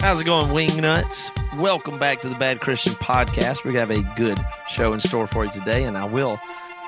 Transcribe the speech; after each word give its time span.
How's 0.00 0.20
it 0.20 0.24
going, 0.24 0.52
wing 0.52 0.76
nuts? 0.76 1.30
Welcome 1.56 1.98
back 1.98 2.20
to 2.20 2.28
the 2.28 2.34
Bad 2.34 2.60
Christian 2.60 2.92
Podcast. 2.94 3.64
We 3.64 3.74
have 3.76 3.90
a 3.90 4.02
good 4.14 4.38
show 4.68 4.92
in 4.92 5.00
store 5.00 5.26
for 5.26 5.46
you 5.46 5.52
today, 5.52 5.84
and 5.84 5.96
I 5.96 6.04
will 6.04 6.38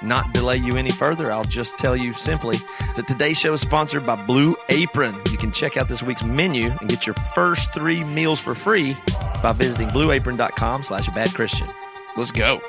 not 0.02 0.34
delay 0.34 0.58
you 0.58 0.76
any 0.76 0.90
further. 0.90 1.32
I'll 1.32 1.44
just 1.44 1.78
tell 1.78 1.96
you 1.96 2.12
simply 2.12 2.58
that 2.96 3.06
today's 3.08 3.38
show 3.38 3.54
is 3.54 3.62
sponsored 3.62 4.04
by 4.04 4.22
Blue 4.26 4.56
Apron. 4.68 5.14
You 5.30 5.38
can 5.38 5.52
check 5.52 5.78
out 5.78 5.88
this 5.88 6.02
week's 6.02 6.22
menu 6.22 6.70
and 6.70 6.88
get 6.90 7.06
your 7.06 7.14
first 7.34 7.72
three 7.72 8.04
meals 8.04 8.40
for 8.40 8.54
free 8.54 8.94
by 9.42 9.52
visiting 9.52 9.88
blueapron.com 9.88 10.82
slash 10.82 11.06
bad 11.08 11.32
Christian. 11.34 11.68
Let's 12.16 12.30
go. 12.30 12.60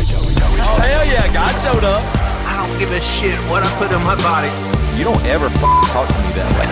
Oh 0.00 0.80
hell 0.80 1.04
yeah, 1.04 1.28
God 1.32 1.52
showed 1.60 1.84
up. 1.84 2.00
I 2.48 2.56
don't 2.56 2.72
give 2.80 2.90
a 2.90 3.00
shit 3.00 3.36
what 3.52 3.60
I 3.62 3.68
put 3.76 3.92
in 3.92 4.00
my 4.00 4.16
body. 4.24 4.48
You 4.96 5.04
don't 5.04 5.20
ever 5.28 5.46
f- 5.52 5.60
talk 5.92 6.08
to 6.08 6.18
me 6.24 6.32
that 6.40 6.48
way. 6.56 6.64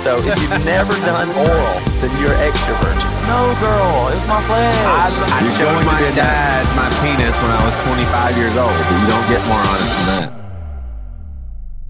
so 0.04 0.20
if 0.20 0.36
you've 0.40 0.64
never 0.64 0.92
done 1.08 1.28
oral, 1.32 1.76
then 2.00 2.12
you're 2.20 2.36
extra 2.44 2.76
virgin. 2.84 3.08
No, 3.24 3.48
girl, 3.56 4.12
it's 4.12 4.28
my 4.28 4.40
flesh. 4.44 4.76
I, 4.84 5.08
I 5.32 5.40
You're 5.44 5.56
showed 5.56 5.84
my 5.88 6.00
dad 6.12 6.64
my 6.76 6.88
penis 7.00 7.36
when 7.40 7.52
I 7.56 7.60
was 7.64 7.76
25 7.88 8.36
years 8.36 8.56
old. 8.56 8.72
But 8.72 8.96
you 9.00 9.06
don't 9.08 9.28
get 9.32 9.40
more 9.48 9.60
honest 9.72 9.92
than 9.96 10.06
that. 10.28 10.35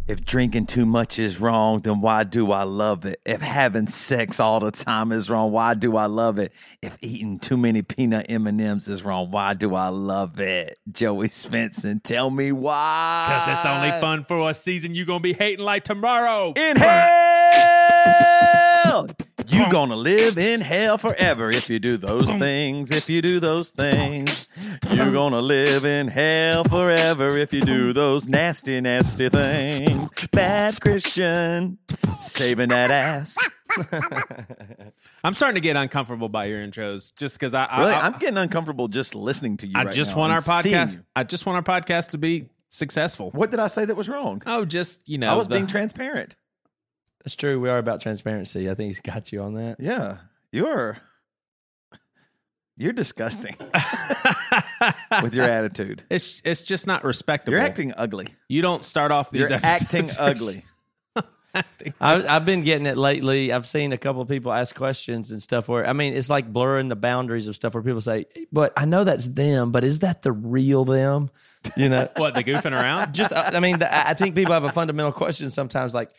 If 0.09 0.25
drinking 0.25 0.67
too 0.67 0.87
much 0.87 1.19
is 1.19 1.41
wrong, 1.41 1.81
then 1.81 2.01
why 2.01 2.23
do 2.23 2.53
I 2.53 2.63
love 2.63 3.05
it? 3.07 3.21
If 3.27 3.41
having 3.41 3.89
sex 3.89 4.39
all 4.39 4.61
the 4.61 4.71
time 4.71 5.11
is 5.11 5.29
wrong, 5.29 5.51
why 5.51 5.75
do 5.75 5.97
I 5.97 6.07
love 6.07 6.39
it? 6.39 6.53
If 6.81 6.97
eating 7.01 7.41
too 7.41 7.57
many 7.57 7.83
peanut 7.83 8.27
M&Ms 8.29 8.87
is 8.87 9.03
wrong, 9.03 9.33
why 9.33 9.55
do 9.55 9.75
I 9.75 9.89
love 9.89 10.39
it? 10.39 10.79
Joey 10.93 11.27
Svendsen, 11.27 12.01
tell 12.05 12.31
me 12.31 12.53
why. 12.53 13.27
Because 13.29 13.59
it's 13.59 13.67
only 13.67 13.91
fun 14.01 14.25
for 14.25 14.49
a 14.49 14.55
season 14.55 14.95
you're 14.95 15.07
going 15.07 15.19
to 15.19 15.25
be 15.25 15.33
hating 15.33 15.65
like 15.65 15.83
tomorrow. 15.83 16.53
In 16.55 16.77
hell! 16.77 18.07
You 19.49 19.71
gonna 19.71 19.97
live 19.97 20.39
in 20.39 20.61
hell 20.61 20.99
forever 20.99 21.51
if 21.51 21.71
you 21.71 21.79
do 21.79 21.97
those 21.99 22.31
things. 22.33 22.91
If 22.91 23.09
you 23.09 23.23
do 23.23 23.39
those 23.41 23.71
things, 23.71 24.49
you're 24.91 25.13
gonna 25.13 25.41
live 25.41 25.85
in 25.85 26.09
hell 26.09 26.65
forever 26.65 27.29
if 27.39 27.53
you 27.55 27.61
do 27.61 27.93
those 27.93 28.27
nasty, 28.27 28.81
nasty 28.81 29.29
things. 29.29 30.11
Bad 30.33 30.81
Christian, 30.81 31.79
saving 32.19 32.71
that 32.71 32.91
ass. 32.91 33.39
I'm 35.25 35.35
starting 35.35 35.57
to 35.57 35.61
get 35.61 35.77
uncomfortable 35.77 36.29
by 36.29 36.47
your 36.47 36.61
intros 36.67 37.15
just 37.15 37.39
because 37.39 37.55
I, 37.55 37.65
I, 37.65 37.79
Really, 37.81 37.93
I, 37.93 38.01
I'm 38.07 38.19
getting 38.19 38.39
uncomfortable 38.39 38.89
just 38.89 39.15
listening 39.15 39.57
to 39.59 39.67
you. 39.67 39.75
I 39.77 39.85
right 39.85 39.95
just 39.95 40.17
want 40.17 40.33
our 40.33 40.41
podcast. 40.41 41.03
I 41.15 41.25
just 41.25 41.47
want 41.47 41.57
our 41.69 41.81
podcast 41.81 42.11
to 42.11 42.19
be 42.19 42.49
successful. 42.71 43.31
What 43.33 43.51
did 43.51 43.61
I 43.61 43.67
say 43.67 43.85
that 43.85 43.95
was 43.97 44.09
wrong? 44.09 44.43
Oh, 44.47 44.65
just, 44.65 45.09
you 45.09 45.19
know. 45.19 45.29
I 45.29 45.35
was 45.35 45.49
the- 45.49 45.55
being 45.57 45.67
transparent. 45.67 46.37
That's 47.27 47.35
true. 47.35 47.59
We 47.59 47.69
are 47.69 47.79
about 47.79 48.01
transparency. 48.01 48.71
I 48.71 48.75
think 48.77 48.87
he's 48.87 49.01
got 49.01 49.33
you 49.33 49.43
on 49.43 49.55
that. 49.55 49.81
Yeah, 49.81 50.19
you're 50.53 50.97
you're 52.77 52.93
disgusting 52.93 53.57
with 55.23 55.35
your 55.35 55.47
attitude. 55.47 56.05
it's, 56.09 56.41
it's 56.45 56.63
just 56.63 56.87
not 56.87 57.03
respectable. 57.03 57.57
You're 57.57 57.67
acting 57.67 57.93
ugly. 57.97 58.29
You 58.47 58.63
don't 58.63 58.85
start 58.85 59.11
off 59.11 59.31
these 59.31 59.51
You're 59.51 59.59
acting 59.61 60.05
episodes- 60.05 60.17
ugly. 60.21 60.65
I, 62.01 62.37
I've 62.37 62.45
been 62.45 62.63
getting 62.63 62.87
it 62.87 62.97
lately. 62.97 63.51
I've 63.51 63.67
seen 63.67 63.93
a 63.93 63.99
couple 63.99 64.23
of 64.23 64.29
people 64.29 64.53
ask 64.53 64.77
questions 64.77 65.33
and 65.33 65.43
stuff 65.43 65.69
where 65.69 65.85
I 65.85 65.95
mean 65.95 66.13
it's 66.13 66.31
like 66.31 66.53
blurring 66.53 66.87
the 66.89 66.97
boundaries 66.97 67.49
of 67.49 67.57
stuff 67.57 67.73
where 67.75 67.83
people 67.83 68.03
say, 68.03 68.27
"But 68.53 68.73
I 68.77 68.85
know 68.85 69.03
that's 69.05 69.27
them, 69.27 69.73
but 69.73 69.83
is 69.83 70.01
that 70.01 70.23
the 70.23 70.31
real 70.33 70.85
them?" 70.85 71.31
You 71.77 71.89
know, 71.89 72.09
What, 72.17 72.35
the 72.35 72.45
goofing 72.45 72.73
around? 72.73 73.15
just 73.15 73.33
uh, 73.33 73.51
I 73.55 73.59
mean, 73.61 73.79
the, 73.79 74.09
I 74.09 74.13
think 74.15 74.35
people 74.37 74.53
have 74.53 74.65
a 74.65 74.71
fundamental 74.71 75.13
question 75.13 75.49
sometimes, 75.51 75.95
like 75.95 76.11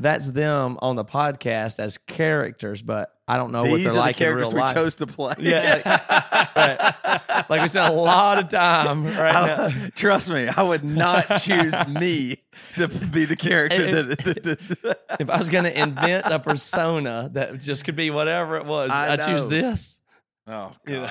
that's 0.00 0.28
them 0.28 0.78
on 0.80 0.96
the 0.96 1.04
podcast 1.04 1.78
as 1.78 1.98
characters, 1.98 2.82
but 2.82 3.12
I 3.28 3.36
don't 3.36 3.52
know 3.52 3.62
what 3.62 3.80
they're 3.80 3.90
are 3.90 3.92
the 3.92 3.98
like 3.98 4.20
in 4.20 4.24
characters 4.26 4.52
real 4.54 4.64
we 4.66 4.72
chose 4.72 4.94
to 4.96 5.06
play. 5.06 5.34
yeah, 5.38 5.82
like, 5.84 6.56
right. 6.56 7.44
like 7.48 7.62
we 7.62 7.68
spent 7.68 7.92
a 7.92 7.96
lot 7.96 8.38
of 8.38 8.48
time 8.48 9.04
right 9.04 9.32
now. 9.32 9.64
I- 9.66 9.90
trust 9.94 10.30
me, 10.30 10.48
I 10.48 10.62
would 10.62 10.82
not 10.84 11.26
choose 11.40 11.74
me 11.88 12.36
to 12.76 12.88
be 12.88 13.24
the 13.26 13.36
character. 13.36 13.84
If- 13.84 14.08
that, 14.18 14.98
If 15.20 15.30
I 15.30 15.38
was 15.38 15.50
going 15.50 15.64
to 15.64 15.80
invent 15.80 16.26
a 16.26 16.38
persona 16.38 17.30
that 17.34 17.60
just 17.60 17.84
could 17.84 17.96
be 17.96 18.10
whatever 18.10 18.56
it 18.56 18.64
was, 18.66 18.90
I 18.90 19.12
I 19.12 19.16
choose 19.16 19.46
this. 19.48 20.00
oh, 20.46 20.50
God. 20.52 20.76
you 20.88 20.96
know 20.96 21.10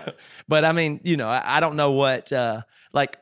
but 0.50 0.66
i 0.66 0.71
mean 0.73 1.00
you 1.03 1.16
know 1.16 1.29
i, 1.29 1.57
I 1.57 1.59
don't 1.61 1.75
know 1.77 1.91
what 1.91 2.33
uh 2.33 2.61
like 2.91 3.17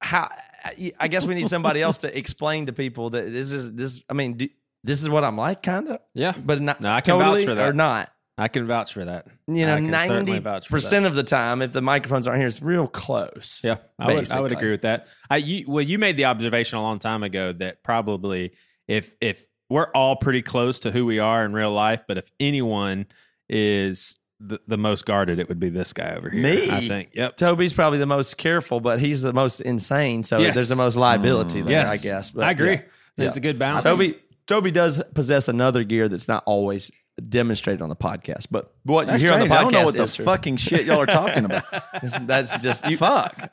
how 0.00 0.28
I- 0.64 0.92
i 1.00 1.08
guess 1.08 1.26
we 1.26 1.34
need 1.34 1.48
somebody 1.48 1.80
else 1.82 1.98
to 1.98 2.16
explain 2.16 2.66
to 2.66 2.72
people 2.72 3.10
that 3.10 3.32
this 3.32 3.50
is 3.50 3.72
this 3.72 4.04
i 4.08 4.12
mean 4.12 4.34
do, 4.34 4.48
this 4.84 5.02
is 5.02 5.08
what 5.10 5.24
i'm 5.24 5.36
like 5.36 5.62
kind 5.62 5.88
of 5.88 6.00
Yeah. 6.14 6.34
but 6.38 6.60
not 6.60 6.80
No, 6.80 6.90
I 6.90 7.00
can 7.00 7.18
vouch 7.18 7.44
for 7.44 7.54
that. 7.54 7.68
or 7.68 7.72
not 7.72 8.10
I 8.38 8.48
can 8.48 8.66
vouch 8.66 8.94
for 8.94 9.04
that. 9.04 9.26
you 9.48 9.66
know 9.66 9.74
I 9.74 9.80
can 9.80 9.92
certainly 9.92 10.38
vouch 10.38 10.68
for 10.68 10.78
90% 10.78 11.04
of 11.06 11.14
the 11.14 11.22
time 11.22 11.60
if 11.60 11.72
the 11.72 11.82
microphones 11.82 12.26
aren't 12.26 12.40
here 12.40 12.46
it's 12.48 12.62
real 12.62 12.86
close 12.86 13.60
Yeah, 13.62 13.76
I 13.98 14.14
would, 14.14 14.30
I 14.30 14.40
would 14.40 14.52
agree 14.52 14.70
with 14.70 14.82
that. 14.82 15.08
I 15.28 15.36
you 15.38 15.64
well, 15.68 15.82
you 15.84 15.98
made 15.98 16.16
the 16.16 16.24
observation 16.24 16.78
a 16.78 16.82
long 16.82 16.98
time 16.98 17.22
ago 17.22 17.52
that 17.52 17.82
probably 17.82 18.52
if 18.88 19.14
if 19.20 19.44
we're 19.68 19.90
all 19.94 20.16
pretty 20.16 20.40
close 20.42 20.80
to 20.80 20.90
who 20.90 21.04
we 21.06 21.18
are 21.20 21.44
in 21.44 21.52
real 21.52 21.70
life, 21.70 22.02
but 22.08 22.16
if 22.18 22.28
anyone 22.40 23.06
is 23.48 24.16
the, 24.40 24.58
the 24.66 24.78
most 24.78 25.04
guarded, 25.04 25.38
it 25.38 25.48
would 25.48 25.60
be 25.60 25.68
this 25.68 25.92
guy 25.92 26.14
over 26.16 26.30
here. 26.30 26.42
Me? 26.42 26.70
I 26.70 26.88
think. 26.88 27.10
Yep. 27.14 27.36
toby's 27.36 27.72
probably 27.74 27.98
the 27.98 28.06
most 28.06 28.38
careful 28.38 28.80
but 28.80 29.00
he's 29.00 29.20
the 29.22 29.32
most 29.34 29.60
insane 29.60 30.22
so 30.22 30.38
Yes. 30.38 30.54
there's 30.54 30.68
the 30.70 30.76
most 30.76 30.96
liability 30.96 31.60
mm, 31.60 31.64
there 31.64 31.72
Yes, 31.72 31.92
i 31.92 31.96
guess 32.08 32.30
but 32.30 32.44
I 32.44 32.52
agree. 32.52 32.72
yeah. 32.72 32.82
There's 33.16 33.36
Yeah. 33.36 33.40
a 33.40 33.42
good 33.42 33.58
balance. 33.58 33.84
Toby 33.84 34.16
Toby 34.50 34.72
does 34.72 35.00
possess 35.14 35.46
another 35.46 35.84
gear 35.84 36.08
that's 36.08 36.26
not 36.26 36.42
always 36.44 36.90
demonstrated 37.28 37.80
on 37.82 37.88
the 37.88 37.94
podcast, 37.94 38.46
but 38.50 38.74
what 38.82 39.06
That's 39.06 39.22
you 39.22 39.28
hear 39.30 39.40
on 39.40 39.46
the 39.48 39.54
podcast 39.54 39.58
I 39.58 39.62
don't 39.62 39.72
know 39.72 39.84
what 39.84 39.96
the 39.96 40.06
true. 40.08 40.24
fucking 40.24 40.56
shit 40.56 40.86
y'all 40.86 40.98
are 41.00 41.06
talking 41.06 41.44
about. 41.44 41.62
That's- 42.26 42.60
just 42.60 42.84
you. 42.88 42.96
Fuck. 42.96 43.52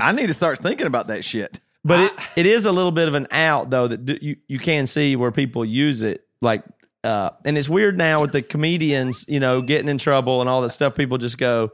I 0.00 0.10
need 0.10 0.26
to 0.26 0.34
start 0.34 0.58
thinking 0.58 0.88
about 0.88 1.06
that 1.06 1.24
shit. 1.24 1.60
But 1.84 2.00
it, 2.00 2.12
it 2.34 2.46
is 2.46 2.64
a 2.66 2.72
little 2.72 2.90
bit 2.90 3.06
of 3.06 3.14
an 3.14 3.28
out 3.30 3.70
though 3.70 3.86
that 3.86 4.04
d- 4.04 4.18
you 4.20 4.36
you 4.48 4.58
can 4.58 4.88
see 4.88 5.14
where 5.14 5.30
people 5.30 5.64
use 5.64 6.02
it 6.02 6.26
like. 6.40 6.64
Uh, 7.04 7.30
and 7.44 7.56
it's 7.56 7.68
weird 7.68 7.96
now 7.96 8.20
with 8.20 8.32
the 8.32 8.42
comedians, 8.42 9.24
you 9.28 9.38
know, 9.38 9.62
getting 9.62 9.86
in 9.88 9.96
trouble 9.98 10.40
and 10.40 10.50
all 10.50 10.62
that 10.62 10.70
stuff. 10.70 10.96
People 10.96 11.16
just 11.18 11.38
go, 11.38 11.70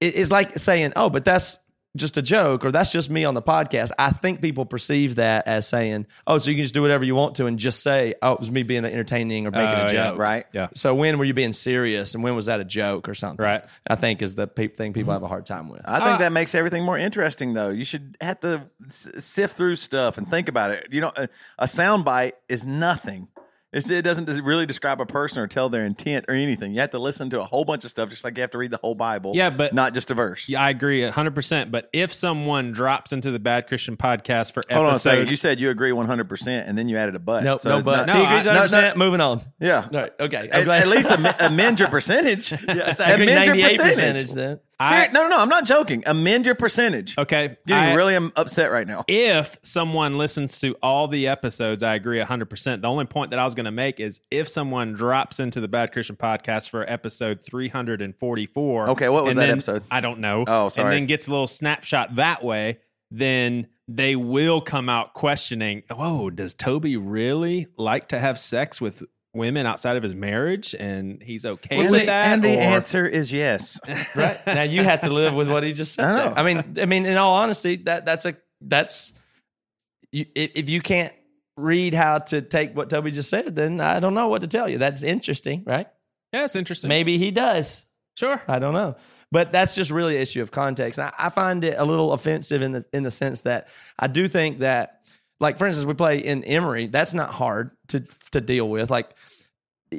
it- 0.00 0.16
it's 0.16 0.30
like 0.30 0.58
saying, 0.58 0.94
"Oh, 0.96 1.10
but 1.10 1.26
that's 1.26 1.58
just 1.96 2.16
a 2.16 2.22
joke," 2.22 2.64
or 2.64 2.72
"That's 2.72 2.90
just 2.92 3.10
me 3.10 3.24
on 3.24 3.34
the 3.34 3.42
podcast." 3.42 3.90
I 3.98 4.10
think 4.10 4.40
people 4.40 4.64
perceive 4.66 5.16
that 5.16 5.46
as 5.46 5.66
saying, 5.68 6.06
"Oh, 6.26 6.38
so 6.38 6.50
you 6.50 6.56
can 6.56 6.64
just 6.64 6.74
do 6.74 6.82
whatever 6.82 7.04
you 7.04 7.14
want 7.14 7.34
to 7.36 7.46
and 7.46 7.58
just 7.58 7.82
say, 7.82 8.14
oh, 8.22 8.32
it 8.32 8.40
was 8.40 8.50
me 8.50 8.62
being 8.62 8.84
entertaining 8.84 9.46
or 9.46 9.50
making 9.50 9.66
Oh, 9.66 9.82
a 9.82 9.84
yeah, 9.86 9.92
joke." 10.10 10.18
Right? 10.18 10.46
Yeah. 10.52 10.68
So 10.74 10.94
when 10.94 11.18
were 11.18 11.24
you 11.24 11.34
being 11.34 11.52
serious, 11.52 12.14
and 12.14 12.22
when 12.24 12.34
was 12.34 12.46
that 12.46 12.60
a 12.60 12.64
joke 12.64 13.08
or 13.08 13.14
something? 13.14 13.44
Right. 13.44 13.64
I 13.86 13.96
think 13.96 14.22
is 14.22 14.34
the 14.34 14.46
pe- 14.46 14.68
thing 14.68 14.92
people 14.92 15.12
have 15.12 15.22
a 15.22 15.28
hard 15.28 15.46
time 15.46 15.68
with. 15.68 15.82
I 15.84 15.98
think 15.98 16.16
uh, 16.16 16.18
that 16.18 16.32
makes 16.32 16.54
everything 16.54 16.84
more 16.84 16.98
interesting, 16.98 17.54
though. 17.54 17.70
You 17.70 17.84
should 17.84 18.16
have 18.20 18.40
to 18.40 18.62
s- 18.86 19.08
sift 19.18 19.56
through 19.56 19.76
stuff 19.76 20.18
and 20.18 20.28
think 20.28 20.48
about 20.48 20.70
it. 20.70 20.88
You 20.90 21.02
know, 21.02 21.12
a, 21.16 21.28
a 21.58 21.68
sound 21.68 22.04
bite 22.04 22.34
is 22.48 22.64
nothing. 22.64 23.28
It's, 23.72 23.88
it 23.90 24.02
doesn't 24.02 24.28
really 24.42 24.66
describe 24.66 25.00
a 25.00 25.06
person 25.06 25.42
or 25.42 25.46
tell 25.46 25.68
their 25.70 25.86
intent 25.86 26.26
or 26.28 26.34
anything. 26.34 26.72
You 26.74 26.80
have 26.80 26.90
to 26.90 26.98
listen 26.98 27.30
to 27.30 27.40
a 27.40 27.44
whole 27.44 27.64
bunch 27.64 27.84
of 27.84 27.90
stuff, 27.90 28.10
just 28.10 28.22
like 28.22 28.36
you 28.36 28.42
have 28.42 28.50
to 28.50 28.58
read 28.58 28.70
the 28.70 28.76
whole 28.76 28.94
Bible. 28.94 29.32
Yeah, 29.34 29.48
but- 29.50 29.72
not 29.72 29.94
just 29.94 30.10
a 30.10 30.14
verse. 30.14 30.48
Yeah, 30.48 30.60
I 30.62 30.70
agree 30.70 31.02
hundred 31.08 31.34
percent. 31.34 31.70
But 31.70 31.88
if 31.92 32.12
someone 32.12 32.72
drops 32.72 33.12
into 33.12 33.30
the 33.30 33.38
Bad 33.38 33.68
Christian 33.68 33.96
podcast 33.96 34.52
for 34.52 34.62
Hold 34.70 34.86
on 34.86 34.94
a 34.94 34.98
second. 34.98 35.20
episode, 35.20 35.30
You 35.30 35.36
said 35.36 35.60
you 35.60 35.70
agree 35.70 35.92
one 35.92 36.06
hundred 36.06 36.28
percent, 36.28 36.68
and 36.68 36.76
then 36.76 36.88
you 36.88 36.96
added 36.98 37.14
a 37.14 37.18
but. 37.18 37.44
Nope, 37.44 37.60
So 37.62 37.78
no 37.78 37.82
but. 37.82 38.06
not- 38.06 38.10
See, 38.10 38.18
he 38.18 38.24
agrees 38.24 38.44
no, 38.46 38.52
100%. 38.52 38.96
Moving 38.96 39.20
on. 39.20 39.40
Yeah. 39.58 39.88
Right. 39.90 40.12
Okay. 40.20 40.48
At, 40.52 40.68
at 40.68 40.88
least 40.88 41.10
amend 41.40 41.80
your 41.80 41.88
percentage. 41.88 42.52
Yeah, 42.62 42.90
it's 42.90 43.00
amend 43.00 43.20
your 43.46 43.54
98 43.54 43.62
percentage. 43.62 43.94
percentage 43.94 44.32
then. 44.32 44.60
I- 44.84 45.08
no, 45.12 45.22
no, 45.22 45.28
no. 45.28 45.38
I'm 45.38 45.48
not 45.48 45.64
joking. 45.64 46.02
Amend 46.06 46.46
your 46.46 46.54
percentage. 46.54 47.16
okay, 47.18 47.56
Getting 47.66 47.84
I- 47.92 47.94
really 47.94 48.16
um, 48.16 48.32
upset 48.36 48.70
right 48.72 48.86
now. 48.86 49.04
if 49.08 49.58
someone 49.62 50.18
listens 50.18 50.60
to 50.60 50.76
all 50.82 51.08
the 51.08 51.28
episodes, 51.28 51.82
I 51.82 51.94
agree 51.94 52.18
100%. 52.20 52.80
The 52.82 52.88
only 52.88 53.04
point 53.06 53.30
that 53.30 53.38
I 53.38 53.44
was 53.44 53.54
going 53.54 53.64
to 53.66 53.70
make 53.70 54.00
is 54.00 54.20
if 54.30 54.48
someone 54.48 54.92
drops 54.94 55.40
into 55.40 55.60
the 55.60 55.68
Bad 55.68 55.92
Christian 55.92 56.16
podcast 56.16 56.68
for 56.70 56.88
episode 56.90 57.44
344. 58.10 58.90
Okay, 58.90 59.08
what 59.08 59.24
was 59.24 59.36
that 59.36 59.42
then- 59.42 59.50
episode? 59.50 59.82
I 59.90 60.00
don't 60.00 60.20
know. 60.20 60.44
Oh, 60.46 60.68
sorry. 60.68 60.86
And 60.88 60.92
then 60.94 61.06
gets 61.06 61.26
a 61.26 61.30
little 61.30 61.46
snapshot 61.46 62.16
that 62.16 62.42
way, 62.44 62.78
then 63.10 63.68
they 63.88 64.16
will 64.16 64.60
come 64.60 64.88
out 64.88 65.12
questioning, 65.12 65.82
whoa, 65.90 66.30
does 66.30 66.54
Toby 66.54 66.96
really 66.96 67.66
like 67.76 68.08
to 68.08 68.18
have 68.18 68.38
sex 68.38 68.80
with 68.80 69.02
women 69.34 69.66
outside 69.66 69.96
of 69.96 70.02
his 70.02 70.14
marriage? 70.14 70.74
And 70.78 71.22
he's 71.22 71.44
okay 71.44 71.76
Well, 71.78 71.90
with 71.90 72.00
see, 72.00 72.06
that? 72.06 72.32
and 72.32 72.42
the 72.42 72.56
or- 72.56 72.60
answer 72.60 73.06
is 73.06 73.32
yes. 73.32 73.80
Right. 74.14 74.38
now 74.46 74.62
you 74.62 74.82
have 74.84 75.00
to 75.02 75.10
live 75.10 75.34
with 75.34 75.48
what 75.50 75.62
he 75.62 75.72
just 75.72 75.94
said. 75.94 76.04
I 76.04 76.16
know. 76.24 76.34
I 76.36 76.42
mean, 76.42 76.74
I 76.80 76.84
mean, 76.86 77.06
in 77.06 77.16
all 77.16 77.34
honesty, 77.34 77.76
that 77.84 78.04
that's 78.04 78.24
a 78.26 78.36
that's 78.60 79.12
you, 80.10 80.26
if, 80.34 80.52
if 80.54 80.68
you 80.68 80.80
can't 80.80 81.12
read 81.56 81.94
how 81.94 82.18
to 82.18 82.40
take 82.42 82.76
what 82.76 82.90
Toby 82.90 83.10
just 83.10 83.28
said, 83.30 83.54
then 83.56 83.80
I 83.80 84.00
don't 84.00 84.14
know 84.14 84.28
what 84.28 84.40
to 84.42 84.46
tell 84.48 84.68
you. 84.68 84.78
That's 84.78 85.02
interesting, 85.02 85.64
right? 85.66 85.86
Yeah, 86.32 86.44
it's 86.44 86.56
interesting. 86.56 86.88
Maybe 86.88 87.18
he 87.18 87.30
does. 87.30 87.84
Sure. 88.16 88.40
I 88.48 88.58
don't 88.58 88.72
know. 88.74 88.96
But 89.30 89.50
that's 89.52 89.74
just 89.74 89.90
really 89.90 90.16
an 90.16 90.22
issue 90.22 90.42
of 90.42 90.50
context. 90.50 90.98
And 90.98 91.08
I, 91.18 91.26
I 91.26 91.28
find 91.30 91.64
it 91.64 91.76
a 91.78 91.84
little 91.84 92.12
offensive 92.12 92.60
in 92.62 92.72
the 92.72 92.84
in 92.92 93.02
the 93.02 93.10
sense 93.10 93.40
that 93.42 93.68
I 93.98 94.06
do 94.06 94.28
think 94.28 94.58
that, 94.58 95.00
like 95.42 95.58
for 95.58 95.66
instance, 95.66 95.86
we 95.86 95.94
play 95.94 96.18
in 96.18 96.44
Emery. 96.44 96.86
That's 96.86 97.12
not 97.12 97.30
hard 97.30 97.72
to 97.88 98.00
to 98.30 98.40
deal 98.40 98.68
with. 98.68 98.90
Like 98.90 99.10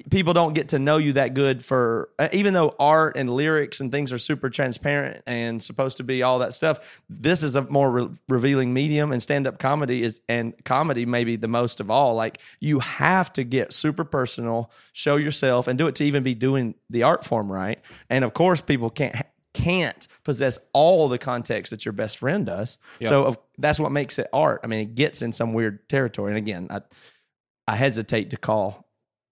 people 0.09 0.33
don't 0.33 0.53
get 0.53 0.69
to 0.69 0.79
know 0.79 0.97
you 0.97 1.13
that 1.13 1.33
good 1.33 1.63
for 1.63 2.09
uh, 2.17 2.27
even 2.31 2.53
though 2.53 2.73
art 2.79 3.15
and 3.15 3.29
lyrics 3.29 3.79
and 3.79 3.91
things 3.91 4.11
are 4.11 4.17
super 4.17 4.49
transparent 4.49 5.21
and 5.27 5.61
supposed 5.61 5.97
to 5.97 6.03
be 6.03 6.23
all 6.23 6.39
that 6.39 6.53
stuff 6.53 7.01
this 7.09 7.43
is 7.43 7.55
a 7.55 7.61
more 7.63 7.91
re- 7.91 8.09
revealing 8.27 8.73
medium 8.73 9.11
and 9.11 9.21
stand-up 9.21 9.59
comedy 9.59 10.01
is 10.03 10.19
and 10.27 10.53
comedy 10.65 11.05
maybe 11.05 11.35
the 11.35 11.47
most 11.47 11.79
of 11.79 11.91
all 11.91 12.15
like 12.15 12.39
you 12.59 12.79
have 12.79 13.31
to 13.31 13.43
get 13.43 13.71
super 13.71 14.03
personal 14.03 14.71
show 14.93 15.15
yourself 15.15 15.67
and 15.67 15.77
do 15.77 15.87
it 15.87 15.95
to 15.95 16.03
even 16.03 16.23
be 16.23 16.33
doing 16.33 16.73
the 16.89 17.03
art 17.03 17.23
form 17.23 17.51
right 17.51 17.79
and 18.09 18.25
of 18.25 18.33
course 18.33 18.61
people 18.61 18.89
can't 18.89 19.15
can't 19.53 20.07
possess 20.23 20.57
all 20.73 21.07
the 21.07 21.17
context 21.17 21.69
that 21.71 21.85
your 21.85 21.93
best 21.93 22.17
friend 22.17 22.45
does 22.45 22.77
so 23.03 23.25
of, 23.25 23.37
that's 23.57 23.79
what 23.79 23.91
makes 23.91 24.17
it 24.17 24.27
art 24.33 24.61
i 24.63 24.67
mean 24.67 24.79
it 24.79 24.95
gets 24.95 25.21
in 25.21 25.31
some 25.31 25.53
weird 25.53 25.87
territory 25.89 26.31
and 26.31 26.37
again 26.37 26.67
i 26.69 26.81
i 27.67 27.75
hesitate 27.75 28.31
to 28.31 28.37
call 28.37 28.83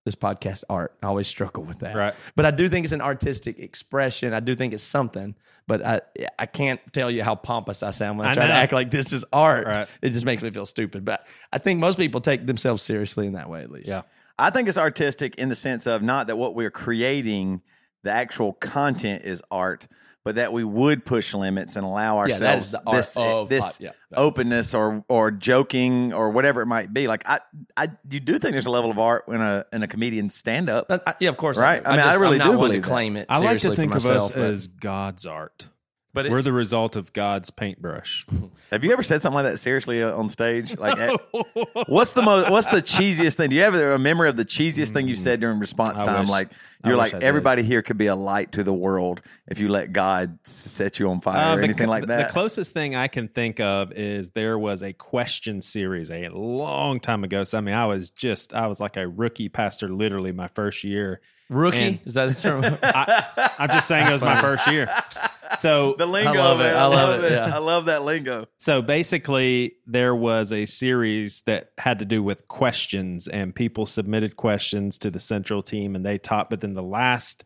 this 0.06 0.16
podcast 0.16 0.64
art. 0.70 0.96
I 1.04 1.08
always 1.08 1.28
struggle 1.28 1.64
with 1.64 1.80
that. 1.80 1.96
Right. 1.96 2.14
But 2.36 2.46
I 2.46 2.52
do 2.52 2.68
think 2.68 2.86
it's 2.86 2.94
an 2.94 3.02
artistic 3.02 3.60
expression. 3.60 4.34
I 4.34 4.40
do 4.40 4.56
think 4.56 4.74
it's 4.74 4.84
something, 4.84 5.36
but 5.68 5.86
I 5.86 6.02
I 6.40 6.46
can't 6.48 6.80
tell 6.92 7.12
you 7.12 7.24
how 7.24 7.36
pompous 7.36 7.84
I 7.84 7.92
sound 7.92 8.18
when 8.18 8.28
I, 8.28 8.32
I 8.32 8.34
try 8.34 8.48
to 8.48 8.54
act 8.54 8.74
like 8.74 8.90
this 8.90 9.14
is 9.14 9.24
art. 9.32 9.68
Right. 9.68 9.88
It 10.02 10.10
just 10.10 10.26
makes 10.26 10.42
me 10.42 10.50
feel 10.50 10.66
stupid. 10.66 11.06
But 11.06 11.28
I 11.54 11.60
think 11.60 11.80
most 11.80 11.98
people 11.98 12.22
take 12.22 12.48
themselves 12.48 12.82
seriously 12.82 13.28
in 13.28 13.34
that 13.34 13.50
way 13.50 13.62
at 13.62 13.72
least. 13.72 13.90
Yeah. 13.90 14.02
I 14.40 14.50
think 14.50 14.68
it's 14.68 14.78
artistic 14.78 15.36
in 15.36 15.50
the 15.50 15.56
sense 15.56 15.86
of 15.86 16.02
not 16.02 16.28
that 16.28 16.36
what 16.36 16.56
we're 16.56 16.72
creating, 16.72 17.62
the 18.04 18.12
actual 18.12 18.54
content 18.54 19.24
is 19.24 19.44
art, 19.52 19.88
but 20.24 20.36
that 20.36 20.54
we 20.54 20.64
would 20.64 21.06
push 21.06 21.34
limits 21.34 21.76
and 21.76 21.86
allow 21.86 22.20
ourselves 22.20 22.42
that 22.42 22.58
is 22.60 22.72
the 22.72 22.82
this, 22.92 23.18
eh, 23.18 23.22
of 23.22 23.50
this 23.50 23.80
yeah. 23.80 23.92
openness 24.14 24.74
or 24.74 25.04
or 25.08 25.32
joking 25.32 26.14
or 26.14 26.30
whatever 26.30 26.62
it 26.62 26.68
might 26.68 26.94
be. 26.94 27.08
Like 27.08 27.28
I, 27.28 27.40
I, 27.76 27.90
you 28.10 28.20
do 28.20 28.38
think 28.38 28.54
there's 28.54 28.68
a 28.68 28.72
level 28.72 28.92
of 28.92 29.00
art 29.00 29.28
in 29.28 29.42
a 29.42 29.66
in 29.74 29.84
a 29.84 29.88
comedian's 29.88 30.36
stand 30.36 30.70
up. 30.70 30.92
Yeah, 31.20 31.30
of 31.30 31.38
course. 31.38 31.58
Right. 31.58 31.84
do. 31.84 31.90
I 31.90 31.92
mean, 31.92 32.00
I 32.02 32.12
just, 32.12 32.22
really 32.22 32.40
I'm 32.40 32.48
not 32.48 32.52
do 32.52 32.58
believe 32.58 32.84
to 32.84 32.88
claim 32.88 33.18
it. 33.18 33.26
I 33.30 33.40
like 33.40 33.60
to 33.60 33.76
think 33.76 33.96
of 33.96 34.04
myself, 34.04 34.24
us 34.24 34.32
but- 34.32 34.44
as 34.44 34.68
God's 34.68 35.26
art. 35.26 35.70
But 36.14 36.26
it- 36.26 36.32
We're 36.32 36.42
the 36.42 36.54
result 36.54 36.96
of 36.96 37.14
God's 37.14 37.50
paintbrush. 37.50 38.26
Have 38.72 38.84
you 38.86 38.94
ever 38.94 39.04
said 39.04 39.22
something 39.22 39.44
like 39.44 39.52
that 39.52 39.58
seriously 39.58 40.02
uh, 40.02 40.16
on 40.16 40.30
stage? 40.30 40.78
Like, 40.78 40.98
eh, 40.98 41.16
what's 41.88 42.14
the 42.14 42.22
most? 42.22 42.50
What's 42.50 42.68
the 42.68 42.82
cheesiest 42.82 43.36
thing? 43.36 43.50
Do 43.50 43.56
you 43.58 43.64
have 43.64 43.76
a 43.76 44.00
memory 44.00 44.30
of 44.30 44.38
the 44.38 44.46
cheesiest 44.46 44.92
thing 44.92 45.08
you 45.08 45.16
said 45.16 45.40
during 45.42 45.60
response 45.60 46.00
I 46.00 46.06
time? 46.06 46.22
wish- 46.22 46.30
like 46.30 46.52
you're 46.84 46.96
like 46.96 47.14
everybody 47.14 47.62
here 47.64 47.82
could 47.84 47.98
be 47.98 48.08
a 48.08 48.16
light 48.16 48.54
to 48.54 48.64
the 48.64 48.74
world 48.74 49.22
if 49.48 49.60
you 49.60 49.70
let 49.70 49.94
God 49.94 50.40
set 50.46 51.00
you 51.00 51.10
on 51.10 51.22
fire 51.22 51.52
Uh, 51.52 51.54
or 51.54 51.58
the 51.58 51.64
anything 51.66 51.88
like 51.88 52.08
that. 52.08 52.28
The 52.28 52.34
closest 52.34 52.72
thing 52.72 52.96
I 52.96 53.08
can 53.08 53.28
think 53.28 53.60
of 53.60 53.92
is 53.92 54.32
there 54.32 54.58
was 54.58 54.82
a 54.82 54.92
question 54.94 55.62
series 55.62 56.10
a 56.10 56.30
long 56.30 57.00
time 57.00 57.24
ago. 57.24 57.44
So 57.44 57.58
I 57.58 57.62
mean, 57.62 57.76
I 57.76 57.86
was 57.86 58.10
just 58.10 58.54
I 58.54 58.68
was 58.68 58.80
like 58.80 58.98
a 58.98 59.08
rookie 59.08 59.50
pastor, 59.50 59.90
literally 59.90 60.32
my 60.32 60.48
first 60.48 60.84
year. 60.84 61.22
Rookie 61.52 61.78
and- 61.78 62.00
is 62.06 62.16
that 62.16 62.32
a 62.32 62.42
term? 62.42 62.64
I, 62.84 63.52
I'm 63.60 63.70
just 63.70 63.88
saying 63.88 64.08
it 64.08 64.12
was 64.12 64.22
my 64.22 64.36
first 64.42 64.72
year. 64.72 64.90
So 65.60 65.94
the 65.98 66.06
lingo, 66.06 66.32
I 66.32 66.38
love 66.38 66.62
it. 66.62 66.74
I 66.74 66.86
love 66.86 67.24
it, 67.24 67.32
yeah. 67.34 67.52
I 67.54 67.58
love 67.60 67.86
that 67.86 68.04
lingo. 68.04 68.46
So 68.58 68.82
basically, 68.82 69.76
there 69.86 70.16
was 70.16 70.54
a 70.54 70.66
series 70.66 71.42
that 71.44 71.72
had 71.78 72.00
to 72.00 72.06
do 72.06 72.24
with 72.24 72.48
questions, 72.48 73.28
and 73.28 73.54
people 73.54 73.86
submitted 73.86 74.38
questions 74.38 74.98
to 75.00 75.12
the 75.12 75.20
central 75.20 75.62
team, 75.62 75.96
and 75.96 76.06
they 76.06 76.18
taught. 76.18 76.50
But 76.50 76.62
then 76.62 76.74
the 76.74 76.82
last, 76.84 77.44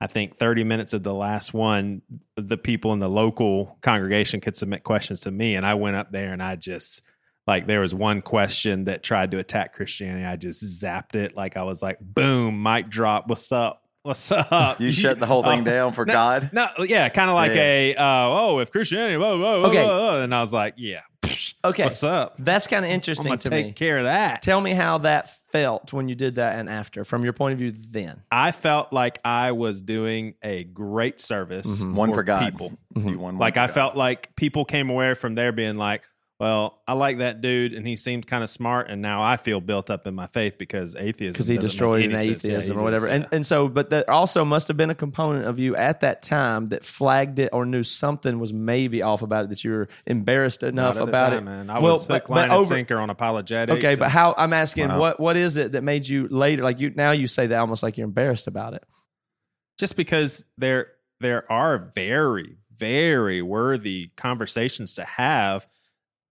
I 0.00 0.06
think, 0.06 0.36
30 0.36 0.64
minutes 0.64 0.92
of 0.92 1.02
the 1.02 1.14
last 1.14 1.52
one, 1.52 2.02
the 2.36 2.56
people 2.56 2.92
in 2.92 3.00
the 3.00 3.10
local 3.10 3.76
congregation 3.82 4.40
could 4.40 4.56
submit 4.56 4.84
questions 4.84 5.22
to 5.22 5.30
me, 5.32 5.56
and 5.56 5.66
I 5.66 5.74
went 5.74 5.96
up 5.96 6.10
there 6.10 6.32
and 6.32 6.42
I 6.42 6.56
just. 6.56 7.02
Like 7.48 7.66
there 7.66 7.80
was 7.80 7.94
one 7.94 8.20
question 8.20 8.84
that 8.84 9.02
tried 9.02 9.30
to 9.30 9.38
attack 9.38 9.72
Christianity. 9.72 10.24
I 10.26 10.36
just 10.36 10.62
zapped 10.62 11.16
it. 11.16 11.34
Like 11.34 11.56
I 11.56 11.62
was 11.62 11.82
like, 11.82 11.98
boom, 11.98 12.62
mic 12.62 12.90
drop. 12.90 13.26
What's 13.28 13.50
up? 13.50 13.82
What's 14.02 14.30
up? 14.30 14.78
You 14.80 14.92
shut 14.92 15.18
the 15.18 15.24
whole 15.26 15.42
thing 15.42 15.60
Oh, 15.62 15.64
down 15.64 15.92
for 15.94 16.04
no, 16.04 16.12
God. 16.12 16.50
No, 16.52 16.68
yeah, 16.80 17.08
kind 17.08 17.30
of 17.30 17.34
like 17.34 17.54
Yeah. 17.54 17.62
a 17.62 17.94
uh, 17.96 18.28
oh, 18.28 18.58
if 18.60 18.70
Christianity, 18.70 19.16
whoa, 19.16 19.38
whoa, 19.38 19.62
whoa, 19.62 19.68
Okay. 19.68 19.82
whoa, 19.82 19.98
whoa. 20.16 20.22
and 20.22 20.34
I 20.34 20.40
was 20.42 20.52
like, 20.52 20.74
yeah, 20.76 21.00
okay. 21.64 21.84
what's 21.84 22.04
up? 22.04 22.34
That's 22.38 22.66
kind 22.66 22.84
of 22.84 22.90
I'm 22.90 22.94
interesting 22.94 23.24
gonna 23.26 23.38
take 23.38 23.66
me. 23.66 23.72
care 23.72 23.98
of 23.98 24.04
that. 24.04 24.42
Tell 24.42 24.60
me 24.60 24.72
how 24.72 24.98
that 24.98 25.30
felt 25.50 25.92
when 25.94 26.08
you 26.08 26.14
did 26.14 26.34
that 26.36 26.58
and 26.58 26.68
after, 26.68 27.02
from 27.04 27.24
your 27.24 27.32
point 27.32 27.54
of 27.54 27.58
view 27.58 27.72
then. 27.72 28.22
I 28.30 28.52
felt 28.52 28.92
like 28.92 29.20
I 29.24 29.52
was 29.52 29.80
doing 29.80 30.34
a 30.42 30.64
great 30.64 31.18
service, 31.20 31.82
One 31.82 32.12
for 32.12 32.22
God. 32.22 32.44
people. 32.44 32.78
You 32.94 33.02
won 33.04 33.18
one 33.18 33.38
Like 33.38 33.56
I 33.56 33.66
God. 33.66 33.74
felt 33.74 33.96
like 33.96 34.36
people 34.36 34.64
came 34.66 34.90
away 34.90 35.14
from 35.14 35.34
there 35.34 35.52
being 35.52 35.76
like, 35.78 36.04
well, 36.40 36.80
I 36.86 36.92
like 36.92 37.18
that 37.18 37.40
dude, 37.40 37.72
and 37.74 37.84
he 37.84 37.96
seemed 37.96 38.24
kind 38.26 38.44
of 38.44 38.50
smart, 38.50 38.88
and 38.88 39.02
now 39.02 39.20
I 39.22 39.36
feel 39.38 39.60
built 39.60 39.90
up 39.90 40.06
in 40.06 40.14
my 40.14 40.28
faith 40.28 40.56
because 40.56 40.94
atheism 40.94 41.32
because 41.32 41.48
he 41.48 41.58
destroyed 41.58 42.04
an. 42.04 42.12
Yeah, 42.12 42.18
atheism 42.20 42.76
he 42.76 42.80
or 42.80 42.84
whatever. 42.84 43.06
does, 43.06 43.14
And 43.14 43.22
yeah. 43.24 43.28
and 43.36 43.44
so, 43.46 43.66
but 43.68 43.90
that 43.90 44.08
also 44.08 44.44
must 44.44 44.68
have 44.68 44.76
been 44.76 44.90
a 44.90 44.94
component 44.94 45.46
of 45.46 45.58
you 45.58 45.74
at 45.74 46.02
that 46.02 46.22
time 46.22 46.68
that 46.68 46.84
flagged 46.84 47.40
it 47.40 47.50
or 47.52 47.66
knew 47.66 47.82
something 47.82 48.38
was 48.38 48.52
maybe 48.52 49.02
off 49.02 49.22
about 49.22 49.46
it 49.46 49.50
that 49.50 49.64
you 49.64 49.72
were 49.72 49.88
embarrassed 50.06 50.62
enough 50.62 50.94
Not 50.94 51.02
at 51.02 51.06
the 51.06 51.08
about 51.10 51.30
time, 51.30 51.38
it. 51.38 51.44
man. 51.44 51.70
I 51.70 51.80
Well, 51.80 51.94
was 51.94 52.06
hook, 52.06 52.26
but 52.28 52.30
line, 52.30 52.44
and 52.44 52.52
over- 52.52 52.66
sinker 52.66 52.98
on 52.98 53.10
apologetics. 53.10 53.78
Okay, 53.84 53.96
but 53.96 54.10
how? 54.10 54.34
I'm 54.38 54.52
asking 54.52 54.88
Wow. 54.88 55.00
what 55.00 55.18
what 55.20 55.36
is 55.36 55.56
it 55.56 55.72
that 55.72 55.82
made 55.82 56.06
you 56.06 56.28
later 56.28 56.62
like 56.62 56.78
you 56.78 56.90
now 56.94 57.10
you 57.10 57.26
say 57.26 57.48
that 57.48 57.58
almost 57.58 57.82
like 57.82 57.96
you're 57.98 58.06
embarrassed 58.06 58.46
about 58.46 58.74
it. 58.74 58.84
just 59.76 59.96
because 59.96 60.44
there 60.56 60.88
there 61.20 61.50
are 61.50 61.90
very 61.96 62.58
very 62.76 63.42
worthy 63.42 64.10
conversations 64.16 64.94
to 64.94 65.04
have 65.04 65.66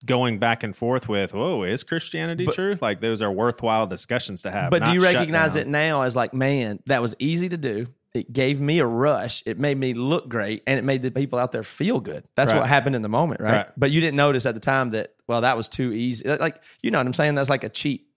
going 0.06 0.38
back 0.40 0.62
and 0.64 0.76
forth 0.76 1.10
with 1.10 1.34
whoa 1.34 1.64
is 1.64 1.84
christianity 1.84 2.46
But- 2.46 2.54
true 2.56 2.78
like 2.82 3.02
those 3.02 3.22
are 3.22 3.32
worthwhile 3.32 3.88
discussions 3.88 4.44
to 4.44 4.52
have 4.52 4.70
But 4.70 4.84
do 4.84 4.92
you 4.92 5.02
recognize 5.02 5.56
down. 5.56 5.62
it 5.64 5.68
now 5.68 6.02
as 6.04 6.16
like, 6.16 6.34
man, 6.34 6.80
that 6.86 7.02
was 7.02 7.16
easy 7.20 7.50
to 7.50 7.58
do. 7.58 7.88
It 8.14 8.32
gave 8.34 8.60
me 8.62 8.80
a 8.80 8.86
rush. 8.86 9.44
It 9.46 9.60
made 9.60 9.78
me 9.78 9.94
look 9.94 10.28
great, 10.30 10.64
and 10.66 10.80
it 10.80 10.84
made 10.84 11.04
the 11.04 11.12
people 11.12 11.38
out 11.38 11.52
there 11.52 11.62
feel 11.62 12.00
good. 12.00 12.26
That's 12.36 12.52
Right. 12.52 12.60
what 12.60 12.68
happened 12.68 12.96
in 12.96 13.02
the 13.04 13.10
moment, 13.10 13.42
right? 13.42 13.52
Right. 13.52 13.68
But 13.78 13.92
you 13.92 14.00
didn't 14.02 14.16
notice 14.16 14.46
at 14.48 14.56
the 14.56 14.62
time 14.62 14.92
that 14.92 15.14
well, 15.28 15.42
that 15.42 15.56
was 15.58 15.68
too 15.68 15.92
easy. 15.92 16.28
Like 16.28 16.62
you 16.82 16.90
know 16.90 16.98
what 17.00 17.06
I'm 17.06 17.14
saying? 17.14 17.36
That's 17.36 17.50
like 17.50 17.64
a 17.64 17.70
cheap. 17.70 18.08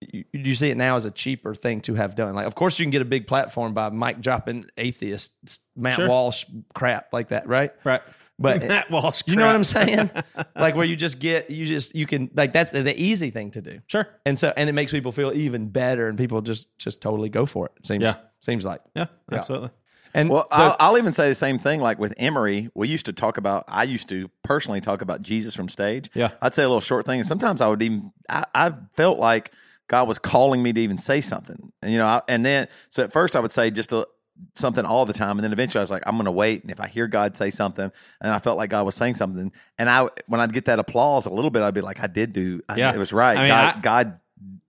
You, 0.00 0.24
you 0.32 0.54
see 0.54 0.70
it 0.70 0.76
now 0.76 0.96
as 0.96 1.04
a 1.04 1.10
cheaper 1.10 1.54
thing 1.54 1.80
to 1.82 1.94
have 1.94 2.14
done. 2.16 2.34
Like, 2.34 2.46
of 2.46 2.54
course, 2.54 2.78
you 2.78 2.84
can 2.84 2.90
get 2.90 3.00
a 3.02 3.06
big 3.06 3.26
platform 3.26 3.72
by 3.74 3.90
mic 3.90 4.20
dropping 4.20 4.66
atheist 4.76 5.32
Matt 5.76 5.94
Sure. 5.94 6.08
Walsh 6.08 6.44
crap 6.74 7.12
like 7.12 7.28
that, 7.28 7.46
right? 7.48 7.72
right 7.84 8.02
But 8.38 8.62
Matt 8.68 8.90
Walsh 8.90 9.22
you 9.26 9.36
know 9.36 9.46
what 9.46 9.54
I'm 9.54 9.64
saying? 9.64 10.10
like 10.56 10.74
where 10.76 10.84
you 10.84 10.96
just 10.96 11.18
get 11.18 11.50
you 11.50 11.64
just 11.66 11.94
you 11.94 12.06
can 12.06 12.30
like 12.34 12.52
that's 12.52 12.70
the 12.72 12.94
easy 13.00 13.30
thing 13.30 13.50
to 13.52 13.62
do 13.62 13.80
sure 13.86 14.06
and 14.26 14.38
so 14.38 14.52
and 14.56 14.68
it 14.68 14.72
makes 14.74 14.92
people 14.92 15.10
feel 15.12 15.32
even 15.32 15.68
better 15.68 16.08
and 16.08 16.18
people 16.18 16.40
just 16.42 16.68
just 16.78 17.00
totally 17.00 17.28
go 17.30 17.46
for 17.46 17.70
it 17.76 17.86
seems 17.86 18.02
Yeah. 18.02 18.16
seems 18.40 18.64
like 18.64 18.80
yeah, 18.94 19.06
Yeah. 19.32 19.38
absolutely 19.38 19.70
and 20.14 20.30
Well, 20.30 20.46
so 20.52 20.62
I'll, 20.62 20.76
I'll 20.80 20.98
even 20.98 21.12
say 21.12 21.28
the 21.28 21.34
same 21.34 21.58
thing. 21.58 21.80
Like 21.80 21.98
with 21.98 22.14
Emery, 22.16 22.70
we 22.74 22.88
used 22.88 23.04
to 23.04 23.12
talk 23.12 23.36
about. 23.36 23.64
I 23.68 23.82
used 23.82 24.08
to 24.08 24.30
personally 24.42 24.80
talk 24.80 25.02
about 25.02 25.20
Jesus 25.20 25.54
from 25.54 25.68
stage. 25.68 26.08
Yeah. 26.14 26.30
I'd 26.40 26.54
say 26.54 26.62
a 26.62 26.68
little 26.68 26.80
short 26.80 27.04
thing, 27.04 27.18
and 27.20 27.28
sometimes 27.28 27.60
I 27.60 27.68
would 27.68 27.82
even. 27.82 28.12
I, 28.30 28.44
I 28.54 28.72
felt 28.94 29.18
like 29.18 29.52
God 29.88 30.08
was 30.08 30.18
calling 30.18 30.62
me 30.62 30.72
to 30.72 30.80
even 30.80 30.96
say 30.96 31.20
something, 31.20 31.70
and 31.82 31.92
you 31.92 31.98
know, 31.98 32.06
I, 32.06 32.22
and 32.28 32.46
then 32.46 32.66
so 32.88 33.02
at 33.02 33.12
first 33.12 33.36
I 33.36 33.40
would 33.40 33.52
say 33.52 33.70
just 33.70 33.92
a, 33.92 34.08
something 34.54 34.84
all 34.84 35.04
the 35.06 35.12
time, 35.12 35.32
and 35.38 35.40
then 35.44 35.52
eventually 35.52 35.80
I 35.80 35.82
was 35.82 35.90
like, 35.90 36.02
I'm 36.06 36.14
going 36.16 36.24
to 36.26 36.32
wait, 36.32 36.62
and 36.62 36.70
if 36.70 36.80
I 36.80 36.86
hear 36.88 37.06
God 37.06 37.36
say 37.36 37.50
something, 37.50 37.90
and 38.20 38.32
I 38.32 38.38
felt 38.38 38.56
like 38.56 38.70
God 38.70 38.84
was 38.86 38.94
saying 38.94 39.14
something, 39.16 39.52
and 39.78 39.88
I 39.90 40.08
when 40.26 40.40
I'd 40.40 40.52
get 40.52 40.66
that 40.66 40.78
applause 40.78 41.26
a 41.26 41.30
little 41.30 41.50
bit, 41.50 41.62
I'd 41.62 41.74
be 41.74 41.80
like, 41.80 42.02
I 42.02 42.06
did 42.06 42.32
do. 42.32 42.60
I, 42.68 42.76
Yeah. 42.76 42.94
it 42.94 42.98
was 42.98 43.12
right. 43.12 43.36
I 43.36 43.40
mean, 43.40 43.48
God, 43.48 43.74
I- 43.76 43.80
God 43.80 44.20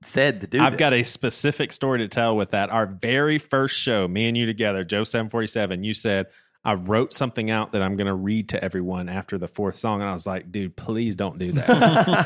said 0.04 0.42
to 0.42 0.48
do. 0.48 0.62
I've 0.62 0.74
this. 0.74 0.80
got 0.80 0.94
a 0.94 1.04
specific 1.04 1.74
story 1.74 2.00
to 2.00 2.08
tell 2.08 2.36
with 2.36 2.50
that. 2.50 2.70
Our 2.70 2.86
very 2.86 3.40
first 3.40 3.78
show, 3.80 4.08
me 4.08 4.28
and 4.28 4.38
you 4.38 4.46
together, 4.46 4.84
Joe 4.84 5.04
747, 5.04 5.84
you 5.84 5.94
said, 5.94 6.28
I 6.68 6.74
wrote 6.74 7.14
something 7.14 7.50
out 7.50 7.72
that 7.72 7.82
I'm 7.82 7.96
going 7.96 8.08
to 8.08 8.14
read 8.14 8.50
to 8.50 8.62
everyone 8.64 9.08
after 9.08 9.38
the 9.38 9.48
fourth 9.48 9.76
song. 9.78 10.02
And 10.02 10.10
I 10.10 10.14
was 10.14 10.28
like, 10.28 10.52
dude, 10.52 10.76
please 10.76 11.16
don't 11.16 11.40
do 11.40 11.54
that. 11.54 11.70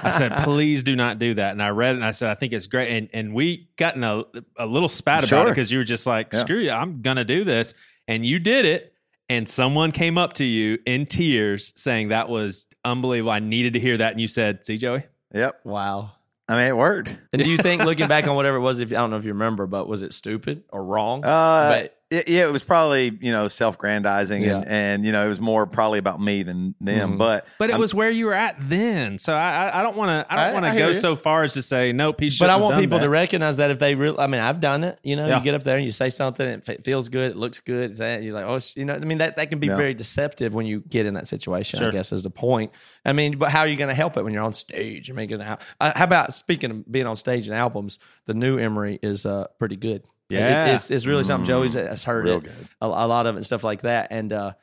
I 0.03 0.09
said, 0.09 0.35
please 0.43 0.81
do 0.81 0.95
not 0.95 1.19
do 1.19 1.35
that. 1.35 1.51
And 1.51 1.61
I 1.61 1.69
read 1.69 1.91
it 1.91 1.97
and 1.97 2.03
I 2.05 2.09
said, 2.11 2.29
I 2.31 2.35
think 2.35 2.51
it's 2.51 2.65
great. 2.67 2.89
And 2.89 3.07
and 3.13 3.33
we 3.35 3.69
got 3.77 3.95
in 3.95 4.03
a, 4.03 4.23
a 4.57 4.65
little 4.65 4.89
spat 4.89 5.25
about 5.27 5.45
it 5.47 5.51
because 5.51 5.71
you 5.71 5.77
were 5.77 5.83
just 5.83 6.07
like, 6.07 6.33
Yeah. 6.33 6.39
screw 6.39 6.57
you, 6.57 6.71
I'm 6.71 7.01
going 7.03 7.17
to 7.17 7.23
do 7.23 7.43
this. 7.43 7.73
And 8.07 8.25
you 8.25 8.39
did 8.39 8.65
it. 8.65 8.93
And 9.29 9.47
someone 9.47 9.91
came 9.93 10.17
up 10.17 10.33
to 10.33 10.43
you 10.43 10.79
in 10.85 11.05
tears 11.05 11.71
saying 11.77 12.09
that 12.09 12.27
was 12.27 12.67
unbelievable. 12.83 13.31
I 13.31 13.39
needed 13.39 13.73
to 13.73 13.79
hear 13.79 13.95
that. 13.97 14.11
And 14.11 14.19
you 14.19 14.27
said, 14.27 14.65
see, 14.65 14.77
Joey? 14.77 15.03
Yep. 15.33 15.61
wow 15.63 16.11
I 16.49 16.55
mean, 16.55 16.67
it 16.67 16.75
worked. 16.75 17.15
and 17.31 17.41
do 17.41 17.49
you 17.49 17.55
think 17.57 17.83
looking 17.83 18.09
back 18.09 18.27
on 18.27 18.35
whatever 18.39 18.57
it 18.57 18.61
was 18.61 18.79
if 18.79 18.89
i 18.91 18.95
don't 18.95 19.09
know 19.11 19.15
if 19.15 19.23
you 19.23 19.31
remember 19.31 19.67
but 19.67 19.87
was 19.87 20.01
it 20.01 20.11
stupid 20.13 20.63
or 20.67 20.83
wrong 20.83 21.23
Uh, 21.23 21.69
but 21.69 22.00
It, 22.11 22.27
yeah, 22.27 22.43
it 22.45 22.51
was 22.51 22.61
probably 22.61 23.17
you 23.21 23.31
know 23.31 23.47
self-grandizing, 23.47 24.41
Yeah. 24.43 24.57
and, 24.57 24.67
and 24.67 25.05
you 25.05 25.13
know 25.13 25.25
it 25.25 25.29
was 25.29 25.39
more 25.39 25.65
probably 25.65 25.97
about 25.97 26.19
me 26.19 26.43
than 26.43 26.75
them. 26.81 27.13
Mhm. 27.13 27.17
But 27.17 27.47
But 27.57 27.69
it 27.69 27.73
I'm- 27.73 27.79
was 27.81 27.93
where 27.93 28.09
you 28.09 28.25
were 28.25 28.33
at 28.33 28.57
then, 28.59 29.17
so 29.17 29.33
I 29.33 29.69
I- 29.69 29.79
I 29.79 29.83
don't 29.83 29.95
want 29.95 30.09
to 30.27 30.31
I 30.33 30.37
I- 30.37 30.45
don't 30.51 30.61
want 30.61 30.73
to 30.73 30.77
go 30.77 30.87
you. 30.89 30.93
so 30.93 31.15
far 31.15 31.43
as 31.45 31.53
to 31.53 31.61
say 31.61 31.93
nope. 31.93 32.19
He. 32.19 32.29
But 32.37 32.49
I 32.49 32.57
want 32.57 32.77
people 32.77 32.99
to 32.99 33.07
recognize 33.09 33.57
that 33.57 33.71
if 33.71 33.79
they 33.79 33.95
really, 33.95 34.19
I 34.19 34.27
mean, 34.27 34.41
I've 34.41 34.59
done 34.59 34.83
it. 34.83 34.99
You 35.03 35.15
know, 35.15 35.25
Yeah. 35.27 35.37
you 35.37 35.43
get 35.45 35.55
up 35.55 35.63
there 35.63 35.77
and 35.77 35.85
you 35.85 35.91
say 35.91 36.09
something, 36.09 36.45
and 36.45 36.67
it 36.67 36.83
feels 36.83 37.07
good, 37.07 37.31
it 37.31 37.37
looks 37.37 37.61
good. 37.61 37.91
It's 37.91 37.99
that 37.99 38.23
you're 38.23 38.33
like, 38.33 38.45
oh, 38.45 38.59
you 38.75 38.83
know, 38.83 38.93
I 38.93 38.99
mean, 38.99 39.19
that, 39.19 39.37
that 39.37 39.49
can 39.49 39.59
be 39.59 39.67
Yeah. 39.67 39.77
very 39.77 39.93
deceptive 39.93 40.53
when 40.53 40.65
you 40.65 40.81
get 40.89 41.05
in 41.05 41.13
that 41.13 41.27
situation. 41.29 41.81
I 41.81 41.91
guess 41.91 42.11
is 42.11 42.23
the 42.23 42.29
point. 42.29 42.71
I 43.05 43.13
mean, 43.13 43.37
but 43.37 43.49
how 43.51 43.61
are 43.61 43.67
you 43.67 43.77
going 43.77 43.87
to 43.89 43.95
help 43.95 44.17
it 44.17 44.23
when 44.23 44.33
you're 44.33 44.43
on 44.43 44.51
stage? 44.53 45.07
You're 45.07 45.15
making 45.15 45.41
out. 45.41 45.61
Uh, 45.79 45.91
how 45.95 46.03
about 46.03 46.33
speaking 46.33 46.71
of 46.71 46.91
being 46.91 47.07
on 47.07 47.15
stage 47.15 47.47
and 47.47 47.55
albums? 47.55 47.99
The 48.25 48.33
new 48.33 48.57
Emery 48.59 48.99
is 49.01 49.25
uh, 49.25 49.47
pretty 49.59 49.77
good. 49.77 50.03
It- 50.31 50.39
Yeah. 50.39 50.75
it's 50.75 50.89
it's 50.91 51.05
really 51.05 51.23
something. 51.23 51.45
Joey's 51.47 51.73
has 51.75 52.03
heard 52.03 52.27
it. 52.27 52.45
A, 52.81 52.85
a 52.85 52.87
lot 52.87 53.25
of 53.25 53.35
it 53.35 53.39
and 53.39 53.45
stuff 53.45 53.63
like 53.63 53.81
that. 53.81 54.07
And 54.11 54.31
uh, 54.33 54.53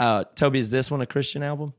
uh, 0.00 0.24
Toby, 0.34 0.58
is 0.58 0.70
this 0.70 0.90
one 0.90 1.00
a 1.00 1.06
Christian 1.06 1.42
album? 1.42 1.72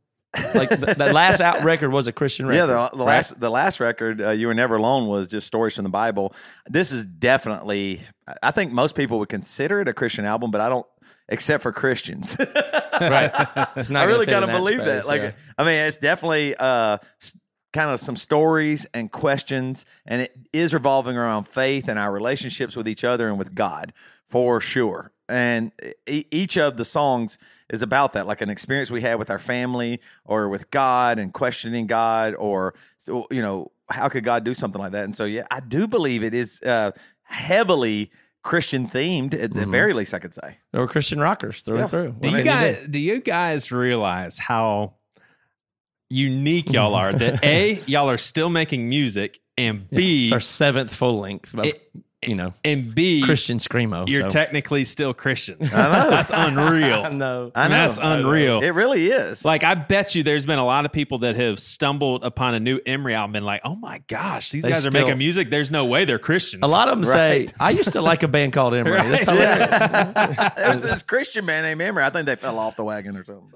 Like 0.53 0.69
the, 0.69 0.93
the 0.97 1.13
last 1.13 1.39
out 1.41 1.63
record 1.71 1.91
was 1.91 2.05
a 2.05 2.11
Christian 2.11 2.45
record. 2.45 2.57
Yeah, 2.57 2.65
the, 2.91 2.97
the 2.97 3.03
right? 3.05 3.15
last 3.15 3.39
the 3.39 3.49
last 3.49 3.79
record, 3.79 4.21
uh, 4.21 4.29
"You 4.31 4.47
Were 4.47 4.53
Never 4.53 4.75
Alone," 4.75 5.07
was 5.07 5.27
just 5.27 5.47
stories 5.47 5.73
from 5.75 5.83
the 5.83 5.89
Bible. 5.89 6.35
This 6.67 6.91
is 6.91 7.05
definitely, 7.05 8.01
I 8.43 8.51
think 8.51 8.71
most 8.71 8.93
people 8.95 9.17
would 9.19 9.29
consider 9.29 9.81
it 9.81 9.87
a 9.87 9.93
Christian 9.93 10.25
album, 10.25 10.51
but 10.51 10.61
I 10.61 10.69
don't, 10.69 10.85
except 11.29 11.63
for 11.63 11.71
Christians. 11.71 12.35
right. 12.39 13.31
It's 13.77 13.89
not 13.89 14.03
I 14.03 14.05
really 14.11 14.25
kind 14.25 14.43
of 14.43 14.51
believe 14.51 14.75
space, 14.81 14.85
that. 14.87 15.07
Like, 15.07 15.21
yeah. 15.21 15.31
I 15.57 15.63
mean, 15.63 15.79
it's 15.87 15.97
definitely 15.97 16.55
uh, 16.55 16.97
kind 17.77 17.91
of 17.91 17.99
some 17.99 18.15
stories 18.15 18.87
and 18.95 19.11
questions, 19.11 19.85
and 20.07 20.21
it 20.23 20.35
is 20.51 20.73
revolving 20.73 21.15
around 21.15 21.47
faith 21.47 21.87
and 21.87 21.99
our 21.99 22.11
relationships 22.11 22.75
with 22.75 22.87
each 22.87 23.03
other 23.03 23.29
and 23.29 23.37
with 23.37 23.53
God 23.53 23.93
for 24.29 24.59
sure. 24.59 25.11
And 25.29 25.71
e- 26.09 26.25
each 26.31 26.57
of 26.57 26.77
the 26.77 26.85
songs 26.85 27.37
is 27.69 27.81
about 27.83 28.13
that, 28.13 28.25
like 28.25 28.41
an 28.41 28.49
experience 28.49 28.89
we 28.89 29.01
had 29.01 29.19
with 29.19 29.29
our 29.29 29.37
family 29.39 29.99
or 30.25 30.49
with 30.49 30.71
God 30.71 31.19
and 31.19 31.31
questioning 31.33 31.85
God, 31.85 32.33
or 32.35 32.73
you 33.07 33.41
know, 33.41 33.71
how 33.89 34.09
could 34.09 34.23
God 34.23 34.43
do 34.43 34.53
something 34.55 34.81
like 34.81 34.93
that? 34.93 35.03
And 35.03 35.15
so, 35.15 35.25
yeah, 35.25 35.45
I 35.51 35.59
do 35.59 35.85
believe 35.87 36.23
it 36.23 36.33
is 36.33 36.59
uh, 36.63 36.91
heavily 37.23 38.09
Christian 38.41 38.87
themed 38.87 39.33
at 39.33 39.53
the 39.53 39.65
Mhm. 39.65 39.71
very 39.71 39.93
least. 39.93 40.13
I 40.13 40.19
could 40.19 40.33
say. 40.33 40.57
They 40.71 40.79
were 40.79 40.87
Christian 40.87 41.19
rockers 41.19 41.61
through 41.61 41.75
Yeah. 41.77 41.81
and 41.83 41.91
through. 41.91 42.15
Do 42.21 42.29
you 42.31 42.41
guys 42.43 42.77
do? 42.81 42.87
do 42.87 42.99
you 42.99 43.19
guys 43.19 43.71
realize 43.71 44.39
how 44.39 44.93
unique 46.09 46.71
y'all 46.71 46.95
are? 46.95 47.13
That 47.13 47.43
a 47.43 47.81
y'all 47.87 48.09
are 48.09 48.17
still 48.17 48.49
making 48.49 48.87
music, 48.89 49.39
and 49.57 49.89
b 49.89 50.25
It's 50.25 50.33
our 50.33 50.39
seventh 50.39 50.93
full 50.93 51.19
length. 51.19 51.53
It- 51.55 51.89
you 52.25 52.33
know, 52.33 52.51
and 52.65 52.95
b 52.95 53.21
Christian 53.23 53.59
screamo. 53.59 54.09
you're 54.09 54.21
so. 54.23 54.29
technically 54.29 54.85
still 54.85 55.13
Christians. 55.13 55.71
I 55.75 56.03
know. 56.05 56.09
That's 56.09 56.31
I 56.31 56.47
unreal. 56.47 57.11
know. 57.13 57.51
I 57.53 57.67
know. 57.67 57.69
That's 57.69 57.99
unreal. 58.01 58.63
It 58.63 58.71
really 58.71 59.05
is. 59.05 59.45
Like 59.45 59.63
I 59.63 59.75
bet 59.75 60.15
you, 60.15 60.23
there's 60.23 60.43
been 60.45 60.57
a 60.57 60.65
lot 60.65 60.85
of 60.85 60.91
people 60.91 61.19
that 61.19 61.35
have 61.35 61.59
stumbled 61.59 62.23
upon 62.23 62.55
a 62.55 62.59
new 62.59 62.79
Emery 62.87 63.13
album 63.13 63.35
and 63.35 63.45
like, 63.45 63.61
oh 63.63 63.75
my 63.75 63.99
gosh, 64.07 64.49
these 64.49 64.63
They 64.63 64.71
guys 64.71 64.87
are 64.87 64.89
still- 64.89 65.03
making 65.03 65.19
music. 65.19 65.51
There's 65.51 65.69
no 65.69 65.85
way 65.85 66.05
they're 66.05 66.17
Christians. 66.17 66.63
A 66.63 66.67
lot 66.67 66.87
of 66.89 66.97
them 66.97 67.05
say, 67.05 67.49
"I 67.59 67.69
used 67.69 67.91
to 67.93 68.01
like 68.01 68.23
a 68.23 68.27
band 68.27 68.51
called 68.53 68.73
Emery." 68.73 68.93
That's 69.09 69.27
Right. 69.27 69.37
hilarious. 69.37 70.53
there 70.57 70.69
was 70.71 70.81
this 70.81 71.03
Christian 71.03 71.45
band 71.45 71.65
named 71.65 71.81
Emery. 71.81 72.03
I 72.03 72.09
think 72.09 72.25
they 72.25 72.35
fell 72.35 72.57
off 72.57 72.75
the 72.75 72.83
wagon 72.83 73.15
or 73.15 73.25
something. 73.25 73.51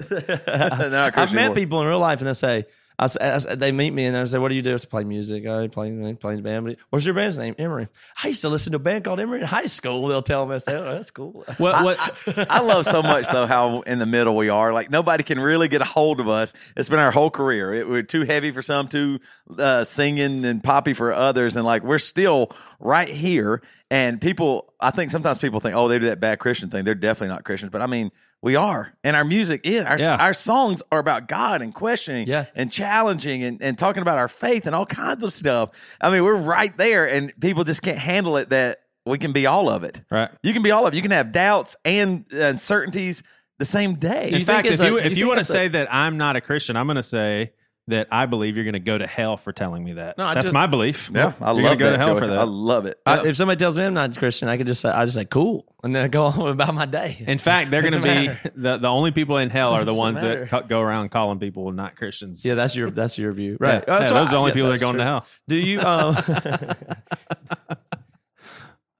I've 0.47 1.33
met 1.33 1.39
anymore. 1.45 1.55
people 1.55 1.81
in 1.81 1.87
real 1.87 1.97
life, 1.99 2.19
and 2.19 2.27
they 2.27 2.33
say, 2.33 2.65
I, 3.01 3.05
s- 3.05 3.17
I 3.19 3.25
s- 3.25 3.47
they 3.49 3.71
meet 3.71 3.91
me 3.91 4.05
and 4.05 4.15
I 4.15 4.23
say, 4.25 4.37
"What 4.37 4.49
do 4.49 4.55
you 4.55 4.61
do?" 4.61 4.75
I 4.75 4.77
say, 4.77 4.87
"Play 4.87 5.03
music. 5.03 5.47
I 5.47 5.67
play 5.67 6.13
play 6.13 6.35
the 6.35 6.41
band." 6.43 6.77
What's 6.91 7.03
your 7.03 7.15
band's 7.15 7.35
name? 7.35 7.55
Emery. 7.57 7.87
I 8.23 8.27
used 8.27 8.41
to 8.41 8.49
listen 8.49 8.73
to 8.73 8.75
a 8.75 8.79
band 8.79 9.03
called 9.05 9.19
Emery 9.19 9.41
in 9.41 9.47
high 9.47 9.65
school. 9.65 10.07
They'll 10.07 10.21
tell 10.21 10.45
me, 10.45 10.59
say, 10.59 10.75
"Oh, 10.75 10.83
that's 10.93 11.09
cool." 11.09 11.43
what 11.57 11.83
what 11.83 12.51
I 12.51 12.61
love 12.61 12.85
so 12.85 13.01
much 13.01 13.27
though 13.29 13.47
how 13.47 13.81
in 13.81 13.97
the 13.97 14.05
middle 14.05 14.37
we 14.37 14.49
are. 14.49 14.71
Like 14.71 14.91
nobody 14.91 15.23
can 15.23 15.39
really 15.39 15.67
get 15.67 15.81
a 15.81 15.85
hold 15.85 16.19
of 16.19 16.29
us. 16.29 16.53
It's 16.77 16.89
been 16.89 16.99
our 16.99 17.11
whole 17.11 17.31
career. 17.31 17.73
It, 17.73 17.89
we're 17.89 18.03
too 18.03 18.23
heavy 18.23 18.51
for 18.51 18.61
some, 18.61 18.87
too 18.87 19.19
uh, 19.57 19.83
singing 19.83 20.45
and 20.45 20.63
poppy 20.63 20.93
for 20.93 21.11
others, 21.11 21.55
and 21.55 21.65
like 21.65 21.83
we're 21.83 21.97
still 21.99 22.51
right 22.79 23.09
here. 23.09 23.63
And 23.91 24.19
people, 24.21 24.73
I 24.79 24.89
think 24.91 25.11
sometimes 25.11 25.37
people 25.37 25.59
think, 25.59 25.75
oh, 25.75 25.87
they 25.89 25.99
do 25.99 26.05
that 26.05 26.19
bad 26.21 26.39
Christian 26.39 26.69
thing. 26.69 26.85
They're 26.85 26.95
definitely 26.95 27.27
not 27.35 27.43
Christians, 27.43 27.71
but 27.73 27.81
I 27.81 27.87
mean, 27.87 28.09
we 28.41 28.55
are. 28.55 28.93
And 29.03 29.15
our 29.17 29.25
music 29.25 29.61
is. 29.65 29.83
Our, 29.85 29.97
Yeah. 29.99 30.15
our 30.15 30.33
songs 30.33 30.81
are 30.93 30.99
about 30.99 31.27
God 31.27 31.61
and 31.61 31.73
questioning 31.75 32.25
Yeah. 32.27 32.45
and 32.55 32.71
challenging 32.71 33.43
and, 33.43 33.61
and 33.61 33.77
talking 33.77 34.01
about 34.01 34.17
our 34.17 34.29
faith 34.29 34.65
and 34.65 34.73
all 34.73 34.85
kinds 34.85 35.25
of 35.25 35.33
stuff. 35.33 35.71
I 35.99 36.09
mean, 36.09 36.23
we're 36.23 36.37
right 36.37 36.75
there, 36.77 37.05
and 37.05 37.33
people 37.41 37.65
just 37.65 37.81
can't 37.83 37.97
handle 37.99 38.37
it 38.37 38.49
that 38.51 38.77
we 39.05 39.17
can 39.17 39.33
be 39.33 39.45
all 39.45 39.69
of 39.69 39.83
it. 39.83 39.99
right? 40.09 40.29
You 40.41 40.53
can 40.53 40.63
be 40.63 40.71
all 40.71 40.87
of 40.87 40.93
it. 40.93 40.95
You 40.95 41.01
can 41.01 41.11
have 41.11 41.33
doubts 41.33 41.75
and 41.83 42.25
uncertainties 42.31 43.23
the 43.59 43.65
same 43.65 43.95
day. 43.95 44.29
In 44.31 44.45
fact, 44.45 44.67
if 44.67 44.73
it's 44.75 44.81
you 44.81 44.87
a- 44.97 45.01
you 45.01 45.05
if 45.11 45.17
you 45.17 45.27
want 45.27 45.37
to 45.37 45.41
it's 45.41 45.49
a- 45.49 45.53
say 45.53 45.67
that 45.67 45.93
I'm 45.93 46.17
not 46.17 46.37
a 46.37 46.41
Christian, 46.41 46.77
I'm 46.77 46.87
going 46.87 46.95
to 46.95 47.03
say 47.03 47.51
that 47.91 48.07
I 48.11 48.25
believe 48.25 48.55
you're 48.57 48.65
going 48.65 48.73
to 48.73 48.79
go 48.79 48.97
to 48.97 49.07
hell 49.07 49.37
for 49.37 49.53
telling 49.53 49.83
me 49.83 49.93
that. 49.93 50.17
No, 50.17 50.25
I 50.25 50.33
That's 50.33 50.45
just- 50.47 50.53
my 50.53 50.67
belief. 50.67 51.09
yeah, 51.13 51.31
I 51.39 51.53
You're 51.53 51.61
love 51.63 51.63
gonna 51.63 51.75
go 51.77 51.85
that. 51.91 51.91
to 51.91 51.97
hell 52.03 52.07
Joey. 52.15 52.19
for 52.19 52.27
that. 52.27 52.37
I 52.39 52.43
love 52.43 52.85
it. 52.85 52.99
I, 53.05 53.25
if 53.27 53.37
somebody 53.37 53.57
tells 53.59 53.77
me 53.77 53.83
I'm 53.85 53.93
not 53.93 54.15
a 54.15 54.19
Christian, 54.19 54.47
I 54.49 54.57
could 54.57 54.67
just 54.67 54.81
say, 54.81 54.89
I 54.89 55.05
just 55.05 55.15
say, 55.15 55.25
"Cool," 55.25 55.65
and 55.83 55.95
then 55.95 56.03
I 56.03 56.07
go 56.07 56.25
on 56.27 56.49
about 56.49 56.73
my 56.73 56.85
day. 56.85 57.23
In 57.25 57.37
fact, 57.39 57.71
they're 57.71 57.81
going 57.81 57.93
to 57.93 57.99
Doesn't 57.99 58.21
be 58.21 58.27
matter. 58.27 58.51
the, 58.55 58.77
the 58.77 58.87
only 58.89 59.11
people 59.11 59.37
in 59.37 59.49
hell 59.49 59.71
are 59.73 59.79
the 59.79 59.85
Doesn't 59.91 59.97
ones 59.97 60.21
matter. 60.21 60.39
that 60.41 60.49
co- 60.49 60.67
go 60.67 60.81
around 60.81 61.09
calling 61.09 61.39
people 61.39 61.71
not 61.71 61.95
Christians. 61.95 62.43
yeah, 62.45 62.55
that's 62.55 62.75
your 62.75 62.89
that's 62.91 63.17
your 63.17 63.31
view, 63.31 63.57
Yeah. 63.61 63.67
right? 63.67 63.83
Yeah, 63.87 63.99
That's 63.99 64.11
those 64.11 64.27
what 64.27 64.27
are 64.27 64.31
the 64.31 64.37
only 64.37 64.49
yeah, 64.49 64.53
people 64.53 64.69
that 64.69 64.75
are 64.75 64.77
that's 64.77 64.83
going 64.83 64.97
to 64.97 65.03
true. 65.03 65.11
hell. 65.11 65.25
Do 65.47 65.57
you? 65.57 65.79
Um, 65.81 67.77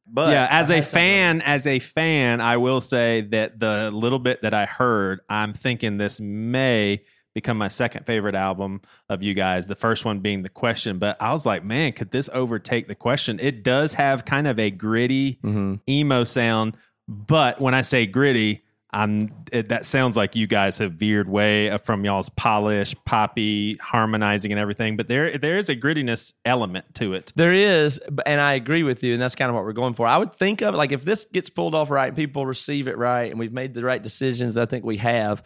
but 0.08 0.32
yeah, 0.32 0.48
as 0.50 0.70
a 0.70 0.82
fan, 0.82 1.42
as 1.42 1.66
a 1.68 1.80
fan, 1.80 2.42
I 2.42 2.58
will 2.58 2.82
say 2.82 3.22
that 3.22 3.60
the 3.60 3.92
little 3.92 4.20
bit 4.20 4.42
that 4.42 4.54
I 4.54 4.66
heard, 4.66 5.22
I'm 5.30 5.54
thinking 5.54 5.98
this 5.98 6.20
may 6.20 7.04
become 7.34 7.58
my 7.58 7.68
second 7.68 8.06
favorite 8.06 8.36
album 8.36 8.82
of 9.10 9.24
you 9.24 9.34
guys. 9.34 9.68
The 9.68 9.76
first 9.76 10.06
one 10.06 10.20
being 10.20 10.44
the 10.44 10.50
question, 10.50 11.00
but 11.00 11.22
I 11.22 11.34
was 11.34 11.46
like, 11.46 11.64
man, 11.64 11.94
could 11.94 12.12
this 12.12 12.30
overtake 12.34 12.88
the 12.88 12.96
question? 12.96 13.40
It 13.42 13.64
does 13.64 13.94
have 13.94 14.26
kind 14.26 14.48
of 14.48 14.60
a 14.60 14.72
gritty 14.72 15.40
mhm. 15.44 15.80
emo 15.88 16.24
sound, 16.24 16.76
but 17.08 17.60
when 17.62 17.74
I 17.74 17.82
say 17.82 18.06
gritty, 18.06 18.64
I'm 18.94 19.30
it, 19.54 19.70
that 19.70 19.86
sounds 19.86 20.18
like 20.18 20.36
you 20.36 20.48
guys 20.48 20.78
have 20.80 20.94
veered 20.94 21.30
way 21.30 21.76
from 21.86 22.04
y'all's 22.04 22.28
polish, 22.30 22.94
poppy, 23.06 23.78
harmonizing 23.78 24.52
and 24.52 24.60
everything. 24.60 24.98
But 24.98 25.08
there 25.08 25.38
there 25.38 25.58
is 25.58 25.70
a 25.70 25.76
grittiness 25.76 26.34
element 26.44 26.94
to 26.96 27.14
it. 27.14 27.32
There 27.36 27.54
is, 27.54 28.02
and 28.26 28.42
I 28.42 28.54
agree 28.54 28.84
with 28.84 29.02
you, 29.02 29.14
and 29.14 29.22
that's 29.22 29.36
kind 29.36 29.50
of 29.50 29.56
what 29.56 29.64
we're 29.64 29.72
going 29.72 29.94
for. 29.94 30.08
I 30.08 30.18
would 30.18 30.36
think 30.36 30.62
of 30.62 30.74
it 30.74 30.78
like 30.78 30.92
if 30.92 31.06
this 31.06 31.26
gets 31.26 31.50
pulled 31.50 31.74
off 31.74 31.90
right, 31.90 32.08
and 32.08 32.18
people 32.18 32.46
receive 32.46 32.90
it 32.90 32.98
right, 32.98 33.32
and 33.32 33.40
we've 33.40 33.54
made 33.54 33.74
the 33.74 33.84
right 33.84 34.02
decisions. 34.02 34.58
I 34.58 34.66
think 34.66 34.84
we 34.84 34.98
have. 34.98 35.42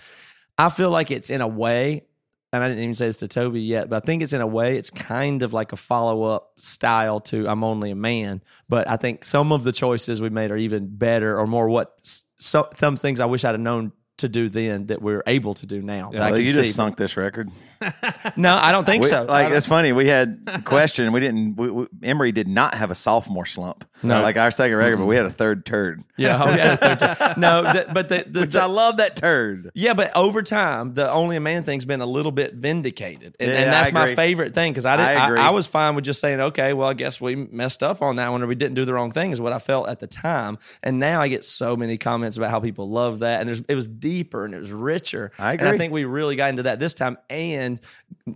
I 0.57 0.69
feel 0.69 0.89
like 0.89 1.11
it's 1.11 1.29
in 1.29 1.41
a 1.41 1.47
way, 1.47 2.05
and 2.53 2.63
I 2.63 2.67
didn't 2.67 2.83
even 2.83 2.95
say 2.95 3.07
this 3.07 3.17
to 3.17 3.27
Toby 3.27 3.61
yet, 3.61 3.89
but 3.89 3.97
I 3.97 4.05
think 4.05 4.21
it's 4.21 4.33
in 4.33 4.41
a 4.41 4.47
way, 4.47 4.77
it's 4.77 4.89
kind 4.89 5.43
of 5.43 5.51
like 5.51 5.73
a 5.73 5.77
follow 5.77 6.23
up 6.23 6.53
style 6.57 7.19
to 7.21 7.47
"I'm 7.47 7.63
Only 7.63 7.91
a 7.91 7.95
Man." 7.95 8.41
But 8.69 8.89
I 8.89 8.95
think 8.97 9.25
some 9.25 9.51
of 9.51 9.63
the 9.63 9.73
choices 9.73 10.21
we 10.21 10.29
made 10.29 10.51
are 10.51 10.57
even 10.57 10.95
better 10.95 11.37
or 11.37 11.47
more 11.47 11.67
what 11.67 11.91
some 12.37 12.95
things 12.95 13.19
I 13.19 13.25
wish 13.25 13.43
I'd 13.43 13.51
have 13.51 13.59
known 13.59 13.91
to 14.17 14.29
do 14.29 14.47
then 14.49 14.87
that 14.87 15.01
we're 15.01 15.23
able 15.27 15.53
to 15.55 15.65
do 15.65 15.81
now. 15.81 16.11
Well, 16.13 16.39
you 16.39 16.47
see. 16.47 16.53
just 16.63 16.75
sunk 16.75 16.95
this 16.97 17.17
record. 17.17 17.51
no, 18.37 18.55
I 18.55 18.71
don't 18.71 18.85
think 18.85 19.03
We- 19.03 19.09
so. 19.09 19.23
Like 19.25 19.51
it's 19.51 19.65
funny. 19.67 19.91
We 19.91 20.07
had 20.07 20.41
a 20.47 20.61
question. 20.61 21.11
We 21.11 21.19
didn't. 21.19 21.55
We, 21.57 21.69
we, 21.69 21.87
Emery 22.03 22.31
did 22.31 22.47
not 22.47 22.75
have 22.75 22.91
a 22.91 22.95
sophomore 22.95 23.45
slump. 23.45 23.85
No. 24.03 24.21
like 24.21 24.37
our 24.37 24.51
second 24.51 24.77
record, 24.77 24.97
but 24.97 25.05
we 25.05 25.15
had 25.15 25.25
a 25.25 25.31
third 25.31 25.65
turd. 25.65 26.03
yeah, 26.17 26.43
oh, 26.43 26.49
yeah, 26.53 27.33
no, 27.37 27.63
but 27.93 28.07
the, 28.09 28.25
the, 28.27 28.41
Which 28.41 28.53
the- 28.53 28.61
I 28.61 28.65
love 28.65 28.97
that 28.97 29.15
turd. 29.15 29.71
Yeah, 29.73 29.93
but 29.93 30.15
over 30.15 30.43
time, 30.43 30.93
the 30.93 31.09
only 31.11 31.37
a 31.37 31.39
man 31.39 31.63
thing's 31.63 31.85
been 31.85 32.01
a 32.01 32.05
little 32.05 32.31
bit 32.31 32.53
vindicated, 32.53 33.35
and, 33.39 33.49
Yeah, 33.49 33.57
and 33.57 33.73
that's 33.73 33.91
my 33.91 34.13
favorite 34.13 34.53
thing 34.53 34.73
because 34.73 34.85
I, 34.85 34.97
didn't, 34.97 35.37
I 35.37 35.43
I. 35.43 35.47
I, 35.47 35.49
was 35.51 35.65
fine 35.65 35.95
with 35.95 36.05
just 36.05 36.21
saying, 36.21 36.39
okay, 36.39 36.73
well, 36.73 36.89
I 36.89 36.93
guess 36.93 37.19
we 37.19 37.35
messed 37.35 37.81
up 37.83 38.01
on 38.01 38.17
that 38.17 38.31
one, 38.31 38.43
or 38.43 38.47
we 38.47 38.55
didn't 38.55 38.75
do 38.75 38.85
the 38.85 38.93
wrong 38.93 39.11
thing, 39.11 39.31
is 39.31 39.41
what 39.41 39.53
I 39.53 39.59
felt 39.59 39.87
at 39.89 39.99
the 39.99 40.07
time. 40.07 40.57
And 40.83 40.99
now 40.99 41.21
I 41.21 41.27
get 41.29 41.43
so 41.43 41.75
many 41.75 41.97
comments 41.97 42.37
about 42.37 42.51
how 42.51 42.59
people 42.59 42.89
love 42.89 43.19
that, 43.19 43.39
and 43.39 43.47
there's 43.47 43.61
it 43.67 43.75
was 43.75 43.87
deeper 44.09 44.45
and 44.45 44.53
it 44.53 44.59
was 44.61 44.71
richer. 44.71 45.31
I 45.39 45.53
And 45.53 45.67
I 45.67 45.77
think 45.77 45.91
we 45.91 46.05
really 46.05 46.35
got 46.35 46.49
into 46.49 46.63
that 46.63 46.77
this 46.79 46.93
time, 46.93 47.17
and 47.29 47.79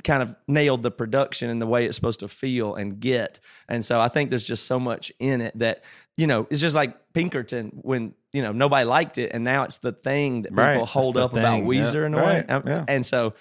kind 0.03 0.23
of 0.23 0.35
nailed 0.47 0.81
the 0.81 0.89
production 0.91 1.49
and 1.49 1.61
the 1.61 1.67
way 1.67 1.85
it's 1.85 1.95
supposed 1.95 2.19
to 2.21 2.27
feel 2.27 2.73
and 2.75 2.99
get. 2.99 3.39
And 3.67 3.85
so 3.85 3.99
I 3.99 4.07
think 4.07 4.29
there's 4.31 4.45
just 4.47 4.65
so 4.65 4.79
much 4.79 5.11
in 5.19 5.41
it 5.41 5.57
that 5.59 5.83
you 6.17 6.25
know 6.27 6.47
it's 6.49 6.59
just 6.61 6.75
like 6.75 6.95
Pinkerton 7.13 7.71
when 7.81 8.13
you 8.33 8.41
know 8.41 8.51
nobody 8.51 8.85
liked 8.85 9.17
it, 9.19 9.31
and 9.33 9.43
now 9.43 9.63
it's 9.63 9.77
the 9.77 9.91
thing 9.91 10.41
that 10.43 10.49
people 10.49 10.63
Right. 10.63 10.85
hold 10.85 11.17
up 11.17 11.33
about 11.33 11.59
thing. 11.59 11.65
Weezer 11.65 12.01
Yeah. 12.01 12.05
in 12.07 12.13
a 12.13 12.17
Right. 12.17 12.47
way. 12.47 12.55
Um, 12.55 12.63
Yeah. 12.65 12.85
And 12.87 13.05
so, 13.05 13.33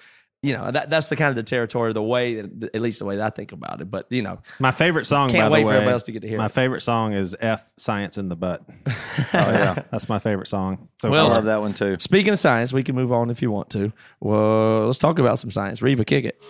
you 0.43 0.53
know, 0.53 0.71
that 0.71 0.89
that's 0.89 1.09
the 1.09 1.17
kind 1.17 1.31
of 1.31 1.37
the 1.37 1.43
territory, 1.43 1.93
the 1.93 2.03
way 2.03 2.41
that 2.43 2.75
at 2.75 2.81
least 2.81 3.01
the 3.01 3.05
way 3.05 3.17
that 3.17 3.27
I 3.27 3.31
think 3.31 3.51
about 3.53 3.81
it. 3.81 3.91
But 3.91 4.07
you 4.11 4.23
know, 4.23 4.39
My 4.61 4.71
favorite 4.71 5.07
song, 5.07 5.31
Can't 5.31 5.51
by 5.51 5.59
wait 5.59 5.65
the 5.65 5.69
for 5.71 5.75
everybody 5.75 5.93
else 5.93 6.05
to 6.05 6.13
get 6.13 6.23
to 6.23 6.29
hear 6.29 6.39
My 6.39 6.47
it. 6.47 6.53
favorite 6.53 6.83
song 6.83 7.13
is 7.13 7.35
"F 7.41 7.65
Science 7.77 8.19
in 8.19 8.29
the 8.29 8.37
Butt." 8.37 8.63
Oh 8.87 8.93
yeah, 9.33 9.75
That's 9.91 10.09
my 10.09 10.19
favorite 10.21 10.47
song. 10.49 10.89
So 11.01 11.09
I 11.09 11.11
Well, 11.11 11.27
far. 11.29 11.37
love 11.39 11.45
that 11.47 11.61
one 11.61 11.75
too. 11.75 11.97
speaking 11.99 12.33
of 12.33 12.39
science, 12.39 12.73
we 12.73 12.83
can 12.85 12.95
move 12.95 13.13
on 13.13 13.31
if 13.31 13.43
you 13.43 13.51
want 13.51 13.69
to. 13.71 13.93
Well, 14.21 14.87
let's 14.87 14.99
talk 14.99 15.19
about 15.19 15.39
some 15.41 15.51
science. 15.51 15.83
Reva, 15.83 16.05
kick 16.05 16.25
it. 16.25 16.41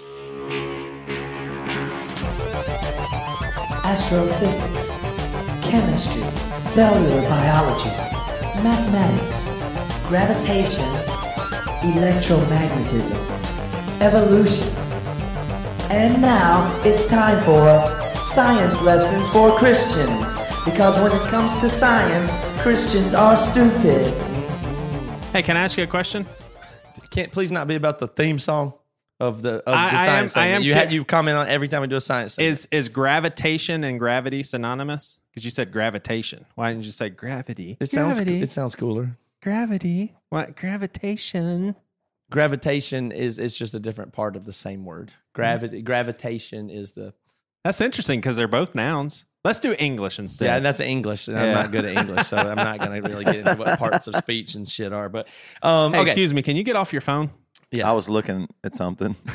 astrophysics, 3.85 4.91
chemistry, 5.67 6.23
cellular 6.61 7.21
biology, 7.29 7.89
mathematics, 8.63 9.49
gravitation, 10.09 10.85
electromagnetism, 11.97 13.19
evolution. 14.01 14.69
And 15.91 16.21
now 16.21 16.71
it's 16.85 17.07
time 17.07 17.43
for 17.45 18.19
science 18.19 18.83
lessons 18.83 19.29
for 19.31 19.51
Christians. 19.59 20.41
Because 20.65 20.97
when 21.03 21.13
it 21.13 21.29
comes 21.31 21.57
to 21.61 21.69
science, 21.69 22.45
Christians 22.61 23.15
are 23.15 23.37
stupid. 23.37 24.07
Hey, 25.33 25.43
can 25.43 25.57
I 25.57 25.61
ask 25.61 25.77
you 25.79 25.85
a 25.85 25.87
question? 25.87 26.27
Can't 27.11 27.33
please 27.33 27.51
not 27.51 27.67
be 27.67 27.75
about 27.75 27.99
the 27.99 28.07
theme 28.09 28.39
song 28.39 28.75
of 29.19 29.41
the 29.43 29.55
of 29.67 29.75
I- 29.75 29.91
the 29.91 29.97
I 29.97 30.05
am- 30.05 30.29
science 30.29 30.37
I 30.37 30.47
am 30.49 30.63
you 30.63 30.73
ca- 30.75 30.79
had 30.81 30.93
you 30.93 31.05
comment 31.05 31.37
on 31.39 31.49
every 31.49 31.69
time 31.69 31.81
we 31.81 31.87
do 31.89 31.97
a 31.97 32.01
science 32.01 32.35
segment. 32.35 32.53
Is 32.53 32.69
is 32.71 32.89
gravitation 32.91 33.83
and 33.83 33.99
gravity 33.99 34.43
synonymous? 34.43 35.19
Because 35.31 35.45
you 35.45 35.51
said 35.51 35.73
gravitation. 35.73 36.45
Why 36.55 36.71
didn't 36.73 36.85
you 36.85 36.93
say 36.93 37.09
gravity? 37.09 37.77
it 37.81 37.89
sounds 37.89 38.19
gravity. 38.19 38.43
it 38.43 38.51
sounds 38.51 38.77
cooler. 38.77 39.17
gravity. 39.43 40.15
What 40.29 40.55
gravitation? 40.55 41.75
Gravitation 42.31 43.11
is 43.13 43.39
is 43.39 43.57
just 43.57 43.75
a 43.75 43.81
different 43.81 44.13
part 44.13 44.37
of 44.37 44.45
the 44.45 44.53
same 44.53 44.85
word. 44.85 45.13
Gravity 45.33 45.83
gravitation 45.83 46.69
is 46.71 46.93
the 46.93 47.15
That's 47.65 47.81
interesting 47.81 48.21
because 48.21 48.37
they're 48.37 48.49
both 48.49 48.75
nouns. 48.75 49.25
Let's 49.45 49.61
do 49.61 49.75
English 49.79 50.19
instead. 50.19 50.45
yeah, 50.47 50.57
and 50.57 50.65
that's 50.65 50.81
English, 50.81 51.29
and 51.29 51.39
I'm 51.39 51.55
not 51.55 51.71
good 51.71 51.85
at 51.85 51.97
English, 51.97 52.27
so 52.27 52.37
I'm 52.37 52.57
not 52.57 52.81
going 52.81 53.01
to 53.03 53.09
really 53.09 53.25
get 53.25 53.37
into 53.37 53.55
what 53.55 53.79
parts 53.79 54.07
of 54.09 54.17
speech 54.17 54.57
and 54.57 54.69
shit 54.69 54.93
are. 54.93 55.09
But 55.09 55.29
um, 55.63 55.93
Hey, 55.93 56.01
okay, 56.01 56.11
excuse 56.11 56.35
me. 56.35 56.43
Can 56.43 56.57
you 56.57 56.65
get 56.65 56.77
off 56.77 56.93
your 56.93 57.01
phone? 57.01 57.31
Yeah. 57.71 57.89
I 57.89 57.93
was 57.93 58.09
looking 58.09 58.49
at 58.65 58.75
something. 58.77 59.15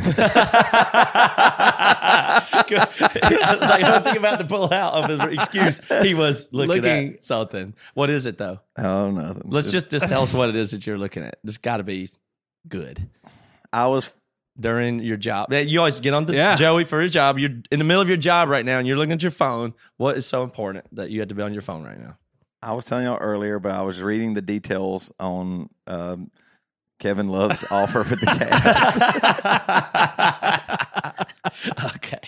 I 2.26 3.58
was 3.60 3.70
like, 3.70 3.84
what's 3.84 4.10
he 4.10 4.18
about 4.18 4.40
to 4.40 4.46
pull 4.46 4.74
out 4.74 5.10
of 5.10 5.10
his 5.30 5.38
excuse? 5.40 5.80
He 6.02 6.14
was 6.14 6.52
looking, 6.52 6.84
Looking- 6.84 7.14
at 7.16 7.24
something. 7.24 7.74
What 7.94 8.10
is 8.10 8.26
it 8.26 8.38
though? 8.38 8.60
Oh, 8.78 9.12
nothing. 9.12 9.44
Let's 9.46 9.72
just 9.72 9.90
just 9.90 10.08
tell 10.08 10.24
us 10.24 10.34
what 10.34 10.50
it 10.50 10.56
is 10.56 10.72
that 10.72 10.86
you're 10.88 10.98
looking 10.98 11.24
at. 11.24 11.38
There's 11.44 11.58
got 11.58 11.78
to 11.78 11.84
be 11.84 12.10
good 12.68 13.08
I 13.72 13.88
was 13.88 14.14
during 14.60 15.00
your 15.00 15.18
job. 15.18 15.52
You 15.52 15.80
always 15.80 16.00
get 16.00 16.14
on 16.14 16.26
the 16.26 16.36
Yeah. 16.36 16.56
Joey 16.56 16.84
for 16.84 17.00
your 17.00 17.10
job. 17.10 17.40
You're 17.40 17.50
in 17.72 17.80
the 17.80 17.84
middle 17.84 18.02
of 18.04 18.08
your 18.08 18.18
job 18.18 18.50
right 18.50 18.64
now, 18.64 18.78
and 18.78 18.88
you're 18.88 18.98
looking 18.98 19.14
at 19.14 19.24
your 19.24 19.32
phone. 19.32 19.74
What 19.98 20.16
is 20.16 20.28
so 20.28 20.44
important 20.44 20.86
that 20.96 21.10
you 21.10 21.20
had 21.20 21.30
to 21.30 21.36
be 21.36 21.42
on 21.42 21.54
your 21.54 21.64
phone 21.64 21.84
right 21.84 22.00
now? 22.00 22.18
I 22.62 22.74
was 22.74 22.86
telling 22.86 23.06
y'all 23.06 23.18
earlier, 23.18 23.58
but 23.60 23.72
I 23.72 23.82
was 23.82 24.00
reading 24.02 24.36
the 24.36 24.44
details 24.44 25.12
on 25.20 25.70
um, 25.88 26.30
Kevin 27.00 27.30
Love's 27.30 27.66
offer 27.72 28.04
for 28.04 28.16
the 28.16 28.28
Cavs. 28.28 28.96
okay, 31.96 32.20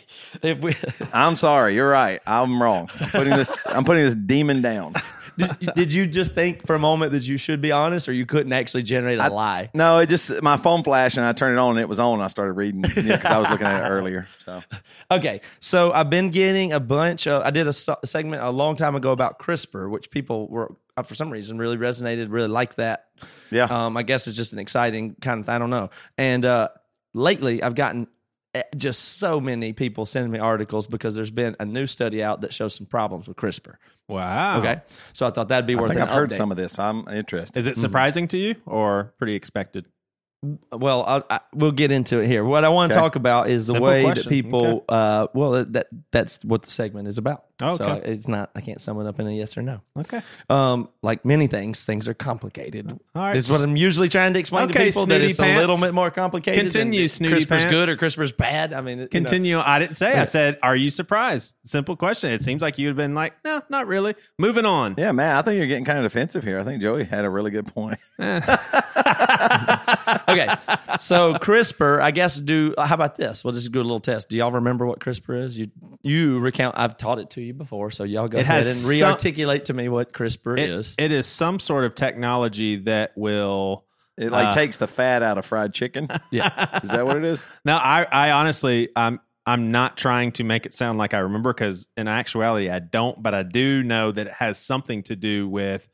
if 0.42 0.60
we 0.62 0.76
I'm 1.14 1.36
sorry, 1.36 1.76
you're 1.76 1.90
right. 1.90 2.20
I'm 2.26 2.62
wrong. 2.62 2.90
I'm 3.00 3.10
putting 3.10 3.34
this. 3.36 3.56
I'm 3.68 3.84
putting 3.84 4.04
this 4.04 4.16
demon 4.16 4.62
down. 4.64 4.96
did, 5.38 5.74
did 5.76 5.94
you 5.94 6.08
just 6.08 6.34
think 6.34 6.66
for 6.66 6.76
a 6.76 6.80
moment 6.80 7.12
that 7.14 7.28
you 7.28 7.38
should 7.38 7.62
be 7.62 7.72
honest, 7.72 8.08
or 8.10 8.14
you 8.14 8.26
couldn't 8.26 8.54
actually 8.54 8.84
generate 8.84 9.20
a 9.20 9.30
lie? 9.30 9.70
No, 9.74 10.00
it 10.00 10.10
just 10.10 10.42
my 10.42 10.58
phone 10.58 10.84
flashed 10.84 11.18
and 11.18 11.26
I 11.26 11.34
turned 11.34 11.54
it 11.54 11.60
on 11.60 11.72
and 11.72 11.80
it 11.80 11.90
was 11.90 12.00
on. 12.00 12.16
And 12.16 12.24
I 12.24 12.28
started 12.28 12.54
reading 12.54 12.82
because 12.82 13.26
I 13.26 13.38
was 13.38 13.50
looking 13.50 13.68
at 13.68 13.86
it 13.86 13.90
earlier. 13.90 14.28
So 14.46 14.62
Okay, 15.12 15.42
so 15.60 15.92
I've 15.92 16.10
been 16.10 16.30
getting 16.30 16.74
a 16.74 16.80
bunch 16.80 17.28
of. 17.28 17.44
I 17.44 17.52
did 17.52 17.68
a 17.68 17.74
se- 17.74 17.96
segment 18.06 18.42
a 18.44 18.50
long 18.50 18.76
time 18.76 18.96
ago 18.96 19.12
about 19.12 19.40
CRISPR, 19.40 19.90
which 19.90 20.10
people 20.12 20.48
were 20.48 20.76
uh, 20.98 21.04
for 21.04 21.16
some 21.16 21.30
reason 21.30 21.58
really 21.58 21.78
resonated, 21.78 22.28
really 22.32 22.48
liked 22.48 22.78
that. 22.78 23.06
yeah, 23.52 23.66
Um, 23.66 23.98
I 23.98 24.04
guess 24.04 24.28
it's 24.28 24.38
just 24.38 24.54
an 24.54 24.60
exciting 24.60 25.16
kind 25.22 25.42
of. 25.42 25.50
I 25.50 25.58
don't 25.58 25.70
know. 25.70 25.90
And 26.18 26.46
uh, 26.46 26.70
lately, 27.14 27.62
I've 27.62 27.76
gotten 27.76 28.08
Eh, 28.56 28.64
just 28.78 29.18
so 29.18 29.42
many 29.42 29.74
people 29.74 30.06
sending 30.06 30.32
me 30.32 30.40
articles 30.40 30.88
because 30.88 31.14
there's 31.14 31.30
been 31.30 31.58
a 31.60 31.66
new 31.66 31.86
study 31.86 32.24
out 32.24 32.40
that 32.40 32.54
shows 32.54 32.74
some 32.74 32.86
problems 32.86 33.28
with 33.28 33.36
CRISPR. 33.36 33.76
Wow. 34.08 34.60
Okay, 34.60 34.80
so 35.12 35.26
I 35.26 35.30
thought 35.30 35.50
that'd 35.50 35.68
be 35.68 35.76
I 35.76 35.82
worth. 35.82 35.90
think 35.90 36.00
an 36.00 36.08
I've 36.08 36.14
heard 36.14 36.32
some 36.32 36.52
of 36.52 36.58
this. 36.58 36.80
I'm 36.80 37.06
interested. 37.10 37.60
Is 37.60 37.68
it 37.68 37.76
hmm. 37.76 37.82
surprising 37.82 38.30
to 38.30 38.38
you 38.38 38.56
or 38.66 39.14
pretty 39.18 39.36
expected? 39.36 39.88
Well, 40.72 41.04
I, 41.08 41.36
I, 41.36 41.40
we'll 41.54 41.72
get 41.72 41.92
into 41.92 42.20
it 42.20 42.28
here. 42.28 42.44
What 42.44 42.64
I 42.64 42.70
want 42.70 42.92
to 42.92 42.98
Okay. 42.98 43.04
talk 43.06 43.16
about 43.16 43.50
is 43.50 43.68
the 43.68 43.74
Simple 43.74 43.88
way 43.90 44.04
question. 44.04 44.24
that 44.24 44.30
people. 44.30 44.66
Okay. 44.68 44.84
Uh, 44.90 45.28
well, 45.34 45.66
that 45.66 45.88
that's 46.12 46.44
what 46.44 46.64
the 46.64 46.70
segment 46.70 47.08
is 47.08 47.18
about. 47.18 47.46
Oh, 47.62 47.78
So 47.78 47.86
okay. 47.86 48.12
it's 48.12 48.28
not. 48.28 48.50
I 48.54 48.60
can't 48.62 48.82
sum 48.82 49.00
it 49.00 49.08
up 49.08 49.18
in 49.20 49.28
a 49.28 49.32
yes 49.32 49.58
or 49.58 49.62
no. 49.62 49.80
Okay. 49.98 50.22
Um, 50.50 50.90
like 51.02 51.24
many 51.24 51.48
things, 51.48 51.86
things 51.86 52.08
are 52.10 52.14
complicated. 52.14 52.92
All 52.92 53.22
right. 53.22 53.34
This 53.34 53.46
is 53.46 53.52
what 53.52 53.62
I'm 53.62 53.78
usually 53.78 54.10
trying 54.10 54.34
to 54.34 54.40
explain 54.40 54.68
to 54.68 54.74
Okay, 54.74 54.88
people 54.88 55.06
that 55.06 55.16
snooty 55.20 55.32
it's 55.32 55.40
a 55.40 55.58
little 55.58 55.78
bit 55.78 55.94
more 55.94 56.12
complicated. 56.12 56.62
Continue, 56.62 57.02
than 57.02 57.10
snooty 57.10 57.36
CRISPR's 57.46 57.64
good 57.66 57.88
or 57.90 57.96
pants. 57.98 58.16
CRISPR's 58.18 58.32
bad. 58.34 58.74
I 58.74 58.82
mean, 58.82 58.98
you 58.98 59.04
know. 59.06 59.10
Continue. 59.10 59.60
I 59.60 59.80
didn't 59.80 59.96
say. 59.96 60.14
I 60.18 60.26
said, 60.26 60.60
"Are 60.64 60.76
you 60.76 60.90
surprised?" 60.92 61.56
Simple 61.64 61.96
question. 61.96 62.32
It 62.32 62.44
seems 62.44 62.62
like 62.62 62.78
you'd 62.78 62.90
have 62.90 62.98
been 62.98 63.16
like, 63.16 63.34
"No, 63.46 63.62
not 63.70 63.88
really." 63.88 64.16
Moving 64.38 64.66
on. 64.66 64.96
Yeah, 64.98 65.14
man, 65.14 65.38
I 65.38 65.42
think 65.42 65.58
you're 65.58 65.68
getting 65.68 65.86
kind 65.86 65.98
of 66.00 66.04
defensive 66.04 66.44
here. 66.44 66.60
I 66.60 66.64
think 66.64 66.82
Joey 66.82 67.06
had 67.06 67.24
a 67.24 67.30
really 67.30 67.52
good 67.52 67.68
point. 67.68 67.98
okay, 70.30 70.48
so 71.00 71.34
CRISPR. 71.36 72.02
I 72.02 72.12
guess 72.12 72.36
do. 72.40 72.74
How 72.78 72.96
about 72.96 73.16
this? 73.16 73.44
We'll 73.44 73.54
just 73.54 73.72
do 73.72 73.80
a 73.80 73.84
little 73.84 74.00
test. 74.00 74.30
Do 74.30 74.38
y'all 74.38 74.52
remember 74.52 74.86
what 74.86 75.00
CRISPR 75.00 75.44
is? 75.44 75.58
You 75.58 75.72
you 76.04 76.40
recount. 76.40 76.76
I've 76.78 76.98
taught 76.98 77.20
it 77.20 77.32
to 77.32 77.42
you 77.42 77.54
before, 77.54 77.92
so 77.92 78.04
y'all 78.04 78.28
go 78.28 78.38
It 78.38 78.42
ahead 78.42 78.58
has 78.58 78.68
and 78.68 78.78
some- 78.78 78.90
re-articulate 78.90 79.66
to 79.66 79.74
me 79.74 79.90
what 79.90 80.14
CRISPR 80.14 80.58
It- 80.60 80.70
is. 80.70 80.96
it 80.98 81.12
is 81.12 81.26
some 81.28 81.60
sort 81.60 81.86
of 81.86 81.96
technology 81.96 82.78
that 82.78 83.12
will. 83.16 83.86
It 84.18 84.32
like 84.32 84.48
Uh, 84.48 84.52
takes 84.54 84.78
the 84.78 84.88
fat 84.88 85.24
out 85.24 85.38
of 85.38 85.46
fried 85.46 85.74
chicken. 85.74 86.08
yeah. 86.32 86.80
Is 86.82 86.90
that 86.90 87.06
what 87.06 87.18
it 87.18 87.26
is? 87.26 87.44
Now, 87.66 87.78
I, 87.80 88.08
I 88.10 88.32
honestly, 88.32 88.88
I'm, 88.96 89.20
I'm 89.46 89.72
not 89.72 89.98
trying 89.98 90.32
to 90.34 90.46
make 90.46 90.66
it 90.66 90.74
sound 90.74 90.98
like 90.98 91.14
I 91.14 91.18
remember 91.18 91.52
because 91.54 91.90
in 91.98 92.08
actuality, 92.08 92.70
I 92.70 92.80
don't. 92.80 93.22
But 93.22 93.34
I 93.34 93.44
do 93.44 93.84
know 93.84 94.14
that 94.14 94.28
it 94.28 94.34
has 94.34 94.58
something 94.58 95.04
to 95.04 95.18
do 95.18 95.50
with 95.50 95.90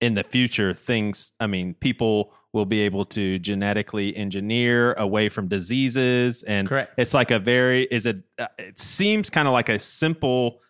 in 0.00 0.14
the 0.14 0.24
future 0.24 0.74
things. 0.74 1.30
I 1.38 1.46
mean, 1.46 1.74
people 1.74 2.34
will 2.52 2.66
be 2.66 2.80
able 2.82 3.04
to 3.06 3.38
genetically 3.38 4.14
engineer 4.16 4.92
away 4.94 5.28
from 5.28 5.48
diseases, 5.48 6.42
and 6.42 6.68
Correct. 6.68 6.92
it's 6.98 7.14
like 7.14 7.30
a 7.30 7.38
very 7.38 7.84
is 7.84 8.06
it. 8.06 8.18
Uh, 8.38 8.46
it 8.58 8.78
seems 8.80 9.30
kind 9.30 9.48
of 9.48 9.52
like 9.52 9.68
a 9.68 9.78
simple. 9.78 10.60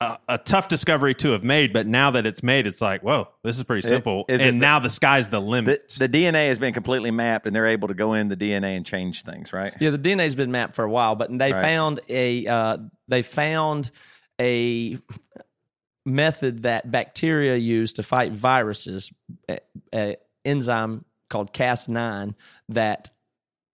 Uh, 0.00 0.16
a 0.28 0.38
tough 0.38 0.68
discovery 0.68 1.12
to 1.12 1.32
have 1.32 1.42
made, 1.42 1.72
but 1.72 1.84
now 1.84 2.12
that 2.12 2.24
it's 2.24 2.40
made, 2.40 2.68
it's 2.68 2.80
like, 2.80 3.02
whoa, 3.02 3.26
this 3.42 3.56
is 3.58 3.64
pretty 3.64 3.82
simple. 3.84 4.24
is 4.28 4.40
it 4.40 4.46
and 4.46 4.58
the- 4.60 4.64
now 4.64 4.78
the 4.78 4.88
sky's 4.88 5.28
the 5.28 5.40
The, 5.40 5.44
limit. 5.44 5.96
the 5.98 6.08
DNA 6.08 6.46
has 6.46 6.60
been 6.60 6.72
completely 6.72 7.10
mapped, 7.10 7.48
and 7.48 7.56
they're 7.56 7.66
able 7.66 7.88
to 7.88 7.94
go 7.94 8.12
in 8.14 8.28
the 8.28 8.36
DNA 8.36 8.76
and 8.76 8.86
change 8.86 9.24
things, 9.24 9.52
right? 9.52 9.74
Yeah, 9.80 9.90
the 9.90 9.98
DNA's 9.98 10.36
been 10.36 10.52
mapped 10.52 10.76
for 10.76 10.84
a 10.84 10.88
while, 10.88 11.16
but 11.16 11.36
they 11.36 11.52
Right. 11.52 11.60
found 11.60 11.98
a 12.08 12.46
uh, 12.46 12.76
they 13.08 13.22
found 13.22 13.90
a 14.40 14.98
method 16.06 16.62
that 16.62 16.90
bacteria 16.90 17.56
use 17.56 17.92
to 17.94 18.04
fight 18.04 18.32
viruses, 18.32 19.12
a, 19.48 19.58
a 19.92 20.16
enzyme 20.44 21.04
called 21.28 21.52
Cas9 21.52 22.34
that 22.70 23.10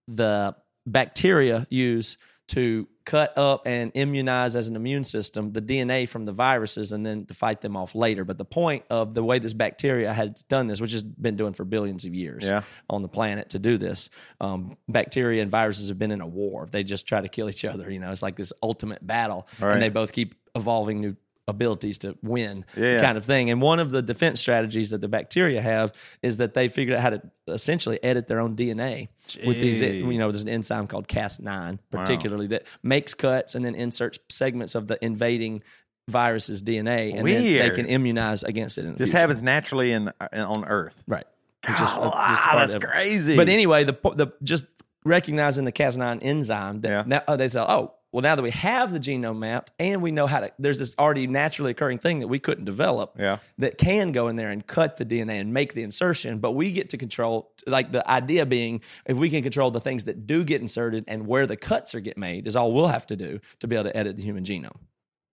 the 0.07 0.55
bacteria 0.85 1.65
use 1.69 2.17
to 2.47 2.87
cut 3.05 3.35
up 3.37 3.63
and 3.65 3.91
immunize 3.95 4.55
as 4.55 4.67
an 4.67 4.75
immune 4.75 5.03
system 5.03 5.51
the 5.51 5.61
DNA 5.61 6.07
from 6.07 6.25
the 6.25 6.31
viruses 6.31 6.91
and 6.91 7.03
then 7.05 7.25
to 7.25 7.33
fight 7.33 7.61
them 7.61 7.75
off 7.75 7.95
later. 7.95 8.23
But 8.23 8.37
the 8.37 8.45
point 8.45 8.83
of 8.91 9.15
the 9.15 9.23
way 9.23 9.39
this 9.39 9.53
bacteria 9.53 10.13
has 10.13 10.43
done 10.43 10.67
this, 10.67 10.79
which 10.79 10.91
has 10.91 11.01
been 11.01 11.35
doing 11.37 11.53
for 11.53 11.65
billions 11.65 12.05
of 12.05 12.13
years 12.13 12.43
Yeah. 12.43 12.61
on 12.89 13.01
the 13.01 13.07
planet 13.07 13.49
to 13.51 13.59
do 13.59 13.77
this, 13.79 14.09
um, 14.41 14.77
bacteria 14.87 15.41
and 15.41 15.49
viruses 15.49 15.89
have 15.89 15.97
been 15.97 16.11
in 16.11 16.21
a 16.21 16.27
war. 16.27 16.67
They 16.69 16.83
just 16.83 17.07
try 17.07 17.21
to 17.21 17.27
kill 17.27 17.49
each 17.49 17.65
other. 17.65 17.91
You 17.91 17.99
know, 17.99 18.11
it's 18.11 18.21
like 18.23 18.35
this 18.35 18.53
ultimate 18.61 19.05
battle, 19.05 19.47
Right. 19.59 19.73
and 19.73 19.81
they 19.81 19.89
both 19.89 20.11
keep 20.11 20.35
evolving 20.55 21.01
new 21.01 21.15
abilities 21.47 21.99
to 21.99 22.17
win 22.23 22.65
Yeah. 22.75 22.99
kind 23.01 23.17
of 23.17 23.25
thing. 23.25 23.49
And 23.51 23.61
one 23.61 23.79
of 23.79 23.91
the 23.91 24.01
defense 24.01 24.39
strategies 24.39 24.89
that 24.89 25.01
the 25.01 25.07
bacteria 25.07 25.61
have 25.61 25.93
is 26.23 26.37
that 26.37 26.53
they 26.55 26.67
figured 26.69 26.97
out 26.97 27.01
how 27.03 27.09
to 27.11 27.21
essentially 27.47 28.03
edit 28.03 28.27
their 28.27 28.39
own 28.39 28.55
DNA 28.55 29.09
with 29.45 29.59
these, 29.59 29.79
you 29.81 30.17
know, 30.17 30.31
there's 30.31 30.43
an 30.43 30.49
enzyme 30.49 30.87
called 30.87 31.07
Cas9, 31.07 31.77
particularly 31.91 32.47
that 32.47 32.63
makes 32.81 33.13
cuts 33.13 33.53
and 33.55 33.63
then 33.63 33.75
inserts 33.75 34.17
segments 34.29 34.73
of 34.75 34.87
the 34.87 34.97
invading 35.05 35.61
virus's 36.09 36.61
DNA, 36.61 37.15
and 37.17 37.27
then 37.27 37.43
they 37.43 37.69
can 37.71 37.85
immunize 37.87 38.43
against 38.43 38.77
it. 38.77 38.97
This 38.97 39.11
happens 39.11 39.41
naturally 39.41 39.91
in 39.91 40.09
uh, 40.19 40.27
on 40.33 40.65
Earth. 40.65 41.03
right? 41.07 41.25
Just 41.65 41.79
a- 41.97 41.99
Oh, 41.99 42.03
just 42.03 42.43
a 42.43 42.47
wow, 42.47 42.51
that's 42.57 42.73
of 42.75 42.83
it. 42.83 42.87
crazy. 42.87 43.35
But 43.35 43.49
anyway, 43.49 43.83
the 43.85 43.93
the 44.15 44.27
just 44.43 44.65
recognizing 45.03 45.65
the 45.65 45.71
Cas9 45.71 46.19
enzyme 46.21 46.79
that 46.79 46.89
Yeah. 46.89 47.03
now 47.07 47.23
oh, 47.27 47.37
they 47.37 47.49
say, 47.49 47.59
oh, 47.59 47.93
well, 48.15 48.21
now 48.21 48.33
that 48.33 48.43
we 48.43 48.51
have 48.51 48.93
the 48.93 48.99
genome 48.99 49.39
mapped 49.39 49.71
and 49.77 50.01
we 50.01 50.09
know 50.09 50.25
how 50.25 50.39
to, 50.39 50.49
there's 50.57 50.79
this 50.79 50.95
already 50.97 51.27
naturally 51.27 51.71
occurring 51.71 51.99
thing 51.99 52.19
that 52.19 52.29
we 52.29 52.39
couldn't 52.39 52.63
develop 52.63 53.17
Yeah. 53.19 53.39
that 53.57 53.77
can 53.77 54.13
go 54.13 54.29
in 54.29 54.37
there 54.37 54.51
and 54.51 54.65
cut 54.65 54.95
the 54.95 55.03
DNA 55.05 55.41
and 55.41 55.53
make 55.53 55.73
the 55.73 55.83
insertion, 55.83 56.39
but 56.39 56.51
we 56.53 56.71
get 56.71 56.91
to 56.91 56.97
control, 56.97 57.51
like 57.67 57.91
the 57.91 58.09
idea 58.09 58.45
being, 58.45 58.79
if 59.05 59.17
we 59.17 59.29
can 59.29 59.43
control 59.43 59.69
the 59.69 59.81
things 59.81 60.05
that 60.05 60.25
do 60.25 60.45
get 60.45 60.61
inserted 60.61 61.03
and 61.09 61.27
where 61.27 61.45
the 61.45 61.57
cuts 61.57 61.93
are 61.93 61.99
get 61.99 62.17
made, 62.17 62.47
is 62.47 62.55
all 62.55 62.71
we'll 62.71 62.87
have 62.87 63.05
to 63.07 63.17
do 63.17 63.41
to 63.59 63.67
be 63.67 63.75
able 63.75 63.89
to 63.89 63.97
edit 63.97 64.15
the 64.15 64.23
human 64.23 64.45
genome. 64.45 64.77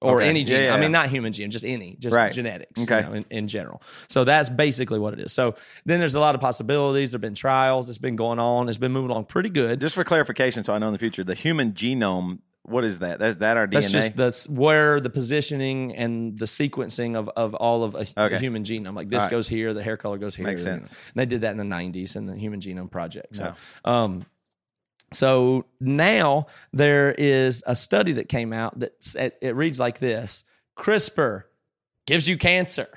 Or 0.01 0.17
Okay. 0.21 0.29
any 0.31 0.41
Yeah, 0.41 0.47
gene. 0.47 0.63
yeah, 0.65 0.71
I 0.75 0.77
mean, 0.79 0.83
yeah. 0.83 0.89
not 1.03 1.09
human 1.11 1.33
genome, 1.33 1.51
just 1.51 1.65
any, 1.65 1.95
just 2.01 2.17
Right. 2.17 2.33
genetics 2.33 2.81
you 2.81 2.93
Okay. 2.93 3.07
know, 3.07 3.13
in, 3.15 3.25
in 3.31 3.47
general. 3.47 3.81
So 4.09 4.25
that's 4.25 4.51
basically 4.51 4.99
what 4.99 5.13
it 5.15 5.21
is. 5.21 5.33
So 5.33 5.55
then 5.87 6.01
there's 6.01 6.17
a 6.17 6.21
lot 6.21 6.35
of 6.35 6.41
possibilities. 6.41 7.13
There 7.13 7.19
have 7.19 7.23
been 7.23 7.37
trials. 7.37 7.89
It's 7.89 7.99
been 7.99 8.17
going 8.17 8.41
on. 8.41 8.69
It's 8.69 8.79
been 8.79 8.91
moving 8.91 9.13
along 9.13 9.27
pretty 9.27 9.51
good. 9.51 9.81
just 9.81 9.95
for 9.95 10.03
clarification, 10.03 10.65
so 10.65 10.73
I 10.75 10.79
know 10.79 10.89
in 10.89 10.93
the 10.93 10.99
future, 10.99 11.23
the 11.23 11.37
human 11.37 11.71
genome 11.71 12.41
what 12.65 12.85
is 12.85 13.01
that? 13.01 13.19
That's 13.19 13.39
that 13.39 13.57
our 13.57 13.67
DNA. 13.67 13.73
That's 13.73 13.93
just 13.93 14.17
that's 14.17 14.49
where 14.49 15.01
the 15.01 15.11
positioning 15.11 15.97
and 15.97 16.39
the 16.39 16.45
sequencing 16.45 17.17
of, 17.17 17.29
of 17.31 17.55
all 17.55 17.83
of 17.83 17.95
a, 17.95 18.07
a 18.17 18.39
human 18.39 18.65
genome. 18.65 18.95
Like 18.95 19.09
this 19.09 19.23
right. 19.23 19.31
goes 19.31 19.49
here, 19.49 19.75
the 19.75 19.83
hair 19.83 19.97
color 19.97 20.19
goes 20.19 20.37
here. 20.37 20.47
Makes 20.47 20.63
sense. 20.63 20.91
And 20.91 20.99
they 21.17 21.27
did 21.27 21.41
that 21.41 21.51
in 21.51 21.57
the 21.57 21.65
'90s 21.65 22.15
in 22.15 22.27
the 22.27 22.37
Human 22.37 22.61
Genome 22.61 22.91
Project. 22.91 23.37
So, 23.37 23.55
um, 23.85 24.27
so 25.13 25.65
now 25.81 26.47
there 26.73 27.11
is 27.11 27.65
a 27.67 27.75
study 27.75 28.13
that 28.13 28.29
came 28.29 28.53
out 28.53 28.79
that 28.79 28.93
it 29.41 29.57
reads 29.57 29.81
like 29.81 29.99
this: 29.99 30.45
CRISPR 30.79 31.45
gives 32.07 32.29
you 32.29 32.39
cancer. 32.39 32.89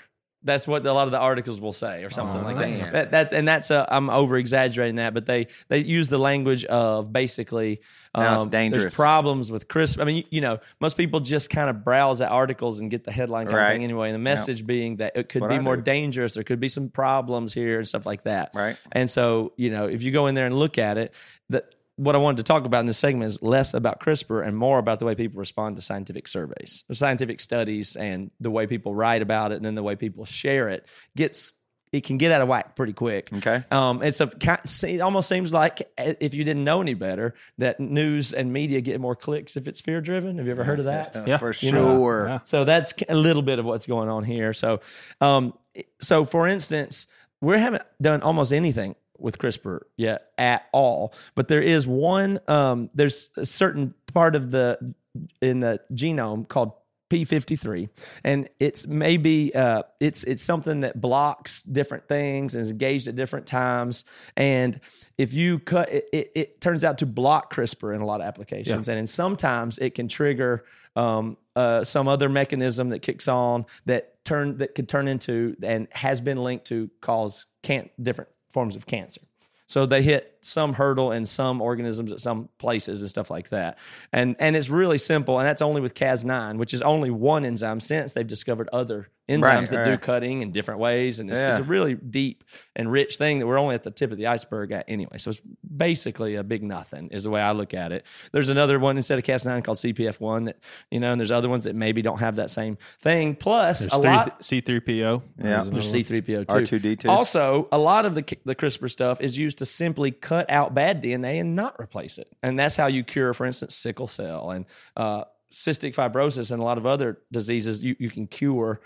That's 0.45 0.67
what 0.67 0.85
a 0.85 0.93
lot 0.93 1.07
of 1.07 1.11
the 1.11 1.19
articles 1.19 1.59
will 1.59 1.73
say, 1.73 2.03
or 2.03 2.09
something 2.09 2.43
like 2.43 2.57
that. 2.57 2.91
that. 2.93 3.11
That 3.11 3.33
and 3.33 3.47
that's 3.47 3.71
a, 3.71 3.85
I'm 3.89 4.09
over 4.09 4.37
exaggerating 4.37 4.95
that, 4.95 5.13
but 5.13 5.25
they 5.25 5.47
they 5.67 5.79
use 5.79 6.07
the 6.07 6.17
language 6.19 6.63
of 6.65 7.11
basically 7.11 7.81
um, 8.13 8.49
dangerous. 8.49 8.83
There's 8.83 8.95
problems 8.95 9.51
with 9.51 9.67
CRISPR. 9.67 10.01
I 10.01 10.05
mean, 10.05 10.15
you, 10.17 10.23
you 10.29 10.41
know, 10.41 10.59
most 10.79 10.95
people 10.95 11.19
just 11.19 11.49
kind 11.49 11.69
of 11.69 11.83
browse 11.83 12.21
at 12.21 12.31
articles 12.31 12.79
and 12.79 12.89
get 12.89 13.03
the 13.03 13.11
headline 13.11 13.47
kind 13.47 13.57
Right. 13.57 13.65
of 13.71 13.73
thing 13.73 13.83
anyway. 13.83 14.07
And 14.07 14.15
the 14.15 14.19
message 14.19 14.65
being 14.65 14.97
that 14.97 15.17
it 15.17 15.27
could 15.27 15.41
what 15.41 15.49
be 15.49 15.55
I 15.55 15.59
more 15.59 15.75
do. 15.75 15.81
dangerous. 15.81 16.33
There 16.35 16.43
could 16.45 16.61
be 16.61 16.69
some 16.69 16.87
problems 16.89 17.53
here 17.53 17.77
and 17.79 17.85
stuff 17.87 18.05
like 18.05 18.23
that. 18.23 18.51
Right. 18.53 18.77
And 18.93 19.09
so, 19.09 19.51
you 19.57 19.69
know, 19.69 19.87
if 19.87 20.01
you 20.01 20.11
go 20.11 20.27
in 20.27 20.35
there 20.35 20.45
and 20.45 20.57
look 20.57 20.77
at 20.77 20.97
it, 20.97 21.13
that 21.49 21.74
what 21.97 22.15
I 22.15 22.17
wanted 22.17 22.37
to 22.37 22.43
talk 22.43 22.65
about 22.65 22.81
in 22.81 22.85
this 22.85 22.97
segment 22.97 23.27
is 23.27 23.41
less 23.41 23.73
about 23.73 23.99
CRISPR 23.99 24.45
and 24.45 24.57
more 24.57 24.79
about 24.79 24.99
the 24.99 25.05
way 25.05 25.15
people 25.15 25.39
respond 25.39 25.77
to 25.77 25.81
scientific 25.81 26.27
surveys, 26.27 26.83
or 26.89 26.95
scientific 26.95 27.39
studies, 27.39 27.95
and 27.95 28.31
the 28.39 28.51
way 28.51 28.67
people 28.67 28.93
write 28.93 29.21
about 29.21 29.51
it, 29.51 29.55
and 29.55 29.65
then 29.65 29.75
the 29.75 29.83
way 29.83 29.95
people 29.95 30.25
share 30.25 30.69
it 30.69 30.85
gets 31.15 31.53
it 31.91 32.03
can 32.03 32.17
get 32.17 32.31
out 32.31 32.41
of 32.41 32.47
whack 32.47 32.75
pretty 32.75 32.91
quick. 32.91 33.29
Okay. 33.31 33.63
Um, 33.71 34.03
it's 34.03 34.19
a 34.19 34.27
ki- 34.27 34.87
it 34.95 34.99
almost 34.99 35.29
seems 35.29 35.53
like 35.53 35.81
uh, 35.97 36.13
if 36.19 36.33
you 36.33 36.43
didn't 36.43 36.63
know 36.63 36.81
any 36.81 36.93
better 36.93 37.35
that 37.57 37.79
news 37.79 38.33
and 38.33 38.51
media 38.51 38.81
get 38.81 38.99
more 38.99 39.15
clicks 39.15 39.55
if 39.55 39.67
it's 39.67 39.79
fear 39.79 40.01
driven. 40.01 40.37
Have 40.37 40.45
you 40.45 40.51
ever 40.51 40.63
heard 40.63 40.79
of 40.79 40.85
that? 40.85 41.15
Yeah. 41.25 41.37
for 41.37 41.53
You 41.53 41.71
know, 41.71 41.97
sure. 41.97 42.27
Yeah. 42.27 42.39
So 42.43 42.65
that's 42.65 42.93
a 43.07 43.15
little 43.15 43.43
bit 43.43 43.59
of 43.59 43.65
what's 43.65 43.85
going 43.85 44.09
on 44.09 44.23
here. 44.23 44.51
So, 44.51 44.81
um, 45.21 45.53
so 46.01 46.25
for 46.25 46.47
instance, 46.47 47.07
we 47.39 47.57
haven't 47.57 47.83
done 48.01 48.21
almost 48.21 48.51
anything 48.51 48.95
with 49.19 49.37
CRISPR 49.37 49.81
yet 49.97 50.21
at 50.37 50.65
all, 50.71 51.13
but 51.35 51.47
there 51.47 51.61
is 51.61 51.87
one. 51.87 52.39
Um, 52.47 52.89
there's 52.93 53.31
a 53.37 53.45
certain 53.45 53.93
part 54.13 54.35
of 54.35 54.51
the 54.51 54.93
in 55.41 55.61
the 55.61 55.79
genome 55.93 56.47
called 56.47 56.73
P53, 57.09 57.89
and 58.23 58.49
it's 58.59 58.87
maybe 58.87 59.53
uh, 59.53 59.83
it's 59.99 60.23
it's 60.23 60.41
something 60.41 60.81
that 60.81 60.99
blocks 60.99 61.61
different 61.61 62.07
things 62.07 62.55
and 62.55 62.61
is 62.61 62.71
engaged 62.71 63.07
at 63.07 63.15
different 63.15 63.45
times. 63.45 64.03
And 64.35 64.79
if 65.17 65.33
you 65.33 65.59
cut 65.59 65.91
it, 65.91 66.09
it, 66.11 66.31
it 66.35 66.61
turns 66.61 66.83
out 66.83 66.99
to 66.99 67.05
block 67.05 67.53
CRISPR 67.53 67.93
in 67.93 68.01
a 68.01 68.05
lot 68.05 68.21
of 68.21 68.27
applications, 68.27 68.89
and 68.89 68.99
in 68.99 69.07
sometimes 69.07 69.77
it 69.77 69.93
can 69.93 70.07
trigger 70.07 70.65
um, 70.95 71.37
uh, 71.55 71.83
some 71.83 72.07
other 72.07 72.29
mechanism 72.29 72.89
that 72.89 73.01
kicks 73.01 73.27
on 73.27 73.65
that 73.85 74.23
turn 74.25 74.57
that 74.57 74.73
could 74.73 74.89
turn 74.89 75.07
into 75.07 75.55
and 75.61 75.87
has 75.91 76.21
been 76.21 76.37
linked 76.43 76.65
to 76.65 76.89
cause 77.01 77.45
can't 77.61 77.91
different 78.01 78.29
forms 78.55 78.75
of 78.77 78.85
cancer. 78.85 79.19
So 79.67 79.85
they 79.85 80.01
hit 80.01 80.34
some 80.45 80.73
hurdle 80.73 81.11
in 81.11 81.25
some 81.25 81.61
organisms 81.61 82.11
at 82.11 82.19
some 82.19 82.49
places 82.57 83.01
and 83.01 83.09
stuff 83.09 83.29
like 83.29 83.49
that. 83.49 83.77
And 84.11 84.35
and 84.39 84.55
it's 84.55 84.69
really 84.69 84.97
simple. 84.97 85.39
And 85.39 85.47
that's 85.47 85.61
only 85.61 85.81
with 85.81 85.93
Cas9, 85.93 86.57
which 86.57 86.73
is 86.73 86.81
only 86.81 87.09
one 87.09 87.45
enzyme 87.45 87.79
since 87.79 88.13
they've 88.13 88.27
discovered 88.27 88.69
other 88.71 89.09
enzymes 89.27 89.43
Right, 89.43 89.69
that 89.69 89.85
do 89.85 89.97
cutting 89.97 90.41
in 90.41 90.51
different 90.51 90.79
ways. 90.79 91.19
And 91.19 91.29
it's, 91.29 91.41
it's 91.41 91.57
a 91.57 91.63
really 91.63 91.95
deep 91.95 92.43
and 92.75 92.91
rich 92.91 93.17
thing 93.17 93.39
that 93.39 93.47
we're 93.47 93.57
only 93.57 93.73
at 93.73 93.83
the 93.83 93.91
tip 93.91 94.11
of 94.11 94.17
the 94.17 94.27
iceberg 94.27 94.71
at 94.71 94.85
anyway. 94.87 95.17
So 95.17 95.31
it's 95.31 95.41
basically 95.75 96.35
a 96.35 96.43
big 96.43 96.61
nothing 96.61 97.09
is 97.09 97.23
the 97.23 97.31
way 97.31 97.41
I 97.41 97.51
look 97.51 97.73
at 97.73 97.91
it. 97.91 98.05
There's 98.31 98.49
another 98.49 98.77
one 98.77 98.97
instead 98.97 99.17
of 99.17 99.25
Cas9 99.25 99.63
called 99.63 99.77
CPF1 99.77 100.45
that, 100.45 100.57
you 100.91 100.99
know, 100.99 101.11
and 101.11 101.19
there's 101.19 101.31
other 101.31 101.49
ones 101.49 101.63
that 101.63 101.75
maybe 101.75 102.03
don't 102.03 102.19
have 102.19 102.35
that 102.35 102.51
same 102.51 102.77
thing. 102.99 103.35
Plus 103.35 103.79
There's 103.79 103.93
a 103.93 103.97
three, 103.97 104.11
lot 104.11 104.41
C3PO. 104.41 105.21
Yeah. 105.43 105.63
there's 105.63 105.93
C3PO 105.93 106.47
too. 106.47 106.77
R2D2. 106.77 107.09
Also, 107.09 107.67
a 107.71 107.77
lot 107.77 108.05
of 108.05 108.13
the 108.13 108.37
the 108.45 108.55
CRISPR 108.55 108.91
stuff 108.91 109.21
is 109.21 109.37
used 109.37 109.59
to 109.59 109.65
simply 109.65 110.11
cut 110.11 110.34
out 110.49 110.73
bad 110.73 111.01
DNA 111.01 111.39
and 111.39 111.55
not 111.55 111.75
replace 111.79 112.17
it, 112.17 112.27
and 112.43 112.57
that's 112.59 112.75
how 112.75 112.87
you 112.87 113.03
cure, 113.03 113.33
for 113.33 113.45
instance, 113.45 113.75
sickle 113.75 114.07
cell 114.07 114.51
and 114.51 114.65
uh, 114.97 115.23
cystic 115.51 115.95
fibrosis 115.95 116.51
and 116.51 116.61
a 116.61 116.65
lot 116.65 116.77
of 116.77 116.85
other 116.85 117.19
diseases. 117.31 117.83
You 117.83 117.95
you 117.99 118.09
can 118.09 118.27
cure 118.27 118.81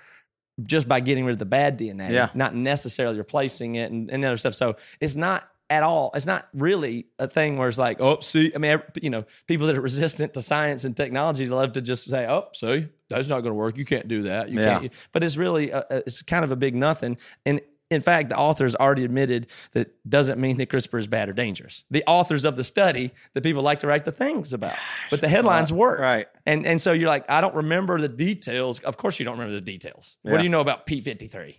just 0.63 0.87
by 0.87 0.99
getting 0.99 1.23
rid 1.25 1.31
of 1.33 1.39
the 1.39 1.45
bad 1.45 1.79
DNA, 1.79 2.11
Yeah. 2.11 2.29
not 2.33 2.53
necessarily 2.53 3.17
replacing 3.17 3.75
it 3.75 3.91
and, 3.91 4.09
and 4.11 4.25
other 4.25 4.35
stuff. 4.37 4.53
So 4.53 4.75
it's 4.99 5.15
not 5.15 5.47
at 5.69 5.83
all. 5.83 6.11
It's 6.15 6.25
not 6.25 6.49
really 6.53 7.05
a 7.17 7.27
thing 7.27 7.57
where 7.57 7.69
it's 7.69 7.77
like, 7.77 8.01
oh, 8.01 8.19
see, 8.19 8.51
I 8.53 8.57
mean, 8.57 8.81
you 9.01 9.09
know, 9.09 9.23
people 9.47 9.67
that 9.67 9.77
are 9.77 9.81
resistant 9.91 10.33
to 10.33 10.41
science 10.41 10.83
and 10.83 10.97
technology 10.97 11.45
love 11.47 11.73
to 11.73 11.81
just 11.81 12.09
say, 12.09 12.27
oh, 12.27 12.49
see, 12.53 12.89
that's 13.07 13.29
not 13.29 13.39
going 13.41 13.51
to 13.51 13.55
work. 13.55 13.77
You 13.77 13.85
can't 13.85 14.07
do 14.09 14.23
that. 14.23 14.49
You 14.49 14.59
Yeah. 14.59 14.79
can't. 14.79 14.93
But 15.13 15.23
it's 15.23 15.37
really, 15.37 15.71
uh, 15.71 15.83
it's 15.91 16.21
kind 16.23 16.43
of 16.43 16.51
a 16.51 16.57
big 16.57 16.75
nothing. 16.75 17.17
And 17.45 17.61
in 17.91 18.01
fact, 18.01 18.29
the 18.29 18.37
authors 18.37 18.75
already 18.75 19.03
admitted 19.03 19.47
that 19.71 19.91
doesn't 20.07 20.39
mean 20.39 20.57
that 20.57 20.69
CRISPR 20.69 20.99
is 20.99 21.07
bad 21.07 21.27
or 21.29 21.33
dangerous. 21.33 21.85
The 21.89 22.03
authors 22.05 22.45
of 22.45 22.55
the 22.55 22.63
study 22.63 23.11
that 23.33 23.41
people 23.41 23.63
like 23.63 23.79
to 23.79 23.87
write 23.87 24.05
the 24.05 24.11
things 24.11 24.53
about, 24.53 24.75
but 25.09 25.21
the 25.21 25.27
headlines 25.27 25.73
work. 25.73 25.99
Right. 25.99 26.27
And 26.45 26.65
and 26.67 26.79
so 26.81 26.91
you're 26.93 27.07
like, 27.09 27.29
I 27.29 27.41
don't 27.41 27.55
remember 27.55 27.99
the 27.99 28.07
details. 28.07 28.79
Of 28.81 28.97
course, 28.97 29.17
you 29.19 29.25
don't 29.25 29.33
remember 29.39 29.55
the 29.55 29.61
details. 29.61 30.17
What 30.21 30.37
do 30.37 30.43
you 30.43 30.49
know 30.49 30.61
about 30.61 30.85
P53? 30.85 31.55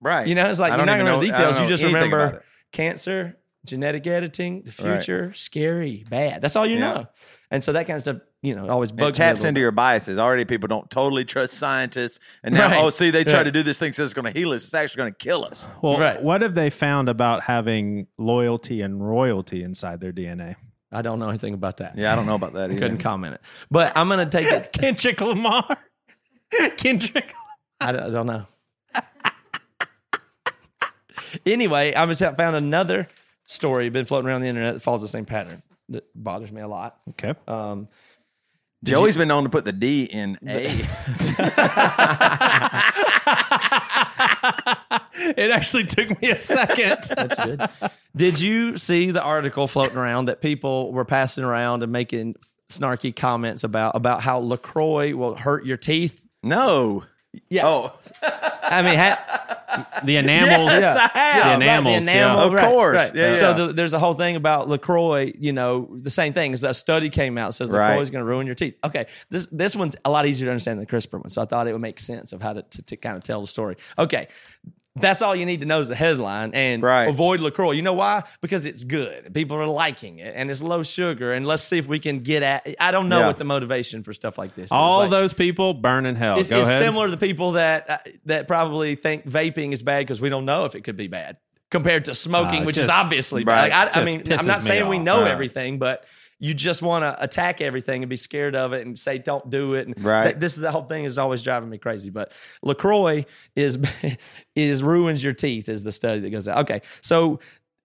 Right. 0.00 0.26
You 0.26 0.34
know, 0.34 0.48
it's 0.48 0.60
like 0.60 0.72
I 0.72 0.76
you're 0.76 0.86
not 0.86 0.98
remember 0.98 1.20
the 1.20 1.28
know- 1.28 1.34
I 1.34 1.36
details. 1.36 1.60
You 1.60 1.66
just 1.66 1.82
remember 1.84 2.42
cancer, 2.72 3.36
genetic 3.64 4.06
editing, 4.06 4.62
the 4.62 4.70
Right. 4.82 4.96
future, 4.98 5.32
scary, 5.34 6.04
bad. 6.08 6.40
That's 6.42 6.56
all 6.56 6.66
you 6.66 6.76
Yeah. 6.76 6.92
know. 6.92 7.06
And 7.50 7.62
so 7.62 7.72
that 7.72 7.86
kind 7.86 7.94
of 7.96 8.02
stuff, 8.02 8.16
you 8.42 8.56
know, 8.56 8.68
always 8.68 8.90
It 8.90 8.96
bugs 8.96 9.18
me 9.18 9.24
taps 9.24 9.44
into 9.44 9.54
bit. 9.54 9.60
your 9.60 9.70
biases. 9.70 10.18
Already, 10.18 10.44
people 10.44 10.66
don't 10.66 10.90
totally 10.90 11.24
trust 11.24 11.54
scientists, 11.54 12.18
and 12.42 12.54
now, 12.54 12.68
Right. 12.68 12.80
oh, 12.80 12.90
see, 12.90 13.10
they 13.10 13.22
try 13.22 13.38
Yeah. 13.38 13.44
to 13.44 13.52
do 13.52 13.62
this 13.62 13.78
thing 13.78 13.92
says 13.92 14.06
it's 14.06 14.14
going 14.14 14.32
to 14.32 14.36
heal 14.38 14.50
us. 14.52 14.64
It's 14.64 14.74
actually 14.74 14.98
going 14.98 15.12
to 15.12 15.18
kill 15.18 15.44
us. 15.44 15.68
Well, 15.80 15.96
Right. 15.98 16.20
what 16.20 16.42
have 16.42 16.54
they 16.56 16.70
found 16.70 17.08
about 17.08 17.42
having 17.44 18.08
loyalty 18.18 18.82
and 18.82 19.06
royalty 19.06 19.62
inside 19.62 20.00
their 20.00 20.12
DNA? 20.12 20.56
I 20.92 21.02
don't 21.02 21.18
know 21.20 21.28
anything 21.28 21.54
about 21.54 21.76
that. 21.78 21.96
Yeah, 21.96 22.12
I 22.12 22.16
don't 22.16 22.26
know 22.26 22.34
about 22.34 22.54
that 22.54 22.70
either. 22.70 22.80
Couldn't 22.80 22.98
comment 22.98 23.34
it. 23.34 23.40
But 23.70 23.92
I'm 23.96 24.08
going 24.08 24.28
to 24.28 24.38
take 24.38 24.50
it. 24.50 24.72
Kendrick 24.78 25.20
Lamar. 25.20 25.76
Kendrick. 26.76 27.32
I 27.80 27.92
don't, 27.92 28.02
I 28.02 28.10
don't 28.10 28.26
know. 28.26 28.46
anyway, 31.44 31.94
I 31.94 32.04
was 32.04 32.20
found 32.20 32.56
another 32.56 33.08
story 33.46 33.88
been 33.88 34.04
floating 34.04 34.28
around 34.28 34.40
the 34.40 34.48
internet 34.48 34.74
that 34.74 34.80
follows 34.80 35.02
the 35.02 35.08
same 35.08 35.24
pattern 35.24 35.62
that 35.90 36.04
bothers 36.14 36.52
me 36.52 36.60
a 36.60 36.68
lot. 36.68 36.98
Okay. 37.10 37.34
Um, 37.46 37.88
Joey's 38.84 39.16
been 39.16 39.28
known 39.28 39.44
to 39.44 39.48
put 39.48 39.64
the 39.64 39.72
D 39.72 40.04
in 40.04 40.38
A. 40.46 40.86
It 45.36 45.50
actually 45.50 45.84
took 45.84 46.20
me 46.20 46.30
a 46.30 46.38
second. 46.38 47.02
That's 47.16 47.44
good. 47.44 47.68
Did 48.14 48.40
you 48.40 48.76
see 48.76 49.10
the 49.10 49.22
article 49.22 49.66
floating 49.66 49.96
around 49.96 50.26
that 50.26 50.40
people 50.40 50.92
were 50.92 51.04
passing 51.04 51.44
around 51.44 51.82
and 51.82 51.90
making 51.90 52.36
snarky 52.70 53.14
comments 53.14 53.64
about 53.64 53.96
about 53.96 54.20
how 54.20 54.38
Lacroix 54.38 55.14
will 55.14 55.34
hurt 55.34 55.64
your 55.64 55.76
teeth? 55.76 56.20
no. 56.42 57.04
Yeah. 57.48 57.66
Oh, 57.66 57.92
I 58.22 58.82
mean, 58.82 58.98
ha- 58.98 60.00
the 60.04 60.16
enamels. 60.18 60.70
Yes, 60.70 60.96
I 60.96 61.18
have. 61.18 61.34
The 61.34 61.48
right, 61.48 61.54
enamels, 61.56 62.06
yeah. 62.06 62.34
Of 62.34 62.56
course. 62.56 63.12
Yeah, 63.14 63.32
so 63.32 63.50
yeah. 63.50 63.54
the, 63.54 63.72
there's 63.72 63.94
a 63.94 63.98
whole 63.98 64.14
thing 64.14 64.36
about 64.36 64.68
Lacroix. 64.68 65.32
You 65.38 65.52
know, 65.52 65.88
the 65.90 66.10
same 66.10 66.32
thing 66.32 66.52
is 66.52 66.64
a 66.64 66.74
study 66.74 67.10
came 67.10 67.38
out 67.38 67.54
says 67.54 67.70
Right. 67.70 67.90
Lacroix 67.90 68.02
is 68.02 68.10
going 68.10 68.24
to 68.24 68.28
ruin 68.28 68.46
your 68.46 68.54
teeth. 68.54 68.76
Okay, 68.84 69.06
this 69.30 69.46
this 69.52 69.76
one's 69.76 69.96
a 70.04 70.10
lot 70.10 70.26
easier 70.26 70.46
to 70.46 70.50
understand 70.50 70.78
than 70.78 70.86
the 70.86 70.90
CRISPR 70.92 71.20
one, 71.20 71.30
so 71.30 71.42
I 71.42 71.44
thought 71.44 71.66
it 71.66 71.72
would 71.72 71.80
make 71.80 72.00
sense 72.00 72.32
of 72.32 72.42
how 72.42 72.52
to 72.54 72.62
to, 72.62 72.82
to 72.82 72.96
kind 72.96 73.16
of 73.16 73.22
tell 73.22 73.40
the 73.40 73.46
story. 73.46 73.76
Okay. 73.98 74.28
That's 74.98 75.20
all 75.22 75.36
you 75.36 75.44
need 75.46 75.60
to 75.60 75.66
know 75.66 75.78
is 75.80 75.88
the 75.88 75.94
headline 75.94 76.52
and 76.54 76.82
Right. 76.82 77.08
avoid 77.08 77.40
LaCroix. 77.40 77.72
You 77.72 77.82
know 77.82 77.92
why? 77.92 78.22
Because 78.40 78.64
it's 78.66 78.82
good. 78.82 79.32
People 79.34 79.58
are 79.58 79.66
liking 79.66 80.18
it 80.18 80.34
and 80.36 80.50
it's 80.50 80.62
low 80.62 80.82
sugar. 80.82 81.32
And 81.32 81.46
let's 81.46 81.62
see 81.62 81.76
if 81.78 81.86
we 81.86 81.98
can 81.98 82.20
get 82.20 82.42
at 82.42 82.66
I 82.80 82.90
don't 82.90 83.08
know 83.08 83.20
Yeah. 83.20 83.26
what 83.26 83.36
the 83.36 83.44
motivation 83.44 84.02
for 84.02 84.12
stuff 84.14 84.38
like 84.38 84.54
this 84.54 84.66
is. 84.66 84.72
All 84.72 85.00
Like- 85.00 85.10
those 85.10 85.32
people 85.34 85.74
burn 85.74 86.06
in 86.06 86.16
hell. 86.16 86.38
it's, 86.40 86.48
Go 86.48 86.58
it's 86.58 86.66
ahead. 86.66 86.80
similar 86.82 87.06
to 87.06 87.10
the 87.10 87.18
people 87.26 87.52
that 87.52 87.90
uh, 87.90 87.98
that 88.24 88.48
probably 88.48 88.94
think 88.94 89.28
vaping 89.28 89.72
is 89.72 89.82
bad 89.82 90.00
because 90.00 90.20
we 90.20 90.28
don't 90.30 90.44
know 90.46 90.64
if 90.64 90.74
it 90.74 90.82
could 90.82 90.96
be 90.96 91.08
bad 91.08 91.36
compared 91.70 92.04
to 92.06 92.14
smoking, 92.14 92.62
Uh, 92.62 92.64
which 92.64 92.76
just- 92.76 92.84
is 92.84 92.90
obviously 92.90 93.44
right, 93.44 93.70
bad. 93.70 93.86
Like, 93.88 93.96
I, 93.96 94.00
I 94.00 94.04
mean, 94.04 94.22
I'm 94.32 94.46
not 94.46 94.62
saying 94.62 94.88
we 94.88 94.98
know 94.98 95.22
Right. 95.22 95.30
everything, 95.30 95.78
but 95.78 96.04
you 96.38 96.52
just 96.52 96.82
want 96.82 97.02
to 97.02 97.22
attack 97.22 97.60
everything 97.62 98.02
and 98.02 98.10
be 98.10 98.16
scared 98.16 98.54
of 98.54 98.72
it 98.74 98.86
and 98.86 98.98
say 98.98 99.16
don't 99.18 99.48
do 99.48 99.74
it. 99.74 99.86
And 99.86 100.04
Right. 100.04 100.24
that- 100.24 100.40
this 100.40 100.52
is 100.54 100.60
the 100.60 100.70
whole 100.70 100.82
thing 100.84 101.04
is 101.04 101.16
always 101.18 101.42
driving 101.42 101.70
me 101.70 101.78
crazy. 101.78 102.10
But 102.10 102.32
Lacroix 102.62 103.24
is 103.54 103.78
is 104.54 104.82
ruins 104.82 105.24
your 105.24 105.32
teeth 105.32 105.68
is 105.68 105.82
the 105.82 105.92
study 105.92 106.20
that 106.20 106.30
goes 106.30 106.46
out. 106.48 106.58
Okay, 106.58 106.82
so 107.00 107.40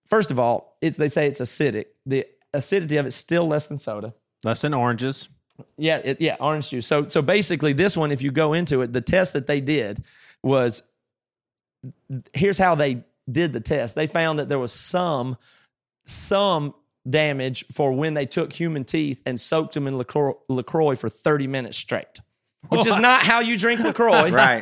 first 0.08 0.32
of 0.32 0.40
all, 0.40 0.78
it's, 0.82 0.98
they 0.98 1.08
say 1.08 1.28
it's 1.28 1.40
acidic. 1.40 1.86
The 2.06 2.26
acidity 2.54 2.98
of 2.98 3.06
it's 3.06 3.16
still 3.16 3.48
less 3.48 3.68
than 3.68 3.78
soda. 3.78 4.14
Less 4.44 4.62
than 4.62 4.74
oranges. 4.74 5.30
Yeah, 5.78 5.98
it, 6.04 6.20
yeah, 6.20 6.36
orange 6.40 6.70
juice. 6.72 6.88
So 6.88 7.08
so 7.08 7.22
basically, 7.22 7.72
this 7.74 7.96
one, 7.96 8.12
if 8.12 8.22
you 8.22 8.32
go 8.32 8.54
into 8.54 8.82
it, 8.82 8.92
the 8.92 9.02
test 9.02 9.34
that 9.34 9.48
they 9.48 9.62
did 9.62 10.04
was 10.44 10.82
here's 12.34 12.58
how 12.58 12.76
they 12.76 13.04
did 13.32 13.54
the 13.54 13.60
test. 13.60 13.96
They 13.96 14.08
found 14.08 14.40
that 14.40 14.50
there 14.50 14.60
was 14.60 14.74
some 14.74 15.38
some 16.06 16.74
damage 17.10 17.66
for 17.72 17.92
when 17.92 18.14
they 18.14 18.26
took 18.26 18.54
human 18.54 18.84
teeth 18.84 19.22
and 19.26 19.40
soaked 19.40 19.74
them 19.74 19.88
in 19.88 19.98
LaCroix, 19.98 20.34
LaCroix 20.50 20.96
for 20.96 21.10
30 21.10 21.48
minutes 21.48 21.78
straight, 21.78 22.20
which 22.70 22.86
is 22.86 22.98
not 22.98 23.22
how 23.22 23.40
you 23.40 23.58
drink 23.58 23.82
LaCroix. 23.82 24.32
Right. 24.32 24.62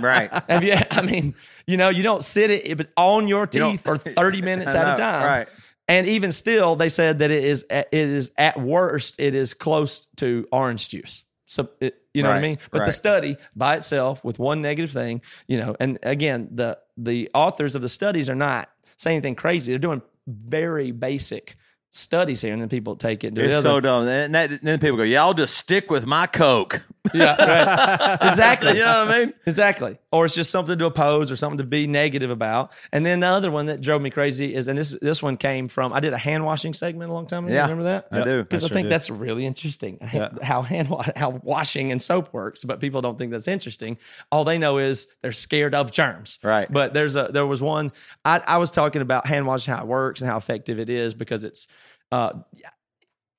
right. 0.00 0.30
Have 0.48 0.62
you, 0.62 0.76
I 0.90 1.02
mean, 1.02 1.34
you 1.66 1.76
know, 1.76 1.88
you 1.88 2.02
don't 2.02 2.22
sit 2.22 2.50
it 2.50 2.90
on 2.96 3.28
your 3.28 3.46
teeth 3.46 3.82
for 3.82 3.98
30 3.98 4.42
minutes 4.42 4.74
at 4.74 4.94
a 4.94 4.96
time. 4.96 5.24
right. 5.24 5.48
And 5.90 6.06
even 6.06 6.32
still, 6.32 6.76
they 6.76 6.90
said 6.90 7.20
that 7.20 7.30
it 7.30 7.42
is 7.42 7.64
it 7.70 7.88
is 7.92 8.30
at 8.36 8.60
worst 8.60 9.16
it 9.18 9.34
is 9.34 9.54
close 9.54 10.06
to 10.16 10.46
orange 10.52 10.90
juice. 10.90 11.24
So 11.46 11.70
it, 11.80 12.02
you 12.12 12.22
know 12.22 12.28
what 12.28 12.36
I 12.36 12.42
mean. 12.42 12.58
But 12.70 12.84
the 12.84 12.92
study 12.92 13.38
by 13.56 13.76
itself, 13.76 14.22
with 14.22 14.38
one 14.38 14.60
negative 14.60 14.90
thing, 14.90 15.22
you 15.46 15.56
know, 15.56 15.76
and 15.80 15.98
again, 16.02 16.48
the 16.52 16.78
the 16.98 17.30
authors 17.32 17.74
of 17.74 17.80
the 17.80 17.88
studies 17.88 18.28
are 18.28 18.34
not 18.34 18.68
saying 18.98 19.16
anything 19.16 19.34
crazy. 19.34 19.72
They're 19.72 19.78
doing 19.78 20.02
very 20.28 20.92
basic 20.92 21.56
studies 21.98 22.40
here, 22.40 22.52
and 22.52 22.62
then 22.62 22.68
people 22.68 22.96
take 22.96 23.24
it. 23.24 23.28
And 23.28 23.36
do 23.36 23.42
It's 23.42 23.62
so 23.62 23.80
dumb. 23.80 24.06
And 24.08 24.34
that, 24.34 24.62
then 24.62 24.78
people 24.78 24.96
go, 24.96 25.02
"Yeah, 25.02 25.22
I'll 25.22 25.34
just 25.34 25.56
stick 25.56 25.90
with 25.90 26.06
my 26.06 26.26
Coke." 26.26 26.82
Yeah, 27.14 27.36
right. 27.42 28.18
exactly. 28.28 28.72
You 28.76 28.84
know 28.84 29.06
what 29.06 29.14
I 29.14 29.18
mean? 29.18 29.34
Exactly. 29.46 29.98
Or 30.10 30.24
it's 30.24 30.34
just 30.34 30.50
something 30.50 30.78
to 30.78 30.86
oppose 30.86 31.30
or 31.30 31.36
something 31.36 31.58
to 31.58 31.64
be 31.64 31.86
negative 31.86 32.30
about. 32.30 32.72
And 32.92 33.04
then 33.04 33.20
the 33.20 33.26
other 33.26 33.50
one 33.50 33.66
that 33.66 33.80
drove 33.80 34.02
me 34.02 34.10
crazy 34.10 34.54
is, 34.54 34.68
and 34.68 34.78
this 34.78 34.96
this 35.00 35.22
one 35.22 35.36
came 35.36 35.68
from, 35.68 35.92
I 35.92 36.00
did 36.00 36.12
a 36.12 36.18
hand 36.18 36.44
washing 36.44 36.74
segment 36.74 37.10
a 37.10 37.14
long 37.14 37.26
time 37.26 37.46
ago. 37.46 37.54
Yeah, 37.54 37.62
Remember 37.62 37.84
that? 37.84 38.08
I 38.12 38.24
do. 38.24 38.42
Because 38.42 38.64
I, 38.64 38.68
sure 38.68 38.74
think 38.74 38.84
did. 38.86 38.92
that's 38.92 39.10
really 39.10 39.46
interesting 39.46 39.98
how 40.42 40.62
hand 40.62 40.92
how 41.16 41.30
washing 41.42 41.92
and 41.92 42.00
soap 42.00 42.32
works, 42.32 42.64
but 42.64 42.80
people 42.80 43.00
don't 43.00 43.18
think 43.18 43.32
that's 43.32 43.48
interesting. 43.48 43.98
All 44.30 44.44
they 44.44 44.58
know 44.58 44.78
is 44.78 45.08
they're 45.22 45.32
scared 45.32 45.74
of 45.74 45.92
germs. 45.92 46.38
Right. 46.42 46.70
But 46.70 46.94
there's 46.94 47.16
a 47.16 47.30
there 47.32 47.46
was 47.46 47.62
one 47.62 47.92
I, 48.24 48.40
I 48.46 48.56
was 48.58 48.70
talking 48.70 49.02
about 49.02 49.26
hand 49.26 49.46
washing 49.46 49.74
how 49.74 49.82
it 49.82 49.86
works 49.86 50.20
and 50.20 50.30
how 50.30 50.36
effective 50.36 50.78
it 50.78 50.90
is 50.90 51.14
because 51.14 51.44
it's 51.44 51.68
uh 52.12 52.32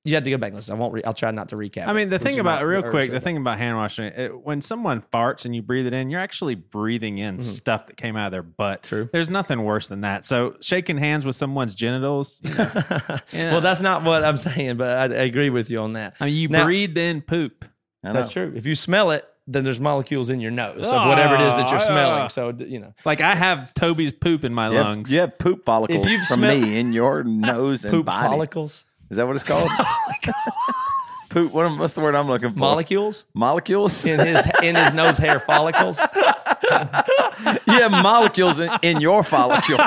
you 0.06 0.16
had 0.16 0.24
to 0.26 0.32
go 0.32 0.38
back 0.38 0.48
and 0.48 0.56
listen. 0.56 0.76
I 0.76 0.80
won't. 0.80 0.94
Re- 0.94 1.04
I'll 1.04 1.14
try 1.14 1.30
not 1.32 1.50
to 1.50 1.58
recap. 1.58 1.88
I 1.88 1.94
mean, 1.94 2.10
the 2.10 2.20
thing 2.20 2.40
about 2.40 2.66
real 2.66 2.82
quick, 2.82 3.12
the 3.12 3.20
thing 3.20 3.36
about 3.36 3.58
hand 3.58 3.78
washing, 3.78 4.06
it, 4.06 4.44
when 4.46 4.62
someone 4.62 5.04
farts 5.14 5.46
and 5.46 5.54
you 5.54 5.62
breathe 5.62 5.86
it 5.88 5.94
in, 5.94 6.10
you're 6.10 6.22
actually 6.22 6.56
breathing 6.56 7.18
in 7.18 7.42
stuff 7.42 7.88
that 7.88 7.98
came 7.98 8.16
out 8.16 8.28
of 8.28 8.32
their 8.32 8.42
butt. 8.42 8.82
Mm-hmm. 8.84 8.88
True. 8.88 9.10
There's 9.12 9.30
nothing 9.30 9.64
worse 9.64 9.90
than 9.90 10.02
that. 10.02 10.26
So 10.26 10.56
shaking 10.62 10.98
hands 10.98 11.26
with 11.26 11.36
someone's 11.36 11.76
genitals, 11.76 12.40
you 12.44 12.54
know, 12.56 12.72
yeah. 13.34 13.52
Well, 13.52 13.62
that's 13.62 13.82
not 13.82 14.04
what 14.04 14.24
I'm 14.24 14.38
saying, 14.38 14.78
but 14.78 15.12
I, 15.12 15.16
I 15.16 15.24
agree 15.26 15.50
with 15.50 15.70
you 15.70 15.80
on 15.80 15.94
that. 15.94 16.16
I 16.20 16.26
mean, 16.26 16.36
you 16.36 16.48
Now- 16.48 16.64
breathe 16.64 16.98
in 16.98 17.22
poop. 17.22 17.66
That's 18.02 18.30
true. 18.30 18.54
If 18.56 18.66
you 18.66 18.76
smell 18.76 19.12
it, 19.12 19.28
then 19.52 19.64
there's 19.64 19.80
molecules 19.80 20.30
in 20.30 20.40
your 20.40 20.52
nose 20.52 20.86
of 20.88 21.08
whatever 21.08 21.36
it 21.36 21.42
is 21.42 21.56
that 21.58 21.70
you're 21.70 21.80
Ah, 21.80 21.84
smelling. 21.84 22.30
So 22.30 22.54
you 22.66 22.80
know, 22.80 22.94
Like 23.06 23.20
I 23.22 23.34
have 23.36 23.74
Toby's 23.74 24.12
poop 24.12 24.44
in 24.44 24.54
my 24.54 24.70
You 24.70 24.78
have, 24.78 24.86
lungs. 24.86 25.12
you 25.12 25.20
have 25.22 25.38
poop 25.40 25.66
follicles 25.66 26.06
If 26.06 26.12
you've 26.12 26.28
from 26.28 26.40
smelled- 26.42 26.62
me 26.62 26.80
in 26.80 26.94
your 26.94 27.24
nose 27.52 27.84
and 27.84 27.92
poop 27.94 28.06
body. 28.06 28.28
follicles, 28.28 28.86
Is 29.10 29.18
that 29.18 29.26
what 29.28 29.36
it's 29.36 29.44
called? 29.44 29.68
poop. 31.32 31.54
What, 31.54 31.66
am- 31.66 31.78
what's 31.80 31.94
the 31.94 32.02
word 32.02 32.16
I'm 32.16 32.28
looking 32.28 32.50
for? 32.52 32.60
molecules 32.60 33.26
Molecules. 33.34 34.06
in 34.06 34.20
his 34.20 34.46
in 34.64 34.76
his 34.76 34.94
nose 34.94 35.18
hair 35.18 35.40
follicles. 35.40 36.00
you 36.72 37.74
have 37.74 37.92
molecules 37.92 38.60
in, 38.60 38.70
in 38.84 39.00
your 39.02 39.24
follicles. 39.24 39.80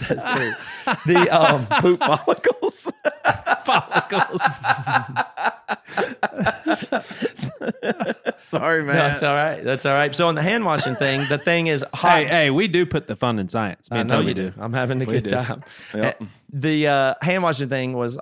That's 0.08 0.34
true. 0.34 0.52
The 1.06 1.28
um, 1.30 1.66
poop 1.66 1.98
follicles. 2.00 2.92
follicles. 3.64 4.42
Sorry, 8.40 8.82
man. 8.84 8.94
that's 8.96 9.22
all 9.22 9.34
right. 9.34 9.62
That's 9.62 9.84
all 9.86 9.92
right. 9.94 10.14
So 10.14 10.28
on 10.28 10.34
the 10.34 10.42
hand 10.42 10.64
washing 10.64 10.94
thing, 10.96 11.28
the 11.28 11.38
thing 11.38 11.66
is 11.66 11.84
hot. 11.94 12.18
hey, 12.18 12.24
hey, 12.26 12.50
we 12.50 12.68
do 12.68 12.86
put 12.86 13.06
the 13.06 13.16
fun 13.16 13.38
in 13.38 13.48
science. 13.48 13.90
Me 13.90 13.98
I 13.98 14.02
know 14.04 14.20
you 14.20 14.34
do. 14.34 14.50
do. 14.50 14.60
I'm 14.60 14.72
having 14.72 15.02
a 15.02 15.04
We 15.04 15.14
good 15.14 15.24
do. 15.24 15.30
time. 15.30 15.62
Yep. 15.94 16.22
The 16.52 16.88
uh, 16.88 17.14
hand 17.20 17.42
washing 17.42 17.68
thing 17.68 17.92
was, 17.92 18.18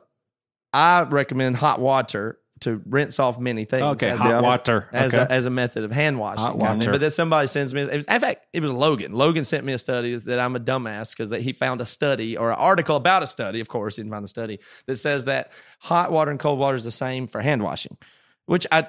I 0.73 1.03
recommend 1.03 1.57
hot 1.57 1.81
water 1.81 2.39
to 2.61 2.81
rinse 2.87 3.19
off 3.19 3.38
many 3.38 3.64
things. 3.64 3.83
Okay, 3.83 4.11
as 4.11 4.19
hot 4.19 4.38
a, 4.38 4.42
water. 4.42 4.88
as 4.92 5.14
okay. 5.14 5.23
a, 5.23 5.35
as 5.35 5.47
a 5.47 5.51
method 5.51 5.85
of 5.85 5.92
hand 5.92 6.19
washing. 6.19 6.42
Hot 6.42 6.57
water. 6.57 6.90
But 6.90 7.01
then 7.01 7.11
somebody 7.11 7.47
sends 7.49 7.75
me. 7.75 7.83
It 7.83 7.97
was, 7.97 8.07
in 8.07 8.21
fact, 8.21 8.47
it 8.53 8.62
was 8.62 8.71
Logan. 8.71 9.12
Logan 9.12 9.45
sent 9.45 9.64
me 9.64 9.73
a 9.75 9.79
study 9.79 10.16
that 10.16 10.38
I'm 10.38 10.57
a 10.57 10.61
dumbass 10.61 11.11
because 11.11 11.31
that 11.31 11.42
he 11.42 11.53
found 11.53 11.81
a 11.81 11.87
study 11.87 12.37
or 12.37 12.51
an 12.51 12.57
article 12.59 12.97
about 12.97 13.23
a 13.23 13.27
study. 13.27 13.61
Of 13.61 13.69
course, 13.69 13.97
he 13.97 14.03
didn't 14.03 14.12
find 14.12 14.25
the 14.25 14.29
study 14.29 14.61
that 14.87 14.97
says 14.97 15.27
that 15.27 15.53
hot 15.81 16.11
water 16.11 16.31
and 16.31 16.40
cold 16.40 16.59
water 16.59 16.77
is 16.77 16.85
the 16.85 16.90
same 16.90 17.27
for 17.27 17.40
hand 17.42 17.62
washing. 17.62 17.99
Which 18.47 18.66
I, 18.73 18.87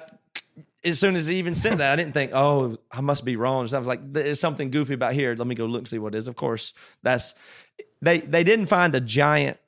as 0.82 0.98
soon 0.98 1.14
as 1.14 1.26
he 1.26 1.36
even 1.36 1.52
sent 1.52 1.78
that, 1.78 1.92
I 1.92 1.96
didn't 1.96 2.14
think, 2.14 2.32
oh, 2.32 2.76
I 2.90 3.02
must 3.02 3.24
be 3.24 3.36
wrong. 3.36 3.66
So 3.66 3.76
I 3.76 3.80
was 3.80 3.88
like, 3.88 4.00
there's 4.12 4.40
something 4.40 4.70
goofy 4.70 4.94
about 4.94 5.12
here. 5.12 5.34
Let 5.36 5.46
me 5.46 5.54
go 5.54 5.66
look 5.66 5.80
and 5.80 5.88
see 5.88 5.98
what 5.98 6.14
it 6.14 6.18
is. 6.18 6.28
Of 6.28 6.36
course, 6.36 6.72
that's 7.02 7.34
they 8.00 8.20
they 8.20 8.44
didn't 8.44 8.66
find 8.66 8.94
a 8.94 9.00
giant 9.00 9.58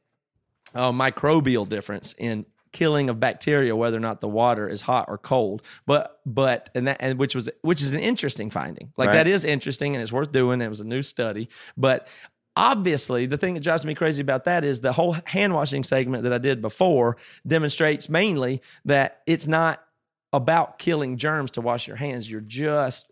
uh, 0.75 0.93
microbial 0.93 1.69
difference 1.69 2.15
in 2.17 2.47
killing 2.73 3.11
of 3.11 3.19
bacteria 3.19 3.75
whether 3.75 3.97
or 3.97 4.01
not 4.01 4.21
the 4.21 4.29
water 4.29 4.69
is 4.69 4.81
hot 4.81 5.07
or 5.09 5.19
cold. 5.19 5.63
But 5.87 6.21
but 6.25 6.71
and 6.75 6.89
that 6.89 6.99
and 7.01 7.19
which 7.19 7.35
was 7.35 7.49
which 7.63 7.83
is 7.83 7.93
an 7.93 8.01
interesting 8.01 8.51
finding. 8.51 8.93
Like 8.97 9.09
Right. 9.09 9.15
that 9.15 9.27
is 9.27 9.45
interesting 9.45 9.95
and 9.95 10.03
it's 10.03 10.13
worth 10.13 10.33
doing. 10.33 10.61
It 10.61 10.69
was 10.69 10.81
a 10.81 10.85
new 10.85 11.03
study. 11.03 11.49
But 11.77 12.09
obviously 12.57 13.27
the 13.27 13.37
thing 13.39 13.55
that 13.55 13.63
drives 13.63 13.87
me 13.87 13.95
crazy 13.95 14.21
about 14.21 14.45
that 14.45 14.65
is 14.65 14.81
the 14.81 14.93
whole 14.93 15.17
hand 15.25 15.55
washing 15.55 15.85
segment 15.85 16.25
that 16.25 16.33
i 16.33 16.39
did 16.39 16.61
before 16.61 17.17
demonstrates 17.47 18.09
mainly 18.09 18.61
that 18.85 19.23
it's 19.25 19.47
not 19.47 19.85
about 20.33 20.79
killing 20.79 21.17
germs 21.17 21.51
to 21.51 21.61
wash 21.61 21.89
your 21.89 21.97
hands 21.97 22.31
you're 22.31 22.41
just 22.41 23.11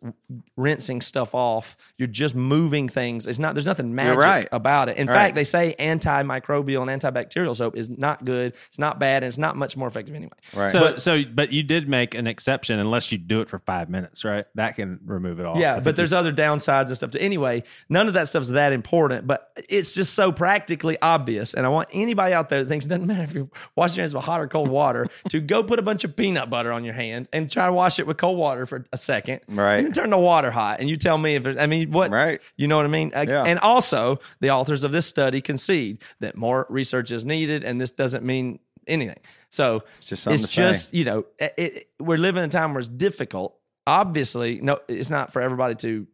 rinsing 0.57 1.00
stuff 1.00 1.35
off 1.35 1.76
you're 1.96 2.07
just 2.07 2.35
moving 2.35 2.88
things 2.88 3.26
it's 3.26 3.38
not 3.40 3.54
there's 3.54 3.66
nothing 3.66 3.94
magic 3.94 4.18
right. 4.20 4.48
about 4.52 4.88
it 4.88 4.96
in 4.96 5.07
Right. 5.09 5.14
fact 5.14 5.35
they 5.35 5.44
say 5.44 5.74
antimicrobial 5.78 6.88
and 6.88 7.02
antibacterial 7.02 7.57
soap 7.57 7.76
is 7.76 7.90
not 7.90 8.24
good 8.24 8.54
it's 8.68 8.78
not 8.78 8.98
bad 8.98 9.22
and 9.22 9.28
it's 9.28 9.38
not 9.38 9.57
much 9.57 9.76
more 9.76 9.88
effective 9.88 10.14
anyway 10.14 10.31
Right. 10.54 10.68
So, 10.68 10.96
so, 10.96 11.22
but 11.24 11.52
you 11.52 11.62
did 11.62 11.88
make 11.88 12.14
an 12.14 12.26
exception 12.26 12.78
unless 12.78 13.11
you 13.12 13.18
do 13.18 13.40
it 13.40 13.48
for 13.50 13.59
five 13.59 13.88
minutes, 13.90 14.24
right? 14.24 14.46
That 14.54 14.76
can 14.76 14.98
remove 15.04 15.40
it 15.40 15.46
all. 15.46 15.59
Yeah, 15.59 15.81
but 15.81 15.94
there's 15.96 16.12
other 16.12 16.33
downsides 16.33 16.87
and 16.88 16.96
stuff. 16.96 17.11
To, 17.12 17.20
anyway, 17.20 17.64
none 17.88 18.09
of 18.09 18.14
that 18.14 18.28
stuff's 18.28 18.48
that 18.50 18.72
important, 18.72 19.26
but 19.26 19.50
it's 19.68 19.94
just 19.94 20.14
so 20.14 20.33
practically 20.33 20.96
obvious. 21.02 21.54
And 21.54 21.66
I 21.66 21.68
want 21.68 21.88
anybody 21.92 22.33
out 22.35 22.48
there 22.48 22.62
that 22.62 22.68
thinks 22.68 22.87
it 22.87 22.88
doesn't 22.88 23.07
matter 23.07 23.22
if 23.24 23.35
you 23.35 23.50
wash 23.76 23.96
your 23.96 24.02
hands 24.02 24.14
with 24.14 24.24
hot 24.24 24.40
or 24.40 24.48
cold 24.48 24.68
water 24.68 25.07
to 25.28 25.40
go 25.40 25.62
put 25.62 25.78
a 25.78 25.83
bunch 25.83 26.04
of 26.04 26.16
peanut 26.16 26.48
butter 26.50 26.72
on 26.72 26.85
your 26.85 26.94
hand 27.09 27.29
and 27.33 27.51
try 27.51 27.66
to 27.66 27.73
wash 27.73 27.99
it 27.99 28.07
with 28.07 28.16
cold 28.16 28.38
water 28.38 28.66
for 28.66 28.85
a 28.92 28.99
second. 28.99 29.40
Right. 29.49 29.77
And 29.77 29.87
then 29.87 29.92
turn 29.92 30.11
the 30.11 30.18
water 30.18 30.51
hot. 30.51 30.81
And 30.81 30.88
you 30.88 30.97
tell 30.97 31.18
me 31.18 31.37
if 31.37 31.42
there's, 31.42 31.57
I 31.57 31.66
mean, 31.66 31.90
what, 31.90 32.11
Right. 32.11 32.40
you 32.57 32.68
know 32.68 32.77
what 32.77 32.85
I 32.87 32.88
mean? 32.88 33.12
Yeah. 33.14 33.44
And 33.44 33.59
also, 33.59 34.21
the 34.40 34.51
authors 34.51 34.85
of 34.85 34.92
this 34.92 35.07
study 35.07 35.40
concede 35.40 36.03
that 36.21 36.37
more 36.37 36.66
research 36.68 37.11
is 37.11 37.25
needed, 37.25 37.64
and 37.64 37.81
this 37.81 37.90
doesn't 37.90 38.25
mean 38.25 38.59
anything. 38.87 39.18
So 39.51 39.83
It's 39.99 40.09
just 40.09 40.27
it's 40.27 40.49
just 40.53 40.94
you 40.94 41.05
know 41.05 41.25
it, 41.38 41.55
it, 41.57 41.88
we're 42.01 42.18
living 42.18 42.42
in 42.42 42.49
a 42.49 42.53
time 42.53 42.73
where 42.73 42.81
it's 42.81 42.88
difficult 42.88 43.55
obviously 43.87 44.61
no 44.61 44.79
it's 44.88 45.11
not 45.11 45.33
for 45.33 45.40
everybody 45.42 45.75
to 45.75 46.07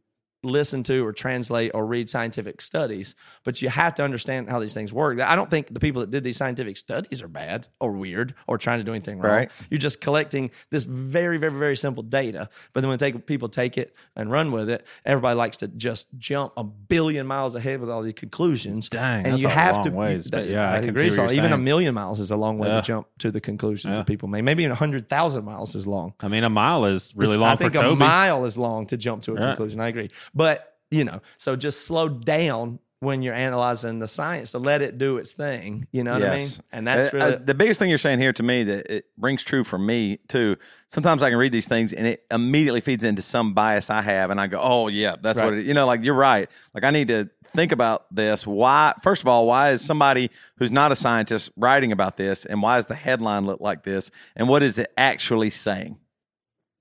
listen 0.44 0.83
to 0.83 1.04
or 1.07 1.12
translate 1.12 1.70
or 1.74 1.87
read 1.87 2.09
scientific 2.09 2.61
studies 2.61 3.14
but 3.44 3.61
you 3.62 3.68
have 3.68 3.94
to 3.94 4.02
understand 4.04 4.48
how 4.48 4.59
these 4.59 4.74
things 4.74 4.92
work 4.92 5.20
i 5.20 5.35
don't 5.35 5.50
think 5.50 5.72
the 5.72 5.80
people 5.80 6.00
that 6.00 6.11
did 6.11 6.22
these 6.24 6.37
scientific 6.37 6.76
studies 6.76 7.22
are 7.22 7.28
bad 7.28 7.66
or 7.80 7.92
weird 7.92 8.35
or 8.46 8.59
trying 8.59 8.78
to 8.78 8.85
do 8.85 8.92
anything 8.92 9.18
wrong 9.18 9.33
Right. 9.33 9.50
you're 9.70 9.78
just 9.78 10.00
collecting 10.00 10.50
this 10.70 10.85
very 10.85 11.38
very 11.38 11.52
very 11.52 11.76
simple 11.76 12.02
data 12.02 12.48
but 12.72 12.80
then 12.83 12.90
when 12.90 12.98
take, 12.98 13.26
people 13.26 13.48
take 13.48 13.78
it 13.78 13.94
and 14.16 14.30
run 14.30 14.50
with 14.52 14.68
it 14.70 14.87
everybody 15.04 15.37
likes 15.37 15.57
to 15.59 15.68
just 15.68 16.09
jump 16.18 16.52
a 16.57 16.64
billion 16.64 17.26
miles 17.26 17.54
ahead 17.54 17.80
with 17.80 17.90
all 17.90 18.02
the 18.02 18.12
conclusions 18.12 18.88
Dang, 18.88 19.24
and 19.24 19.33
that's 19.33 19.42
you 19.42 19.48
a 19.48 19.52
have 19.52 19.76
long 19.76 19.85
to 19.85 19.90
ways, 19.90 20.26
that- 20.30 20.48
yeah, 20.48 20.72
I 20.72 20.80
can 20.80 20.90
agree 20.90 21.11
so 21.11 21.30
even 21.30 21.52
a 21.52 21.59
million 21.59 21.94
miles 21.94 22.20
is 22.20 22.30
a 22.30 22.37
long 22.37 22.59
way 22.59 22.68
Yeah. 22.68 22.76
to 22.80 22.87
jump 22.87 23.07
to 23.18 23.30
the 23.30 23.40
conclusions 23.40 23.92
Yeah. 23.92 23.98
that 23.98 24.07
people 24.07 24.28
make 24.28 24.44
maybe 24.44 24.62
even 24.64 24.72
100000 24.76 25.44
miles 25.44 25.74
is 25.74 25.87
long 25.87 26.12
I 26.20 26.28
mean, 26.28 26.44
a 26.44 26.50
mile 26.50 26.85
is 26.85 27.12
really 27.16 27.35
it's- 27.35 27.40
long 27.40 27.50
I 27.52 27.57
think 27.57 27.74
for 27.74 27.83
Toby. 27.83 27.92
a 28.04 28.07
mile 28.09 28.44
is 28.44 28.59
long 28.59 28.87
to 28.88 28.96
jump 28.96 29.22
to 29.24 29.33
a 29.33 29.40
Yeah. 29.40 29.46
conclusion. 29.48 29.80
I 29.80 29.88
agree, 29.88 30.11
but 30.35 30.77
you 30.90 31.05
know, 31.05 31.20
so 31.38 31.57
just 31.57 31.87
slow 31.87 32.09
down 32.09 32.79
when 33.01 33.20
you're 33.20 33.35
analyzing 33.35 33.99
the 33.99 34.09
science 34.09 34.53
to 34.53 34.59
let 34.59 34.81
it 34.81 34.97
do 34.97 35.18
its 35.18 35.33
thing. 35.33 35.87
You 35.92 36.05
know 36.05 36.14
what 36.14 36.23
I 36.23 36.37
mean? 36.37 36.47
Yes. 36.47 36.61
And 36.73 36.87
that's 36.87 37.12
Uh, 37.12 37.16
really 37.16 37.35
uh, 37.35 37.38
the 37.44 37.53
biggest 37.55 37.79
thing 37.79 37.90
you're 37.90 37.99
saying 37.99 38.18
here 38.18 38.33
to 38.33 38.42
me 38.42 38.62
that 38.64 38.90
it 38.90 39.07
rings 39.18 39.42
true 39.42 39.62
for 39.62 39.79
me 39.79 40.18
too. 40.29 40.57
Sometimes 40.88 41.23
I 41.23 41.29
can 41.29 41.38
read 41.38 41.53
these 41.53 41.68
things 41.68 41.92
and 41.92 42.07
it 42.07 42.25
immediately 42.31 42.81
feeds 42.81 43.05
into 43.05 43.20
some 43.20 43.53
bias 43.53 43.90
I 43.90 44.01
have, 44.01 44.31
and 44.31 44.40
I 44.40 44.47
go, 44.47 44.59
"Oh 44.62 44.88
yeah, 44.88 45.16
that's 45.20 45.38
what 45.38 45.53
it." 45.55 45.66
You 45.66 45.75
know, 45.75 45.85
like 45.87 46.03
you're 46.03 46.14
right. 46.14 46.49
Like 46.73 46.85
I 46.85 46.90
need 46.90 47.09
to 47.09 47.29
think 47.55 47.73
about 47.73 48.07
this. 48.14 48.47
Why? 48.47 48.94
First 49.03 49.20
of 49.23 49.29
all, 49.29 49.47
why 49.47 49.70
is 49.73 49.85
somebody 49.85 50.31
who's 50.57 50.70
not 50.70 50.90
a 50.92 50.97
scientist 50.97 51.51
writing 51.57 51.92
about 51.92 52.16
this, 52.16 52.47
and 52.47 52.62
why 52.62 52.77
does 52.77 52.87
the 52.87 52.94
headline 52.94 53.44
look 53.44 53.61
like 53.61 53.83
this, 53.83 54.11
and 54.35 54.49
what 54.49 54.62
is 54.62 54.79
it 54.79 54.90
actually 54.97 55.51
saying? 55.51 55.99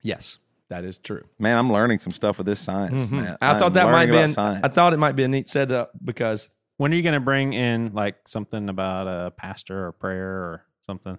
yes, 0.06 0.38
that 0.70 0.84
is 0.84 0.98
true. 0.98 1.24
Man, 1.40 1.58
I'm 1.58 1.72
learning 1.72 2.00
some 2.00 2.12
stuff 2.12 2.38
with 2.38 2.48
this 2.48 2.60
science. 2.60 3.06
Mm-hmm. 3.06 3.34
I 3.42 3.52
I'm 3.52 3.60
thought 3.60 3.74
that 3.74 3.86
might 3.92 4.10
be. 4.10 4.18
An. 4.18 4.34
I 4.38 4.68
thought 4.70 4.94
it 4.94 4.98
might 4.98 5.16
be 5.16 5.24
a 5.24 5.28
neat 5.28 5.50
setup 5.50 5.92
because 6.04 6.50
when 6.78 6.92
are 6.94 6.96
you 6.96 7.04
going 7.04 7.14
to 7.14 7.20
bring 7.20 7.54
in 7.54 7.92
like 7.94 8.28
something 8.28 8.70
about 8.70 9.08
a 9.08 9.32
pastor 9.32 9.88
or 9.88 9.92
prayer 9.92 10.28
or 10.30 10.66
something? 10.86 11.18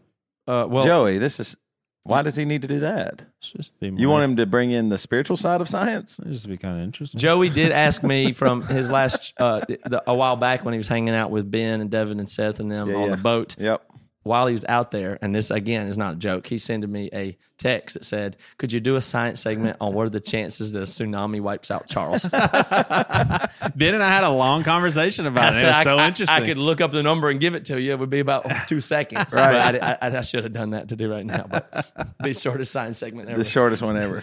uh, 0.49 0.67
well, 0.69 0.85
Joey, 0.85 1.19
this 1.19 1.39
is 1.41 1.57
Why 2.05 2.23
does 2.23 2.37
he 2.37 2.45
need 2.45 2.63
to 2.63 2.69
do 2.69 2.81
that? 2.81 3.25
Just 3.41 3.79
be 3.81 3.93
You 3.97 4.09
want 4.09 4.25
him 4.25 4.37
to 4.37 4.47
bring 4.47 4.73
in 4.73 4.89
the 4.89 4.99
spiritual 4.99 5.37
side 5.37 5.61
of 5.61 5.69
science? 5.69 6.19
It's 6.19 6.31
just 6.43 6.49
be 6.49 6.57
kind 6.59 6.77
of 6.79 6.83
interesting. 6.85 7.19
Joey 7.21 7.49
did 7.49 7.71
ask 7.87 8.03
me 8.03 8.33
from 8.33 8.63
his 8.63 8.91
last 8.91 9.33
uh, 9.39 9.61
the, 9.69 10.03
a 10.07 10.15
while 10.15 10.37
back 10.37 10.65
when 10.65 10.75
he 10.75 10.79
was 10.79 10.89
hanging 10.89 11.15
out 11.15 11.31
with 11.31 11.51
Ben 11.51 11.81
and 11.81 11.91
Devin 11.91 12.19
and 12.19 12.29
Seth 12.29 12.61
and 12.61 12.71
them 12.71 12.91
Yeah, 12.91 12.97
on 12.97 13.09
yeah. 13.11 13.17
the 13.17 13.23
boat. 13.23 13.57
Yep. 13.59 13.83
While 14.25 14.47
he 14.47 14.53
was 14.53 14.65
out 14.69 14.91
there, 14.91 15.19
and 15.23 15.35
this 15.35 15.51
again 15.51 15.87
is 15.87 15.97
not 15.97 16.15
a 16.15 16.17
joke, 16.17 16.47
he 16.47 16.59
sent 16.59 16.89
me 16.89 17.11
a 17.13 17.37
text 17.59 17.95
that 17.95 18.05
said, 18.05 18.37
"Could 18.59 18.73
you 18.73 18.81
do 18.81 18.97
a 18.97 19.03
science 19.03 19.41
segment 19.41 19.77
on 19.81 19.95
what 19.95 20.07
are 20.07 20.11
the 20.11 20.21
chances 20.21 20.73
that 20.73 20.81
a 20.81 20.83
tsunami 20.83 21.41
wipes 21.41 21.71
out 21.71 21.87
Charleston?" 21.87 22.31
Ben 23.77 23.95
and 23.95 24.03
I 24.03 24.09
had 24.09 24.25
a 24.25 24.31
long 24.31 24.65
conversation 24.65 25.27
I 25.27 25.29
about 25.29 25.55
it. 25.55 25.59
It 25.59 25.61
said, 25.61 25.67
was 25.69 25.77
I, 25.77 25.83
so 25.85 25.97
I- 25.99 26.07
interesting. 26.09 26.43
I 26.43 26.47
could 26.47 26.59
look 26.59 26.81
up 26.81 26.91
the 26.91 27.03
number 27.03 27.31
and 27.31 27.39
give 27.39 27.55
it 27.55 27.67
to 27.67 27.81
you. 27.81 27.93
It 27.93 27.99
would 27.99 28.11
be 28.11 28.21
about 28.21 28.47
two 28.69 28.81
seconds. 28.81 29.35
Right. 29.35 29.73
But 29.73 29.83
I, 29.83 29.99
I, 30.01 30.19
I 30.19 30.21
should 30.23 30.45
have 30.45 30.53
done 30.53 30.71
that 30.71 30.89
to 30.89 30.97
do 30.97 31.11
right 31.11 31.25
now. 31.25 31.47
But 31.49 32.17
be 32.23 32.33
the 32.33 32.39
shortest 32.39 32.73
science 32.73 32.99
segment 32.99 33.29
ever. 33.29 33.39
The 33.39 33.45
shortest 33.45 33.83
one 33.83 33.97
ever. 33.97 34.21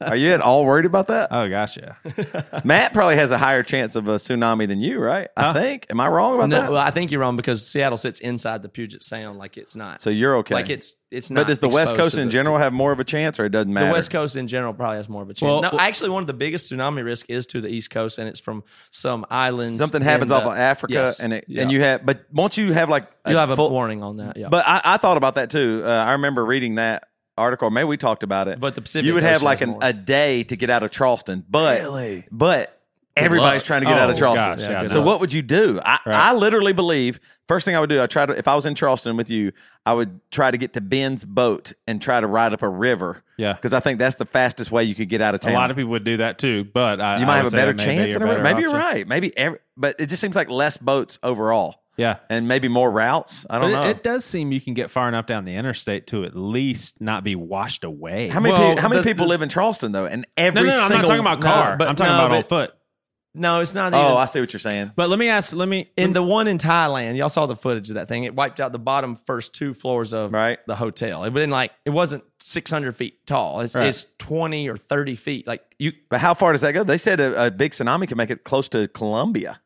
Are 0.00 0.16
you 0.16 0.32
at 0.32 0.40
all 0.40 0.64
worried 0.64 0.86
about 0.86 1.08
that? 1.08 1.28
oh 1.30 1.48
gosh, 1.48 1.76
yeah. 1.76 1.94
Matt 2.64 2.94
probably 2.94 3.16
has 3.16 3.30
a 3.30 3.38
higher 3.38 3.62
chance 3.62 3.96
of 3.96 4.08
a 4.08 4.14
tsunami 4.14 4.66
than 4.66 4.80
you, 4.80 4.98
right? 4.98 5.28
I 5.36 5.52
think. 5.52 5.86
Am 5.90 6.00
I 6.00 6.08
wrong 6.08 6.36
about 6.36 6.48
no, 6.48 6.60
that? 6.62 6.72
well, 6.72 6.80
I 6.80 6.90
think 6.90 7.10
you're 7.10 7.20
wrong 7.20 7.36
because 7.36 7.66
Seattle 7.66 7.96
sits 7.96 8.20
inside 8.20 8.62
the 8.62 8.68
Puget 8.68 8.93
Sound, 9.02 9.38
like 9.38 9.56
it's 9.56 9.74
not. 9.74 10.00
so 10.00 10.10
you're 10.10 10.36
okay. 10.38 10.54
like 10.54 10.70
it's 10.70 10.94
it's 11.10 11.30
not. 11.30 11.40
but 11.42 11.46
does 11.48 11.58
the 11.58 11.68
West 11.68 11.96
Coast 11.96 12.16
in 12.18 12.26
the- 12.26 12.32
general 12.32 12.58
have 12.58 12.72
more 12.72 12.92
of 12.92 13.00
a 13.00 13.04
chance, 13.04 13.40
or 13.40 13.44
it 13.46 13.50
doesn't 13.50 13.72
matter? 13.72 13.86
The 13.86 13.92
West 13.92 14.10
Coast 14.10 14.36
in 14.36 14.46
general 14.46 14.72
probably 14.74 14.96
has 14.98 15.08
more 15.08 15.22
of 15.22 15.30
a 15.30 15.34
chance. 15.34 15.42
Well, 15.50 15.62
no, 15.62 15.70
well- 15.72 15.80
actually, 15.80 16.10
one 16.10 16.22
of 16.22 16.26
the 16.26 16.32
biggest 16.34 16.70
tsunami 16.70 17.04
risk 17.04 17.26
is 17.30 17.46
to 17.48 17.60
the 17.60 17.68
East 17.68 17.90
Coast, 17.90 18.18
and 18.18 18.28
it's 18.28 18.40
from 18.40 18.62
some 18.90 19.24
islands. 19.30 19.78
Something 19.78 20.02
happens 20.02 20.30
in 20.30 20.36
off 20.36 20.44
of 20.44 20.56
Africa, 20.56 20.92
Yes. 20.94 21.20
and 21.20 21.32
it, 21.32 21.44
Yeah. 21.48 21.62
and 21.62 21.72
you 21.72 21.80
have, 21.80 22.04
but 22.06 22.24
won't 22.32 22.56
you 22.56 22.72
have 22.72 22.88
like 22.88 23.08
you'll 23.26 23.38
have 23.38 23.50
a 23.50 23.56
full- 23.56 23.70
warning 23.70 24.02
on 24.02 24.18
that. 24.18 24.36
Yeah, 24.36 24.48
But 24.50 24.64
I, 24.66 24.80
I 24.84 24.96
thought 24.98 25.16
about 25.16 25.36
that 25.36 25.50
too. 25.50 25.82
Uh, 25.84 25.88
I 25.88 26.12
remember 26.12 26.44
reading 26.44 26.76
that 26.76 27.08
article. 27.36 27.68
Maybe 27.70 27.86
we 27.86 27.96
talked 27.96 28.22
about 28.22 28.46
it. 28.48 28.60
But 28.60 28.74
the 28.76 28.80
Pacific 28.82 29.06
you 29.06 29.14
would 29.14 29.22
have 29.24 29.42
like 29.42 29.60
an, 29.60 29.78
a 29.82 29.92
day 29.92 30.44
to 30.44 30.56
get 30.56 30.70
out 30.70 30.82
of 30.84 30.90
Charleston, 30.92 31.44
but 31.48 31.80
really? 31.80 32.24
but 32.30 32.73
everybody's 33.16 33.60
luck. 33.62 33.66
trying 33.66 33.80
to 33.82 33.86
get 33.86 33.98
out 33.98 34.10
of 34.10 34.16
Oh, 34.16 34.18
Charleston. 34.18 34.56
gosh, 34.58 34.82
yeah, 34.82 34.86
so 34.88 35.00
what 35.02 35.20
would 35.20 35.32
you 35.32 35.42
do? 35.42 35.80
I, 35.84 35.98
Right. 36.06 36.14
I 36.14 36.32
literally 36.34 36.72
believe 36.72 37.20
first 37.48 37.64
thing 37.64 37.76
I 37.76 37.80
would 37.80 37.90
do. 37.90 38.02
I 38.02 38.06
try 38.06 38.26
to 38.26 38.36
if 38.36 38.48
I 38.48 38.54
was 38.54 38.66
in 38.66 38.74
Charleston 38.74 39.16
with 39.16 39.30
you, 39.30 39.52
I 39.86 39.92
would 39.92 40.20
try 40.30 40.50
to 40.50 40.56
get 40.56 40.72
to 40.74 40.80
Ben's 40.80 41.24
boat 41.24 41.72
and 41.86 42.00
try 42.02 42.20
to 42.20 42.26
ride 42.26 42.52
up 42.52 42.62
a 42.62 42.68
river. 42.68 43.22
Yeah. 43.36 43.52
because 43.54 43.72
I 43.74 43.80
think 43.80 43.98
that's 43.98 44.14
the 44.16 44.26
fastest 44.26 44.70
way 44.70 44.84
you 44.84 44.94
could 44.94 45.08
get 45.08 45.20
out 45.20 45.34
of 45.34 45.40
town. 45.40 45.52
A 45.52 45.56
lot 45.56 45.70
of 45.72 45.76
people 45.76 45.90
would 45.90 46.04
do 46.04 46.18
that 46.18 46.38
too, 46.38 46.62
but 46.64 47.00
I, 47.00 47.18
you 47.18 47.26
might 47.26 47.38
have 47.38 47.48
a 47.48 47.50
better 47.50 47.72
be 47.72 47.82
chance. 47.82 48.14
in 48.14 48.22
a 48.22 48.26
better 48.26 48.42
Maybe 48.42 48.62
you're 48.62 48.70
right. 48.72 49.06
Maybe 49.08 49.36
every, 49.36 49.58
but 49.76 49.96
it 49.98 50.06
just 50.06 50.20
seems 50.20 50.36
like 50.36 50.48
less 50.50 50.76
boats 50.76 51.18
overall, 51.20 51.82
Yeah. 51.96 52.18
and 52.30 52.46
maybe 52.46 52.68
more 52.68 52.88
routes. 52.88 53.44
I 53.50 53.58
don't 53.58 53.70
it, 53.70 53.72
know. 53.74 53.88
it 53.88 54.02
does 54.04 54.24
seem 54.24 54.52
you 54.52 54.60
can 54.60 54.72
get 54.74 54.88
far 54.88 55.08
enough 55.08 55.26
down 55.26 55.44
the 55.46 55.56
interstate 55.56 56.06
to 56.08 56.24
at 56.24 56.36
least 56.36 57.00
not 57.00 57.24
be 57.24 57.34
washed 57.34 57.82
away. 57.82 58.28
How 58.28 58.38
many 58.38 58.52
Well, 58.56 58.76
pe- 58.76 58.80
how 58.82 58.88
many 58.88 59.00
the- 59.02 59.04
people 59.08 59.24
the- 59.26 59.30
live 59.30 59.42
in 59.42 59.48
Charleston 59.48 59.90
though? 59.90 60.06
And 60.06 60.26
every 60.36 60.60
no, 60.62 60.68
no, 60.68 60.70
no, 60.76 60.82
I'm 60.82 60.88
single 60.88 61.02
not 61.02 61.08
talking 61.08 61.20
about 61.20 61.40
car. 61.40 61.70
No, 61.72 61.76
but- 61.78 61.88
I'm 61.88 61.96
talking 61.96 62.14
about 62.14 62.30
on 62.30 62.44
foot. 62.44 62.72
No, 63.36 63.58
it's 63.60 63.74
not. 63.74 63.92
Oh, 63.92 63.98
even, 64.10 64.16
I 64.18 64.26
see 64.26 64.38
what 64.38 64.52
you're 64.52 64.60
saying. 64.60 64.92
But 64.94 65.10
let 65.10 65.18
me 65.18 65.28
ask. 65.28 65.52
Let 65.54 65.68
me. 65.68 65.90
in 65.96 66.12
the 66.12 66.22
one 66.22 66.46
in 66.46 66.56
Thailand, 66.56 67.16
y'all 67.16 67.28
saw 67.28 67.46
the 67.46 67.56
footage 67.56 67.88
of 67.88 67.96
that 67.96 68.06
thing. 68.06 68.22
It 68.24 68.34
wiped 68.34 68.60
out 68.60 68.70
the 68.70 68.78
bottom 68.78 69.16
first 69.16 69.54
two 69.54 69.74
floors 69.74 70.12
of 70.12 70.32
Right. 70.32 70.58
the 70.68 70.76
hotel. 70.76 71.24
It 71.24 71.32
wasn't 71.32 71.52
like 71.52 71.72
it 71.84 71.90
wasn't 71.90 72.22
600 72.40 72.94
feet 72.94 73.26
tall. 73.26 73.60
It's 73.60 73.74
Right. 73.74 73.88
it's 73.88 74.06
20 74.18 74.68
or 74.68 74.76
30 74.76 75.16
feet. 75.16 75.46
Like 75.48 75.62
you, 75.80 75.92
But 76.10 76.20
how 76.20 76.34
far 76.34 76.52
does 76.52 76.60
that 76.60 76.72
go? 76.72 76.84
They 76.84 76.96
said 76.96 77.18
a, 77.18 77.46
a 77.46 77.50
big 77.50 77.72
tsunami 77.72 78.06
could 78.06 78.16
make 78.16 78.30
it 78.30 78.44
close 78.44 78.68
to 78.68 78.86
Columbia. 78.88 79.60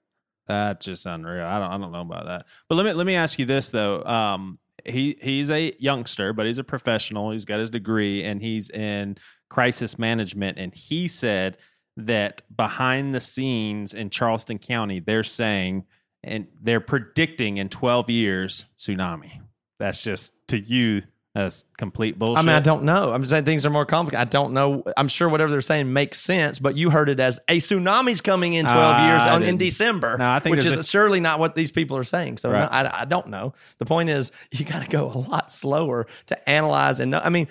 That's 0.46 0.86
just 0.86 1.04
unreal. 1.04 1.44
I 1.44 1.58
don't 1.58 1.70
I 1.70 1.76
don't 1.78 1.92
know 1.92 2.00
about 2.00 2.24
that. 2.24 2.46
But 2.70 2.76
let 2.76 2.86
me 2.86 2.92
let 2.94 3.06
me 3.06 3.16
ask 3.16 3.38
you 3.38 3.44
this 3.44 3.68
though. 3.70 4.02
Um 4.04 4.58
he 4.86 5.18
he's 5.20 5.50
a 5.50 5.74
youngster, 5.78 6.32
but 6.32 6.46
he's 6.46 6.58
a 6.58 6.64
professional. 6.64 7.32
He's 7.32 7.44
got 7.44 7.58
his 7.58 7.68
degree 7.68 8.24
and 8.24 8.40
he's 8.40 8.70
in 8.70 9.18
crisis 9.50 9.98
management 9.98 10.56
and 10.58 10.74
he 10.74 11.06
said 11.08 11.58
that 12.06 12.42
behind 12.56 13.14
the 13.14 13.20
scenes 13.20 13.92
in 13.92 14.08
Charleston 14.10 14.58
County 14.58 15.00
they're 15.00 15.24
saying 15.24 15.84
and 16.22 16.46
they're 16.62 16.80
predicting 16.80 17.58
in 17.58 17.68
12 17.68 18.08
years 18.10 18.64
tsunami. 18.78 19.40
That's 19.78 20.02
just 20.02 20.32
to 20.48 20.58
you 20.58 21.02
that's 21.34 21.66
complete 21.76 22.18
bullshit. 22.18 22.38
I 22.38 22.42
mean, 22.42 22.56
I 22.56 22.60
don't 22.60 22.82
know. 22.82 23.12
I'm 23.12 23.24
saying 23.24 23.44
things 23.44 23.64
are 23.64 23.70
more 23.70 23.86
complicated. 23.86 24.20
I 24.26 24.28
don't 24.28 24.54
know. 24.54 24.82
I'm 24.96 25.06
sure 25.06 25.28
whatever 25.28 25.52
they're 25.52 25.60
saying 25.60 25.92
makes 25.92 26.18
sense, 26.20 26.58
but 26.58 26.76
you 26.76 26.90
heard 26.90 27.08
it 27.08 27.20
as 27.20 27.38
a 27.48 27.58
tsunami's 27.58 28.20
coming 28.20 28.54
in 28.54 28.64
12 28.64 28.76
Ah, 28.76 29.08
years 29.08 29.24
on, 29.26 29.42
in. 29.44 29.56
December, 29.56 30.16
No, 30.18 30.28
I 30.28 30.40
think 30.40 30.56
which 30.56 30.64
is 30.64 30.76
a- 30.76 30.82
surely 30.82 31.20
not 31.20 31.38
what 31.38 31.54
these 31.54 31.70
people 31.70 31.96
are 31.96 32.02
saying. 32.02 32.38
So 32.38 32.50
no, 32.50 32.58
I, 32.58 33.02
I 33.02 33.04
don't 33.04 33.28
know. 33.28 33.52
The 33.78 33.84
point 33.84 34.08
is, 34.08 34.32
you 34.50 34.64
got 34.64 34.82
to 34.82 34.88
go 34.88 35.12
a 35.12 35.18
lot 35.18 35.48
slower 35.48 36.08
to 36.26 36.48
analyze 36.50 36.98
and 36.98 37.12
know. 37.12 37.20
I 37.22 37.28
mean, 37.28 37.46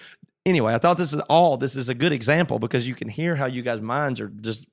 anyway, 0.48 0.74
I 0.74 0.78
thought 0.80 0.98
this 0.98 1.14
is 1.14 1.20
all. 1.30 1.58
This 1.58 1.76
is 1.76 1.90
a 1.90 1.94
good 1.94 2.12
example 2.14 2.58
because 2.58 2.88
you 2.88 2.96
can 2.96 3.10
hear 3.10 3.36
how 3.36 3.46
you 3.46 3.62
guys' 3.62 3.82
minds 3.82 4.20
are 4.20 4.30
just. 4.30 4.66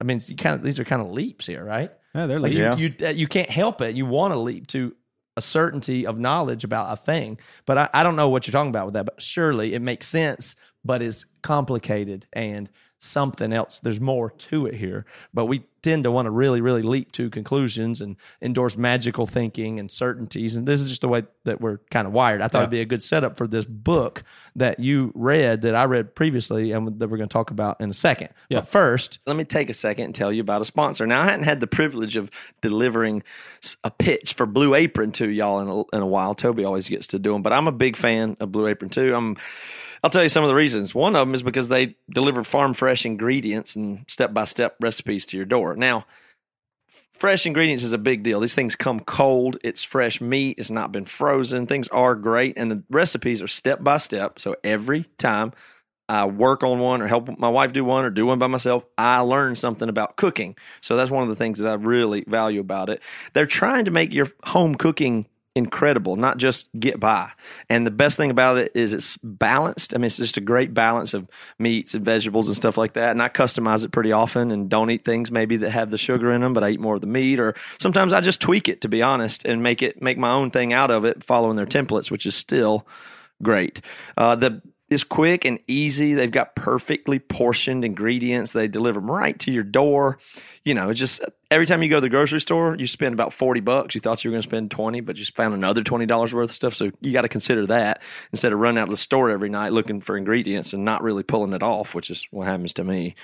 I 0.00 0.04
mean, 0.04 0.20
you 0.26 0.36
kind 0.36 0.54
of 0.54 0.62
these 0.62 0.78
are 0.78 0.84
kind 0.84 1.00
of 1.00 1.10
leaps 1.10 1.46
here, 1.46 1.64
right? 1.64 1.90
Yeah, 2.14 2.26
they're 2.26 2.40
Like 2.40 2.52
Yeah. 2.52 2.76
you, 2.76 2.94
you, 2.98 3.06
uh, 3.06 3.10
you 3.10 3.26
can't 3.26 3.48
help 3.50 3.80
it. 3.80 3.96
You 3.96 4.04
want 4.04 4.34
to 4.34 4.38
leap 4.38 4.66
to 4.68 4.94
a 5.36 5.40
certainty 5.40 6.06
of 6.06 6.18
knowledge 6.18 6.62
about 6.64 6.92
a 6.92 6.96
thing, 6.96 7.38
but 7.64 7.78
I, 7.78 7.88
I 7.94 8.02
don't 8.02 8.16
know 8.16 8.28
what 8.28 8.46
you're 8.46 8.52
talking 8.52 8.68
about 8.70 8.86
with 8.86 8.94
that. 8.94 9.06
But 9.06 9.22
surely 9.22 9.74
it 9.74 9.80
makes 9.80 10.06
sense, 10.06 10.56
but 10.84 11.00
is 11.02 11.24
complicated 11.42 12.26
and 12.32 12.68
something 12.98 13.52
else. 13.52 13.80
There's 13.80 14.00
more 14.00 14.30
to 14.30 14.66
it 14.66 14.74
here, 14.74 15.06
but 15.32 15.46
we 15.46 15.62
tend 15.82 16.04
to 16.04 16.10
want 16.10 16.26
to 16.26 16.30
really, 16.30 16.60
really 16.60 16.82
leap 16.82 17.12
to 17.12 17.28
conclusions 17.30 18.00
and 18.00 18.16
endorse 18.40 18.76
magical 18.76 19.26
thinking 19.26 19.80
and 19.80 19.90
certainties. 19.90 20.56
And 20.56 20.66
this 20.66 20.80
is 20.80 20.88
just 20.88 21.00
the 21.00 21.08
way 21.08 21.24
that 21.44 21.60
we're 21.60 21.78
kind 21.90 22.06
of 22.06 22.12
wired. 22.12 22.40
I 22.40 22.48
thought 22.48 22.62
it'd 22.62 22.70
be 22.70 22.80
a 22.80 22.86
good 22.86 23.02
setup 23.02 23.36
for 23.36 23.46
this 23.46 23.64
book 23.64 24.22
that 24.56 24.78
you 24.78 25.12
read 25.14 25.62
that 25.62 25.74
I 25.74 25.84
read 25.84 26.14
previously 26.14 26.72
and 26.72 26.98
that 27.00 27.08
we're 27.08 27.16
going 27.16 27.28
to 27.28 27.32
talk 27.32 27.50
about 27.50 27.80
in 27.80 27.90
a 27.90 27.94
second. 27.94 28.28
But 28.60 28.68
first, 28.68 29.18
let 29.26 29.36
me 29.36 29.44
take 29.44 29.70
a 29.70 29.74
second 29.74 30.04
and 30.06 30.14
tell 30.14 30.32
you 30.32 30.40
about 30.40 30.62
a 30.62 30.64
sponsor. 30.64 31.06
Now, 31.06 31.22
I 31.22 31.24
hadn't 31.24 31.44
had 31.44 31.60
the 31.60 31.66
privilege 31.66 32.16
of 32.16 32.30
delivering 32.60 33.22
a 33.82 33.90
pitch 33.90 34.34
for 34.34 34.46
Blue 34.46 34.74
Apron 34.74 35.12
to 35.12 35.28
y'all 35.28 35.60
in 35.60 35.68
a, 35.68 35.96
in 35.96 36.02
a 36.02 36.06
while. 36.06 36.34
Toby 36.34 36.64
always 36.64 36.88
gets 36.88 37.08
to 37.08 37.18
do 37.18 37.32
them, 37.32 37.42
but 37.42 37.52
I'm 37.52 37.66
a 37.66 37.72
big 37.72 37.96
fan 37.96 38.36
of 38.40 38.52
Blue 38.52 38.66
Apron 38.66 38.90
too. 38.90 39.14
I'm 39.14 39.36
I'll 40.02 40.10
tell 40.10 40.22
you 40.22 40.28
some 40.28 40.42
of 40.42 40.48
the 40.48 40.54
reasons. 40.54 40.94
One 40.94 41.14
of 41.14 41.26
them 41.26 41.34
is 41.34 41.42
because 41.42 41.68
they 41.68 41.96
deliver 42.10 42.42
farm 42.42 42.74
fresh 42.74 43.06
ingredients 43.06 43.76
and 43.76 44.04
step 44.08 44.34
by 44.34 44.44
step 44.44 44.76
recipes 44.80 45.26
to 45.26 45.36
your 45.36 45.46
door. 45.46 45.76
Now, 45.76 46.06
fresh 47.12 47.46
ingredients 47.46 47.84
is 47.84 47.92
a 47.92 47.98
big 47.98 48.24
deal. 48.24 48.40
These 48.40 48.56
things 48.56 48.74
come 48.74 48.98
cold. 49.00 49.58
It's 49.62 49.84
fresh 49.84 50.20
meat. 50.20 50.58
It's 50.58 50.70
not 50.70 50.90
been 50.90 51.04
frozen. 51.04 51.68
Things 51.68 51.86
are 51.88 52.16
great, 52.16 52.54
and 52.56 52.70
the 52.70 52.82
recipes 52.90 53.40
are 53.40 53.48
step 53.48 53.84
by 53.84 53.98
step. 53.98 54.40
So 54.40 54.56
every 54.64 55.04
time 55.18 55.52
I 56.08 56.26
work 56.26 56.64
on 56.64 56.80
one 56.80 57.00
or 57.00 57.06
help 57.06 57.38
my 57.38 57.48
wife 57.48 57.72
do 57.72 57.84
one 57.84 58.04
or 58.04 58.10
do 58.10 58.26
one 58.26 58.40
by 58.40 58.48
myself, 58.48 58.84
I 58.98 59.20
learn 59.20 59.54
something 59.54 59.88
about 59.88 60.16
cooking. 60.16 60.56
So 60.80 60.96
that's 60.96 61.12
one 61.12 61.22
of 61.22 61.28
the 61.28 61.36
things 61.36 61.60
that 61.60 61.68
I 61.68 61.74
really 61.74 62.24
value 62.26 62.60
about 62.60 62.90
it. 62.90 63.00
They're 63.34 63.46
trying 63.46 63.84
to 63.84 63.92
make 63.92 64.12
your 64.12 64.26
home 64.42 64.74
cooking 64.74 65.26
incredible, 65.54 66.16
not 66.16 66.38
just 66.38 66.68
get 66.78 66.98
by. 66.98 67.30
And 67.68 67.86
the 67.86 67.90
best 67.90 68.16
thing 68.16 68.30
about 68.30 68.56
it 68.56 68.72
is 68.74 68.92
it's 68.92 69.16
balanced. 69.18 69.94
I 69.94 69.98
mean, 69.98 70.06
it's 70.06 70.16
just 70.16 70.36
a 70.36 70.40
great 70.42 70.72
balance 70.72 71.12
of 71.14 71.28
meats 71.58 71.94
and 71.94 72.04
vegetables 72.04 72.48
and 72.48 72.56
stuff 72.56 72.78
like 72.78 72.94
that. 72.94 73.10
And 73.10 73.22
I 73.22 73.28
customize 73.28 73.84
it 73.84 73.92
pretty 73.92 74.12
often 74.12 74.50
and 74.50 74.70
don't 74.70 74.90
eat 74.90 75.04
things 75.04 75.30
maybe 75.30 75.58
that 75.58 75.70
have 75.70 75.90
the 75.90 75.98
sugar 75.98 76.32
in 76.32 76.40
them, 76.40 76.54
but 76.54 76.64
I 76.64 76.70
eat 76.70 76.80
more 76.80 76.94
of 76.94 77.00
the 77.02 77.06
meat. 77.06 77.38
Or 77.38 77.54
sometimes 77.78 78.12
I 78.12 78.20
just 78.20 78.40
tweak 78.40 78.68
it 78.68 78.80
to 78.80 78.88
be 78.88 79.02
honest 79.02 79.44
and 79.44 79.62
make 79.62 79.82
it 79.82 80.00
make 80.00 80.18
my 80.18 80.30
own 80.30 80.50
thing 80.50 80.72
out 80.72 80.90
of 80.90 81.04
it, 81.04 81.22
following 81.22 81.56
their 81.56 81.66
templates, 81.66 82.10
which 82.10 82.26
is 82.26 82.34
still 82.34 82.86
great. 83.42 83.82
Uh, 84.16 84.36
the 84.36 84.62
is 84.92 85.04
quick 85.04 85.44
and 85.44 85.58
easy. 85.66 86.14
They've 86.14 86.30
got 86.30 86.54
perfectly 86.54 87.18
portioned 87.18 87.84
ingredients. 87.84 88.52
They 88.52 88.68
deliver 88.68 89.00
them 89.00 89.10
right 89.10 89.38
to 89.40 89.50
your 89.50 89.64
door. 89.64 90.18
You 90.64 90.74
know, 90.74 90.90
it's 90.90 91.00
just 91.00 91.20
every 91.50 91.66
time 91.66 91.82
you 91.82 91.88
go 91.88 91.96
to 91.96 92.00
the 92.00 92.08
grocery 92.08 92.40
store, 92.40 92.76
you 92.78 92.86
spend 92.86 93.14
about 93.14 93.32
40 93.32 93.60
bucks. 93.60 93.94
You 93.94 94.00
thought 94.00 94.22
you 94.22 94.30
were 94.30 94.34
going 94.34 94.42
to 94.42 94.48
spend 94.48 94.70
20, 94.70 95.00
but 95.00 95.16
you 95.16 95.24
found 95.24 95.54
another 95.54 95.82
$20 95.82 96.32
worth 96.32 96.50
of 96.50 96.54
stuff. 96.54 96.74
So 96.74 96.90
you 97.00 97.12
got 97.12 97.22
to 97.22 97.28
consider 97.28 97.66
that 97.66 98.00
instead 98.32 98.52
of 98.52 98.60
running 98.60 98.78
out 98.78 98.84
of 98.84 98.90
the 98.90 98.96
store 98.96 99.30
every 99.30 99.48
night 99.48 99.72
looking 99.72 100.00
for 100.00 100.16
ingredients 100.16 100.72
and 100.72 100.84
not 100.84 101.02
really 101.02 101.22
pulling 101.22 101.52
it 101.52 101.62
off, 101.62 101.94
which 101.94 102.10
is 102.10 102.26
what 102.30 102.46
happens 102.46 102.72
to 102.74 102.84
me 102.84 103.16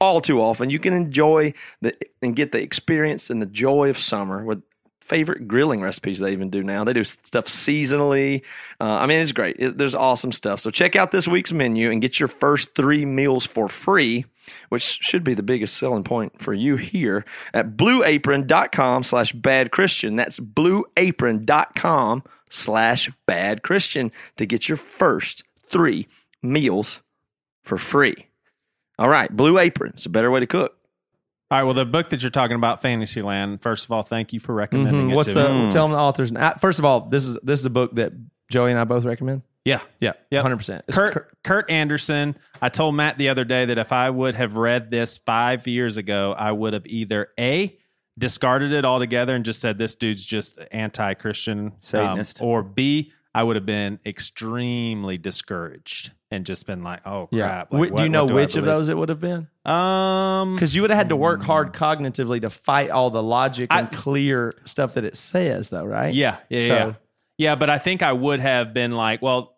all 0.00 0.20
too 0.20 0.40
often. 0.40 0.70
You 0.70 0.78
can 0.78 0.92
enjoy 0.92 1.54
the 1.80 1.96
and 2.22 2.36
get 2.36 2.52
the 2.52 2.60
experience 2.60 3.30
and 3.30 3.40
the 3.40 3.46
joy 3.46 3.88
of 3.90 3.98
summer 3.98 4.44
with 4.44 4.62
favorite 5.06 5.48
grilling 5.48 5.80
recipes 5.80 6.18
they 6.18 6.32
even 6.32 6.50
do 6.50 6.62
now. 6.62 6.84
They 6.84 6.92
do 6.92 7.04
stuff 7.04 7.46
seasonally. 7.46 8.42
Uh, 8.80 8.84
I 8.84 9.06
mean, 9.06 9.20
it's 9.20 9.32
great. 9.32 9.56
It, 9.58 9.78
there's 9.78 9.94
awesome 9.94 10.32
stuff. 10.32 10.60
So 10.60 10.70
check 10.70 10.96
out 10.96 11.12
this 11.12 11.28
week's 11.28 11.52
menu 11.52 11.90
and 11.90 12.02
get 12.02 12.18
your 12.18 12.28
first 12.28 12.74
three 12.74 13.04
meals 13.04 13.46
for 13.46 13.68
free, 13.68 14.24
which 14.68 14.98
should 15.00 15.24
be 15.24 15.34
the 15.34 15.42
biggest 15.42 15.76
selling 15.76 16.04
point 16.04 16.42
for 16.42 16.52
you 16.52 16.76
here 16.76 17.24
at 17.54 17.76
blueapron.com 17.76 19.04
slash 19.04 19.32
bad 19.32 19.70
Christian. 19.70 20.16
That's 20.16 20.38
blueapron.com 20.38 22.22
slash 22.50 23.10
bad 23.26 23.62
Christian 23.62 24.12
to 24.36 24.46
get 24.46 24.68
your 24.68 24.78
first 24.78 25.44
three 25.68 26.08
meals 26.42 27.00
for 27.64 27.78
free. 27.78 28.26
All 28.98 29.08
right, 29.08 29.34
Blue 29.34 29.58
Apron. 29.58 29.92
It's 29.94 30.06
a 30.06 30.10
better 30.10 30.30
way 30.30 30.40
to 30.40 30.46
cook. 30.46 30.75
All 31.50 31.58
right. 31.58 31.64
Well, 31.64 31.74
the 31.74 31.86
book 31.86 32.08
that 32.08 32.22
you're 32.22 32.30
talking 32.30 32.56
about, 32.56 32.82
Fantasyland. 32.82 33.62
First 33.62 33.84
of 33.84 33.92
all, 33.92 34.02
thank 34.02 34.32
you 34.32 34.40
for 34.40 34.52
recommending 34.54 35.08
Mhm. 35.08 35.12
it. 35.12 35.14
What's 35.14 35.32
the 35.32 35.48
me. 35.66 35.70
tell 35.70 35.84
them 35.86 35.92
the 35.92 35.98
authors? 35.98 36.32
First 36.60 36.78
of 36.80 36.84
all, 36.84 37.02
this 37.08 37.24
is 37.24 37.38
this 37.42 37.60
is 37.60 37.66
a 37.66 37.70
book 37.70 37.94
that 37.94 38.12
Joey 38.50 38.70
and 38.72 38.80
I 38.80 38.84
both 38.84 39.04
recommend. 39.04 39.42
Yeah. 39.64 39.80
Yeah, 40.00 40.12
Yep. 40.30 40.42
hundred 40.42 40.56
percent. 40.58 40.84
Kurt 40.92 41.28
Kurt 41.44 41.70
Andersen. 41.70 42.36
I 42.62 42.68
told 42.68 42.94
Matt 42.96 43.18
the 43.18 43.28
other 43.28 43.44
day 43.44 43.64
that 43.66 43.78
if 43.78 43.92
I 43.92 44.10
would 44.10 44.34
have 44.34 44.56
read 44.56 44.90
this 44.90 45.18
five 45.18 45.66
years 45.66 45.96
ago, 45.96 46.34
I 46.36 46.52
would 46.52 46.72
have 46.72 46.86
either 46.86 47.28
a 47.38 47.76
discarded 48.18 48.72
it 48.72 48.84
altogether 48.84 49.34
and 49.34 49.44
just 49.44 49.60
said 49.60 49.76
this 49.78 49.94
dude's 49.94 50.24
just 50.24 50.58
anti-Christian, 50.72 51.58
um, 51.66 51.72
Satanist. 51.80 52.38
or 52.40 52.62
b 52.62 53.12
I 53.34 53.42
would 53.42 53.56
have 53.56 53.66
been 53.66 53.98
extremely 54.06 55.18
discouraged 55.18 56.12
and 56.30 56.44
just 56.44 56.66
been 56.66 56.82
like, 56.82 57.06
oh 57.06 57.28
Yeah. 57.30 57.46
crap. 57.46 57.68
Wh- 57.70 57.72
like, 57.74 57.88
do 57.88 57.94
what- 57.94 58.02
you 58.02 58.08
know 58.08 58.28
I 58.28 58.32
which 58.32 58.56
of 58.56 58.64
those 58.64 58.88
it 58.88 58.96
would 58.96 59.08
have 59.10 59.20
been? 59.20 59.48
Um, 59.64 60.54
Because 60.54 60.74
you 60.74 60.82
would 60.82 60.90
have 60.90 60.98
had 60.98 61.08
to 61.10 61.16
work 61.16 61.42
hard 61.42 61.72
cognitively 61.72 62.40
to 62.42 62.50
fight 62.50 62.90
all 62.90 63.10
the 63.10 63.22
logic 63.22 63.68
and 63.72 63.90
clear 63.92 64.52
stuff 64.64 64.94
that 64.94 65.04
it 65.04 65.16
says, 65.16 65.70
though, 65.70 65.84
right? 65.84 66.12
Yeah, 66.14 66.38
yeah, 66.48 66.58
So- 66.66 66.74
yeah. 66.74 66.92
Yeah, 67.38 67.54
but 67.54 67.68
I 67.68 67.76
think 67.78 68.02
I 68.02 68.12
would 68.14 68.40
have 68.40 68.72
been 68.72 68.92
like, 68.92 69.20
well, 69.20 69.56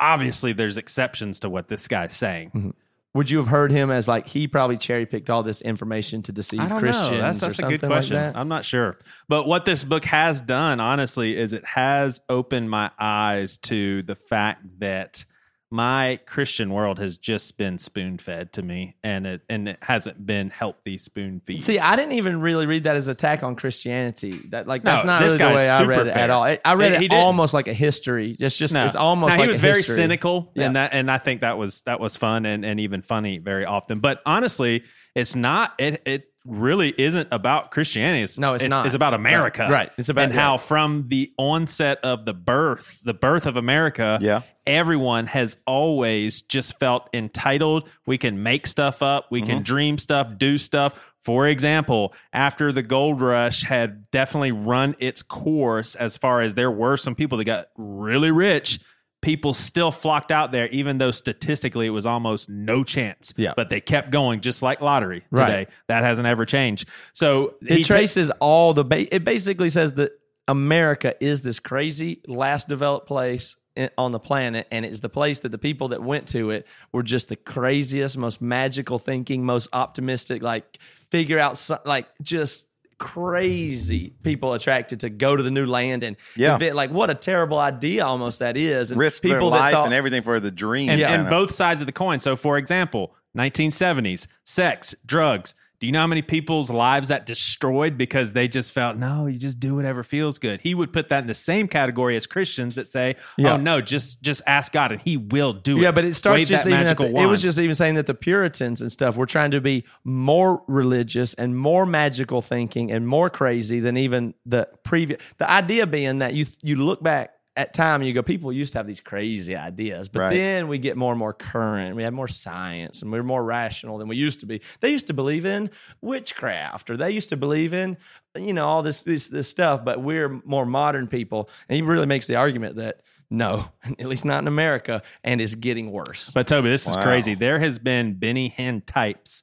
obviously 0.00 0.52
there's 0.54 0.78
exceptions 0.78 1.40
to 1.40 1.50
what 1.50 1.68
this 1.68 1.86
guy's 1.86 2.16
saying. 2.16 2.48
Mm-hmm. 2.48 2.70
Would 3.14 3.30
you 3.30 3.38
have 3.38 3.46
heard 3.48 3.70
him 3.70 3.90
as 3.90 4.06
like 4.08 4.26
he 4.26 4.46
probably 4.48 4.76
cherry 4.76 5.04
picked 5.04 5.28
all 5.28 5.42
this 5.42 5.60
information 5.60 6.22
to 6.22 6.32
deceive 6.32 6.60
I 6.60 6.68
don't 6.68 6.78
Christians? 6.78 7.10
know. 7.10 7.18
That's, 7.18 7.40
that's 7.40 7.58
a 7.58 7.62
good 7.62 7.80
question. 7.82 8.16
Like? 8.16 8.36
I'm 8.36 8.48
not 8.48 8.64
sure. 8.64 8.98
But 9.28 9.46
what 9.46 9.64
this 9.64 9.82
book 9.84 10.04
has 10.04 10.40
done, 10.40 10.78
honestly, 10.80 11.36
is 11.36 11.52
it 11.52 11.64
has 11.64 12.20
opened 12.28 12.70
my 12.70 12.90
eyes 12.98 13.58
to 13.58 14.02
the 14.04 14.14
fact 14.14 14.62
that 14.80 15.24
my 15.70 16.18
Christian 16.24 16.72
world 16.72 16.98
has 16.98 17.18
just 17.18 17.58
been 17.58 17.78
spoon 17.78 18.16
fed 18.16 18.54
to 18.54 18.62
me, 18.62 18.96
and 19.02 19.26
it 19.26 19.42
and 19.50 19.68
it 19.68 19.78
hasn't 19.82 20.24
been 20.24 20.48
healthy 20.48 20.96
spoon 20.96 21.40
feed. 21.44 21.62
See, 21.62 21.78
I 21.78 21.94
didn't 21.94 22.12
even 22.12 22.40
really 22.40 22.64
read 22.64 22.84
that 22.84 22.96
as 22.96 23.08
attack 23.08 23.42
on 23.42 23.54
Christianity. 23.54 24.32
That 24.48 24.66
like 24.66 24.82
No, 24.82 24.92
that's 24.92 25.04
not 25.04 25.22
really 25.22 25.36
the 25.36 25.44
way 25.44 25.68
I 25.68 25.82
read 25.84 26.06
it 26.06 26.14
fair. 26.14 26.22
at 26.24 26.30
all. 26.30 26.42
I, 26.42 26.72
read 26.72 27.00
He- 27.00 27.06
it 27.06 27.12
almost 27.12 27.52
like 27.52 27.68
a 27.68 27.74
history. 27.74 28.34
It's 28.40 28.56
just 28.56 28.72
No. 28.72 28.84
it's 28.86 28.96
almost 28.96 29.32
No, 29.32 29.38
like 29.38 29.44
he 29.44 29.48
was 29.48 29.60
very 29.60 29.82
cynical, 29.82 30.52
Yeah. 30.54 30.66
and 30.66 30.76
that 30.76 30.94
and 30.94 31.10
I 31.10 31.18
think 31.18 31.42
that 31.42 31.58
was 31.58 31.82
that 31.82 32.00
was 32.00 32.16
fun 32.16 32.46
and, 32.46 32.64
and 32.64 32.80
even 32.80 33.02
funny 33.02 33.36
very 33.36 33.66
often. 33.66 33.98
But 34.00 34.22
honestly, 34.24 34.84
it's 35.14 35.34
not. 35.34 35.74
It 35.78 36.00
it 36.06 36.27
really 36.44 36.94
isn't 36.96 37.28
about 37.30 37.70
Christianity. 37.70 38.22
It's, 38.22 38.38
No, 38.38 38.54
it's 38.54 38.64
not. 38.64 38.86
It's 38.86 38.94
about 38.94 39.12
America, 39.14 39.62
Right, 39.62 39.70
right. 39.72 39.90
It's 39.98 40.08
about- 40.08 40.24
and 40.24 40.34
yeah. 40.34 40.40
how 40.40 40.56
from 40.56 41.04
the 41.08 41.32
onset 41.36 41.98
of 42.02 42.24
the 42.24 42.32
birth, 42.34 43.00
the 43.04 43.14
birth 43.14 43.46
of 43.46 43.56
America, 43.56 44.18
Yeah. 44.20 44.42
everyone 44.66 45.26
has 45.26 45.58
always 45.66 46.42
just 46.42 46.78
felt 46.78 47.08
entitled. 47.12 47.88
We 48.06 48.18
can 48.18 48.42
make 48.42 48.66
stuff 48.66 49.02
up. 49.02 49.26
We 49.30 49.40
Mm-hmm. 49.40 49.50
can 49.50 49.62
dream 49.62 49.98
stuff, 49.98 50.38
do 50.38 50.58
stuff. 50.58 51.12
For 51.24 51.46
example, 51.46 52.14
after 52.32 52.72
the 52.72 52.82
gold 52.82 53.20
rush 53.20 53.62
had 53.62 54.10
definitely 54.10 54.52
run 54.52 54.94
its 54.98 55.22
course, 55.22 55.94
as 55.96 56.16
far 56.16 56.40
as 56.40 56.54
there 56.54 56.70
were 56.70 56.96
some 56.96 57.14
people 57.14 57.36
that 57.38 57.44
got 57.44 57.68
really 57.76 58.30
rich, 58.30 58.78
people 59.20 59.52
still 59.52 59.90
flocked 59.90 60.30
out 60.30 60.52
there, 60.52 60.68
even 60.68 60.98
though 60.98 61.10
statistically 61.10 61.86
it 61.86 61.90
was 61.90 62.06
almost 62.06 62.48
no 62.48 62.84
chance. 62.84 63.34
Yeah. 63.36 63.52
But 63.56 63.68
they 63.70 63.80
kept 63.80 64.10
going, 64.10 64.40
just 64.40 64.62
like 64.62 64.80
lottery 64.80 65.24
Right. 65.30 65.46
today. 65.46 65.66
That 65.88 66.04
hasn't 66.04 66.26
ever 66.26 66.44
changed. 66.44 66.88
So 67.12 67.54
It 67.62 67.84
traces 67.84 68.30
all 68.40 68.74
the. 68.74 68.84
Ba- 68.84 69.12
it 69.14 69.24
basically 69.24 69.70
says 69.70 69.94
that 69.94 70.12
America 70.46 71.14
is 71.22 71.42
this 71.42 71.58
crazy 71.58 72.20
last 72.26 72.68
developed 72.68 73.06
place 73.06 73.56
on 73.96 74.12
the 74.12 74.18
planet, 74.20 74.66
and 74.70 74.84
it's 74.84 75.00
the 75.00 75.08
place 75.08 75.40
that 75.40 75.50
the 75.50 75.58
people 75.58 75.88
that 75.88 76.02
went 76.02 76.26
to 76.28 76.50
it 76.50 76.66
were 76.92 77.02
just 77.02 77.28
the 77.28 77.36
craziest, 77.36 78.16
most 78.16 78.40
magical 78.40 78.98
thinking, 78.98 79.44
most 79.44 79.68
optimistic. 79.72 80.42
Like 80.42 80.78
figure 81.10 81.38
out 81.38 81.56
some, 81.56 81.78
like 81.84 82.06
just 82.22 82.67
crazy 82.98 84.12
people 84.22 84.52
attracted 84.54 85.00
to 85.00 85.08
go 85.10 85.36
to 85.36 85.42
the 85.42 85.50
new 85.50 85.66
land 85.66 86.02
and 86.02 86.16
Yeah. 86.36 86.54
invent- 86.54 86.74
like 86.76 86.90
what 86.90 87.10
a 87.10 87.14
terrible 87.14 87.58
idea 87.58 88.04
almost 88.04 88.38
that 88.40 88.56
is 88.56 88.90
and 88.90 88.98
Risk 89.00 89.22
their 89.22 89.34
people 89.34 89.50
that 89.50 89.60
life 89.60 89.72
thought 89.72 89.86
and 89.86 89.94
everything 89.94 90.22
for 90.22 90.40
the 90.40 90.50
dream. 90.50 90.90
and, 90.90 91.00
Yeah. 91.00 91.12
and 91.12 91.28
both 91.30 91.52
sides 91.54 91.80
of 91.80 91.86
the 91.86 91.92
coin. 91.92 92.20
So, 92.20 92.36
for 92.36 92.58
example, 92.58 93.14
1970s, 93.34 94.26
sex, 94.44 94.94
drugs. 95.06 95.54
Do 95.80 95.86
you 95.86 95.92
know 95.92 96.00
how 96.00 96.08
many 96.08 96.22
people's 96.22 96.70
lives 96.70 97.08
that 97.08 97.24
destroyed 97.24 97.96
because 97.96 98.32
they 98.32 98.48
just 98.48 98.72
felt, 98.72 98.96
no, 98.96 99.26
you 99.26 99.38
just 99.38 99.60
do 99.60 99.76
whatever 99.76 100.02
feels 100.02 100.40
good? 100.40 100.60
He 100.60 100.74
would 100.74 100.92
put 100.92 101.10
that 101.10 101.20
in 101.20 101.28
the 101.28 101.34
same 101.34 101.68
category 101.68 102.16
as 102.16 102.26
Christians 102.26 102.74
that 102.74 102.88
say, 102.88 103.14
oh, 103.16 103.22
Yeah. 103.36 103.54
oh, 103.54 103.56
no, 103.58 103.80
just 103.80 104.20
just 104.20 104.42
ask 104.44 104.72
God 104.72 104.90
and 104.90 105.00
he 105.00 105.16
will 105.16 105.52
do 105.52 105.78
it. 105.78 105.82
Yeah, 105.82 105.92
but 105.92 106.04
it 106.04 106.14
starts 106.14 106.40
Wave 106.40 106.48
just 106.48 106.66
even 106.66 106.80
magical 106.80 107.06
the, 107.12 107.20
it 107.20 107.26
was 107.26 107.40
just 107.42 107.60
even 107.60 107.76
saying 107.76 107.94
that 107.94 108.06
the 108.06 108.14
Puritans 108.14 108.82
and 108.82 108.90
stuff 108.90 109.16
were 109.16 109.26
trying 109.26 109.52
to 109.52 109.60
be 109.60 109.84
more 110.02 110.62
religious 110.66 111.34
and 111.34 111.56
more 111.56 111.86
magical 111.86 112.42
thinking 112.42 112.90
and 112.90 113.06
more 113.06 113.30
crazy 113.30 113.78
than 113.78 113.96
even 113.96 114.34
the 114.46 114.68
previous. 114.82 115.22
The 115.36 115.48
idea 115.48 115.86
being 115.86 116.18
that 116.18 116.34
you 116.34 116.46
you 116.60 116.74
look 116.74 117.02
back 117.02 117.34
at 117.58 117.74
time 117.74 118.02
you 118.02 118.12
go, 118.12 118.22
people 118.22 118.52
used 118.52 118.72
to 118.72 118.78
have 118.78 118.86
these 118.86 119.00
crazy 119.00 119.56
ideas, 119.56 120.08
but 120.08 120.20
Right. 120.20 120.30
then 120.30 120.68
we 120.68 120.78
get 120.78 120.96
more 120.96 121.12
and 121.12 121.18
more 121.18 121.32
current. 121.32 121.96
We 121.96 122.04
have 122.04 122.12
more 122.12 122.28
science 122.28 123.02
and 123.02 123.10
we're 123.10 123.24
more 123.24 123.42
rational 123.42 123.98
than 123.98 124.06
we 124.06 124.16
used 124.16 124.38
to 124.40 124.46
be. 124.46 124.60
They 124.78 124.90
used 124.90 125.08
to 125.08 125.12
believe 125.14 125.44
in 125.44 125.68
witchcraft 126.00 126.88
or 126.88 126.96
they 126.96 127.10
used 127.10 127.30
to 127.30 127.36
believe 127.36 127.74
in 127.74 127.96
you 128.36 128.52
know 128.52 128.66
all 128.66 128.82
this 128.82 129.02
this 129.02 129.26
this 129.26 129.48
stuff, 129.48 129.84
but 129.84 130.00
we're 130.00 130.40
more 130.44 130.64
modern 130.64 131.08
people. 131.08 131.50
And 131.68 131.74
he 131.74 131.82
really 131.82 132.06
makes 132.06 132.26
the 132.26 132.36
argument 132.36 132.76
that. 132.76 133.02
No, 133.30 133.68
at 133.84 134.06
least 134.06 134.24
not 134.24 134.40
in 134.40 134.48
America, 134.48 135.02
and 135.22 135.38
it's 135.38 135.54
getting 135.54 135.92
worse. 135.92 136.30
But 136.30 136.46
Toby, 136.46 136.70
this 136.70 136.88
is 136.88 136.96
crazy. 136.96 137.34
There 137.34 137.58
has 137.58 137.78
been 137.78 138.14
Benny 138.14 138.48
Hinn 138.48 138.82
types 138.86 139.42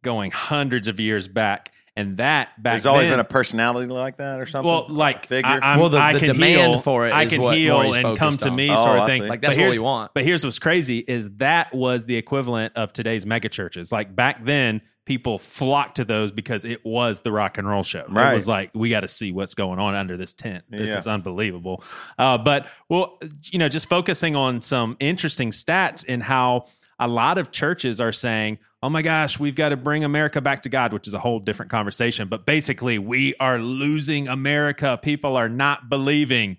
going 0.00 0.30
hundreds 0.30 0.88
of 0.88 0.98
years 0.98 1.28
back, 1.28 1.70
and 1.96 2.16
that 2.18 2.50
back 2.62 2.74
There's 2.74 2.86
always 2.86 3.06
then, 3.08 3.14
been 3.14 3.20
a 3.20 3.24
personality 3.24 3.88
like 3.92 4.16
that 4.18 4.40
or 4.40 4.46
something. 4.46 4.70
well, 4.70 4.86
like 4.88 5.26
figure. 5.26 5.50
I, 5.50 5.72
I'm, 5.74 5.80
Well, 5.80 5.88
the- 5.88 5.98
I 5.98 6.12
the 6.12 6.18
can 6.20 6.28
demand 6.34 6.72
heal, 6.72 6.80
for 6.80 7.06
it 7.06 7.12
I 7.12 7.24
is 7.24 7.30
can 7.32 7.42
what 7.42 7.56
heal 7.56 7.80
and 7.80 7.94
come 8.16 8.16
focused 8.16 8.40
to 8.42 8.50
me, 8.52 8.70
Oh, 8.70 8.76
sort 8.76 8.96
of 8.98 9.02
I 9.02 9.06
thing. 9.06 9.22
see. 9.22 9.28
Like, 9.28 9.40
But 9.40 9.48
that's 9.48 9.56
what 9.56 9.60
here's- 9.60 9.78
we 9.78 9.84
want. 9.84 10.12
But 10.14 10.24
here's 10.24 10.44
what's 10.44 10.58
crazy 10.58 10.98
is 10.98 11.30
that 11.36 11.74
was 11.74 12.04
the 12.06 12.16
equivalent 12.16 12.76
of 12.76 12.92
today's 12.92 13.26
mega 13.26 13.48
churches. 13.48 13.90
Like 13.92 14.14
back 14.14 14.44
then, 14.44 14.82
people 15.06 15.38
flocked 15.40 15.96
to 15.96 16.04
those 16.04 16.30
because 16.30 16.64
it 16.64 16.84
was 16.84 17.20
the 17.20 17.32
rock 17.32 17.58
and 17.58 17.68
roll 17.68 17.82
show. 17.82 18.00
It 18.00 18.10
Right. 18.10 18.32
was 18.32 18.46
like 18.46 18.70
we 18.74 18.90
got 18.90 19.00
to 19.00 19.08
see 19.08 19.32
what's 19.32 19.54
going 19.54 19.80
on 19.80 19.96
under 19.96 20.16
this 20.16 20.32
tent. 20.32 20.62
This 20.70 20.90
Yeah. 20.90 20.98
is 20.98 21.06
unbelievable. 21.08 21.82
Uh, 22.16 22.38
but 22.38 22.68
well, 22.88 23.18
you 23.50 23.58
know, 23.58 23.68
just 23.68 23.88
focusing 23.88 24.36
on 24.36 24.62
some 24.62 24.96
interesting 25.00 25.50
stats 25.50 26.04
in 26.04 26.20
how 26.20 26.66
a 27.00 27.08
lot 27.08 27.38
of 27.38 27.50
churches 27.50 28.00
are 28.00 28.12
saying, 28.12 28.58
"Oh 28.82 28.90
my 28.90 29.02
gosh, 29.02 29.40
we've 29.40 29.56
got 29.56 29.70
to 29.70 29.76
bring 29.76 30.04
America 30.04 30.40
back 30.40 30.62
to 30.62 30.68
God," 30.68 30.92
which 30.92 31.08
is 31.08 31.14
a 31.14 31.18
whole 31.18 31.40
different 31.40 31.70
conversation. 31.70 32.28
But 32.28 32.46
basically, 32.46 32.98
we 32.98 33.34
are 33.40 33.58
losing 33.58 34.28
America. 34.28 34.98
People 35.02 35.36
are 35.36 35.48
not 35.48 35.88
believing. 35.88 36.58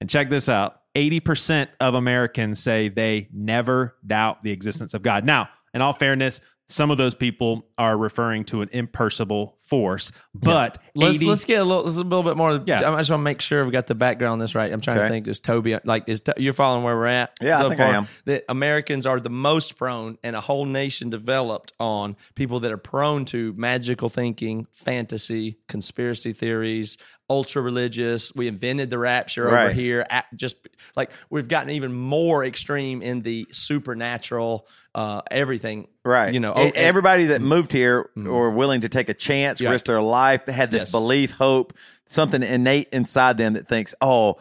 And 0.00 0.10
check 0.10 0.28
this 0.28 0.48
out 0.50 0.82
80% 0.94 1.68
of 1.80 1.94
Americans 1.94 2.60
say 2.60 2.88
they 2.88 3.28
never 3.32 3.96
doubt 4.06 4.42
the 4.42 4.50
existence 4.50 4.94
of 4.94 5.02
God. 5.02 5.24
Now, 5.24 5.48
in 5.72 5.82
all 5.82 5.92
fairness, 5.92 6.40
some 6.68 6.90
of 6.90 6.98
those 6.98 7.14
people 7.14 7.66
are 7.78 7.96
referring 7.96 8.44
to 8.44 8.62
an 8.62 8.68
impersonable 8.72 9.56
force, 9.60 10.12
but 10.34 10.78
Let's 10.94 11.16
80 11.16 11.26
let's 11.26 11.44
get 11.44 11.60
a 11.60 11.64
little, 11.64 11.84
a 11.84 11.90
little 11.90 12.22
bit 12.22 12.36
more. 12.36 12.60
Yeah. 12.64 12.90
I 12.90 12.96
just 12.98 13.10
want 13.10 13.20
to 13.20 13.24
make 13.24 13.40
sure 13.40 13.64
we 13.64 13.70
got 13.70 13.86
the 13.86 13.94
background 13.94 14.32
on 14.32 14.38
this 14.38 14.54
right. 14.54 14.72
I'm 14.72 14.80
trying 14.80 14.98
to 14.98 15.08
think. 15.08 15.28
Is 15.28 15.40
Toby 15.40 15.78
like 15.84 16.04
is 16.06 16.22
you're 16.38 16.54
following 16.54 16.84
where 16.84 16.96
we're 16.96 17.06
at? 17.06 17.32
Yeah, 17.40 17.58
I 17.58 17.62
so 17.62 17.68
think 17.68 17.80
I 17.80 17.88
am. 17.90 18.08
That 18.24 18.44
Americans 18.48 19.06
are 19.06 19.20
the 19.20 19.30
most 19.30 19.76
prone, 19.76 20.18
and 20.22 20.34
a 20.34 20.40
whole 20.40 20.64
nation 20.64 21.10
developed 21.10 21.72
on 21.78 22.16
people 22.34 22.60
that 22.60 22.72
are 22.72 22.78
prone 22.78 23.26
to 23.26 23.52
magical 23.56 24.08
thinking, 24.08 24.66
fantasy, 24.72 25.58
conspiracy 25.68 26.32
theories, 26.32 26.96
ultra 27.28 27.62
religious. 27.62 28.32
We 28.34 28.48
invented 28.48 28.90
the 28.90 28.98
rapture 28.98 29.48
over 29.48 29.72
here. 29.72 30.06
At 30.08 30.26
just 30.36 30.56
like 30.94 31.10
we've 31.30 31.48
gotten 31.48 31.70
even 31.70 31.92
more 31.92 32.44
extreme 32.44 33.02
in 33.02 33.22
the 33.22 33.46
supernatural, 33.50 34.66
uh, 34.94 35.22
everything. 35.30 35.88
Right. 36.04 36.32
You 36.32 36.40
know, 36.40 36.52
oh, 36.54 36.70
everybody 36.74 37.26
that 37.26 37.42
moved 37.42 37.72
here 37.72 38.08
or 38.16 38.50
willing 38.50 38.82
to 38.82 38.88
take 38.88 39.08
a 39.08 39.14
chance, 39.14 39.60
Yeah. 39.60 39.70
risk 39.70 39.86
their 39.86 40.00
life, 40.02 40.46
had 40.46 40.70
this 40.70 40.82
Yes. 40.82 40.90
belief, 40.92 41.30
hope, 41.32 41.72
something 42.06 42.42
innate 42.42 42.88
inside 42.92 43.36
them 43.36 43.54
that 43.54 43.68
thinks, 43.68 43.94
oh, 44.00 44.36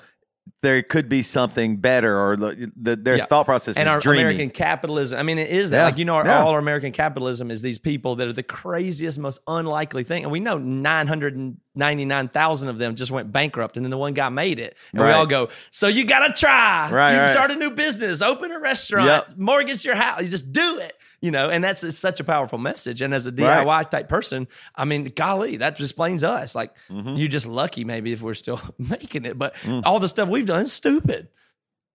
there 0.62 0.82
could 0.82 1.10
be 1.10 1.22
something 1.22 1.78
better, 1.78 2.20
or 2.20 2.36
the, 2.38 2.72
the, 2.76 2.96
their 2.96 3.18
Yeah. 3.18 3.26
thought 3.28 3.46
process 3.46 3.78
and 3.78 3.88
our 3.88 4.00
dreamy. 4.00 4.22
American 4.24 4.50
capitalism. 4.50 5.20
I 5.20 5.24
mean, 5.24 5.38
it 5.38 5.50
is 5.50 5.70
that. 5.70 5.78
Yeah. 5.78 5.86
Like 5.86 5.98
you 5.98 6.06
know, 6.06 6.16
our, 6.16 6.26
Yeah. 6.26 6.42
all 6.44 6.50
our 6.52 6.60
American 6.60 6.92
capitalism 6.92 7.52
is 7.52 7.62
these 7.62 7.78
people 7.80 8.16
that 8.16 8.28
are 8.28 8.34
the 8.34 8.42
craziest, 8.44 9.20
most 9.20 9.42
unlikely 9.48 10.04
thing, 10.04 10.24
and 10.24 10.32
we 10.32 10.40
know 10.40 10.58
nine 10.58 11.08
hundred 11.08 11.36
and 11.36 11.58
ninety 11.76 12.06
nine 12.06 12.28
thousand 12.30 12.70
of 12.70 12.78
them 12.80 12.96
just 12.96 13.12
went 13.12 13.32
bankrupt, 13.32 13.78
and 13.78 13.86
then 13.86 13.92
the 13.92 13.98
one 13.98 14.14
guy 14.14 14.30
made 14.30 14.60
it, 14.60 14.76
and 14.94 15.04
we 15.04 15.12
all 15.12 15.28
go, 15.28 15.50
so 15.72 15.88
you 15.88 16.06
got 16.06 16.26
to 16.28 16.34
try, 16.34 16.90
Right, 16.92 17.14
You 17.14 17.20
right. 17.22 17.30
start 17.30 17.52
a 17.52 17.56
new 17.56 17.70
business, 17.72 18.22
open 18.22 18.52
a 18.52 18.60
restaurant, 18.60 19.08
Yep. 19.08 19.34
mortgage 19.38 19.86
your 19.86 19.96
house, 19.96 20.22
you 20.22 20.30
just 20.30 20.52
do 20.52 20.80
it. 20.80 20.94
You 21.22 21.32
know, 21.32 21.50
and 21.50 21.64
that's 21.64 21.84
it's 21.84 21.98
such 21.98 22.20
a 22.20 22.24
powerful 22.24 22.58
message. 22.60 23.02
And 23.02 23.14
as 23.14 23.26
a 23.26 23.32
DIY 23.32 23.90
type 23.90 24.10
person, 24.10 24.48
I 24.76 24.86
mean, 24.86 25.06
golly, 25.16 25.58
that 25.58 25.80
explains 25.80 26.24
us. 26.24 26.54
Like, 26.56 26.74
Mm-hmm. 26.90 27.16
you're 27.16 27.28
just 27.30 27.48
lucky, 27.48 27.84
maybe, 27.86 28.12
if 28.12 28.22
we're 28.22 28.34
still 28.36 28.62
making 28.78 29.26
it. 29.26 29.38
But 29.38 29.56
Mm. 29.56 29.84
all 29.86 30.00
the 30.00 30.08
stuff 30.08 30.30
we've 30.30 30.46
done 30.46 30.64
is 30.64 30.74
stupid, 30.74 31.30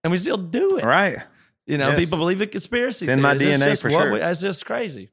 and 0.03 0.11
we 0.11 0.17
still 0.17 0.37
do 0.37 0.77
it. 0.77 0.83
right. 0.85 1.19
You 1.67 1.77
know, 1.77 1.89
Yes. 1.89 1.99
people 1.99 2.17
believe 2.17 2.41
in 2.41 2.49
conspiracy. 2.49 3.05
It's 3.05 3.11
in 3.11 3.21
my 3.21 3.37
theories. 3.37 3.55
It's 3.55 3.63
DNA 3.63 3.69
just 3.69 3.81
for 3.83 3.89
sure. 3.91 4.11
we- 4.13 4.19
That's 4.19 4.41
just 4.41 4.65
crazy. 4.65 5.11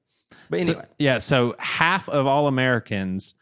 But 0.50 0.60
So- 0.60 0.72
anyway, 0.72 0.86
yeah, 0.98 1.18
so 1.18 1.54
half 1.58 2.08
of 2.08 2.26
all 2.26 2.46
Americans 2.48 3.34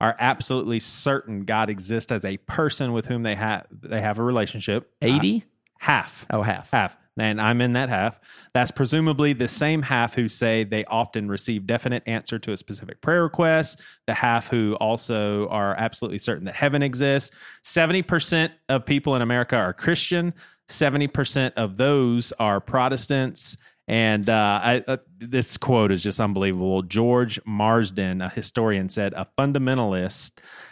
are 0.00 0.14
absolutely 0.18 0.78
certain 0.80 1.44
God 1.44 1.70
exists 1.70 2.12
as 2.12 2.24
a 2.24 2.36
person 2.38 2.92
with 2.92 3.06
whom 3.06 3.22
they 3.22 3.34
have 3.34 3.66
they 3.70 4.00
have 4.00 4.18
a 4.18 4.22
relationship. 4.22 4.90
eighty. 5.02 5.44
half. 5.78 6.26
Oh, 6.30 6.42
half. 6.42 6.70
Half. 6.70 6.96
And 7.20 7.40
I'm 7.40 7.60
in 7.60 7.72
that 7.72 7.90
half. 7.90 8.18
That's 8.54 8.70
presumably 8.70 9.34
the 9.34 9.46
same 9.46 9.82
half 9.82 10.14
who 10.14 10.26
say 10.26 10.64
they 10.64 10.84
often 10.86 11.28
receive 11.28 11.66
definite 11.66 12.02
answer 12.06 12.38
to 12.38 12.52
a 12.52 12.56
specific 12.56 13.02
prayer 13.02 13.22
request, 13.22 13.80
the 14.06 14.14
half 14.14 14.48
who 14.48 14.74
also 14.76 15.46
are 15.48 15.74
absolutely 15.76 16.18
certain 16.18 16.46
that 16.46 16.56
heaven 16.56 16.82
exists. 16.82 17.30
70% 17.62 18.50
of 18.70 18.86
people 18.86 19.14
in 19.16 19.22
America 19.22 19.56
are 19.56 19.74
Christian, 19.74 20.32
70% 20.68 21.52
of 21.54 21.76
those 21.76 22.32
are 22.38 22.60
Protestants. 22.60 23.56
And 23.86 24.30
uh, 24.30 24.60
I, 24.62 24.84
uh, 24.86 24.96
this 25.18 25.56
quote 25.56 25.90
is 25.90 26.02
just 26.02 26.20
unbelievable. 26.20 26.82
George 26.82 27.40
Marsden, 27.44 28.22
a 28.22 28.28
historian, 28.28 28.88
said, 28.88 29.12
A 29.14 29.26
fundamentalist 29.36 30.30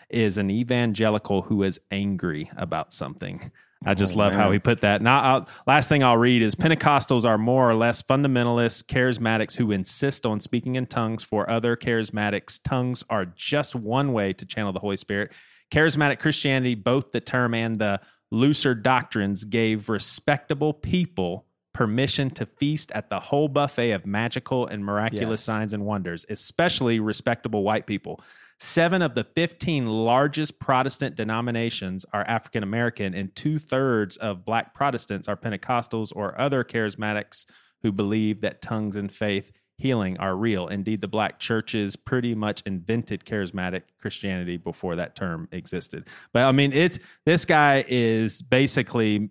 is 0.09 0.39
an 0.39 0.51
evangelical 0.51 1.43
who 1.43 1.63
is 1.65 1.81
angry 1.91 2.51
about 2.57 2.93
something. 2.93 3.51
I 3.85 3.95
just 3.95 4.15
oh, 4.15 4.19
love 4.19 4.33
how 4.33 4.51
he 4.51 4.59
put 4.59 4.81
that. 4.81 5.03
Now, 5.03 5.21
I'll, 5.21 5.49
last 5.67 5.89
thing 5.89 6.03
I'll 6.03 6.17
read 6.17 6.43
is 6.43 6.55
Pentecostals 6.55 7.25
are 7.25 7.39
more 7.39 7.71
or 7.71 7.75
less 7.75 8.03
fundamentalists, 8.03 8.85
charismatics 8.85 9.57
who 9.57 9.71
insist 9.71 10.27
on 10.27 10.41
speaking 10.41 10.75
in 10.75 10.87
tongues. 10.87 11.23
For 11.23 11.49
other 11.49 11.77
charismatics, 11.77 12.61
tongues 12.63 13.05
are 13.09 13.25
just 13.25 13.75
one 13.75 14.13
way 14.13 14.33
to 14.33 14.45
channel 14.45 14.73
the 14.73 14.81
Holy 14.81 14.97
Spirit. 14.97 15.33
Charismatic 15.71 16.19
Christianity, 16.19 16.75
both 16.75 17.13
the 17.13 17.21
term 17.21 17.55
and 17.55 17.77
the 17.77 18.01
looser 18.31 18.75
doctrines, 18.75 19.45
gave 19.45 19.89
respectable 19.89 20.73
people 20.73 21.47
permission 21.73 22.29
to 22.31 22.45
feast 22.45 22.91
at 22.93 23.09
the 23.09 23.21
whole 23.21 23.47
buffet 23.47 23.93
of 23.93 24.05
magical 24.05 24.67
and 24.67 24.85
miraculous 24.85 25.41
Yes. 25.43 25.45
signs 25.45 25.73
and 25.73 25.85
wonders, 25.85 26.27
especially 26.29 26.99
respectable 26.99 27.63
white 27.63 27.87
people. 27.87 28.21
Seven 28.61 29.03
of 29.03 29.15
the 29.15 29.23
15 29.23 29.87
largest 29.87 30.59
Protestant 30.59 31.15
denominations 31.15 32.05
are 32.13 32.25
African 32.27 32.65
American, 32.65 33.15
and 33.15 33.35
two 33.37 33.59
thirds 33.59 34.17
of 34.17 34.45
black 34.45 34.75
Protestants 34.75 35.29
are 35.29 35.37
Pentecostals 35.37 36.13
or 36.15 36.39
other 36.41 36.65
charismatics 36.65 37.47
who 37.83 37.93
believe 37.93 38.41
that 38.41 38.61
tongues 38.61 38.97
and 38.97 39.13
faith 39.13 39.53
healing 39.77 40.19
are 40.19 40.35
real. 40.35 40.67
Indeed, 40.67 41.01
the 41.01 41.09
black 41.09 41.39
churches 41.39 41.95
pretty 41.95 42.35
much 42.35 42.63
invented 42.67 43.25
charismatic 43.25 43.83
Christianity 44.01 44.57
before 44.57 44.97
that 44.97 45.15
term 45.15 45.49
existed. 45.53 46.09
But 46.33 46.43
I 46.43 46.53
mean, 46.53 46.73
it's 46.73 46.99
this 47.25 47.45
guy 47.45 47.85
is 47.87 48.43
basically 48.43 49.31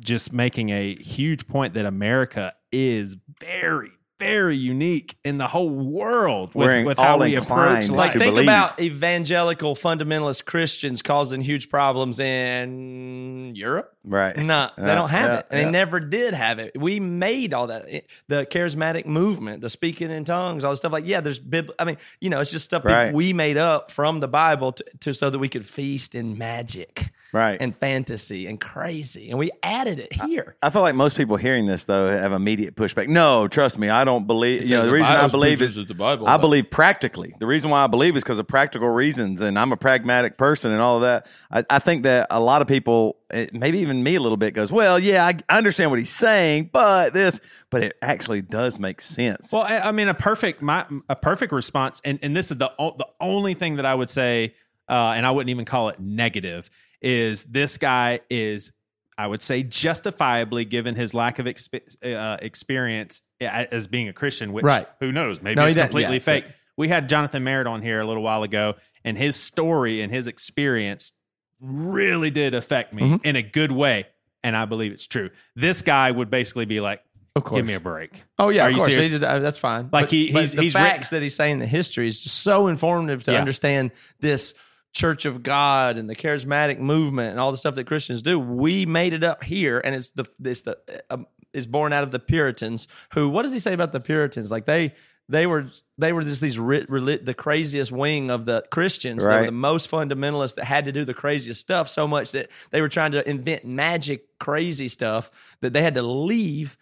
just 0.00 0.32
making 0.32 0.68
a 0.70 0.96
huge 0.96 1.46
point 1.46 1.74
that 1.74 1.86
America 1.86 2.52
is 2.70 3.16
very, 3.40 3.92
very 4.18 4.56
unique 4.56 5.16
in 5.24 5.38
the 5.38 5.48
whole 5.48 5.70
world 5.70 6.54
with, 6.54 6.66
We're 6.66 6.84
with 6.84 6.98
how 6.98 7.18
we 7.20 7.34
approach 7.36 7.88
Like 7.88 8.12
think 8.12 8.24
believe. 8.24 8.44
about 8.44 8.80
evangelical 8.80 9.74
fundamentalist 9.74 10.44
Christians 10.44 11.02
causing 11.02 11.40
huge 11.40 11.68
problems 11.68 12.18
in 12.20 13.52
Europe. 13.54 13.93
Right. 14.06 14.36
No, 14.36 14.68
they 14.76 14.82
Yeah, 14.86 14.94
don't 14.94 15.08
have 15.08 15.30
yeah, 15.30 15.38
it. 15.38 15.46
And 15.50 15.58
yeah. 15.60 15.64
They 15.64 15.70
never 15.70 15.98
did 16.00 16.34
have 16.34 16.58
it. 16.58 16.78
We 16.78 17.00
made 17.00 17.54
all 17.54 17.68
that. 17.68 17.88
It- 17.88 18.06
The 18.28 18.44
charismatic 18.46 19.06
movement, 19.06 19.62
the 19.62 19.70
speaking 19.70 20.10
in 20.10 20.24
tongues, 20.24 20.62
all 20.64 20.72
the 20.72 20.76
stuff 20.76 20.92
like, 20.92 21.06
yeah, 21.06 21.20
there's 21.20 21.38
bib. 21.38 21.70
I 21.78 21.84
mean, 21.84 21.96
you 22.20 22.28
know, 22.30 22.40
it's 22.40 22.50
just 22.50 22.64
stuff 22.66 22.84
Right. 22.84 23.14
we 23.14 23.32
made 23.32 23.56
up 23.56 23.90
from 23.90 24.20
the 24.20 24.28
Bible 24.28 24.72
to, 24.72 24.84
to 25.00 25.14
so 25.14 25.30
that 25.30 25.38
we 25.38 25.48
could 25.48 25.66
feast 25.66 26.14
in 26.14 26.36
magic 26.38 27.10
Right. 27.32 27.56
and 27.60 27.74
fantasy 27.76 28.46
and 28.46 28.60
crazy. 28.60 29.30
And 29.30 29.38
we 29.38 29.50
added 29.62 29.98
it 29.98 30.12
here. 30.12 30.56
I 30.62 30.70
feel 30.70 30.82
like 30.82 30.94
most 30.94 31.16
people 31.16 31.36
hearing 31.36 31.66
this 31.66 31.84
though 31.86 32.08
have 32.10 32.32
immediate 32.32 32.76
pushback. 32.76 33.08
No, 33.08 33.48
trust 33.48 33.78
me, 33.78 33.88
I 33.88 34.04
don't 34.04 34.26
believe. 34.26 34.64
You 34.64 34.76
know, 34.76 34.80
the 34.82 34.86
the 34.88 34.92
reason 34.92 35.06
I 35.16 35.26
believe 35.28 35.58
preaches 35.58 35.76
is 35.78 35.86
the 35.86 35.94
Bible, 35.94 36.26
I 36.28 36.36
but- 36.36 36.42
believe 36.42 36.70
practically. 36.70 37.34
The 37.38 37.46
reason 37.46 37.70
why 37.70 37.82
I 37.82 37.86
believe 37.86 38.16
is 38.16 38.22
because 38.22 38.38
of 38.38 38.46
practical 38.46 38.88
reasons, 38.90 39.40
and 39.40 39.58
I'm 39.58 39.72
a 39.72 39.76
pragmatic 39.76 40.36
person 40.36 40.72
and 40.72 40.80
all 40.80 40.96
of 40.96 41.02
that. 41.02 41.26
I, 41.50 41.64
I 41.70 41.78
think 41.80 42.04
that 42.04 42.26
a 42.30 42.38
lot 42.40 42.62
of 42.62 42.68
people, 42.68 43.16
maybe 43.52 43.80
even 43.80 44.02
me 44.02 44.14
a 44.14 44.20
little 44.20 44.36
bit, 44.36 44.54
goes, 44.54 44.70
"Well, 44.72 44.98
yeah, 44.98 45.26
I 45.26 45.34
I 45.48 45.58
understand 45.58 45.90
what 45.90 45.98
he's 45.98 46.10
saying, 46.14 46.70
but 46.72 47.12
this, 47.12 47.40
but 47.70 47.82
it 47.82 47.96
actually 48.02 48.42
does 48.42 48.78
make 48.78 49.00
sense." 49.00 49.52
Well, 49.52 49.62
I, 49.62 49.78
I 49.78 49.92
mean, 49.92 50.08
a 50.08 50.14
perfect 50.14 50.62
my 50.62 50.86
a 51.08 51.16
perfect 51.16 51.52
response, 51.52 52.00
and 52.04 52.18
and 52.22 52.36
this 52.36 52.50
is 52.50 52.58
the 52.58 52.70
the 52.78 53.06
only 53.20 53.54
thing 53.54 53.76
that 53.76 53.86
I 53.86 53.94
would 53.94 54.10
say, 54.10 54.54
uh, 54.88 55.12
and 55.16 55.26
I 55.26 55.30
wouldn't 55.30 55.50
even 55.50 55.64
call 55.64 55.88
it 55.88 55.98
negative, 56.00 56.70
is 57.02 57.44
this 57.44 57.78
guy 57.78 58.20
is. 58.30 58.72
I 59.16 59.28
would 59.28 59.44
say 59.44 59.62
justifiably, 59.62 60.64
given 60.64 60.96
his 60.96 61.14
lack 61.14 61.38
of 61.38 61.46
expe- 61.46 61.94
uh, 62.04 62.36
experience 62.42 63.22
as 63.40 63.86
being 63.86 64.08
a 64.08 64.12
Christian, 64.12 64.52
which 64.52 64.64
Right. 64.64 64.88
who 64.98 65.12
knows, 65.12 65.40
maybe 65.40 65.54
No, 65.54 65.66
it's 65.66 65.76
doesn't- 65.76 65.90
completely 65.90 66.16
yeah, 66.16 66.18
fake. 66.18 66.46
We 66.76 66.88
had 66.88 67.08
Jonathan 67.08 67.44
Merritt 67.44 67.68
on 67.68 67.80
here 67.80 68.00
a 68.00 68.06
little 68.08 68.24
while 68.24 68.42
ago, 68.42 68.74
and 69.04 69.16
his 69.16 69.36
story 69.36 70.02
and 70.02 70.12
his 70.12 70.26
experience 70.26 71.12
really 71.60 72.30
did 72.30 72.54
affect 72.54 72.94
me 72.94 73.02
Mm-hmm. 73.02 73.26
in 73.26 73.36
a 73.36 73.42
good 73.42 73.72
way, 73.72 74.06
and 74.42 74.56
I 74.56 74.64
believe 74.64 74.92
it's 74.92 75.06
true. 75.06 75.30
This 75.56 75.82
guy 75.82 76.10
would 76.10 76.30
basically 76.30 76.64
be 76.66 76.80
like, 76.80 77.02
Of 77.36 77.44
course. 77.44 77.58
"Give 77.58 77.66
me 77.66 77.74
a 77.74 77.80
break." 77.80 78.22
Oh 78.38 78.48
yeah, 78.50 78.64
Are 78.64 78.66
of 78.68 78.72
you 78.72 78.78
course. 78.78 78.90
serious? 78.90 79.08
Did- 79.10 79.24
uh, 79.24 79.38
that's 79.40 79.58
fine. 79.58 79.84
Like 79.92 80.06
But- 80.06 80.10
he- 80.10 80.26
he's- 80.32 80.52
the 80.54 80.62
he's 80.62 80.72
facts 80.72 81.10
that 81.10 81.22
he's 81.22 81.34
saying 81.34 81.58
the 81.58 81.66
history 81.66 82.06
is 82.08 82.22
just 82.22 82.36
so 82.42 82.68
informative 82.68 83.24
to 83.24 83.32
Yeah. 83.32 83.38
understand 83.40 83.90
this 84.20 84.54
Church 84.92 85.24
of 85.24 85.42
God 85.42 85.96
and 85.96 86.08
the 86.08 86.14
charismatic 86.14 86.78
movement 86.78 87.32
and 87.32 87.40
all 87.40 87.50
the 87.50 87.56
stuff 87.56 87.74
that 87.74 87.84
Christians 87.88 88.22
do. 88.22 88.38
We 88.38 88.86
made 88.86 89.12
it 89.12 89.24
up 89.24 89.42
here, 89.42 89.80
and 89.84 89.92
it's 89.94 90.10
the 90.10 90.24
it's 90.44 90.62
the 90.62 90.78
um, 91.10 91.26
is 91.52 91.66
born 91.66 91.92
out 91.92 92.04
of 92.04 92.12
the 92.12 92.20
Puritans. 92.20 92.86
Who? 93.14 93.28
What 93.28 93.42
does 93.42 93.52
he 93.52 93.58
say 93.58 93.72
about 93.72 93.90
the 93.90 93.98
Puritans? 93.98 94.52
Like 94.52 94.66
they 94.66 94.94
they 95.28 95.46
were 95.46 95.66
they 95.96 96.12
were 96.12 96.22
just 96.24 96.42
these 96.42 96.58
ri- 96.58 96.86
reli- 96.86 97.24
the 97.24 97.34
craziest 97.34 97.92
wing 97.92 98.30
of 98.30 98.46
the 98.46 98.64
Christians. 98.70 99.24
They 99.24 99.36
were 99.36 99.46
the 99.46 99.52
most 99.52 99.90
fundamentalists 99.90 100.56
that 100.56 100.64
had 100.64 100.86
to 100.86 100.92
do 100.92 101.04
the 101.04 101.14
craziest 101.14 101.60
stuff 101.60 101.88
so 101.88 102.06
much 102.08 102.32
that 102.32 102.50
they 102.70 102.80
were 102.80 102.88
trying 102.88 103.12
to 103.12 103.28
invent 103.28 103.64
magic 103.64 104.26
crazy 104.38 104.88
stuff 104.88 105.30
that 105.60 105.72
they 105.72 105.82
had 105.82 105.94
to 105.94 106.02
leave 106.02 106.76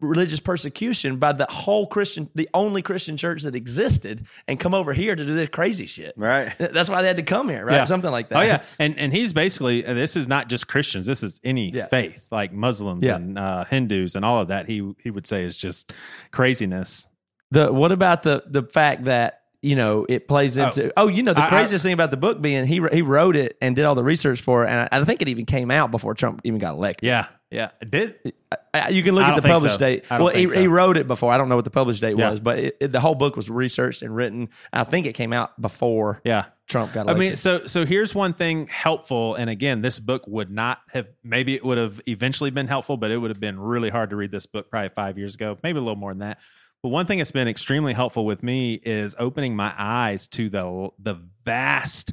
religious 0.00 0.40
persecution 0.40 1.18
by 1.18 1.30
the 1.30 1.44
whole 1.50 1.86
Christian, 1.86 2.28
the 2.34 2.48
only 2.54 2.80
Christian 2.80 3.18
church 3.18 3.42
that 3.42 3.54
existed, 3.54 4.26
and 4.48 4.58
come 4.58 4.72
over 4.74 4.94
here 4.94 5.14
to 5.14 5.26
do 5.26 5.34
this 5.34 5.50
crazy 5.50 5.84
shit. 5.86 6.14
Right. 6.16 6.52
That's 6.58 6.88
why 6.88 7.02
they 7.02 7.08
had 7.08 7.18
to 7.18 7.22
come 7.22 7.48
here, 7.50 7.66
right? 7.66 7.74
Yeah. 7.74 7.84
Something 7.84 8.10
like 8.10 8.30
that. 8.30 8.38
Oh 8.38 8.42
yeah, 8.42 8.62
and 8.78 8.98
and 8.98 9.12
he's 9.12 9.32
basically 9.34 9.84
uh, 9.84 9.92
this 9.94 10.16
is 10.16 10.26
not 10.26 10.48
just 10.48 10.68
Christians. 10.68 11.04
This 11.06 11.22
is 11.22 11.38
any 11.44 11.70
Yeah. 11.70 11.86
faith, 11.86 12.26
like 12.30 12.52
Muslims 12.52 13.06
Yeah. 13.06 13.16
and 13.16 13.38
uh, 13.38 13.64
Hindus 13.66 14.14
and 14.14 14.24
all 14.24 14.40
of 14.40 14.48
that. 14.48 14.66
He 14.66 14.90
he 15.02 15.10
would 15.10 15.26
say 15.26 15.44
is 15.44 15.56
just 15.56 15.92
craziness. 16.32 17.06
The 17.50 17.72
what 17.72 17.92
about 17.92 18.22
the 18.22 18.42
the 18.46 18.62
fact 18.62 19.04
that 19.04 19.42
you 19.62 19.76
know 19.76 20.06
it 20.08 20.28
plays 20.28 20.58
oh. 20.58 20.66
into? 20.66 20.92
Oh, 20.96 21.08
you 21.08 21.22
know 21.22 21.34
the 21.34 21.42
I- 21.42 21.46
I- 21.46 21.50
craziest 21.50 21.82
thing 21.84 21.92
about 21.92 22.10
the 22.10 22.16
book 22.16 22.40
being 22.40 22.66
he 22.66 22.80
he 22.92 23.02
wrote 23.02 23.36
it 23.36 23.56
and 23.60 23.74
did 23.76 23.84
all 23.84 23.94
the 23.94 24.04
research 24.04 24.40
for 24.40 24.64
it, 24.64 24.70
and 24.70 24.88
I, 24.92 25.00
I 25.00 25.04
think 25.04 25.20
it 25.22 25.28
even 25.28 25.46
came 25.46 25.70
out 25.70 25.90
before 25.90 26.14
Trump 26.14 26.40
even 26.44 26.58
got 26.60 26.74
elected. 26.74 27.06
Yeah, 27.06 27.26
yeah. 27.50 27.70
it 27.80 27.90
Did 27.90 28.32
I- 28.72 28.88
You 28.90 29.02
can 29.02 29.14
look 29.16 29.24
I 29.24 29.30
at 29.30 29.42
the 29.42 29.48
published 29.48 29.74
so. 29.74 29.78
date. 29.80 30.04
I 30.10 30.20
Well, 30.20 30.32
he, 30.34 30.48
so. 30.48 30.60
he 30.60 30.68
wrote 30.68 30.96
it 30.96 31.06
before. 31.08 31.32
I 31.32 31.38
don't 31.38 31.48
know 31.48 31.56
what 31.56 31.64
the 31.64 31.70
published 31.70 32.00
date 32.00 32.16
Yeah. 32.16 32.30
was, 32.30 32.40
but 32.40 32.58
it, 32.58 32.76
it- 32.80 32.92
the 32.92 33.00
whole 33.00 33.14
book 33.16 33.34
was 33.36 33.50
researched 33.50 34.02
and 34.02 34.14
written. 34.14 34.48
I 34.72 34.84
think 34.84 35.06
it 35.06 35.14
came 35.14 35.32
out 35.32 35.60
before 35.60 36.20
yeah. 36.24 36.46
Trump 36.68 36.92
got 36.92 37.10
I 37.10 37.14
mean, 37.14 37.34
so 37.34 37.66
so 37.66 37.84
here's 37.84 38.14
one 38.14 38.32
thing 38.32 38.68
helpful, 38.68 39.34
and 39.34 39.50
again, 39.50 39.82
this 39.82 39.98
book 39.98 40.22
would 40.28 40.52
not 40.52 40.78
have 40.92 41.08
maybe 41.24 41.54
it 41.56 41.64
would 41.64 41.78
have 41.78 42.00
eventually 42.06 42.50
been 42.50 42.68
helpful, 42.68 42.96
but 42.96 43.10
it 43.10 43.16
would 43.18 43.32
have 43.32 43.40
been 43.40 43.58
really 43.58 43.90
hard 43.90 44.10
to 44.10 44.16
read 44.16 44.30
this 44.30 44.46
book 44.46 44.70
probably 44.70 44.90
five 44.90 45.18
years 45.18 45.34
ago, 45.34 45.58
maybe 45.64 45.78
a 45.78 45.82
little 45.82 45.96
more 45.96 46.12
than 46.12 46.20
that. 46.20 46.38
But 46.82 46.88
one 46.88 47.06
thing 47.06 47.18
that's 47.18 47.30
been 47.30 47.48
extremely 47.48 47.92
helpful 47.92 48.24
with 48.24 48.42
me 48.42 48.74
is 48.74 49.14
opening 49.18 49.54
my 49.54 49.72
eyes 49.76 50.28
to 50.28 50.48
the 50.48 50.88
the 50.98 51.16
vast 51.44 52.12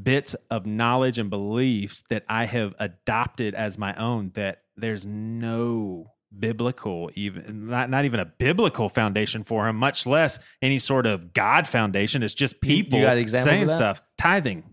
bits 0.00 0.34
of 0.50 0.66
knowledge 0.66 1.18
and 1.18 1.30
beliefs 1.30 2.02
that 2.08 2.24
I 2.28 2.46
have 2.46 2.74
adopted 2.78 3.54
as 3.54 3.78
my 3.78 3.94
own 3.94 4.30
that 4.34 4.62
there's 4.76 5.04
no 5.06 6.12
biblical 6.36 7.10
even 7.14 7.66
not, 7.66 7.90
not 7.90 8.06
even 8.06 8.18
a 8.18 8.24
biblical 8.24 8.88
foundation 8.88 9.42
for 9.42 9.68
him 9.68 9.76
much 9.76 10.06
less 10.06 10.38
any 10.62 10.78
sort 10.78 11.04
of 11.06 11.32
god 11.34 11.68
foundation. 11.68 12.22
It's 12.22 12.34
just 12.34 12.60
people 12.60 13.00
saying 13.26 13.68
stuff. 13.68 14.02
Tithing. 14.16 14.64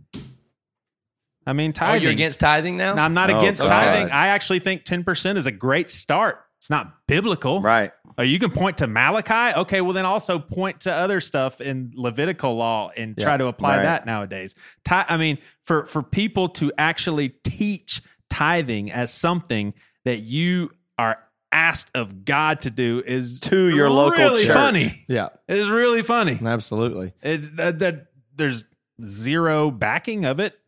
I 1.46 1.54
mean 1.54 1.74
tithing 1.74 2.00
oh, 2.00 2.04
you're 2.04 2.12
against 2.12 2.40
tithing 2.40 2.78
now? 2.78 2.94
No, 2.96 3.02
i'm 3.02 3.14
not 3.14 3.30
Oh, 3.30 3.40
against 3.40 3.64
God. 3.64 3.70
tithing. 3.70 4.10
I 4.12 4.28
actually 4.28 4.60
think 4.60 4.86
10% 4.86 5.36
is 5.36 5.48
a 5.48 5.52
great 5.52 5.90
start 5.90 6.40
it's 6.60 6.70
not 6.70 7.08
biblical 7.08 7.62
Right. 7.62 7.92
Oh, 8.18 8.22
you 8.22 8.38
can 8.38 8.52
point 8.52 8.78
to 8.80 8.88
Malachi. 8.88 9.58
Okay, 9.62 9.80
well 9.82 9.94
then 9.94 10.06
also 10.06 10.40
point 10.40 10.82
to 10.82 10.94
other 10.94 11.22
stuff 11.22 11.62
in 11.62 11.94
Levitical 11.96 12.56
law 12.58 12.92
and 12.98 13.18
try 13.18 13.38
to 13.38 13.48
apply 13.48 13.78
right. 13.78 13.84
that 13.84 14.06
nowadays. 14.06 14.56
Ti- 14.86 15.06
I 15.08 15.16
mean, 15.16 15.38
for 15.66 15.86
for 15.86 16.04
people 16.04 16.50
to 16.50 16.72
actually 16.78 17.30
teach 17.30 18.02
tithing 18.30 18.92
as 18.92 19.14
something 19.14 19.74
that 20.04 20.18
you 20.18 20.72
are 20.98 21.18
asked 21.54 21.92
of 21.96 22.26
God 22.26 22.62
to 22.62 22.70
do 22.70 23.02
is 23.06 23.40
To 23.42 23.70
your 23.74 23.90
local 23.90 24.18
really 24.24 24.44
church. 24.46 24.54
funny. 24.54 25.06
yeah, 25.08 25.30
It 25.48 25.58
is 25.58 25.70
really 25.70 26.04
funny. 26.04 26.38
absolutely. 26.46 27.14
It, 27.24 27.56
that, 27.56 27.80
that 27.80 28.08
there's 28.36 28.66
zero 29.06 29.72
backing 29.72 30.26
of 30.26 30.40
it. 30.42 30.60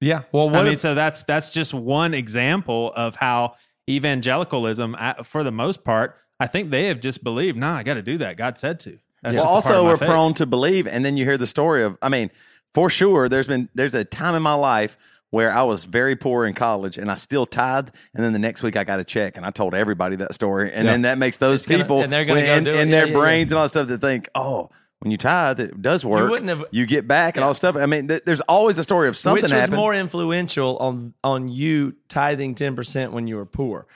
Yeah. 0.00 0.22
Well, 0.32 0.50
what 0.50 0.60
I 0.60 0.64
mean, 0.64 0.72
if- 0.74 0.80
so 0.80 0.94
that's 0.94 1.24
that's 1.24 1.52
just 1.52 1.74
one 1.74 2.14
example 2.14 2.92
of 2.94 3.16
how 3.16 3.56
evangelicalism, 3.88 4.96
for 5.24 5.42
the 5.44 5.52
most 5.52 5.84
part, 5.84 6.16
I 6.40 6.46
think 6.46 6.70
they 6.70 6.86
have 6.86 7.00
just 7.00 7.22
believed, 7.22 7.56
nah, 7.56 7.76
I 7.76 7.82
got 7.82 7.94
to 7.94 8.02
do 8.02 8.18
that. 8.18 8.36
God 8.36 8.58
said 8.58 8.80
to. 8.80 8.98
That's 9.22 9.36
well, 9.36 9.54
just 9.54 9.66
a 9.66 9.68
part 9.68 9.76
also 9.78 9.84
we're 9.84 9.96
faith. 9.96 10.08
prone 10.08 10.34
to 10.34 10.46
believe, 10.46 10.86
and 10.86 11.04
then 11.04 11.16
you 11.16 11.24
hear 11.24 11.38
the 11.38 11.46
story 11.46 11.82
of. 11.82 11.96
I 12.02 12.08
mean, 12.10 12.30
for 12.74 12.90
sure, 12.90 13.28
there's 13.28 13.46
been 13.46 13.68
there's 13.74 13.94
a 13.94 14.04
time 14.04 14.34
in 14.34 14.42
my 14.42 14.54
life 14.54 14.98
where 15.30 15.52
I 15.52 15.62
was 15.62 15.84
very 15.84 16.14
poor 16.14 16.46
in 16.46 16.52
college 16.54 16.96
and 16.98 17.10
I 17.10 17.14
still 17.16 17.46
tithed, 17.46 17.90
and 18.14 18.22
then 18.24 18.32
the 18.34 18.38
next 18.38 18.62
week 18.62 18.76
I 18.76 18.84
got 18.84 19.00
a 19.00 19.04
check 19.04 19.36
and 19.36 19.46
I 19.46 19.50
told 19.50 19.74
everybody 19.74 20.16
that 20.16 20.34
story, 20.34 20.72
and 20.72 20.86
then 20.86 21.02
that 21.02 21.16
makes 21.18 21.38
those 21.38 21.64
gonna- 21.66 21.82
people 21.82 22.02
and 22.02 22.12
they're 22.12 22.24
gonna 22.26 22.40
when- 22.40 22.64
go 22.64 22.72
in, 22.74 22.80
in 22.80 22.88
Yeah, 22.88 22.96
their 22.96 23.06
yeah, 23.06 23.12
yeah. 23.14 23.18
brains 23.18 23.50
and 23.50 23.58
all 23.58 23.64
that 23.64 23.70
stuff 23.70 23.88
that 23.88 24.00
think, 24.00 24.28
oh. 24.34 24.70
When 25.04 25.10
you 25.10 25.18
tithe, 25.18 25.60
it 25.60 25.80
does 25.82 26.04
work. 26.04 26.30
wouldn't 26.30 26.48
have- 26.48 26.64
you 26.72 26.86
get 26.86 27.06
back 27.06 27.36
and 27.36 27.44
all 27.44 27.52
stuff. 27.54 27.76
I 27.76 27.84
mean, 27.86 28.08
th- 28.08 28.22
there's 28.24 28.40
always 28.40 28.78
a 28.78 28.82
story 28.82 29.06
of 29.08 29.16
something 29.16 29.42
Which 29.42 29.52
was 29.52 29.52
happened. 29.52 29.76
more 29.76 29.94
influential 29.94 30.76
on 30.78 31.14
on 31.22 31.48
you 31.48 31.94
tithing 32.08 32.54
ten 32.56 32.74
percent 32.74 33.12
when 33.12 33.28
you 33.28 33.36
were 33.36 33.44
poor? 33.46 33.86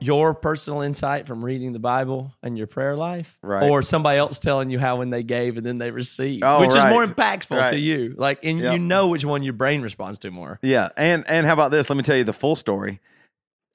Your 0.00 0.34
personal 0.34 0.80
insight 0.80 1.28
from 1.28 1.44
reading 1.44 1.72
the 1.72 1.78
Bible 1.78 2.34
and 2.42 2.58
your 2.58 2.66
prayer 2.66 2.96
life, 2.96 3.38
Right. 3.42 3.62
Or 3.62 3.80
somebody 3.82 4.18
else 4.18 4.40
telling 4.40 4.68
you 4.70 4.80
how 4.80 4.96
when 4.96 5.10
they 5.10 5.22
gave 5.22 5.56
and 5.56 5.64
then 5.64 5.78
they 5.78 5.92
received, 5.92 6.42
Oh, 6.42 6.62
which 6.62 6.74
is 6.74 6.84
more 6.86 7.06
impactful 7.06 7.68
to 7.70 7.78
you. 7.78 8.14
Like, 8.18 8.44
and 8.44 8.58
Yep. 8.58 8.72
you 8.72 8.78
know 8.80 9.06
which 9.06 9.24
one 9.24 9.44
your 9.44 9.52
brain 9.52 9.82
responds 9.82 10.18
to 10.20 10.32
more. 10.32 10.58
Yeah, 10.62 10.88
and 10.96 11.24
and 11.28 11.46
how 11.46 11.52
about 11.52 11.70
this? 11.70 11.88
Let 11.88 11.96
me 11.96 12.02
tell 12.02 12.16
you 12.16 12.24
the 12.24 12.32
full 12.32 12.56
story. 12.56 12.98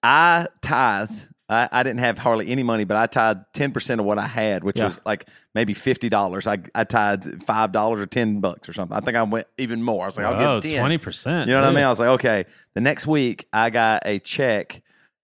I 0.04 0.48
tithe. 0.62 1.10
I, 1.50 1.68
I 1.72 1.84
didn't 1.84 2.00
have 2.00 2.18
hardly 2.18 2.48
any 2.50 2.62
money, 2.64 2.84
but 2.84 2.96
I 2.96 3.08
tied 3.08 3.52
ten 3.54 3.72
percent 3.72 4.00
of 4.00 4.06
what 4.06 4.20
I 4.20 4.28
had, 4.28 4.64
which 4.64 4.78
Yeah. 4.78 4.86
was 4.86 5.00
like 5.06 5.28
maybe 5.56 5.74
fifty 5.74 6.08
dollars. 6.10 6.46
I 6.46 6.60
I 6.76 6.84
tithed 6.84 7.44
five 7.46 7.72
dollars 7.72 8.00
or 8.00 8.06
ten 8.06 8.40
bucks 8.40 8.70
or 8.70 8.74
something. 8.74 8.96
I 8.96 9.00
think 9.00 9.18
I 9.18 9.24
went 9.24 9.48
even 9.58 9.82
more. 9.82 10.04
I 10.04 10.06
was 10.08 10.18
like, 10.18 10.26
Oh, 10.28 10.34
I'll 10.34 10.60
give 10.62 10.72
ten. 10.72 10.86
20%. 10.86 11.48
You 11.48 11.54
know 11.54 11.62
what 11.62 11.70
I 11.70 11.72
mean? 11.74 11.84
I 11.84 11.90
was 11.90 12.00
like, 12.00 12.10
okay. 12.10 12.46
The 12.76 12.82
next 12.82 13.08
week, 13.08 13.48
I 13.52 13.70
got 13.72 14.04
a 14.06 14.20
check 14.20 14.82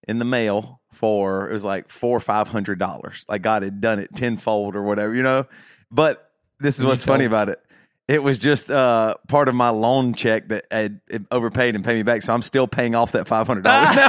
in 0.08 0.18
the 0.20 0.26
mail 0.26 0.82
for 0.92 1.50
it 1.50 1.54
was 1.54 1.64
like 1.66 1.90
four 1.90 2.18
or 2.18 2.22
five 2.22 2.48
hundred 2.48 2.80
dollars. 2.80 3.26
Like 3.30 3.42
God 3.42 3.64
had 3.64 3.80
done 3.82 4.00
it 4.00 4.16
tenfold 4.16 4.76
or 4.76 4.82
whatever, 4.82 5.14
you 5.14 5.24
know. 5.24 5.46
But 5.92 6.32
this 6.60 6.80
is 6.80 6.86
what's 6.86 7.04
funny 7.04 7.26
about 7.26 7.50
it. 7.50 7.60
It 8.08 8.22
was 8.22 8.38
just 8.38 8.70
uh, 8.70 9.16
part 9.28 9.49
of 9.49 9.56
my 9.56 9.70
loan 9.70 10.14
check 10.14 10.49
that 10.49 10.68
had 10.70 10.99
overpaid 11.32 11.74
and 11.74 11.84
paid 11.84 11.95
me 11.95 12.03
back, 12.03 12.22
so 12.22 12.34
I'm 12.34 12.43
still 12.43 12.68
paying 12.68 12.93
off 12.93 13.14
that 13.14 13.28
five 13.28 13.47
hundred 13.47 13.64
dollars. 13.64 13.95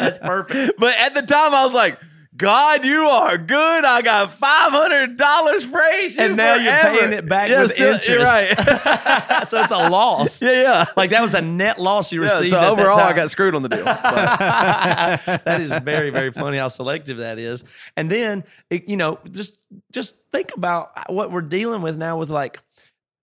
That's 0.00 0.18
perfect. 0.18 0.78
but 0.78 0.94
at 0.98 1.14
the 1.14 1.22
time, 1.22 1.54
I 1.54 1.64
was 1.64 1.72
like, 1.74 1.98
"God, 2.36 2.84
you 2.84 3.00
are 3.00 3.38
good. 3.38 3.84
I 3.84 4.02
got 4.02 4.32
five 4.34 4.72
hundred 4.72 5.16
dollars 5.16 5.66
praise 5.66 6.18
And 6.18 6.36
now 6.36 6.56
you're 6.56 6.72
paying 6.72 7.12
it 7.12 7.28
back 7.28 7.48
Yeah, 7.48 7.62
with 7.62 7.72
still- 7.72 7.94
interest. 7.94 8.32
Right. 8.32 9.44
so 9.48 9.60
it's 9.60 9.70
a 9.70 9.88
loss. 9.88 10.42
yeah, 10.42 10.62
yeah. 10.62 10.84
Like 10.96 11.10
that 11.10 11.22
was 11.22 11.34
a 11.34 11.40
net 11.40 11.80
loss 11.80 12.12
you 12.12 12.22
Yeah, 12.22 12.28
received. 12.36 12.50
so 12.50 12.56
at 12.58 12.60
that 12.62 12.72
overall, 12.72 12.98
I 12.98 13.12
got 13.12 13.30
screwed 13.30 13.54
on 13.54 13.62
the 13.62 13.68
deal. 13.68 13.84
That 15.44 15.60
is 15.60 15.72
very 15.72 16.10
very 16.10 16.32
funny 16.32 16.58
how 16.58 16.68
selective 16.68 17.18
that 17.18 17.38
is 17.38 17.64
and 17.96 18.10
then 18.10 18.44
it, 18.70 18.88
you 18.88 18.96
know 18.96 19.18
just 19.30 19.58
just 19.92 20.16
think 20.32 20.50
about 20.56 20.90
what 21.12 21.30
we're 21.30 21.40
dealing 21.40 21.82
with 21.82 21.96
now 21.96 22.18
with 22.18 22.30
like 22.30 22.60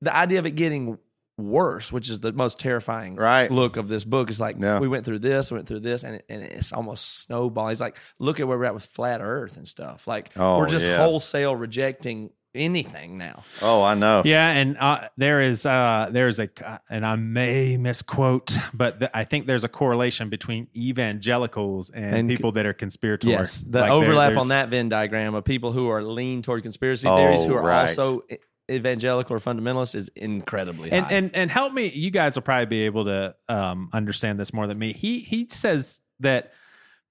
the 0.02 0.16
idea 0.16 0.40
of 0.40 0.46
it 0.46 0.52
getting 0.52 0.98
worse 1.42 1.92
which 1.92 2.10
is 2.10 2.20
the 2.22 2.32
most 2.32 2.60
terrifying 2.60 3.16
Right. 3.16 3.52
look 3.52 3.76
of 3.78 3.88
this 3.88 4.04
book 4.06 4.30
is 4.30 4.40
like 4.40 4.56
Yeah. 4.60 4.80
we 4.80 4.88
went 4.88 5.06
through 5.06 5.20
this 5.20 5.52
we 5.52 5.56
went 5.58 5.68
through 5.68 5.82
this 5.82 6.04
and, 6.04 6.16
it, 6.16 6.26
and 6.30 6.44
it's 6.44 6.72
almost 6.72 7.24
snowballing 7.24 7.72
He's 7.72 7.82
like 7.82 7.98
look 8.20 8.40
at 8.40 8.48
where 8.48 8.58
we're 8.58 8.66
at 8.66 8.74
with 8.74 8.86
flat 8.86 9.20
earth 9.22 9.58
and 9.58 9.68
stuff 9.68 10.08
like 10.08 10.32
Oh, 10.38 10.58
we're 10.60 10.70
just 10.70 10.86
yeah. 10.88 10.98
wholesale 10.98 11.56
rejecting 11.56 12.30
anything 12.54 13.18
now 13.18 13.44
oh, 13.62 13.82
I 13.82 13.94
know. 13.96 14.24
Yeah, 14.26 14.50
and 14.52 14.76
uh, 14.78 15.08
there 15.16 15.40
is 15.40 15.66
uh, 15.66 16.10
there's 16.12 16.38
a 16.38 16.50
and 16.90 17.06
I 17.06 17.16
may 17.16 17.78
misquote, 17.78 18.58
but 18.74 19.00
th- 19.00 19.12
I 19.14 19.24
think 19.24 19.48
there's 19.48 19.64
a 19.64 19.70
correlation 19.70 20.28
between 20.30 20.68
evangelicals 20.76 21.90
and, 21.92 22.16
And- 22.16 22.30
people 22.30 22.52
that 22.54 22.66
are 22.66 22.74
conspiratorial. 22.74 23.40
Yes, 23.40 23.62
the 23.62 23.80
Like, 23.82 23.92
overlap 23.92 24.30
there's- 24.32 24.42
on 24.44 24.48
that 24.50 24.70
Venn 24.70 24.90
diagram 24.90 25.34
of 25.36 25.44
people 25.46 25.72
who 25.72 25.88
are 25.90 26.04
lean 26.04 26.42
toward 26.42 26.64
conspiracy 26.64 27.08
Oh, 27.08 27.16
theories, 27.16 27.44
who 27.46 27.54
are 27.56 27.62
right. 27.64 27.82
also 27.90 28.24
evangelical 28.72 29.36
or 29.36 29.40
fundamentalist, 29.40 29.96
is 29.96 30.10
incredibly 30.16 30.92
and 30.92 31.06
and 31.12 31.32
and 31.36 31.52
help 31.52 31.74
me. 31.74 31.90
You 31.90 32.12
guys 32.12 32.36
will 32.36 32.44
probably 32.44 32.66
be 32.66 32.82
able 32.84 33.06
to 33.06 33.36
um, 33.50 33.90
understand 33.94 34.40
this 34.40 34.54
more 34.54 34.68
than 34.68 34.78
me. 34.80 34.94
He 34.94 35.20
he 35.20 35.48
says 35.50 36.00
that 36.20 36.52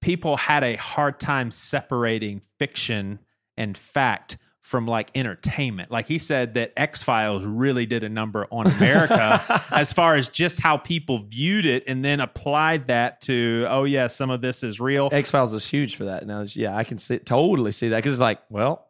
people 0.01 0.37
had 0.37 0.63
a 0.63 0.75
hard 0.75 1.19
time 1.19 1.51
separating 1.51 2.41
fiction 2.57 3.19
and 3.57 3.77
fact 3.77 4.37
from 4.71 4.85
like 4.85 5.11
entertainment. 5.15 5.91
Like 5.91 6.07
he 6.07 6.17
said 6.17 6.53
that 6.53 6.71
X 6.77 7.03
Files 7.03 7.45
really 7.45 7.85
did 7.85 8.03
a 8.03 8.09
number 8.09 8.47
on 8.51 8.67
America 8.67 9.63
as 9.71 9.91
far 9.91 10.15
as 10.15 10.29
just 10.29 10.61
how 10.61 10.77
people 10.77 11.23
viewed 11.27 11.65
it, 11.65 11.83
and 11.87 12.05
then 12.05 12.19
applied 12.19 12.87
that 12.87 13.21
to 13.21 13.65
oh 13.69 13.83
yeah, 13.83 14.07
some 14.07 14.29
of 14.29 14.41
this 14.41 14.63
is 14.63 14.79
real. 14.79 15.09
X 15.11 15.29
Files 15.29 15.53
is 15.53 15.65
huge 15.65 15.97
for 15.97 16.05
that. 16.05 16.25
Now, 16.25 16.43
yeah, 16.47 16.75
I 16.75 16.83
can 16.83 16.97
see 16.97 17.19
totally 17.19 17.71
see 17.71 17.89
that 17.89 17.97
because 17.97 18.13
it's 18.13 18.21
like, 18.21 18.39
well, 18.49 18.87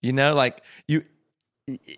you 0.00 0.12
know, 0.12 0.34
like 0.34 0.62
you, 0.86 1.04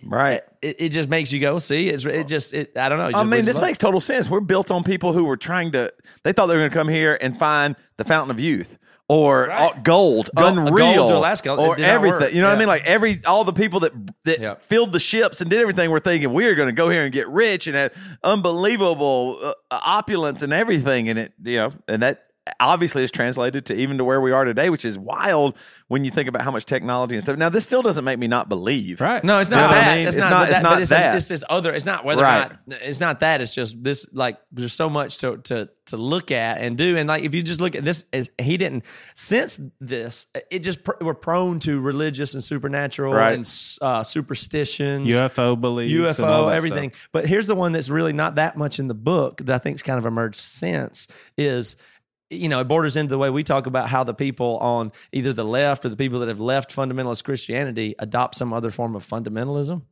Right. 0.02 0.42
it, 0.62 0.76
it 0.80 0.88
just 0.90 1.08
makes 1.08 1.30
you 1.32 1.40
go 1.40 1.58
see. 1.58 1.88
It's 1.88 2.04
it 2.04 2.26
just 2.26 2.54
it. 2.54 2.76
I 2.76 2.88
don't 2.88 2.98
know. 2.98 3.18
I 3.18 3.24
mean, 3.24 3.44
this 3.44 3.60
makes 3.60 3.76
total 3.78 4.00
sense. 4.00 4.28
We're 4.30 4.40
built 4.40 4.70
on 4.70 4.82
people 4.82 5.12
who 5.12 5.24
were 5.24 5.36
trying 5.36 5.72
to. 5.72 5.92
They 6.22 6.32
thought 6.32 6.46
they 6.46 6.54
were 6.54 6.60
going 6.60 6.70
to 6.70 6.76
come 6.76 6.88
here 6.88 7.18
and 7.20 7.38
find 7.38 7.76
the 7.98 8.04
fountain 8.04 8.30
of 8.30 8.40
youth 8.40 8.78
or 9.08 9.46
Right. 9.48 9.82
gold, 9.82 10.30
unreal, 10.36 10.94
gold 10.94 11.08
to 11.10 11.16
Alaska. 11.16 11.54
Or 11.54 11.78
everything. 11.78 12.34
You 12.34 12.40
know 12.40 12.48
what 12.48 12.56
I 12.56 12.58
mean? 12.58 12.68
Like 12.68 12.84
every 12.86 13.22
all 13.26 13.44
the 13.44 13.52
people 13.52 13.80
that 13.80 13.92
that 14.24 14.40
Yeah. 14.40 14.54
filled 14.62 14.92
the 14.92 15.00
ships 15.00 15.40
and 15.42 15.50
did 15.50 15.60
everything 15.60 15.90
were 15.90 16.00
thinking 16.00 16.32
we're 16.32 16.54
going 16.54 16.68
to 16.68 16.74
go 16.74 16.88
here 16.88 17.02
and 17.04 17.12
get 17.12 17.28
rich 17.28 17.66
and 17.66 17.76
have 17.76 17.92
unbelievable 18.24 19.38
uh, 19.42 19.52
opulence 19.70 20.42
and 20.42 20.52
everything. 20.52 21.08
And 21.08 21.18
it, 21.18 21.32
you 21.42 21.56
know, 21.56 21.72
and 21.86 22.02
that 22.02 22.24
obviously 22.60 23.02
is 23.04 23.10
translated 23.10 23.66
to 23.66 23.74
even 23.74 23.98
to 23.98 24.04
where 24.04 24.20
we 24.20 24.32
are 24.32 24.44
today, 24.44 24.70
which 24.70 24.84
is 24.84 24.98
wild 24.98 25.56
when 25.88 26.04
you 26.04 26.10
think 26.10 26.28
about 26.28 26.42
how 26.42 26.50
much 26.50 26.64
technology 26.66 27.14
and 27.16 27.22
stuff. 27.24 27.38
Now, 27.38 27.48
this 27.48 27.64
still 27.64 27.82
doesn't 27.82 28.04
make 28.04 28.18
me 28.18 28.26
not 28.28 28.48
believe. 28.48 29.00
Right. 29.00 29.22
No, 29.24 29.38
it's 29.38 29.50
You 29.50 29.56
not 29.56 29.70
know 29.70 29.76
what 29.76 29.84
I 29.86 29.96
mean? 29.96 30.06
It's, 30.08 30.16
It's 30.16 30.24
not, 30.24 30.30
not- 30.30 30.38
but 30.40 30.48
it's 30.48 30.56
that. 30.58 30.62
not 30.62 30.80
it's, 30.82 30.90
that. 30.90 31.16
it's 31.16 31.28
this 31.28 31.44
other. 31.48 31.74
It's 31.74 31.86
not 31.86 32.04
whether 32.04 32.22
Right. 32.22 32.50
or 32.52 32.58
not. 32.66 32.82
It's 32.82 33.00
not 33.00 33.20
that. 33.20 33.40
It's 33.40 33.54
just 33.54 33.82
this. 33.82 34.06
Like 34.12 34.38
there's 34.52 34.72
so 34.72 34.88
much 34.90 35.18
to 35.18 35.38
to 35.38 35.68
to 35.86 35.96
look 35.96 36.30
at 36.30 36.58
and 36.60 36.76
do. 36.76 36.96
And 36.98 37.08
like 37.08 37.24
if 37.24 37.34
you 37.34 37.42
just 37.42 37.60
look 37.62 37.74
at 37.74 37.84
this, 37.84 38.04
he 38.38 38.56
didn't 38.58 38.84
since 39.14 39.58
this. 39.80 40.26
It 40.50 40.58
just 40.60 40.84
pr- 40.84 40.92
we're 41.00 41.14
prone 41.14 41.60
to 41.60 41.80
religious 41.80 42.34
and 42.34 42.44
supernatural 42.44 43.14
Right. 43.14 43.34
and 43.34 43.50
uh, 43.80 44.02
superstitions. 44.02 45.10
UFO 45.12 45.58
beliefs, 45.60 46.18
and 46.18 46.26
all 46.28 46.44
UFO, 46.44 46.48
that 46.50 46.56
everything. 46.56 46.90
stuff. 46.90 47.08
But 47.12 47.26
here's 47.26 47.46
the 47.46 47.54
one 47.54 47.72
that's 47.72 47.88
really 47.88 48.12
not 48.12 48.34
that 48.34 48.56
much 48.56 48.78
in 48.78 48.88
the 48.88 48.94
book 48.94 49.38
that 49.44 49.54
I 49.54 49.58
think's 49.58 49.82
kind 49.82 49.98
of 49.98 50.06
emerged 50.06 50.40
since 50.40 51.08
is 51.36 51.76
you 52.30 52.48
know, 52.48 52.60
it 52.60 52.64
borders 52.64 52.96
into 52.96 53.10
the 53.10 53.18
way 53.18 53.30
we 53.30 53.42
talk 53.42 53.66
about 53.66 53.88
how 53.88 54.04
the 54.04 54.14
people 54.14 54.58
on 54.58 54.92
either 55.12 55.32
the 55.32 55.44
left 55.44 55.84
or 55.84 55.88
the 55.88 55.96
people 55.96 56.20
that 56.20 56.28
have 56.28 56.40
left 56.40 56.74
fundamentalist 56.74 57.24
Christianity 57.24 57.94
adopt 57.98 58.34
some 58.34 58.52
other 58.52 58.70
form 58.70 58.94
of 58.96 59.06
fundamentalism. 59.06 59.82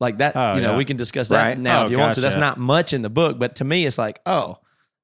Like 0.00 0.18
that, 0.18 0.34
Oh, 0.34 0.54
you 0.56 0.60
know, 0.62 0.72
yeah. 0.72 0.76
we 0.76 0.84
can 0.84 0.96
discuss 0.96 1.28
that 1.28 1.40
Right. 1.42 1.58
now 1.58 1.82
Oh, 1.82 1.84
if 1.84 1.90
you 1.90 1.98
want 1.98 2.14
to. 2.16 2.20
That's 2.20 2.34
yeah. 2.36 2.40
not 2.40 2.58
much 2.58 2.92
in 2.92 3.02
the 3.02 3.10
book, 3.10 3.38
but 3.38 3.56
to 3.56 3.64
me, 3.64 3.84
it's 3.86 3.98
like, 3.98 4.20
oh, 4.26 4.58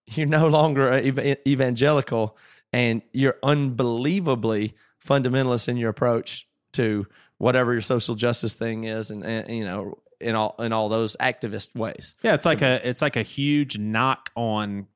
you're 0.07 0.27
no 0.27 0.49
longer 0.49 0.91
ev- 0.91 1.37
evangelical 1.47 2.37
and 2.73 3.03
you're 3.13 3.37
unbelievably 3.43 4.75
fundamentalist 5.07 5.69
in 5.69 5.77
your 5.77 5.91
approach 5.91 6.47
to 6.73 7.07
whatever 7.39 7.73
your 7.73 7.81
social 7.81 8.15
justice 8.15 8.55
thing 8.55 8.85
is, 8.85 9.11
and, 9.11 9.25
and 9.25 9.51
you 9.51 9.65
know, 9.65 9.99
in 10.21 10.35
all 10.35 10.55
in 10.59 10.73
all 10.73 10.89
those 10.89 11.17
activist 11.19 11.75
ways. 11.75 12.15
Yeah, 12.23 12.35
it's 12.35 12.45
like 12.45 12.63
a 12.63 12.87
it's 12.89 13.01
like 13.03 13.17
a 13.17 13.23
huge 13.23 13.79
knock 13.79 14.31
on 14.37 14.87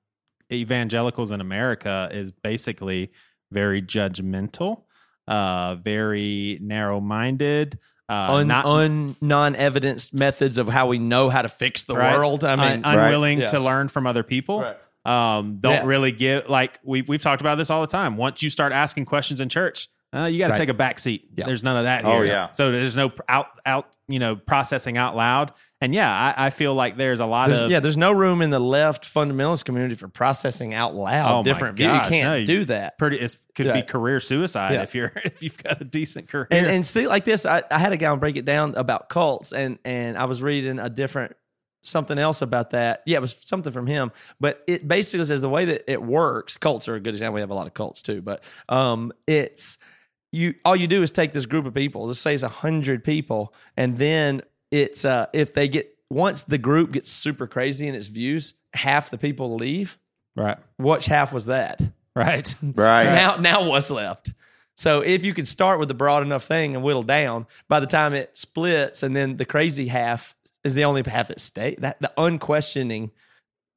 evangelicals 0.52 1.30
in 1.30 1.40
America 1.40 2.08
is 2.12 2.30
basically 2.32 3.12
very 3.50 3.82
judgmental, 3.82 4.82
uh, 5.28 5.76
very 5.76 6.58
narrow 6.62 7.00
minded, 7.00 7.78
uh, 8.08 8.34
Un, 8.34 8.48
not 8.48 8.66
un 8.66 9.16
non 9.20 9.56
evidence 9.56 10.12
methods 10.12 10.58
of 10.58 10.68
how 10.68 10.86
we 10.88 10.98
know 10.98 11.30
how 11.30 11.42
to 11.42 11.48
fix 11.48 11.84
the 11.84 11.96
right? 11.96 12.16
world. 12.16 12.44
I 12.44 12.56
mean, 12.56 12.84
Un- 12.84 12.98
unwilling 12.98 13.40
Yeah. 13.40 13.46
to 13.48 13.60
learn 13.60 13.88
from 13.88 14.06
other 14.06 14.22
people. 14.22 14.60
Right. 14.60 14.76
Um, 15.06 15.58
don't 15.60 15.72
Yeah. 15.72 15.86
really 15.86 16.12
give 16.12 16.48
like 16.48 16.78
we've 16.82 17.08
we've 17.08 17.22
talked 17.22 17.40
about 17.42 17.56
this 17.56 17.70
all 17.70 17.80
the 17.80 17.86
time. 17.86 18.16
Once 18.16 18.42
you 18.42 18.50
start 18.50 18.72
asking 18.72 19.04
questions 19.06 19.40
in 19.40 19.48
church, 19.48 19.88
uh, 20.14 20.24
you 20.24 20.38
got 20.38 20.46
to 20.48 20.52
Right. 20.52 20.58
take 20.58 20.68
a 20.68 20.74
back 20.74 20.98
seat. 20.98 21.28
Yeah. 21.36 21.46
There's 21.46 21.62
none 21.64 21.76
of 21.76 21.84
that. 21.84 22.04
Oh, 22.04 22.16
here. 22.16 22.26
yeah. 22.26 22.52
So 22.52 22.70
there's 22.70 22.96
no 22.96 23.12
out 23.28 23.48
out 23.66 23.86
you 24.08 24.18
know 24.18 24.36
processing 24.36 24.96
out 24.98 25.16
loud. 25.16 25.52
And 25.84 25.94
yeah, 25.94 26.34
I, 26.36 26.46
I 26.46 26.50
feel 26.50 26.74
like 26.74 26.96
there's 26.96 27.20
a 27.20 27.26
lot 27.26 27.48
There's- 27.50 27.60
of 27.64 27.70
yeah, 27.70 27.80
there's 27.80 27.96
no 27.96 28.10
room 28.10 28.40
in 28.42 28.50
the 28.50 28.58
left 28.58 29.04
fundamentalist 29.04 29.64
community 29.64 29.94
for 29.96 30.08
processing 30.08 30.72
out 30.74 30.94
loud 30.94 31.40
Oh 31.40 31.42
different 31.42 31.76
views. 31.76 31.92
You 31.92 32.00
can't 32.08 32.24
no, 32.24 32.34
you- 32.36 32.46
do 32.46 32.64
that. 32.66 32.96
pretty 32.98 33.18
it 33.20 33.36
could 33.54 33.72
be 33.72 33.82
career 33.82 34.18
suicide 34.20 34.72
Yeah. 34.72 34.82
if 34.82 34.94
you're 34.94 35.12
if 35.24 35.42
you've 35.42 35.62
got 35.62 35.80
a 35.80 35.84
decent 35.84 36.28
career. 36.28 36.48
And 36.50 36.66
and 36.66 36.86
see, 36.86 37.06
like 37.06 37.24
this, 37.24 37.44
I, 37.46 37.62
I 37.70 37.78
had 37.78 37.92
a 37.92 37.96
guy 37.96 38.14
break 38.16 38.36
it 38.36 38.44
down 38.44 38.74
about 38.76 39.08
cults, 39.08 39.52
and 39.52 39.78
and 39.84 40.16
I 40.16 40.24
was 40.24 40.42
reading 40.42 40.78
a 40.78 40.88
different 40.88 41.36
something 41.82 42.18
else 42.18 42.40
about 42.40 42.70
that. 42.70 43.02
Yeah, 43.04 43.18
it 43.18 43.20
was 43.20 43.36
something 43.44 43.70
from 43.72 43.86
him, 43.86 44.10
but 44.40 44.62
it 44.66 44.88
basically 44.88 45.26
says 45.26 45.42
the 45.42 45.50
way 45.50 45.66
that 45.66 45.90
it 45.92 46.02
works. 46.02 46.56
Cults 46.56 46.88
are 46.88 46.94
a 46.94 47.00
good 47.00 47.12
example. 47.14 47.34
We 47.34 47.40
have 47.42 47.50
a 47.50 47.54
lot 47.54 47.66
of 47.66 47.74
cults 47.74 48.00
too, 48.00 48.22
but 48.22 48.42
um, 48.70 49.12
it's 49.26 49.76
you. 50.32 50.54
All 50.64 50.74
you 50.74 50.86
do 50.86 51.02
is 51.02 51.10
take 51.10 51.32
this 51.34 51.44
group 51.46 51.66
of 51.66 51.74
people. 51.74 52.06
Let's 52.06 52.20
say 52.20 52.32
it's 52.32 52.42
a 52.42 52.48
hundred 52.48 53.04
people, 53.04 53.52
and 53.76 53.98
then 53.98 54.40
it's 54.74 55.04
uh, 55.04 55.26
if 55.32 55.54
they 55.54 55.68
get 55.68 55.96
once 56.10 56.42
the 56.42 56.58
group 56.58 56.92
gets 56.92 57.08
super 57.10 57.46
crazy 57.46 57.86
in 57.86 57.94
its 57.94 58.08
views, 58.08 58.54
half 58.72 59.10
the 59.10 59.18
people 59.18 59.54
leave. 59.56 59.96
right, 60.36 60.58
Which 60.78 61.06
half 61.06 61.32
was 61.32 61.46
that? 61.46 61.80
right, 62.16 62.54
Right. 62.62 63.04
Now, 63.04 63.36
now 63.36 63.68
what's 63.68 63.90
left? 63.90 64.30
So 64.76 65.00
if 65.02 65.24
you 65.24 65.32
could 65.34 65.46
start 65.46 65.78
with 65.78 65.90
a 65.90 65.94
broad 65.94 66.22
enough 66.24 66.44
thing 66.44 66.74
and 66.74 66.84
whittle 66.84 67.04
down, 67.04 67.46
by 67.68 67.78
the 67.78 67.86
time 67.86 68.12
it 68.14 68.36
splits 68.36 69.02
and 69.04 69.14
then 69.14 69.36
the 69.36 69.44
crazy 69.44 69.86
half 69.86 70.34
is 70.64 70.74
the 70.74 70.84
only 70.84 71.02
half 71.06 71.28
that 71.28 71.40
stay. 71.40 71.76
That 71.78 72.00
the 72.00 72.12
unquestioning, 72.18 73.12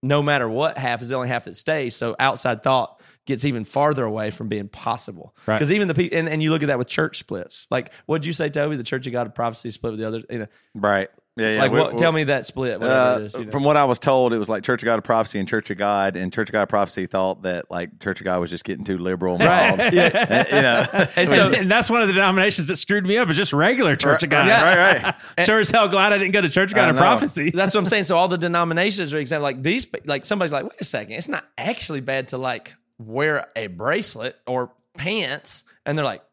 no 0.02 0.24
matter 0.24 0.50
what 0.50 0.78
half 0.80 1.02
is 1.04 1.10
the 1.10 1.16
only 1.16 1.28
half 1.28 1.46
that 1.46 1.56
stays. 1.56 1.96
So 1.96 2.16
outside 2.20 2.64
thought 2.64 2.97
gets 3.28 3.46
even 3.46 3.64
farther 3.66 4.04
away 4.04 4.32
from 4.32 4.48
being 4.48 4.68
possible. 4.70 5.36
Right. 5.46 5.56
Because 5.58 5.72
even 5.72 5.88
the 5.88 5.94
people, 5.94 6.18
and, 6.18 6.28
and 6.28 6.42
you 6.42 6.50
look 6.50 6.64
at 6.64 6.68
that 6.68 6.80
with 6.80 6.88
church 6.88 7.20
splits. 7.20 7.68
Like, 7.70 7.92
what'd 8.08 8.26
you 8.26 8.34
say, 8.34 8.50
Toby? 8.50 8.76
The 8.78 8.84
Church 8.84 9.06
of 9.06 9.14
God 9.14 9.28
of 9.28 9.36
Prophecy 9.36 9.70
split 9.70 9.92
with 9.94 10.00
the 10.00 10.08
other. 10.08 10.24
You 10.30 10.40
know, 10.40 10.48
Right. 10.74 11.10
Yeah. 11.36 11.52
Yeah. 11.52 11.60
like, 11.62 11.72
we- 11.72 11.80
what? 11.80 11.92
we- 11.92 11.98
tell 12.00 12.12
me 12.12 12.24
that 12.24 12.48
split. 12.48 12.80
Whatever 12.80 13.00
Uh, 13.00 13.18
it 13.20 13.24
is. 13.26 13.34
you 13.36 13.46
know. 13.46 13.52
From 13.52 13.64
what 13.64 13.78
I 13.78 13.84
was 13.86 14.00
told, 14.00 14.34
it 14.34 14.40
was 14.40 14.50
like 14.50 14.64
Church 14.64 14.82
of 14.82 14.86
God 14.86 14.98
of 14.98 15.04
Prophecy 15.04 15.38
and 15.38 15.48
Church 15.48 15.70
of 15.70 15.78
God, 15.78 16.16
and 16.16 16.34
Church 16.34 16.50
of 16.50 16.54
God 16.54 16.64
of 16.64 16.70
Prophecy 16.70 17.06
thought 17.06 17.44
that 17.44 17.70
like 17.70 18.00
Church 18.02 18.20
of 18.20 18.24
God 18.26 18.40
was 18.40 18.50
just 18.50 18.64
getting 18.64 18.84
too 18.84 18.98
liberal, 18.98 19.36
and 19.36 19.44
Right. 19.46 19.78
mild. 19.78 19.94
Yeah. 19.94 20.46
Uh, 20.50 20.56
you 20.56 20.62
know. 20.64 21.06
And 21.16 21.30
so- 21.30 21.52
and 21.52 21.70
that's 21.70 21.92
one 21.92 22.02
of 22.02 22.08
the 22.08 22.14
denominations 22.16 22.70
that 22.70 22.78
screwed 22.78 23.06
me 23.06 23.18
up. 23.20 23.30
Is 23.30 23.38
just 23.38 23.54
regular 23.54 23.96
Church 23.96 24.24
of 24.24 24.30
God. 24.32 24.48
Yeah. 24.48 24.64
right, 24.64 25.04
right. 25.04 25.16
Sure 25.46 25.60
as 25.60 25.70
hell 25.70 25.88
glad 25.88 26.12
I 26.12 26.18
didn't 26.18 26.34
go 26.34 26.42
to 26.42 26.50
Church 26.50 26.72
of 26.72 26.76
God 26.76 26.90
of. 26.90 26.98
Prophecy. 26.98 27.52
That's 27.52 27.76
what 27.76 27.82
I'm 27.82 27.86
saying. 27.86 28.06
So 28.06 28.18
all 28.18 28.28
the 28.30 28.38
denominations 28.40 29.14
are 29.14 29.18
exempt. 29.20 29.44
Like 29.44 29.62
these, 29.62 29.86
like 30.06 30.26
somebody's 30.26 30.54
like, 30.54 30.64
wait 30.64 30.82
a 30.82 30.86
second, 30.86 31.14
it's 31.14 31.28
not 31.28 31.44
actually 31.58 32.02
bad 32.02 32.30
to 32.30 32.40
like 32.40 32.74
wear 33.00 33.48
a 33.56 33.68
bracelet 33.68 34.36
or 34.48 34.72
pants, 34.96 35.64
and 35.86 35.98
they're 35.98 36.06
like, 36.06 36.24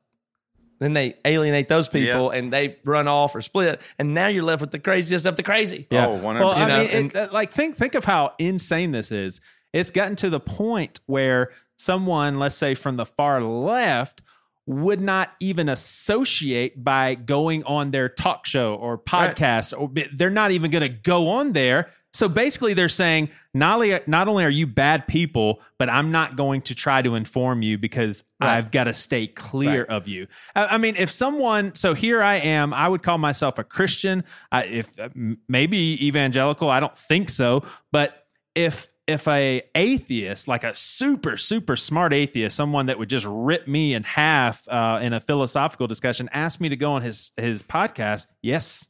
then 0.80 0.92
they 0.92 1.16
alienate 1.24 1.68
those 1.68 1.88
people 1.88 2.30
and 2.30 2.52
they 2.52 2.76
run 2.84 3.06
off 3.08 3.34
or 3.34 3.40
split, 3.42 3.80
and 3.98 4.12
now 4.12 4.26
you're 4.26 4.42
left 4.44 4.60
with 4.60 4.70
the 4.72 4.78
craziest 4.78 5.24
of 5.26 5.36
the 5.36 5.42
crazy. 5.42 5.86
Yeah. 5.90 6.06
Oh, 6.08 6.18
100%. 6.18 6.22
Well, 6.40 6.50
I 6.50 6.60
You 6.62 6.66
know, 6.68 6.78
mean, 6.80 6.90
and- 6.90 7.16
uh, 7.16 7.28
like 7.32 7.52
think 7.52 7.76
think 7.76 7.94
of 7.94 8.04
how 8.04 8.34
insane 8.38 8.90
this 8.90 9.12
is. 9.12 9.40
It's 9.72 9.90
gotten 9.90 10.16
to 10.16 10.30
the 10.30 10.40
point 10.40 11.00
where 11.06 11.50
someone, 11.76 12.38
let's 12.38 12.54
say 12.56 12.74
from 12.74 12.96
the 12.96 13.06
far 13.06 13.42
left, 13.42 14.22
would 14.66 15.00
not 15.00 15.32
even 15.40 15.68
associate 15.68 16.82
by 16.82 17.14
going 17.14 17.64
on 17.64 17.90
their 17.90 18.08
talk 18.08 18.46
show 18.46 18.74
or 18.74 18.96
podcast, 18.98 19.72
or 19.78 19.90
they're 20.14 20.30
not 20.30 20.52
even 20.52 20.70
going 20.70 20.82
to 20.82 20.88
go 20.88 21.28
on 21.30 21.52
there. 21.52 21.90
So 22.14 22.28
basically, 22.28 22.74
they're 22.74 22.88
saying 22.88 23.28
not 23.52 23.74
only, 23.74 24.00
not 24.06 24.28
only 24.28 24.44
are 24.44 24.50
you 24.50 24.68
bad 24.68 25.08
people, 25.08 25.60
but 25.78 25.90
I'm 25.90 26.12
not 26.12 26.36
going 26.36 26.62
to 26.62 26.74
try 26.74 27.02
to 27.02 27.16
inform 27.16 27.60
you 27.60 27.76
because 27.76 28.22
I've 28.40 28.70
got 28.70 28.84
to 28.84 28.94
stay 28.94 29.26
clear 29.26 29.82
of 29.82 30.06
you. 30.06 30.28
I, 30.54 30.66
I 30.66 30.78
mean, 30.78 30.94
if 30.96 31.10
someone, 31.10 31.74
so 31.74 31.92
here 31.92 32.22
I 32.22 32.36
am, 32.36 32.72
I 32.72 32.88
would 32.88 33.02
call 33.02 33.18
myself 33.18 33.58
a 33.58 33.64
Christian. 33.64 34.22
I, 34.52 34.64
if 34.64 34.98
uh, 34.98 35.08
maybe 35.48 36.06
evangelical, 36.06 36.70
I 36.70 36.78
don't 36.78 36.96
think 36.96 37.30
so, 37.30 37.64
but 37.90 38.26
if 38.54 38.88
if 39.06 39.28
a 39.28 39.60
atheist, 39.74 40.48
like 40.48 40.64
a 40.64 40.74
super 40.74 41.36
super 41.36 41.76
smart 41.76 42.14
atheist, 42.14 42.56
someone 42.56 42.86
that 42.86 42.98
would 42.98 43.10
just 43.10 43.26
rip 43.28 43.66
me 43.66 43.92
in 43.92 44.04
half 44.04 44.66
uh, 44.68 45.00
in 45.02 45.12
a 45.12 45.20
philosophical 45.20 45.86
discussion, 45.86 46.28
asked 46.32 46.60
me 46.60 46.68
to 46.68 46.76
go 46.76 46.92
on 46.92 47.02
his 47.02 47.32
his 47.36 47.62
podcast, 47.62 48.26
yes. 48.40 48.86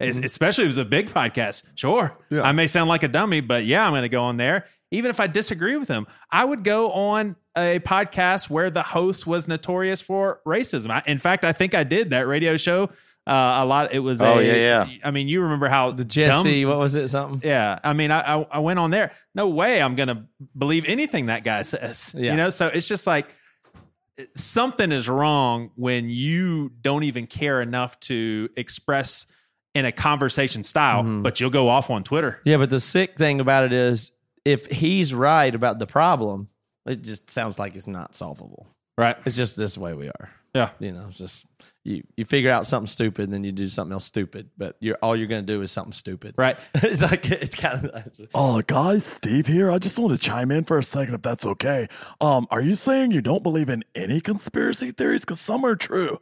Es- 0.00 0.18
Especially 0.18 0.64
if 0.64 0.70
it's 0.70 0.78
a 0.78 0.84
big 0.84 1.08
podcast. 1.08 1.62
Sure. 1.76 2.16
I 2.32 2.52
may 2.52 2.66
sound 2.66 2.88
like 2.88 3.02
a 3.02 3.08
dummy, 3.08 3.40
but 3.40 3.64
yeah, 3.64 3.84
I'm 3.86 3.92
going 3.92 4.02
to 4.02 4.08
go 4.08 4.24
on 4.24 4.36
there. 4.36 4.66
Even 4.90 5.10
if 5.10 5.18
I 5.20 5.26
disagree 5.26 5.76
with 5.76 5.88
him, 5.88 6.06
I 6.30 6.44
would 6.44 6.62
go 6.64 6.90
on 6.92 7.36
a 7.56 7.78
podcast 7.80 8.50
where 8.50 8.70
the 8.70 8.82
host 8.82 9.26
was 9.26 9.48
notorious 9.48 10.00
for 10.00 10.40
racism. 10.46 10.90
I, 10.90 11.02
in 11.06 11.18
fact, 11.18 11.44
I 11.44 11.52
think 11.52 11.74
I 11.74 11.84
did 11.84 12.10
that 12.10 12.26
radio 12.26 12.56
show 12.56 12.90
uh, 13.26 13.60
a 13.62 13.64
lot. 13.64 13.92
It 13.92 14.00
was 14.00 14.20
Oh, 14.20 14.38
a- 14.38 14.42
yeah, 14.44 14.84
yeah. 14.86 14.88
I 15.02 15.10
mean, 15.10 15.28
you 15.28 15.40
remember 15.42 15.68
how 15.68 15.90
the 15.92 16.04
Jesse, 16.04 16.64
what 16.64 16.78
was 16.78 16.94
it? 16.94 17.08
Something. 17.08 17.40
yeah, 17.48 17.78
I 17.82 17.92
mean, 17.92 18.10
I, 18.10 18.20
I 18.36 18.46
I 18.52 18.58
went 18.58 18.78
on 18.78 18.90
there. 18.90 19.12
No 19.34 19.48
way, 19.48 19.80
I'm 19.80 19.94
gonna 19.94 20.26
believe 20.56 20.84
anything 20.86 21.26
that 21.26 21.42
guy 21.44 21.62
says. 21.62 22.12
Yeah. 22.16 22.32
You 22.32 22.36
know, 22.36 22.50
so 22.50 22.66
it's 22.66 22.86
just 22.86 23.06
like 23.06 23.28
something 24.36 24.92
is 24.92 25.08
wrong 25.08 25.70
when 25.74 26.08
you 26.08 26.70
don't 26.82 27.04
even 27.04 27.26
care 27.26 27.60
enough 27.60 27.98
to 28.00 28.48
express 28.56 29.26
in 29.74 29.84
a 29.84 29.92
conversation 29.92 30.64
style, 30.64 31.02
Mm-hmm. 31.02 31.22
but 31.22 31.40
you'll 31.40 31.50
go 31.50 31.68
off 31.68 31.90
on 31.90 32.04
Twitter. 32.04 32.40
Yeah, 32.44 32.58
but 32.58 32.70
the 32.70 32.80
sick 32.80 33.18
thing 33.18 33.40
about 33.40 33.64
it 33.64 33.72
is, 33.72 34.12
if 34.44 34.66
he's 34.66 35.12
right 35.14 35.54
about 35.54 35.78
the 35.78 35.86
problem, 35.86 36.48
it 36.86 37.02
just 37.02 37.30
sounds 37.30 37.58
like 37.58 37.74
it's 37.76 37.86
not 37.86 38.14
solvable. 38.14 38.66
Right. 38.96 39.16
It's 39.24 39.34
just 39.36 39.56
this 39.56 39.76
way 39.76 39.94
we 39.94 40.08
are. 40.08 40.30
Yeah. 40.54 40.70
You 40.78 40.92
know, 40.92 41.08
just 41.10 41.46
you 41.82 42.04
you 42.16 42.24
figure 42.24 42.50
out 42.52 42.64
something 42.66 42.86
stupid, 42.86 43.32
then 43.32 43.42
you 43.42 43.50
do 43.50 43.66
something 43.68 43.92
else 43.92 44.04
stupid. 44.04 44.50
But 44.56 44.76
you're 44.78 44.96
all 45.02 45.16
you're 45.16 45.26
going 45.26 45.44
to 45.44 45.52
do 45.52 45.62
is 45.62 45.72
something 45.72 45.92
stupid. 45.92 46.36
Right. 46.38 46.56
it's 46.76 47.02
like 47.02 47.28
it's 47.28 47.56
kind 47.56 47.86
of 47.88 48.08
Oh, 48.34 48.62
guys, 48.62 49.04
Steve 49.04 49.48
here. 49.48 49.68
I 49.70 49.78
just 49.78 49.98
want 49.98 50.12
to 50.12 50.18
chime 50.18 50.52
in 50.52 50.62
for 50.62 50.78
a 50.78 50.82
second, 50.84 51.14
if 51.14 51.22
that's 51.22 51.44
okay. 51.44 51.88
Um, 52.20 52.46
are 52.52 52.60
you 52.60 52.76
saying 52.76 53.10
you 53.10 53.20
don't 53.22 53.42
believe 53.42 53.68
in 53.68 53.82
any 53.96 54.20
conspiracy 54.20 54.92
theories? 54.92 55.22
Because 55.22 55.40
some 55.40 55.64
are 55.66 55.74
true. 55.74 56.20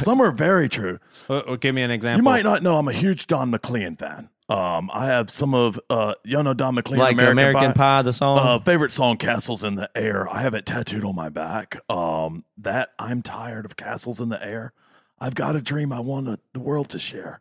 Some 0.04 0.20
are 0.20 0.30
very 0.32 0.68
true. 0.68 0.98
Well, 1.28 1.42
well, 1.46 1.56
give 1.56 1.74
me 1.74 1.82
an 1.82 1.90
example. 1.90 2.18
You 2.18 2.22
might 2.22 2.44
not 2.44 2.62
know 2.62 2.76
I'm 2.78 2.88
a 2.88 2.92
huge 2.92 3.26
Don 3.26 3.50
McLean 3.50 3.96
fan. 3.96 4.28
Um, 4.48 4.90
I 4.92 5.06
have 5.06 5.30
some 5.30 5.54
of 5.54 5.80
uh, 5.88 6.14
you 6.24 6.42
know 6.42 6.52
Don 6.52 6.74
McLean, 6.74 6.98
like 6.98 7.12
American, 7.16 7.72
Pie. 7.72 8.02
the 8.02 8.12
song. 8.12 8.38
Uh, 8.38 8.58
favorite 8.58 8.90
song, 8.92 9.16
"Castles 9.16 9.64
in 9.64 9.76
the 9.76 9.88
Air." 9.96 10.28
I 10.28 10.42
have 10.42 10.52
it 10.54 10.66
tattooed 10.66 11.04
on 11.04 11.14
my 11.14 11.28
back. 11.30 11.78
Um, 11.88 12.44
that 12.58 12.90
I'm 12.98 13.22
tired 13.22 13.64
of 13.64 13.76
castles 13.76 14.20
in 14.20 14.28
the 14.28 14.44
air. 14.44 14.72
I've 15.18 15.34
got 15.34 15.56
a 15.56 15.62
dream 15.62 15.92
I 15.92 16.00
want 16.00 16.26
the- 16.26 16.40
the 16.52 16.60
world 16.60 16.88
to 16.90 16.98
share. 16.98 17.40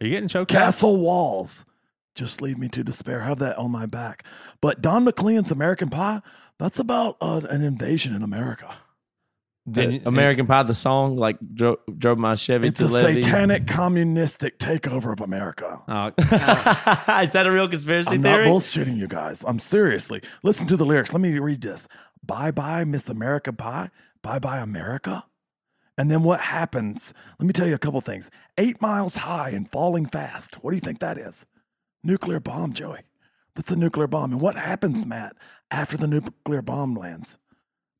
Are 0.00 0.04
you 0.06 0.10
getting 0.10 0.28
choked? 0.28 0.50
Castle 0.50 0.96
walls 0.98 1.64
just 2.14 2.40
leave 2.42 2.58
me 2.58 2.68
to 2.68 2.84
despair. 2.84 3.20
Have 3.20 3.38
that 3.38 3.56
on 3.58 3.70
my 3.70 3.86
back. 3.86 4.24
But 4.60 4.82
Don 4.82 5.04
McLean's 5.04 5.50
American 5.50 5.88
Pie, 5.90 6.20
that's 6.58 6.78
about 6.78 7.16
uh, 7.20 7.40
an 7.48 7.62
invasion 7.62 8.14
in 8.14 8.22
America. 8.22 8.74
The 9.64 9.82
and- 9.82 10.06
American 10.08 10.46
Pie, 10.46 10.64
the 10.64 10.74
song, 10.74 11.16
like 11.16 11.36
drove, 11.54 11.78
drove 11.96 12.18
my 12.18 12.34
Chevy 12.34 12.68
It's 12.68 12.80
to 12.80 12.86
a 12.86 12.88
Levee. 12.88 13.22
satanic 13.22 13.66
communistic 13.68 14.58
takeover 14.58 15.12
of 15.12 15.20
America. 15.20 15.80
Oh, 15.86 16.06
is 17.22 17.32
that 17.32 17.44
a 17.46 17.50
real 17.52 17.68
conspiracy 17.68 18.16
I'm 18.16 18.22
theory? 18.22 18.44
not 18.48 18.52
bullshitting 18.54 18.96
you 18.96 19.06
guys. 19.06 19.40
I'm 19.46 19.60
seriously. 19.60 20.20
Listen 20.42 20.66
to 20.66 20.76
the 20.76 20.84
lyrics. 20.84 21.12
Let 21.12 21.20
me 21.20 21.38
read 21.38 21.60
this. 21.60 21.86
Bye 22.24 22.50
bye, 22.50 22.82
Miss 22.84 23.08
America 23.08 23.52
Pie. 23.52 23.90
Bye 24.22 24.40
bye, 24.40 24.58
America. 24.58 25.24
And 25.96 26.10
then 26.10 26.22
what 26.24 26.40
happens? 26.40 27.12
Let 27.38 27.46
me 27.46 27.52
tell 27.52 27.68
you 27.68 27.74
a 27.74 27.78
couple 27.78 28.00
things. 28.00 28.30
Eight 28.58 28.80
miles 28.82 29.14
high 29.14 29.50
and 29.50 29.70
falling 29.70 30.06
fast. 30.06 30.56
What 30.64 30.72
do 30.72 30.76
you 30.76 30.80
think 30.80 30.98
that 31.00 31.18
is? 31.18 31.46
Nuclear 32.02 32.40
bomb, 32.40 32.72
Joey. 32.72 33.00
That's 33.54 33.70
a 33.70 33.76
nuclear 33.76 34.06
bomb. 34.08 34.32
And 34.32 34.40
what 34.40 34.56
happens, 34.56 35.04
Matt, 35.06 35.36
after 35.70 35.96
the 35.96 36.06
nuclear 36.08 36.62
bomb 36.62 36.94
lands? 36.96 37.38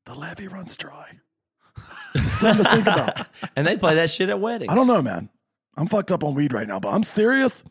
The 0.05 0.15
levee 0.15 0.47
runs 0.47 0.75
dry. 0.75 1.19
Just 2.15 2.39
something 2.39 2.63
to 2.65 2.71
think 2.71 2.87
about. 2.87 3.27
and 3.55 3.65
they 3.67 3.77
play 3.77 3.95
that 3.95 4.09
shit 4.09 4.29
at 4.29 4.39
weddings. 4.39 4.71
I 4.71 4.75
don't 4.75 4.87
know, 4.87 5.01
man. 5.01 5.29
I'm 5.75 5.87
fucked 5.87 6.11
up 6.11 6.23
on 6.23 6.35
weed 6.35 6.53
right 6.53 6.67
now, 6.67 6.79
but 6.79 6.89
I'm 6.93 7.03
serious. 7.03 7.63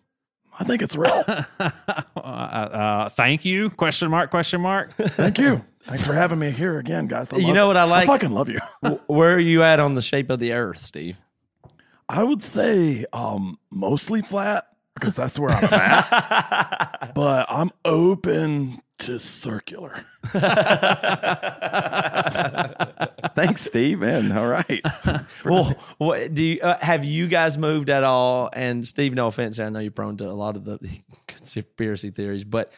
I 0.59 0.64
think 0.64 0.82
it's 0.82 0.97
real. 0.97 1.24
uh, 1.59 1.70
uh, 2.16 3.09
thank 3.11 3.45
you? 3.45 3.70
Question 3.70 4.11
mark? 4.11 4.30
Question 4.30 4.61
mark? 4.61 4.93
Thank 4.97 5.38
you. 5.38 5.64
Thanks 5.84 6.07
for 6.07 6.12
having 6.12 6.38
me 6.38 6.51
here 6.51 6.78
again, 6.78 7.07
guys. 7.09 7.32
I 7.32 7.36
You 7.38 7.47
love- 7.47 7.55
know 7.55 7.66
what 7.66 7.76
I 7.76 7.84
like? 7.84 8.05
I 8.05 8.12
fucking 8.12 8.30
love 8.32 8.49
you. 8.49 8.61
Where 9.07 9.34
are 9.34 9.38
you 9.40 9.62
at 9.62 9.80
on 9.80 9.95
the 9.95 10.03
shape 10.03 10.30
of 10.30 10.38
the 10.38 10.53
Earth, 10.53 10.84
Steve? 10.84 11.16
I 12.09 12.22
would 12.22 12.43
say 12.43 13.05
um, 13.12 13.59
mostly 13.70 14.22
flat 14.22 14.66
because 14.95 15.16
that's 15.16 15.38
where 15.38 15.51
I'm 15.51 15.64
at. 15.72 17.12
but 17.14 17.47
I'm 17.49 17.70
open 17.84 18.80
to 19.03 19.19
circular. 19.19 20.05
Thanks, 23.35 23.63
Steve. 23.63 24.01
Man, 24.01 24.31
all 24.33 24.47
right. 24.47 24.81
well, 25.45 25.75
what 25.99 26.33
do 26.35 26.45
you 26.45 26.61
uh, 26.61 26.79
have 26.81 27.05
you 27.05 27.27
guys 27.27 27.59
moved 27.59 27.91
at 27.91 28.05
all? 28.05 28.51
And 28.53 28.87
Steve, 28.87 29.15
no 29.15 29.27
offense, 29.27 29.59
I 29.59 29.69
know 29.71 29.81
you're 29.81 29.91
prone 29.91 30.17
to 30.19 30.29
a 30.29 30.31
lot 30.31 30.57
of 30.57 30.65
the 30.65 30.79
conspiracy 31.27 32.11
theories, 32.11 32.45
but 32.45 32.73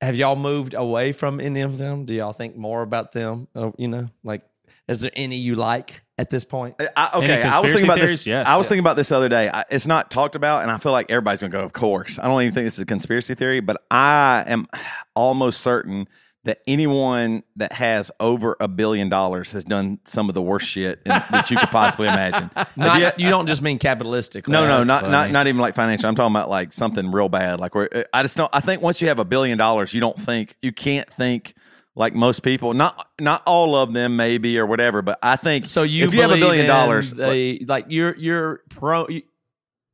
have 0.00 0.16
y'all 0.16 0.36
moved 0.36 0.74
away 0.74 1.12
from 1.12 1.40
any 1.40 1.62
of 1.62 1.78
them? 1.78 2.04
Do 2.04 2.14
y'all 2.14 2.32
think 2.32 2.56
more 2.56 2.82
about 2.82 3.12
them? 3.12 3.48
Uh, 3.54 3.70
you 3.78 3.88
know, 3.88 4.08
like, 4.22 4.42
is 4.90 5.00
there 5.00 5.10
any 5.14 5.36
you 5.36 5.56
like 5.56 6.02
at 6.18 6.28
this 6.30 6.44
point? 6.44 6.74
I, 6.96 7.10
okay, 7.14 7.42
I 7.42 7.60
was 7.60 7.70
thinking 7.72 7.86
about 7.88 7.96
theories? 7.98 8.10
this. 8.12 8.26
Yes. 8.26 8.46
I 8.46 8.56
was 8.56 8.68
thinking 8.68 8.84
about 8.84 8.96
this 8.96 9.08
the 9.08 9.16
other 9.16 9.28
day. 9.28 9.48
I, 9.48 9.64
it's 9.70 9.86
not 9.86 10.10
talked 10.10 10.34
about, 10.34 10.62
and 10.62 10.70
I 10.70 10.78
feel 10.78 10.92
like 10.92 11.10
everybody's 11.10 11.40
gonna 11.40 11.52
go. 11.52 11.60
Of 11.60 11.72
course, 11.72 12.18
I 12.18 12.26
don't 12.26 12.42
even 12.42 12.52
think 12.52 12.66
this 12.66 12.74
is 12.74 12.80
a 12.80 12.86
conspiracy 12.86 13.34
theory, 13.34 13.60
but 13.60 13.82
I 13.90 14.44
am 14.46 14.66
almost 15.14 15.60
certain 15.60 16.08
that 16.44 16.58
anyone 16.66 17.42
that 17.56 17.70
has 17.72 18.10
over 18.18 18.56
a 18.60 18.66
billion 18.66 19.10
dollars 19.10 19.52
has 19.52 19.62
done 19.62 19.98
some 20.06 20.30
of 20.30 20.34
the 20.34 20.40
worst 20.40 20.66
shit 20.66 20.98
in, 21.04 21.10
that 21.10 21.50
you 21.50 21.56
could 21.58 21.68
possibly 21.68 22.08
imagine. 22.08 22.50
Not, 22.76 22.98
you- 22.98 23.24
you 23.26 23.30
don't 23.30 23.46
just 23.46 23.60
mean 23.60 23.78
capitalistic. 23.78 24.48
no, 24.48 24.66
no, 24.66 24.82
not 24.82 25.02
funny. 25.02 25.12
not 25.12 25.30
not 25.30 25.46
even 25.48 25.60
like 25.60 25.74
financial. 25.74 26.08
I'm 26.08 26.14
talking 26.14 26.34
about 26.34 26.48
like 26.48 26.72
something 26.72 27.12
real 27.12 27.28
bad. 27.28 27.60
Like 27.60 27.74
where 27.74 28.06
I 28.12 28.22
just 28.22 28.36
don't. 28.36 28.50
I 28.54 28.60
think 28.60 28.80
once 28.82 29.00
you 29.02 29.08
have 29.08 29.18
a 29.18 29.24
billion 29.24 29.58
dollars, 29.58 29.92
you 29.94 30.00
don't 30.00 30.18
think 30.18 30.56
you 30.62 30.72
can't 30.72 31.08
think 31.12 31.54
like 31.94 32.14
most 32.14 32.40
people. 32.40 32.74
Not 32.74 33.08
not 33.18 33.42
all 33.46 33.76
of 33.76 33.92
them, 33.92 34.16
maybe 34.16 34.58
or 34.58 34.66
whatever. 34.66 35.02
But 35.02 35.18
I 35.22 35.36
think 35.36 35.66
So 35.66 35.82
you, 35.82 36.06
if 36.06 36.14
you 36.14 36.22
have 36.22 36.32
a 36.32 36.36
billion 36.36 36.66
dollars, 36.66 37.12
the, 37.12 37.64
like 37.66 37.86
you're 37.88 38.16
you're 38.16 38.62
pro, 38.70 39.06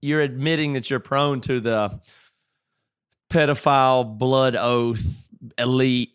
you're 0.00 0.20
admitting 0.20 0.74
that 0.74 0.90
you're 0.90 1.00
prone 1.00 1.40
to 1.42 1.60
the 1.60 2.00
pedophile, 3.30 4.18
blood 4.18 4.56
oath, 4.56 5.28
elite 5.58 6.12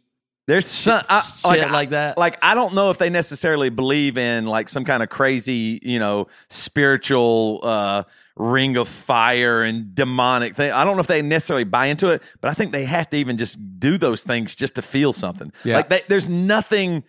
There's 0.48 0.66
some 0.66 1.02
I, 1.10 1.20
shit 1.20 1.62
like, 1.62 1.72
like 1.72 1.90
that. 1.92 2.18
Like 2.18 2.38
I 2.42 2.56
don't 2.56 2.74
know 2.74 2.90
if 2.90 2.98
they 2.98 3.10
necessarily 3.10 3.70
believe 3.70 4.18
in 4.18 4.46
like 4.46 4.70
some 4.70 4.86
kind 4.86 5.04
of 5.04 5.10
crazy, 5.10 5.80
you 5.82 6.00
know, 6.00 6.28
spiritual 6.50 7.60
uh 7.64 8.04
ring 8.36 8.78
of 8.78 8.88
fire 8.88 9.64
and 9.64 9.94
demonic 9.94 10.56
thing. 10.56 10.72
I 10.72 10.84
don't 10.84 10.96
know 10.96 11.02
if 11.02 11.08
they 11.08 11.22
necessarily 11.22 11.64
buy 11.64 11.88
into 11.88 12.10
it, 12.10 12.24
but 12.40 12.50
I 12.50 12.54
think 12.54 12.72
they 12.72 12.86
have 12.86 13.10
to 13.10 13.18
even 13.18 13.38
just 13.38 13.58
do 13.80 13.98
those 13.98 14.24
things 14.24 14.56
just 14.56 14.76
to 14.76 14.82
feel 14.82 15.14
something. 15.14 15.52
Yeah. 15.64 15.78
Like 15.78 15.90
they, 15.90 16.02
there's 16.08 16.30
nothing 16.30 17.04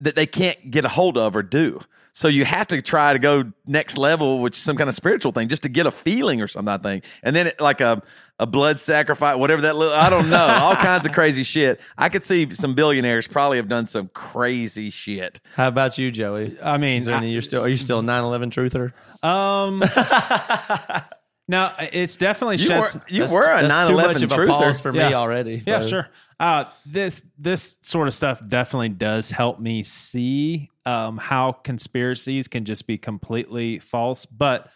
that 0.00 0.14
they 0.14 0.26
can't 0.26 0.70
get 0.70 0.84
a 0.84 0.88
hold 0.88 1.18
of 1.18 1.36
or 1.36 1.42
do. 1.42 1.80
So 2.12 2.28
you 2.28 2.44
have 2.44 2.66
to 2.68 2.82
try 2.82 3.12
to 3.12 3.18
go 3.18 3.52
next 3.66 3.96
level, 3.96 4.40
which 4.40 4.56
is 4.56 4.62
some 4.62 4.76
kind 4.76 4.88
of 4.88 4.94
spiritual 4.94 5.32
thing, 5.32 5.48
just 5.48 5.62
to 5.62 5.68
get 5.68 5.86
a 5.86 5.90
feeling 5.90 6.42
or 6.42 6.48
something. 6.48 6.72
I 6.72 6.78
think, 6.78 7.04
and 7.22 7.36
then 7.36 7.48
it, 7.48 7.60
like 7.60 7.80
a 7.80 8.02
a 8.40 8.46
blood 8.46 8.80
sacrifice, 8.80 9.36
whatever 9.36 9.62
that. 9.62 9.76
Little, 9.76 9.94
I 9.94 10.10
don't 10.10 10.30
know, 10.30 10.44
all 10.62 10.74
kinds 10.74 11.04
of 11.06 11.12
crazy 11.12 11.42
shit. 11.44 11.80
I 11.96 12.08
could 12.08 12.24
see 12.24 12.50
some 12.54 12.74
billionaires 12.74 13.26
probably 13.28 13.58
have 13.58 13.68
done 13.68 13.86
some 13.86 14.08
crazy 14.14 14.90
shit. 14.90 15.40
How 15.54 15.68
about 15.68 15.98
you, 15.98 16.10
Joey? 16.10 16.56
I 16.62 16.78
mean, 16.78 17.00
Is 17.00 17.06
there 17.06 17.14
any, 17.16 17.30
you're 17.30 17.42
still 17.42 17.62
are 17.62 17.68
you 17.68 17.76
still 17.76 18.00
a 18.00 18.02
9/11 18.02 18.50
truther? 18.50 18.92
um, 19.22 19.80
no, 21.48 21.70
it's 21.92 22.16
definitely 22.16 22.56
You 22.56 22.68
were, 22.78 22.84
sheds. 22.86 22.98
you 23.08 23.18
That's- 23.26 23.32
were 23.32 23.42
a 23.42 23.62
that's 23.62 23.68
9 23.74 23.86
too 23.88 23.92
11 23.92 24.12
much 24.14 24.22
of 24.22 24.32
a 24.32 24.34
truther. 24.36 24.48
pause 24.48 24.80
for 24.80 24.92
me 24.92 24.98
Yeah. 25.00 25.12
already. 25.14 25.62
Yeah, 25.66 25.80
so- 25.80 25.88
sure. 25.88 26.08
Uh, 26.38 26.64
this 26.86 27.20
this 27.38 27.76
sort 27.82 28.08
of 28.08 28.14
stuff 28.14 28.40
definitely 28.48 28.88
does 28.88 29.30
help 29.30 29.60
me 29.60 29.82
see 29.82 30.70
um, 30.86 31.18
how 31.18 31.52
conspiracies 31.52 32.48
can 32.48 32.64
just 32.64 32.86
be 32.86 32.96
completely 32.96 33.78
false. 33.78 34.24
But 34.24 34.70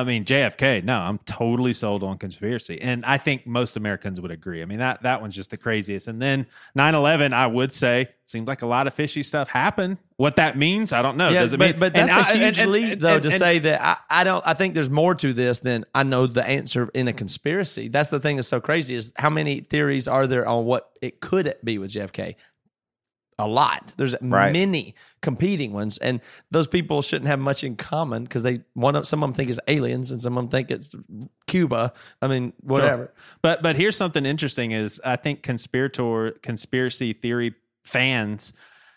I 0.00 0.04
mean, 0.04 0.24
JFK, 0.24 0.82
no, 0.84 0.96
I'm 0.98 1.18
totally 1.18 1.72
sold 1.72 2.02
on 2.02 2.18
conspiracy, 2.18 2.80
and 2.80 3.04
I 3.04 3.18
think 3.18 3.46
most 3.46 3.76
Americans 3.76 4.20
would 4.20 4.30
agree. 4.30 4.62
I 4.62 4.64
mean, 4.64 4.78
that 4.78 5.02
that 5.02 5.20
one's 5.20 5.34
just 5.34 5.50
the 5.50 5.56
craziest. 5.56 6.08
And 6.08 6.20
then 6.20 6.46
9/11, 6.76 7.32
I 7.32 7.46
would 7.46 7.72
say, 7.72 8.08
seems 8.26 8.46
like 8.48 8.62
a 8.62 8.66
lot 8.66 8.86
of 8.86 8.94
fishy 8.94 9.22
stuff 9.22 9.48
happened. 9.48 9.98
What 10.16 10.36
that 10.36 10.56
means, 10.56 10.92
I 10.92 11.02
don't 11.02 11.16
know. 11.16 11.28
Yeah, 11.30 11.40
Does 11.40 11.52
it 11.52 11.58
but, 11.58 11.70
mean? 11.72 11.78
but 11.80 11.96
and 11.96 12.08
that's 12.08 12.28
a 12.28 12.32
I- 12.32 12.34
huge 12.36 12.42
and- 12.42 12.58
and- 12.58 12.70
leap, 12.70 12.92
and- 12.92 13.00
though, 13.00 13.14
and- 13.14 13.22
to 13.22 13.28
and- 13.28 13.38
say 13.38 13.58
that 13.60 13.82
I, 13.82 14.20
I 14.20 14.24
don't. 14.24 14.46
I 14.46 14.54
think 14.54 14.74
there's 14.74 14.90
more 14.90 15.14
to 15.16 15.32
this 15.32 15.60
than 15.60 15.84
I 15.94 16.02
know 16.02 16.26
the 16.26 16.46
answer 16.46 16.88
in 16.94 17.08
a 17.08 17.12
conspiracy. 17.12 17.88
That's 17.88 18.08
the 18.10 18.20
thing 18.20 18.36
that's 18.36 18.48
so 18.48 18.60
crazy 18.60 18.94
is 18.94 19.12
how 19.16 19.30
many 19.30 19.60
theories 19.60 20.08
are 20.08 20.26
there 20.26 20.46
on 20.46 20.64
what 20.64 20.90
it 21.02 21.20
could 21.20 21.54
be 21.64 21.78
with 21.78 21.90
JFK? 21.92 22.36
A 23.38 23.48
lot. 23.48 23.94
There's 23.96 24.14
Right. 24.20 24.52
many 24.52 24.94
competing 25.20 25.72
ones, 25.72 25.98
and 25.98 26.20
those 26.50 26.66
people 26.68 27.02
shouldn't 27.02 27.26
have 27.26 27.40
much 27.40 27.64
in 27.64 27.74
common 27.74 28.22
because 28.24 28.44
they 28.44 28.60
one 28.74 28.94
of 28.94 29.06
some 29.06 29.22
of 29.22 29.30
them 29.30 29.34
think 29.34 29.50
it's 29.50 29.58
aliens 29.66 30.12
and 30.12 30.20
some 30.20 30.38
of 30.38 30.44
them 30.44 30.50
think 30.50 30.70
it's 30.70 30.94
Cuba. 31.48 31.92
I 32.22 32.28
mean, 32.28 32.52
whatever. 32.60 33.12
But 33.42 33.62
but 33.62 33.74
here's 33.74 33.96
something 33.96 34.24
interesting: 34.24 34.70
is 34.70 35.00
I 35.04 35.16
think 35.16 35.42
conspirator 35.42 36.32
conspiracy 36.42 37.12
theory 37.12 37.54
fans 37.82 38.52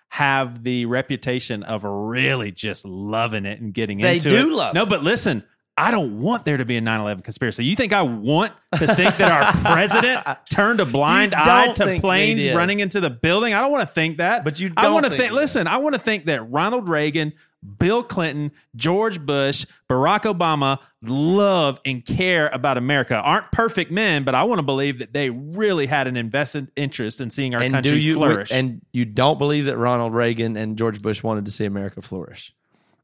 have 0.09 0.63
the 0.63 0.85
reputation 0.85 1.63
of 1.63 1.83
really 1.83 2.51
just 2.51 2.85
loving 2.85 3.45
it 3.45 3.59
and 3.59 3.73
getting 3.73 3.97
They 3.97 4.17
into 4.17 4.29
it. 4.29 4.31
They 4.31 4.38
do 4.39 4.51
love 4.55 4.73
no, 4.73 4.85
but 4.85 5.03
listen. 5.03 5.43
I 5.78 5.91
don't 5.91 6.19
want 6.21 6.43
there 6.43 6.57
to 6.57 6.65
be 6.65 6.78
a 6.78 6.82
9/11 6.82 7.23
conspiracy. 7.23 7.63
You 7.63 7.75
think 7.75 7.93
I 7.93 8.01
want 8.01 8.51
to 8.73 8.95
think 8.95 9.15
that 9.17 9.32
our 9.32 9.61
president 9.73 10.25
turned 10.49 10.80
a 10.80 10.86
blind 10.86 11.36
eye 11.36 11.71
to 11.73 11.99
planes 11.99 12.49
running 12.53 12.80
into 12.80 12.99
the 12.99 13.11
building? 13.11 13.53
I 13.53 13.61
don't 13.61 13.71
want 13.71 13.88
to 13.88 13.93
think 13.93 14.17
that. 14.17 14.43
But 14.43 14.59
you 14.59 14.71
I 14.75 14.89
want 14.89 15.05
to 15.05 15.11
think 15.11 15.21
think. 15.21 15.34
Listen, 15.34 15.67
I 15.67 15.78
want 15.78 15.93
to 15.93 16.01
think 16.01 16.25
that 16.25 16.49
Ronald 16.49 16.89
Reagan, 16.89 17.34
Bill 17.78 18.01
Clinton, 18.01 18.51
George 18.75 19.23
Bush, 19.23 19.65
Barack 19.89 20.21
Obama 20.21 20.80
love 21.03 21.80
and 21.86 22.03
care 22.03 22.49
about 22.51 22.78
America. 22.78 23.15
Aren't 23.15 23.51
perfect 23.51 23.91
men, 23.91 24.23
but 24.23 24.34
I 24.34 24.43
want 24.45 24.59
to 24.59 24.63
believe 24.63 24.99
that 24.99 25.13
they 25.13 25.30
really 25.30 25.86
had 25.86 26.07
an 26.07 26.17
invested 26.17 26.71
interest 26.75 27.21
in 27.21 27.30
seeing 27.30 27.53
our 27.53 27.61
and 27.61 27.71
country 27.71 27.99
you 27.99 28.15
flourish. 28.15 28.51
and 28.51 28.82
you 28.91 29.05
don't 29.05 29.38
believe 29.38 29.65
that 29.65 29.78
Ronald 29.78 30.13
Reagan 30.13 30.57
and 30.57 30.75
George 30.75 31.01
Bush 31.03 31.21
wanted 31.21 31.45
to 31.45 31.51
see 31.51 31.65
America 31.65 32.01
flourish? 32.01 32.53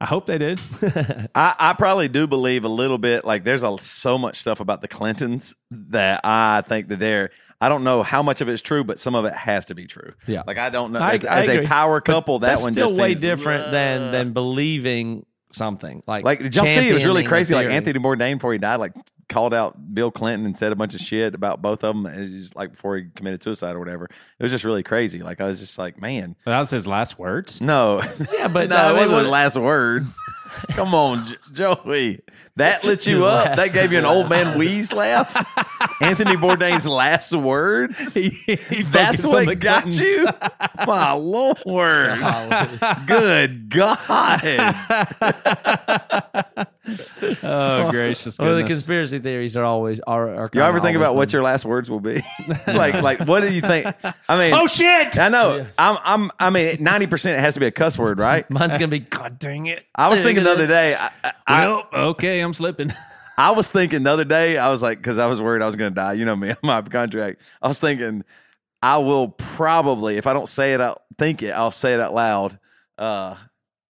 I 0.03 0.05
hope 0.05 0.25
they 0.25 0.37
did. 0.37 0.59
I, 1.33 1.55
I 1.57 1.73
probably 1.77 2.09
do 2.09 2.27
believe 2.27 2.65
a 2.65 2.67
little 2.67 2.97
bit. 2.97 3.23
Like 3.23 3.45
there's 3.45 3.63
a, 3.63 3.77
so 3.77 4.17
much 4.17 4.35
stuff 4.35 4.59
about 4.59 4.81
the 4.81 4.89
Clintons 4.89 5.55
that 5.71 6.19
I 6.25 6.61
think 6.61 6.89
that 6.89 6.99
they're. 6.99 7.29
I 7.61 7.69
don't 7.69 7.85
know 7.85 8.03
how 8.03 8.21
much 8.21 8.41
of 8.41 8.49
it's 8.49 8.61
true, 8.61 8.83
but 8.83 8.99
some 8.99 9.15
of 9.15 9.23
it 9.23 9.33
has 9.33 9.63
to 9.67 9.75
be 9.75 9.87
true. 9.87 10.13
Yeah. 10.27 10.43
Like 10.45 10.57
I 10.57 10.69
don't 10.69 10.91
know. 10.91 10.99
I- 10.99 11.13
as 11.13 11.23
I 11.25 11.43
as 11.43 11.49
a 11.49 11.61
power 11.63 12.01
couple, 12.01 12.39
that 12.39 12.47
That's 12.47 12.63
one 12.63 12.73
still 12.73 12.89
just 12.89 12.99
way 12.99 13.11
seems- 13.11 13.21
different 13.21 13.71
than 13.71 14.11
than 14.11 14.33
believing 14.33 15.25
something 15.53 16.03
like 16.05 16.25
Like 16.25 16.39
did 16.39 16.53
y'all 16.53 16.65
see? 16.65 16.89
It 16.89 16.93
was 16.93 17.05
really 17.05 17.23
crazy. 17.23 17.53
Like 17.53 17.67
theory. 17.67 17.75
Anthony 17.75 17.99
Bourdain 17.99 18.33
before 18.35 18.51
he 18.51 18.59
died, 18.59 18.77
like 18.77 18.93
called 19.33 19.53
out 19.53 19.93
Bill 19.93 20.11
Clinton 20.11 20.45
and 20.45 20.57
said 20.57 20.71
a 20.71 20.75
bunch 20.75 20.93
of 20.93 21.01
shit 21.01 21.33
about 21.33 21.61
both 21.61 21.83
of 21.83 21.95
them. 21.95 22.39
Just 22.39 22.55
like 22.55 22.71
before 22.71 22.97
he 22.97 23.05
committed 23.15 23.41
suicide 23.41 23.75
or 23.75 23.79
whatever. 23.79 24.05
It 24.05 24.43
was 24.43 24.51
just 24.51 24.63
really 24.63 24.83
crazy. 24.83 25.19
Like 25.19 25.41
I 25.41 25.47
was 25.47 25.59
just 25.59 25.77
like, 25.77 25.99
man, 25.99 26.35
that 26.45 26.59
was 26.59 26.69
his 26.69 26.85
last 26.87 27.17
words. 27.17 27.59
no, 27.59 28.01
Yeah, 28.31 28.47
but 28.47 28.69
no, 28.69 28.75
uh, 28.75 28.91
it 28.91 28.95
wasn't 28.95 29.19
his 29.19 29.27
last 29.27 29.55
words. 29.57 30.15
Come 30.71 30.93
on, 30.95 31.25
Joey. 31.51 32.21
That 32.55 32.83
lit 32.85 33.05
you 33.07 33.25
up. 33.25 33.55
that 33.57 33.73
gave 33.73 33.91
you 33.91 33.97
an 33.99 34.05
old 34.05 34.29
man 34.29 34.57
wheeze 34.57 34.91
laugh. 34.93 35.33
Anthony 36.01 36.35
Bourdain's 36.35 36.87
last 36.87 37.33
words. 37.33 38.13
he, 38.13 38.29
he 38.29 38.83
That's 38.83 39.25
what 39.25 39.45
got 39.59 39.83
Clintons. 39.83 39.99
you. 40.01 40.27
My 40.85 41.13
lord. 41.13 41.57
Good 43.07 43.69
God. 43.69 43.99
Oh 47.41 47.89
gracious! 47.91 48.37
Well, 48.37 48.49
the 48.55 48.61
goodness. 48.61 48.69
conspiracy 48.79 49.19
theories 49.19 49.55
are 49.55 49.63
always 49.63 49.99
are. 50.01 50.27
are 50.35 50.49
You 50.53 50.61
ever 50.61 50.73
kinda 50.73 50.81
think 50.81 50.97
about 50.97 51.09
always 51.09 51.17
what 51.27 51.33
your 51.33 51.41
last 51.43 51.63
words 51.65 51.89
will 51.89 52.01
be? 52.01 52.21
like, 52.67 52.95
like, 52.95 53.19
what 53.21 53.39
do 53.41 53.53
you 53.53 53.61
think? 53.61 53.85
I 54.27 54.37
mean, 54.37 54.53
oh 54.53 54.67
shit! 54.67 55.17
I 55.17 55.29
know. 55.29 55.65
I'm, 55.77 55.97
I'm, 56.03 56.31
I 56.39 56.49
mean, 56.49 56.77
ninety 56.83 57.07
percent 57.07 57.37
it 57.37 57.41
has 57.41 57.53
to 57.53 57.61
be 57.61 57.67
a 57.67 57.71
cuss 57.71 57.97
word, 57.97 58.19
right? 58.19 58.49
Mine's 58.49 58.73
gonna 58.73 58.87
be 58.89 58.99
God 58.99 59.39
dang 59.39 59.67
it. 59.67 59.85
I 59.95 60.09
was 60.09 60.21
thinking 60.21 60.42
the 60.43 60.51
other 60.51 60.67
day. 60.67 60.95
I, 60.95 61.09
I, 61.23 61.33
I, 61.47 61.67
Well, 61.67 61.87
okay, 61.93 62.39
I'm 62.41 62.53
slipping. 62.53 62.91
I 63.37 63.51
was 63.51 63.71
thinking 63.71 64.03
the 64.03 64.11
other 64.11 64.25
day. 64.25 64.57
I 64.57 64.69
was 64.69 64.81
like, 64.81 64.99
because 64.99 65.17
I 65.17 65.25
was 65.25 65.41
worried 65.41 65.61
I 65.61 65.65
was 65.65 65.75
going 65.75 65.91
to 65.91 65.95
die. 65.95 66.13
You 66.13 66.25
know 66.25 66.35
me, 66.35 66.49
I'm 66.63 66.69
hypochondriac. 66.69 67.37
I 67.61 67.67
was 67.67 67.79
thinking, 67.79 68.23
I 68.81 68.97
will 68.97 69.29
probably, 69.29 70.17
if 70.17 70.27
I 70.27 70.33
don't 70.33 70.47
say 70.47 70.73
it 70.73 70.81
out, 70.81 71.01
think 71.17 71.41
it, 71.41 71.51
I'll 71.51 71.71
say 71.71 71.93
it 71.93 71.99
out 71.99 72.13
loud. 72.13 72.59
Uh, 72.97 73.35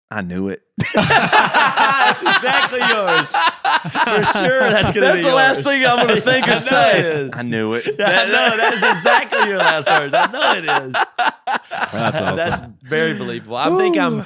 I 0.10 0.22
knew 0.22 0.50
it. 0.50 0.62
that's 0.94 2.22
exactly 2.22 2.80
yours. 2.80 3.28
For 4.04 4.24
sure, 4.38 4.70
that's 4.70 4.92
gonna 4.92 5.08
That's 5.08 5.18
be 5.18 5.24
the 5.24 5.34
last 5.34 5.64
thing 5.64 5.86
I'm 5.86 6.06
going 6.06 6.16
to 6.16 6.22
think 6.22 6.48
I 6.48 6.52
or 6.52 6.56
know 6.56 6.60
say. 6.62 7.30
I 7.34 7.42
knew 7.42 7.74
it. 7.74 7.88
I 8.00 8.26
know 8.28 8.58
that 8.58 8.74
is 8.76 8.98
exactly 8.98 9.50
your 9.50 9.58
last 9.58 9.90
words. 9.90 10.14
I 10.16 10.32
know 10.32 10.54
it 10.54 10.66
is. 10.66 10.94
That's 11.92 12.22
awesome. 12.22 12.36
That's 12.36 12.62
very 12.84 13.18
believable. 13.18 13.56
I 13.56 13.76
think 13.78 13.98
I'm 13.98 14.26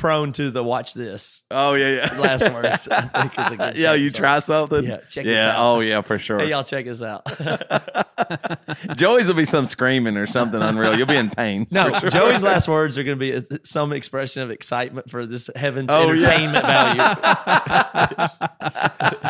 prone 0.00 0.32
to 0.32 0.50
the 0.50 0.64
watch 0.64 0.94
this 0.94 1.42
Oh 1.50 1.74
yeah, 1.74 2.10
yeah. 2.12 2.18
last 2.18 2.52
words. 2.52 2.88
I 2.88 3.00
think 3.28 3.38
is 3.38 3.46
a 3.52 3.56
good 3.56 3.74
check. 3.76 4.00
you 4.00 4.10
try 4.10 4.40
something? 4.40 4.84
Yeah, 4.84 4.96
check 5.08 5.24
this 5.26 5.38
out. 5.38 5.54
Oh 5.58 5.80
yeah, 5.80 6.00
for 6.00 6.18
sure. 6.18 6.38
Hey, 6.40 6.48
y'all, 6.50 6.64
check 6.64 6.86
us 6.88 7.02
out. 7.02 7.24
Joey's 8.96 9.28
will 9.28 9.34
be 9.34 9.44
some 9.44 9.66
screaming 9.66 10.16
or 10.16 10.26
something 10.26 10.60
unreal. 10.60 10.96
You'll 10.96 11.06
be 11.06 11.16
in 11.16 11.30
pain. 11.30 11.66
No, 11.70 11.90
sure. 11.98 12.10
Joey's 12.10 12.42
last 12.42 12.66
words 12.68 12.96
are 12.98 13.04
going 13.04 13.18
to 13.18 13.42
be 13.48 13.58
some 13.62 13.92
expression 13.92 14.42
of 14.42 14.50
excitement 14.50 15.10
for 15.10 15.26
this 15.26 15.50
heaven's 15.54 15.90
Oh, 15.90 16.10
yeah. 16.12 16.28
entertainment 16.28 16.64
value. 16.64 17.00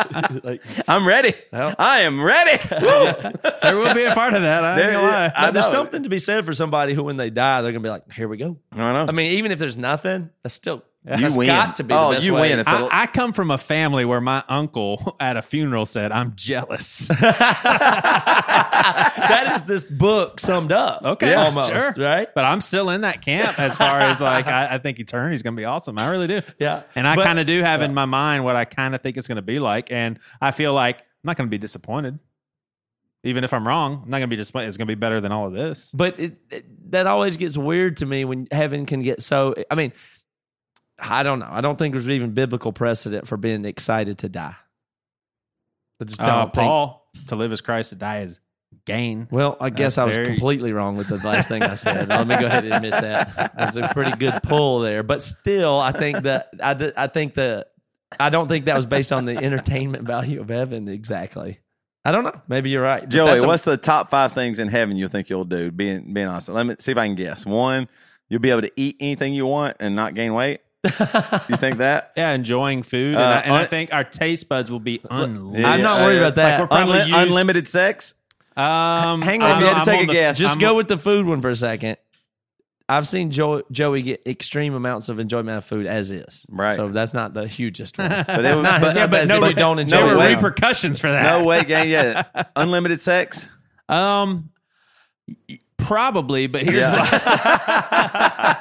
like, 0.43 0.61
I'm 0.87 1.07
ready. 1.07 1.33
Well. 1.51 1.75
I 1.79 2.01
am 2.01 2.21
ready. 2.21 2.61
There 3.61 3.77
will 3.77 3.93
be 3.93 4.03
a 4.03 4.13
part 4.13 4.33
of 4.33 4.41
that. 4.41 4.63
I 4.63 4.69
ain't 4.71 4.77
There- 4.77 4.91
gonna 4.93 5.07
lie. 5.07 5.31
I 5.35 5.51
there's 5.51 5.69
something 5.69 6.03
to 6.03 6.09
be 6.09 6.19
said 6.19 6.45
for 6.45 6.53
somebody 6.53 6.93
who, 6.93 7.03
when 7.03 7.17
they 7.17 7.29
die, 7.29 7.61
they're 7.61 7.71
going 7.71 7.83
to 7.83 7.87
be 7.87 7.91
like, 7.91 8.11
"Here 8.11 8.27
we 8.27 8.37
go." 8.37 8.57
I 8.71 8.77
know. 8.93 9.05
I 9.07 9.11
mean, 9.11 9.33
even 9.33 9.51
if 9.51 9.59
there's 9.59 9.77
nothing, 9.77 10.29
that's 10.43 10.55
still 10.55 10.83
You 11.03 11.17
that's 11.17 11.35
win. 11.35 11.47
got 11.47 11.75
to 11.77 11.83
be 11.83 11.95
Oh, 11.95 12.09
the 12.09 12.15
best 12.17 12.27
you 12.27 12.35
way. 12.35 12.55
win 12.55 12.63
I, 12.67 12.87
I 12.91 13.07
come 13.07 13.33
from 13.33 13.49
a 13.49 13.57
family 13.57 14.05
where 14.05 14.21
my 14.21 14.43
uncle 14.47 15.15
at 15.19 15.35
a 15.35 15.41
funeral 15.41 15.87
said, 15.87 16.11
"I'm 16.11 16.33
jealous." 16.35 17.07
that 18.51 19.53
is 19.55 19.63
this 19.63 19.83
book 19.83 20.39
summed 20.39 20.71
up. 20.71 21.03
Okay, 21.03 21.33
almost 21.33 21.69
sure. 21.71 21.93
right. 21.97 22.27
but 22.35 22.45
I'm 22.45 22.61
still 22.61 22.89
in 22.89 23.01
that 23.01 23.21
camp 23.23 23.59
as 23.59 23.75
far 23.77 23.99
as 23.99 24.21
like 24.21 24.47
I, 24.47 24.75
I 24.75 24.77
think 24.77 24.99
eternity's 24.99 25.41
going 25.41 25.55
to 25.55 25.59
be 25.59 25.65
awesome. 25.65 25.97
I 25.97 26.07
really 26.09 26.27
do. 26.27 26.41
Yeah, 26.59 26.83
And 26.95 27.07
I 27.07 27.15
kind 27.15 27.39
of 27.39 27.47
do 27.47 27.61
have 27.63 27.81
in 27.81 27.93
my 27.93 28.05
mind 28.05 28.43
what 28.43 28.55
I 28.55 28.65
kind 28.65 28.93
of 28.95 29.01
think 29.01 29.17
it's 29.17 29.27
going 29.27 29.37
to 29.37 29.41
be 29.41 29.59
like, 29.59 29.91
and 29.91 30.19
I 30.39 30.51
feel 30.51 30.73
like 30.73 30.99
I'm 30.99 31.05
not 31.23 31.37
going 31.37 31.47
to 31.47 31.51
be 31.51 31.57
disappointed. 31.57 32.19
Even 33.23 33.43
if 33.43 33.53
I'm 33.53 33.67
wrong, 33.67 34.01
I'm 34.03 34.09
not 34.09 34.17
going 34.17 34.29
to 34.29 34.35
be 34.35 34.35
disappointed. 34.35 34.67
It's 34.69 34.77
going 34.77 34.87
to 34.87 34.95
be 34.95 34.99
better 34.99 35.21
than 35.21 35.31
all 35.31 35.45
of 35.45 35.53
this. 35.53 35.91
But 35.95 36.19
it, 36.19 36.37
it, 36.49 36.91
that 36.91 37.05
always 37.05 37.37
gets 37.37 37.55
weird 37.55 37.97
to 37.97 38.05
me 38.07 38.25
when 38.25 38.47
heaven 38.51 38.87
can 38.87 39.03
get 39.03 39.21
so. 39.21 39.53
I 39.69 39.75
mean, 39.75 39.93
I 41.01 41.23
don't 41.23 41.39
know. 41.39 41.49
I 41.49 41.61
don't 41.61 41.77
think 41.79 41.93
there's 41.93 42.07
even 42.09 42.31
biblical 42.31 42.71
precedent 42.71 43.27
for 43.27 43.35
being 43.37 43.65
excited 43.65 44.19
to 44.19 44.29
die. 44.29 44.55
I 45.99 46.03
just 46.05 46.19
don't 46.19 46.29
Uh, 46.29 46.43
think. 46.45 46.55
Paul, 46.55 47.07
to 47.27 47.35
live 47.35 47.51
as 47.51 47.61
Christ, 47.61 47.89
to 47.89 47.95
die 47.95 48.21
is 48.21 48.39
gain. 48.85 49.27
Well, 49.31 49.57
I 49.59 49.69
guess 49.69 49.95
That's 49.95 49.97
I 49.99 50.03
was 50.05 50.15
very- 50.15 50.27
completely 50.27 50.73
wrong 50.73 50.95
with 50.95 51.07
the 51.07 51.17
last 51.17 51.47
thing 51.47 51.61
I 51.61 51.73
said. 51.75 52.07
Let 52.07 52.25
me 52.27 52.37
go 52.39 52.45
ahead 52.47 52.63
and 52.65 52.73
admit 52.73 52.91
that. 52.91 53.35
That 53.35 53.55
was 53.57 53.77
a 53.77 53.87
pretty 53.93 54.11
good 54.17 54.39
pull 54.43 54.79
there. 54.79 55.03
But 55.03 55.21
still, 55.21 55.79
I 55.79 55.91
think 55.91 56.19
that 56.23 56.49
I, 56.63 56.91
I 56.97 57.07
think 57.07 57.33
that 57.35 57.67
I 58.19 58.29
don't 58.29 58.47
think 58.47 58.65
that 58.65 58.75
was 58.75 58.85
based 58.85 59.11
on 59.11 59.25
the 59.25 59.37
entertainment 59.37 60.05
value 60.05 60.39
of 60.41 60.49
heaven 60.49 60.87
exactly. 60.87 61.59
I 62.03 62.11
don't 62.11 62.23
know. 62.23 62.39
Maybe 62.47 62.71
you're 62.71 62.81
right. 62.81 63.01
But 63.01 63.09
Joey, 63.09 63.37
a- 63.37 63.45
what's 63.47 63.63
the 63.63 63.77
top 63.77 64.09
five 64.09 64.31
things 64.31 64.57
in 64.57 64.67
heaven 64.69 64.95
you 64.97 65.07
think 65.07 65.29
you'll 65.29 65.45
do? 65.45 65.69
Being 65.71 66.13
being 66.13 66.27
honest, 66.27 66.49
let 66.49 66.65
me 66.65 66.75
see 66.79 66.91
if 66.93 66.97
I 66.97 67.05
can 67.05 67.15
guess. 67.15 67.45
One, 67.45 67.87
you'll 68.29 68.39
be 68.41 68.49
able 68.49 68.61
to 68.63 68.71
eat 68.75 68.95
anything 68.99 69.33
you 69.33 69.45
want 69.45 69.77
and 69.79 69.95
not 69.95 70.15
gain 70.15 70.33
weight. 70.33 70.61
You 70.83 71.57
think 71.57 71.77
that? 71.77 72.11
Yeah, 72.17 72.31
enjoying 72.31 72.83
food, 72.83 73.15
and, 73.15 73.23
Uh, 73.23 73.27
I, 73.27 73.39
and 73.41 73.53
I 73.53 73.65
think 73.65 73.93
our 73.93 74.03
taste 74.03 74.49
buds 74.49 74.71
will 74.71 74.79
be 74.79 74.99
unlimited. 75.09 75.65
I'm 75.65 75.81
not 75.81 76.05
worried 76.05 76.17
about 76.19 76.35
that. 76.35 76.59
Like 76.59 76.69
we're 76.69 76.75
probably 76.77 76.99
Unli- 76.99 77.07
used- 77.07 77.29
unlimited 77.29 77.67
sex. 77.67 78.13
Um, 78.57 79.21
Hang 79.21 79.41
on, 79.41 79.51
I'm- 79.51 79.61
you 79.61 79.67
had 79.67 79.73
to 79.73 79.79
I'm 79.79 79.85
take 79.85 79.97
on 79.99 80.03
a 80.03 80.07
the- 80.07 80.13
guess. 80.13 80.37
Just 80.37 80.55
I'm 80.55 80.59
go 80.59 80.69
on- 80.71 80.75
with 80.77 80.87
the 80.87 80.97
food 80.97 81.25
one 81.25 81.41
for 81.41 81.49
a 81.49 81.55
second. 81.55 81.97
I've 82.89 83.07
seen 83.07 83.31
Joe, 83.31 83.61
Joey 83.71 84.01
get 84.01 84.21
extreme 84.27 84.73
amounts 84.73 85.07
of 85.07 85.17
enjoyment 85.19 85.55
of 85.57 85.63
food 85.63 85.85
as 85.85 86.11
is. 86.11 86.45
Right. 86.49 86.73
So 86.73 86.89
that's 86.89 87.13
not 87.13 87.33
the 87.33 87.47
hugest 87.47 87.97
one. 87.97 88.09
But 88.27 88.43
It's 88.43 88.59
it- 88.59 88.61
not, 88.61 88.81
but- 88.81 88.87
it's 88.89 88.95
not 88.99 89.11
but 89.11 89.19
as 89.21 89.29
no, 89.29 89.35
if 89.37 89.41
you 89.43 89.55
but 89.55 89.55
don't 89.59 89.79
enjoy 89.79 89.95
there 89.97 90.07
no 90.07 90.13
were 90.13 90.19
way. 90.19 90.35
repercussions 90.35 90.99
for 90.99 91.09
that. 91.09 91.23
No 91.39 91.45
weight 91.45 91.67
gain. 91.67 91.89
Yeah, 91.89 92.23
unlimited 92.57 92.99
sex. 92.99 93.47
Um, 93.87 94.49
probably, 95.77 96.47
but 96.47 96.63
here's 96.63 96.85
Yeah. 96.85 96.99
what. 96.99 98.60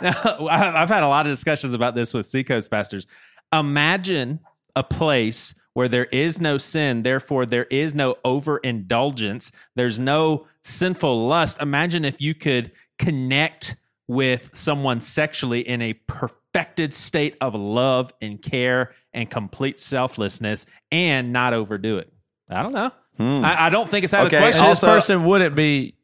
Now, 0.00 0.12
I- 0.50 0.82
I've 0.82 0.88
had 0.88 1.02
a 1.02 1.08
lot 1.08 1.26
of 1.26 1.32
discussions 1.32 1.74
about 1.74 1.94
this 1.94 2.12
with 2.14 2.26
Seacoast 2.26 2.70
pastors. 2.70 3.06
Imagine 3.52 4.40
a 4.76 4.82
place 4.84 5.54
where 5.74 5.88
there 5.88 6.04
is 6.06 6.40
no 6.40 6.58
sin, 6.58 7.02
therefore 7.02 7.46
there 7.46 7.64
is 7.64 7.94
no 7.94 8.16
overindulgence. 8.24 9.52
There's 9.76 9.98
no 9.98 10.46
sinful 10.62 11.26
lust. 11.28 11.60
Imagine 11.60 12.04
if 12.04 12.20
you 12.20 12.34
could 12.34 12.72
connect 12.98 13.76
with 14.08 14.50
someone 14.54 15.00
sexually 15.00 15.60
in 15.60 15.80
a 15.82 15.92
perfected 15.92 16.92
state 16.92 17.36
of 17.40 17.54
love 17.54 18.12
and 18.20 18.40
care 18.42 18.92
and 19.12 19.30
complete 19.30 19.78
selflessness 19.78 20.66
and 20.90 21.32
not 21.32 21.52
overdo 21.52 21.98
it. 21.98 22.12
I 22.48 22.62
don't 22.62 22.72
know. 22.72 22.90
Hmm. 23.16 23.44
I, 23.44 23.66
I 23.66 23.70
don't 23.70 23.88
think 23.88 24.04
it's 24.04 24.14
out 24.14 24.26
Okay, 24.26 24.36
of 24.36 24.40
the 24.42 24.46
question. 24.48 24.66
Also- 24.66 24.86
this 24.86 24.94
person 24.94 25.24
wouldn't 25.24 25.54
be 25.54 25.94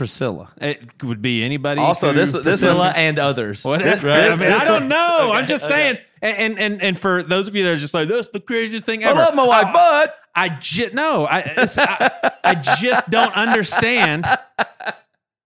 Priscilla. 0.00 0.48
It 0.58 1.02
would 1.02 1.20
be 1.20 1.44
anybody. 1.44 1.78
Also, 1.82 2.08
who- 2.08 2.14
this 2.14 2.32
this 2.32 2.42
Priscilla 2.42 2.78
one, 2.86 2.96
and 2.96 3.18
others. 3.18 3.62
Whatever. 3.62 4.08
This- 4.14 4.24
I 4.32 4.36
mean, 4.36 4.38
this 4.48 4.62
I 4.62 4.66
don't 4.66 4.80
one- 4.80 4.88
know. 4.88 5.32
I'm 5.34 5.46
just 5.46 5.68
saying. 5.68 5.98
And, 6.22 6.58
and 6.58 6.82
and 6.82 6.98
for 6.98 7.22
those 7.22 7.48
of 7.48 7.54
you 7.54 7.64
that 7.64 7.74
are 7.74 7.76
just 7.76 7.92
like, 7.92 8.08
that's 8.08 8.28
the 8.28 8.40
craziest 8.40 8.86
thing 8.86 9.04
ever. 9.04 9.20
I 9.20 9.24
love 9.26 9.34
my 9.34 9.44
wife, 9.46 9.66
I, 9.66 9.72
but 9.74 10.16
I 10.34 10.48
just 10.58 10.94
no. 10.94 11.26
I, 11.26 11.44
I 11.58 12.30
I 12.44 12.54
just 12.54 13.10
don't 13.10 13.34
understand 13.34 14.24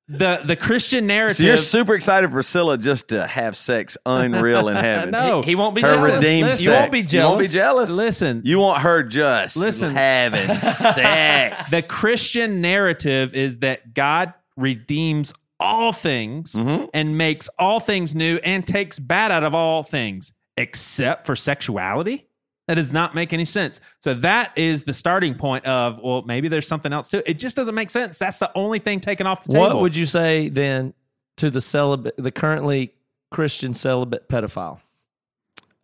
the 0.07 0.41
the 0.45 0.55
Christian 0.55 1.07
narrative. 1.07 1.39
so 1.39 1.45
you're 1.47 1.57
super 1.57 1.95
excited 1.95 2.29
for 2.29 2.35
Priscilla 2.35 2.77
just 2.77 3.09
to 3.09 3.27
have 3.27 3.57
sex 3.57 3.97
unreal 4.07 4.69
in 4.69 4.77
heaven. 4.77 5.11
No. 5.15 5.43
He 5.43 5.55
won't 5.55 5.75
be 5.75 5.81
her 5.83 5.89
jealous. 5.97 6.13
redeemed 6.13 6.49
Listen, 6.51 6.59
sex. 6.59 6.65
You 6.65 6.71
won't 6.73 6.93
be 6.93 6.99
You 7.01 7.19
won't 7.23 7.39
be 7.41 7.45
jealous. 7.47 7.53
jealous. 7.53 7.91
Listen, 7.91 8.43
You 8.45 8.59
want 8.59 8.83
her 8.83 9.03
just 9.03 9.57
Listen. 9.57 9.95
having 9.97 10.47
sex. 10.61 11.71
the 11.71 11.83
Christian 11.83 12.61
narrative 12.61 13.35
is 13.35 13.59
that 13.59 13.95
God 13.95 14.35
redeems 14.57 15.33
all 15.61 15.93
things 15.93 16.53
Mhm. 16.55 16.89
and 16.93 17.17
makes 17.17 17.49
all 17.59 17.81
things 17.81 18.15
new 18.15 18.39
and 18.45 18.67
takes 18.67 18.99
bad 18.99 19.31
out 19.31 19.45
of 19.45 19.55
all 19.55 19.83
things 19.83 20.33
except 20.57 21.27
for 21.27 21.35
sexuality. 21.37 22.27
That 22.67 22.75
does 22.77 22.93
not 22.93 23.15
make 23.15 23.33
any 23.33 23.45
sense. 23.45 23.81
So 24.01 24.15
that 24.15 24.53
is 24.57 24.85
the 24.85 24.95
starting 24.95 25.35
point 25.35 25.65
of 25.67 25.99
well, 26.03 26.23
maybe 26.23 26.49
there's 26.49 26.67
something 26.67 26.93
else 26.93 27.09
too. 27.09 27.23
It 27.27 27.39
just 27.39 27.57
doesn't 27.57 27.75
make 27.75 27.91
sense. 27.91 28.19
That's 28.19 28.39
the 28.39 28.51
only 28.55 28.79
thing 28.79 29.01
taken 29.01 29.27
off 29.27 29.45
the 29.45 29.53
table. 29.53 29.67
What 29.69 29.81
would 29.81 29.97
you 29.97 30.07
say 30.07 30.49
then 30.49 30.95
to 31.37 31.51
the 31.51 31.61
celibate, 31.61 32.15
the 32.17 32.31
currently 32.31 32.95
Christian 33.31 33.75
celibate 33.75 34.29
pedophile? 34.29 34.79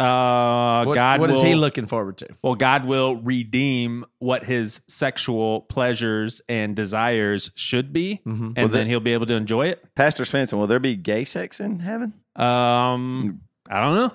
Uh, 0.01 0.85
What, 0.85 0.95
God 0.95 1.21
what 1.21 1.31
will, 1.31 1.37
is 1.37 1.43
he 1.43 1.55
looking 1.55 1.85
forward 1.87 2.17
to? 2.19 2.29
Well, 2.43 2.55
God 2.55 2.87
will 2.87 3.17
redeem 3.17 4.07
what 4.19 4.45
his 4.45 4.81
sexual 4.89 5.61
pleasures 5.63 6.41
and 6.49 6.75
desires 6.75 7.51
should 7.55 7.93
be, 7.93 8.21
Mhm. 8.27 8.41
and 8.41 8.57
Well, 8.57 8.69
then 8.69 8.85
the- 8.85 8.91
he'll 8.91 9.01
be 9.01 9.13
able 9.13 9.27
to 9.27 9.35
enjoy 9.35 9.67
it. 9.69 9.85
Pastor 9.95 10.25
Svendsen, 10.25 10.55
will 10.59 10.67
there 10.67 10.79
be 10.81 10.97
gay 10.97 11.25
sex 11.25 11.61
in 11.61 11.81
heaven? 11.81 12.15
Um, 12.37 13.41
I 13.69 13.81
don't 13.81 13.95
know. 13.95 14.13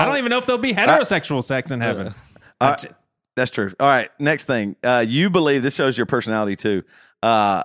I 0.00 0.04
don't 0.04 0.18
even 0.18 0.30
know 0.30 0.38
if 0.38 0.46
there'll 0.46 0.60
be 0.60 0.72
heterosexual 0.74 1.42
sex 1.42 1.70
in 1.70 1.80
heaven. 1.80 2.14
Uh, 2.60 2.76
that's 3.36 3.50
true. 3.50 3.72
All 3.80 3.88
right. 3.88 4.10
Next 4.20 4.44
thing. 4.44 4.76
Uh, 4.84 5.04
you 5.06 5.30
believe 5.30 5.62
this 5.62 5.74
shows 5.74 5.96
your 5.96 6.06
personality 6.06 6.56
too. 6.56 6.82
Uh, 7.22 7.64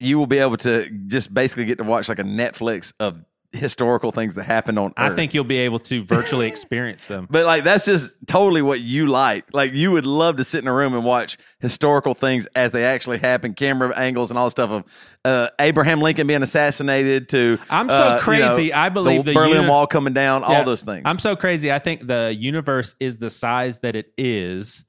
you 0.00 0.18
will 0.18 0.26
be 0.26 0.38
able 0.38 0.56
to 0.58 0.90
just 1.06 1.32
basically 1.32 1.64
get 1.64 1.78
to 1.78 1.84
watch 1.84 2.08
like 2.08 2.18
a 2.18 2.24
Netflix 2.24 2.92
of 2.98 3.20
historical 3.52 4.10
things 4.10 4.34
that 4.34 4.44
happened 4.44 4.78
on 4.78 4.92
I 4.96 5.08
Earth. 5.08 5.16
think 5.16 5.34
you'll 5.34 5.44
be 5.44 5.58
able 5.58 5.78
to 5.80 6.02
virtually 6.04 6.46
experience 6.48 7.06
them. 7.06 7.26
But 7.30 7.44
like 7.44 7.64
that's 7.64 7.84
just 7.84 8.14
totally 8.26 8.62
what 8.62 8.80
you 8.80 9.06
like. 9.08 9.44
Like 9.52 9.72
you 9.74 9.92
would 9.92 10.06
love 10.06 10.36
to 10.36 10.44
sit 10.44 10.62
in 10.62 10.68
a 10.68 10.72
room 10.72 10.94
and 10.94 11.04
watch 11.04 11.38
historical 11.60 12.14
things 12.14 12.46
as 12.56 12.72
they 12.72 12.84
actually 12.84 13.18
happen, 13.18 13.54
camera 13.54 13.96
angles 13.96 14.30
and 14.30 14.38
all 14.38 14.46
the 14.46 14.50
stuff 14.50 14.70
of 14.70 14.84
uh, 15.24 15.48
Abraham 15.58 16.00
Lincoln 16.00 16.26
being 16.26 16.42
assassinated 16.42 17.28
to 17.30 17.58
I'm 17.70 17.88
so 17.90 17.96
uh, 17.96 18.08
you 18.08 18.14
know, 18.16 18.20
crazy, 18.20 18.72
I 18.72 18.88
believe 18.88 19.24
the, 19.24 19.32
the 19.32 19.38
Berlin 19.38 19.56
uni- 19.56 19.68
Wall 19.68 19.86
coming 19.86 20.12
down, 20.12 20.44
all 20.44 20.64
those 20.64 20.82
things. 20.82 21.02
I'm 21.04 21.18
so 21.18 21.36
crazy. 21.36 21.70
I 21.70 21.78
think 21.78 22.06
the 22.06 22.34
universe 22.36 22.94
is 23.00 23.18
the 23.18 23.30
size 23.30 23.78
that 23.80 23.96
it 23.96 24.12
is 24.16 24.84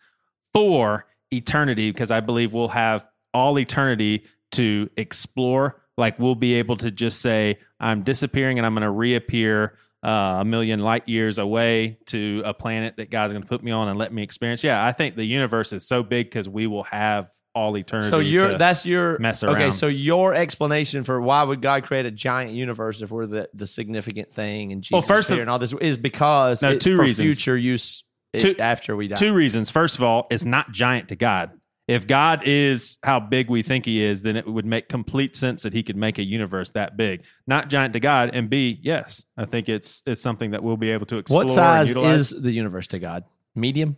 for 0.53 1.05
eternity 1.31 1.91
because 1.91 2.11
I 2.11 2.19
believe 2.21 2.53
we'll 2.53 2.67
have 2.69 3.05
all 3.33 3.57
eternity 3.59 4.25
to 4.53 4.89
explore. 4.97 5.82
Like 5.97 6.17
we'll 6.19 6.35
be 6.35 6.55
able 6.55 6.77
to 6.77 6.89
just 6.91 7.21
say, 7.21 7.59
I'm 7.79 8.03
disappearing 8.03 8.57
and 8.59 8.65
I'm 8.65 8.73
going 8.73 8.81
to 8.83 8.89
reappear 8.89 9.77
uh, 10.03 10.37
a 10.41 10.45
million 10.45 10.79
light 10.79 11.07
years 11.07 11.37
away 11.37 11.97
to 12.07 12.41
a 12.45 12.53
planet 12.53 12.97
that 12.97 13.09
God's 13.09 13.33
going 13.33 13.43
to 13.43 13.47
put 13.49 13.63
me 13.63 13.71
on 13.71 13.87
and 13.87 13.97
let 13.97 14.11
me 14.11 14.23
experience. 14.23 14.63
Yeah, 14.63 14.83
I 14.83 14.91
think 14.91 15.15
the 15.15 15.23
universe 15.23 15.71
is 15.71 15.87
so 15.87 16.03
big 16.03 16.25
because 16.27 16.49
we 16.49 16.67
will 16.67 16.83
have 16.83 17.29
all 17.55 17.77
eternity. 17.77 18.09
So 18.09 18.17
you're 18.19 18.51
to- 18.53 18.57
that's 18.57 18.85
your 18.85 19.17
mess 19.19 19.43
around. 19.43 19.55
Okay, 19.55 19.71
so 19.71 19.87
your 19.87 20.33
explanation 20.33 21.03
for 21.03 21.21
why 21.21 21.43
would 21.43 21.61
God 21.61 21.83
create 21.83 22.05
a 22.07 22.11
giant 22.11 22.53
universe 22.53 23.01
if 23.01 23.11
we're 23.11 23.27
the, 23.27 23.49
the 23.53 23.67
significant 23.67 24.33
thing 24.33 24.71
and 24.71 24.81
Jesus 24.81 24.91
Well, 24.93 25.01
first 25.03 25.29
of- 25.31 25.37
and 25.39 25.49
all 25.49 25.59
this 25.59 25.73
is 25.79 25.97
because 25.97 26.63
No, 26.63 26.71
it's 26.71 26.83
two 26.83 26.95
for 26.97 27.03
reasons. 27.03 27.35
future 27.37 27.55
use 27.55 28.03
it- 28.33 28.39
Two- 28.39 28.55
after 28.57 28.95
we 28.95 29.07
die. 29.07 29.15
Two 29.15 29.33
reasons. 29.33 29.69
First 29.69 29.95
of 29.97 30.03
all, 30.03 30.25
it's 30.31 30.43
not 30.45 30.71
giant 30.71 31.09
to 31.09 31.15
God. 31.15 31.51
If 31.93 32.07
God 32.07 32.41
is 32.45 32.97
how 33.03 33.19
big 33.19 33.49
we 33.49 33.61
think 33.61 33.85
he 33.85 34.03
is, 34.03 34.23
then 34.23 34.35
it 34.35 34.47
would 34.47 34.65
make 34.65 34.89
complete 34.89 35.35
sense 35.35 35.61
that 35.61 35.73
he 35.73 35.83
could 35.83 35.95
make 35.95 36.17
a 36.17 36.23
universe 36.23 36.71
that 36.71 36.97
big. 36.97 37.23
Not 37.45 37.69
giant 37.69 37.93
to 37.93 37.99
God. 37.99 38.31
And 38.33 38.49
B, 38.49 38.79
yes, 38.81 39.25
I 39.37 39.45
think 39.45 39.69
it's 39.69 40.01
it's 40.07 40.21
something 40.21 40.51
that 40.51 40.63
we'll 40.63 40.77
be 40.77 40.89
able 40.89 41.05
to 41.07 41.17
explore. 41.17 41.43
what 41.43 41.53
size 41.53 41.89
utilize. 41.89 42.31
is 42.31 42.41
the 42.41 42.51
universe 42.51 42.87
to 42.87 42.99
God? 42.99 43.25
Medium, 43.53 43.97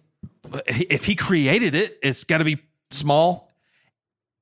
if 0.67 1.05
he 1.05 1.15
created 1.15 1.73
it, 1.73 1.97
it's 2.03 2.25
got 2.25 2.39
to 2.39 2.43
be 2.43 2.57
small. 2.91 3.49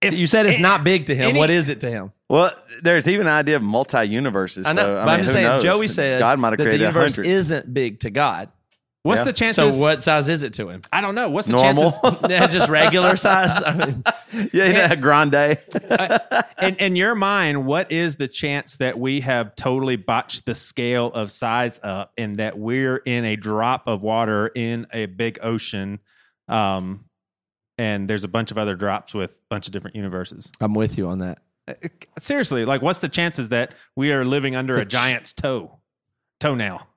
If- 0.01 0.16
you 0.18 0.26
said 0.26 0.47
it's 0.47 0.56
any- 0.56 0.64
not 0.64 0.84
big 0.84 1.06
to 1.06 1.16
him, 1.16 1.30
any- 1.30 1.39
what 1.39 1.49
is 1.51 1.70
it 1.70 1.82
to 1.82 1.89
him? 1.91 2.12
well, 2.30 2.51
there's 2.82 3.08
even 3.08 3.28
an 3.28 3.34
idea 3.34 3.58
of 3.58 3.62
multi 3.62 4.04
universes. 4.04 4.66
I 4.66 4.74
know, 4.74 4.82
so, 4.82 4.97
I 4.97 4.99
but 5.01 5.06
mean, 5.06 5.10
I'm 5.14 5.20
just 5.22 5.32
saying. 5.34 5.45
knows? 5.45 5.64
Joey 5.64 5.88
said 5.88 6.20
God 6.20 6.39
might 6.39 6.54
have 6.54 6.58
created 6.58 6.74
the 6.80 6.86
universe 6.86 7.16
hundreds. 7.16 7.30
isn't 7.38 7.74
big 7.74 7.99
to 7.99 8.10
God. 8.10 8.49
What's 9.04 9.20
Yeah. 9.20 9.26
the 9.26 9.34
chances? 9.34 9.76
So 9.76 9.82
what 9.82 10.04
size 10.04 10.30
is 10.30 10.43
it 10.43 10.54
to 10.54 10.70
him? 10.70 10.82
I 10.91 11.01
don't 11.01 11.14
know. 11.14 11.30
What's 11.30 11.47
the 11.47 11.54
Normal. 11.54 11.91
chances? 11.91 12.20
Yeah, 12.30 12.47
just 12.47 12.70
regular 12.70 13.18
size. 13.18 13.62
I 13.62 13.74
mean, 13.74 14.04
yeah, 14.54 14.66
you 14.66 14.74
know, 14.95 14.95
grande. 15.01 15.34
in, 16.62 16.76
in 16.78 16.95
your 16.95 17.14
mind, 17.14 17.66
what 17.66 17.91
is 17.91 18.16
the 18.16 18.30
chance 18.30 18.78
that 18.78 18.97
we 18.97 19.20
have 19.20 19.56
totally 19.56 19.97
botched 19.97 20.45
the 20.45 20.56
scale 20.56 21.08
of 21.08 21.32
size 21.32 21.82
up 21.84 22.14
and 22.18 22.38
that 22.38 22.58
we're 22.58 22.97
in 22.97 23.26
a 23.26 23.36
drop 23.36 23.88
of 23.88 24.01
water 24.01 24.49
in 24.56 24.88
a 24.93 25.06
big 25.08 25.38
ocean? 25.43 25.99
Um, 26.47 27.04
and 27.78 28.10
there's 28.10 28.24
a 28.24 28.30
bunch 28.30 28.51
of 28.51 28.58
other 28.58 28.76
drops 28.76 29.14
with 29.14 29.32
a 29.34 29.36
bunch 29.49 29.68
of 29.68 29.74
different 29.74 29.97
universes. 29.97 30.49
I'm 30.62 30.74
with 30.74 30.97
you 30.97 31.08
on 31.10 31.20
that. 31.20 31.39
Uh, 31.68 31.74
Seriously, 32.20 32.64
like 32.64 32.82
what's 32.82 32.99
the 32.99 33.10
chances 33.10 33.49
that 33.49 33.74
we 33.97 34.14
are 34.14 34.24
living 34.24 34.56
under 34.56 34.78
a 34.78 34.86
giant's 34.86 35.34
toe, 35.34 35.80
toenail? 36.39 36.88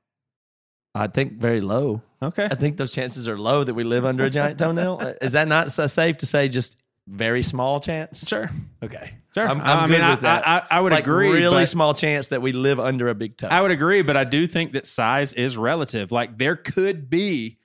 I 0.97 1.07
think 1.09 1.35
very 1.35 1.61
low. 1.61 2.03
Okay. 2.23 2.49
I 2.51 2.55
think 2.55 2.77
those 2.77 2.93
chances 2.93 3.29
are 3.29 3.39
low 3.39 3.65
that 3.65 3.75
we 3.75 3.85
live 3.85 4.05
under 4.05 4.25
a 4.25 4.31
giant 4.31 4.59
toenail. 4.59 5.01
Is 5.21 5.33
that 5.33 5.49
not 5.49 5.73
so 5.73 5.87
safe 5.87 6.19
to 6.19 6.27
say? 6.27 6.49
Just 6.49 6.81
very 7.07 7.43
small 7.43 7.79
chance. 7.81 8.27
Sure. 8.27 8.51
Okay, 8.83 9.13
Sure. 9.37 9.47
I'm, 9.47 9.61
I'm 9.61 9.79
I 9.79 9.87
mean, 9.87 10.01
I. 10.01 10.15
I, 10.15 10.57
I, 10.57 10.63
I 10.71 10.81
would 10.81 10.93
like 10.93 11.05
agree. 11.05 11.31
Really 11.31 11.67
small 11.67 11.93
chance 11.93 12.29
that 12.29 12.41
we 12.41 12.53
live 12.53 12.81
under 12.81 13.09
a 13.09 13.15
big 13.15 13.37
toe. 13.37 13.49
I 13.51 13.61
would 13.61 13.71
agree, 13.71 14.01
but 14.01 14.17
I 14.17 14.25
do 14.25 14.47
think 14.47 14.73
that 14.73 14.87
size 14.87 15.35
is 15.35 15.59
relative. 15.59 16.11
Like 16.11 16.39
there 16.39 16.57
could 16.57 17.11
be 17.11 17.59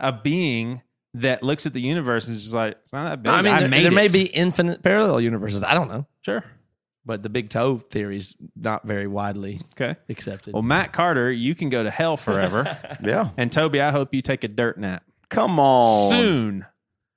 a 0.00 0.10
being 0.10 0.80
that 1.14 1.42
looks 1.42 1.66
at 1.66 1.74
the 1.74 1.82
universe 1.82 2.28
and 2.28 2.36
is 2.36 2.44
just 2.44 2.54
like, 2.54 2.78
it's 2.80 2.94
not 2.94 3.10
that 3.10 3.22
big. 3.22 3.30
I 3.30 3.42
mean, 3.42 3.56
there, 3.56 3.68
made 3.68 3.84
there 3.84 3.92
may 3.92 4.08
be 4.08 4.22
infinite 4.24 4.82
parallel 4.82 5.20
universes. 5.20 5.62
I 5.62 5.74
don't 5.74 5.88
know, 5.88 6.06
sure. 6.22 6.44
But 7.08 7.22
the 7.22 7.30
big 7.30 7.48
toe 7.48 7.78
theory 7.78 8.18
is 8.18 8.36
not 8.54 8.86
very 8.86 9.06
widely 9.06 9.62
Okay. 9.80 9.96
accepted. 10.10 10.52
Well, 10.52 10.62
Matt 10.62 10.92
Carter, 10.92 11.32
you 11.32 11.54
can 11.54 11.70
go 11.70 11.82
to 11.82 11.90
hell 11.90 12.18
forever. 12.18 12.78
yeah. 13.02 13.30
and 13.38 13.50
Toby, 13.50 13.80
I 13.80 13.90
hope 13.90 14.12
you 14.12 14.20
take 14.20 14.44
a 14.44 14.48
dirt 14.48 14.78
nap 14.78 15.02
Come 15.30 15.58
on. 15.58 16.10
soon. 16.10 16.66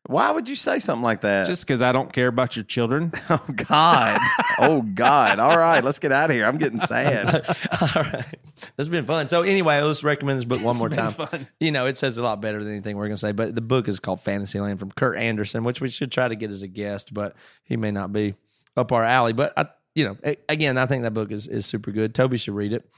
Why 0.07 0.31
would 0.31 0.47
you 0.49 0.55
say 0.55 0.79
something 0.79 1.03
like 1.03 1.21
that? 1.21 1.45
Just 1.45 1.67
because 1.67 1.81
I 1.81 1.91
don't 1.91 2.11
care 2.11 2.27
about 2.27 2.55
your 2.55 2.63
children. 2.63 3.11
oh 3.29 3.43
God, 3.53 4.19
oh 4.59 4.81
God. 4.81 5.39
All 5.39 5.57
right, 5.57 5.83
let's 5.83 5.99
get 5.99 6.11
out 6.13 6.29
of 6.31 6.35
here. 6.35 6.45
I'm 6.45 6.57
getting 6.57 6.79
sad. 6.79 7.35
All 7.81 8.01
right. 8.03 8.25
This 8.55 8.71
has 8.77 8.89
been 8.89 9.05
fun. 9.05 9.27
So 9.27 9.41
anyway, 9.43 9.81
let's 9.81 10.03
recommend 10.05 10.37
this 10.39 10.45
book 10.45 10.61
one 10.61 10.77
more 10.77 10.87
been 10.89 10.97
time. 10.97 11.11
fun. 11.11 11.47
You 11.59 11.71
know, 11.71 11.85
it 11.85 11.97
says 11.97 12.17
a 12.17 12.23
lot 12.23 12.41
better 12.41 12.63
than 12.63 12.71
anything 12.73 12.95
we're 12.97 13.07
going 13.07 13.15
to 13.17 13.21
say, 13.21 13.31
but 13.33 13.53
the 13.55 13.61
book 13.61 13.87
is 13.89 13.99
called 13.99 14.21
Fantasyland 14.21 14.79
from 14.79 14.91
Kurt 14.91 15.17
Andersen, 15.17 15.63
which 15.65 15.81
we 15.81 15.89
should 15.89 16.11
try 16.13 16.27
to 16.29 16.35
get 16.35 16.49
as 16.49 16.61
a 16.63 16.67
guest, 16.67 17.13
but 17.13 17.35
he 17.65 17.75
may 17.77 17.91
not 17.91 18.11
be 18.13 18.35
up 18.77 18.91
our 18.93 19.03
alley. 19.03 19.33
But 19.33 19.53
I, 19.57 19.67
you 19.95 20.05
know, 20.05 20.17
a- 20.23 20.37
again, 20.49 20.77
I 20.77 20.85
think 20.85 21.03
that 21.03 21.13
book 21.13 21.31
is, 21.31 21.47
is 21.47 21.65
super 21.65 21.91
good. 21.91 22.13
Toby 22.15 22.37
should 22.37 22.55
read 22.55 22.73
it. 22.73 22.89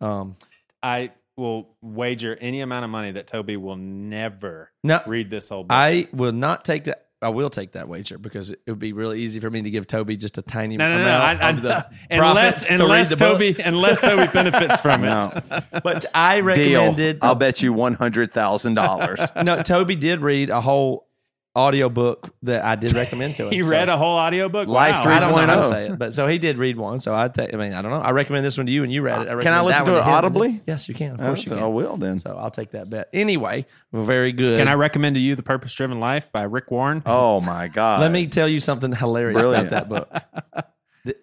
Um, 0.00 0.36
I 0.82 1.12
will 1.36 1.68
wager 1.80 2.36
any 2.40 2.60
amount 2.60 2.84
of 2.84 2.90
money 2.90 3.12
that 3.12 3.26
Toby 3.26 3.56
will 3.56 3.76
never 3.76 4.70
no, 4.84 5.00
read 5.06 5.30
this 5.30 5.48
whole 5.48 5.62
book. 5.64 5.72
I 5.72 6.08
will 6.12 6.32
not 6.32 6.64
take 6.64 6.84
that. 6.84 7.06
I 7.22 7.28
will 7.28 7.50
take 7.50 7.72
that 7.72 7.88
wager 7.88 8.18
because 8.18 8.50
it 8.50 8.58
would 8.66 8.80
be 8.80 8.92
really 8.92 9.20
easy 9.20 9.38
for 9.38 9.48
me 9.48 9.62
to 9.62 9.70
give 9.70 9.86
Toby 9.86 10.16
just 10.16 10.38
a 10.38 10.42
tiny 10.42 10.76
no, 10.76 10.88
no, 10.88 10.96
no. 10.98 11.02
amount 11.04 11.40
I, 11.40 11.46
I, 11.46 11.50
of 11.50 11.62
the 11.62 11.86
unless 12.10 12.66
profits 12.66 12.66
to 12.66 12.72
read 12.72 12.80
unless 12.80 13.08
the 13.10 13.16
book. 13.16 13.32
Toby 13.32 13.62
unless 13.62 14.00
Toby 14.00 14.26
benefits 14.32 14.80
from 14.80 15.04
it. 15.04 15.14
No. 15.14 15.60
But 15.84 16.06
I 16.14 16.36
Deal. 16.38 16.44
recommended. 16.44 17.18
I'll 17.22 17.36
bet 17.36 17.62
you 17.62 17.72
one 17.72 17.94
hundred 17.94 18.32
thousand 18.32 18.74
dollars. 18.74 19.20
no, 19.42 19.62
Toby 19.62 19.94
did 19.94 20.20
read 20.20 20.50
a 20.50 20.60
whole 20.60 21.06
audio 21.54 21.88
book 21.90 22.34
that 22.42 22.64
I 22.64 22.76
did 22.76 22.94
recommend 22.94 23.34
to 23.34 23.44
him. 23.46 23.52
He 23.52 23.62
So- 23.62 23.68
read 23.68 23.88
a 23.88 23.96
whole 23.98 24.16
audiobook. 24.16 24.68
Life 24.68 25.04
wow. 25.04 25.10
I 25.10 25.20
don't 25.20 25.30
know 25.32 25.36
how 25.38 25.46
to 25.56 25.62
3.0. 25.62 25.68
say 25.68 25.86
it, 25.88 25.98
but 25.98 26.14
so 26.14 26.26
he 26.26 26.38
did 26.38 26.56
read 26.56 26.76
one. 26.78 26.98
So 27.00 27.14
I, 27.14 27.28
th- 27.28 27.52
I 27.52 27.56
mean, 27.56 27.74
I 27.74 27.82
don't 27.82 27.90
know. 27.90 28.00
I 28.00 28.12
recommend 28.12 28.44
this 28.44 28.56
one 28.56 28.66
to 28.66 28.72
you, 28.72 28.82
and 28.84 28.92
you 28.92 29.02
read 29.02 29.22
it. 29.22 29.28
I 29.28 29.42
Can 29.42 29.52
I 29.52 29.60
listen 29.60 29.84
to 29.84 29.96
it 29.96 30.02
him. 30.02 30.08
audibly? 30.08 30.62
Yes, 30.66 30.88
you 30.88 30.94
can. 30.94 31.12
Of 31.12 31.20
oh, 31.20 31.24
course, 31.24 31.44
you 31.44 31.50
can. 31.50 31.58
I 31.62 31.66
will 31.66 31.96
then. 31.98 32.18
So 32.20 32.36
I'll 32.38 32.50
take 32.50 32.70
that 32.70 32.88
bet. 32.88 33.08
Anyway, 33.12 33.66
very 33.92 34.32
good. 34.32 34.56
Can 34.58 34.68
I 34.68 34.74
recommend 34.74 35.16
to 35.16 35.20
you 35.20 35.36
The 35.36 35.42
Purpose 35.42 35.74
Driven 35.74 36.00
Life 36.00 36.32
by 36.32 36.44
Rick 36.44 36.70
Warren? 36.70 37.02
Oh 37.06 37.40
my 37.42 37.68
God. 37.74 38.00
Let 38.00 38.12
me 38.12 38.26
tell 38.28 38.48
you 38.48 38.60
something 38.60 38.92
hilarious 38.92 39.40
Brilliant. 39.42 39.68
about 39.68 39.88
that 39.88 40.10
book. 40.54 40.64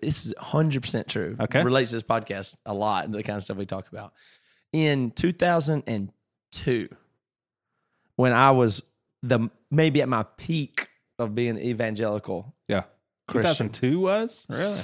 This 0.02 0.26
is 0.26 0.34
100% 0.38 1.08
true. 1.08 1.38
Okay. 1.40 1.62
It 1.62 1.64
relates 1.64 1.92
to 1.92 1.96
this 1.96 2.04
podcast 2.04 2.58
a 2.66 2.74
lot 2.74 3.06
and 3.06 3.14
the 3.14 3.24
kind 3.24 3.38
of 3.38 3.44
stuff 3.44 3.56
we 3.56 3.66
talk 3.66 3.88
about. 3.90 4.12
In 4.74 5.10
2002, 5.12 6.90
when 8.18 8.34
I 8.34 8.52
was 8.52 8.84
the 9.24 9.50
maybe 9.72 10.02
at 10.02 10.10
my 10.10 10.24
peak 10.38 10.88
of 11.18 11.36
being 11.36 11.58
evangelical 11.58 12.54
Yeah. 12.68 12.84
Christian. 13.28 13.70
2002 13.70 14.00
was? 14.00 14.46
Really? 14.50 14.76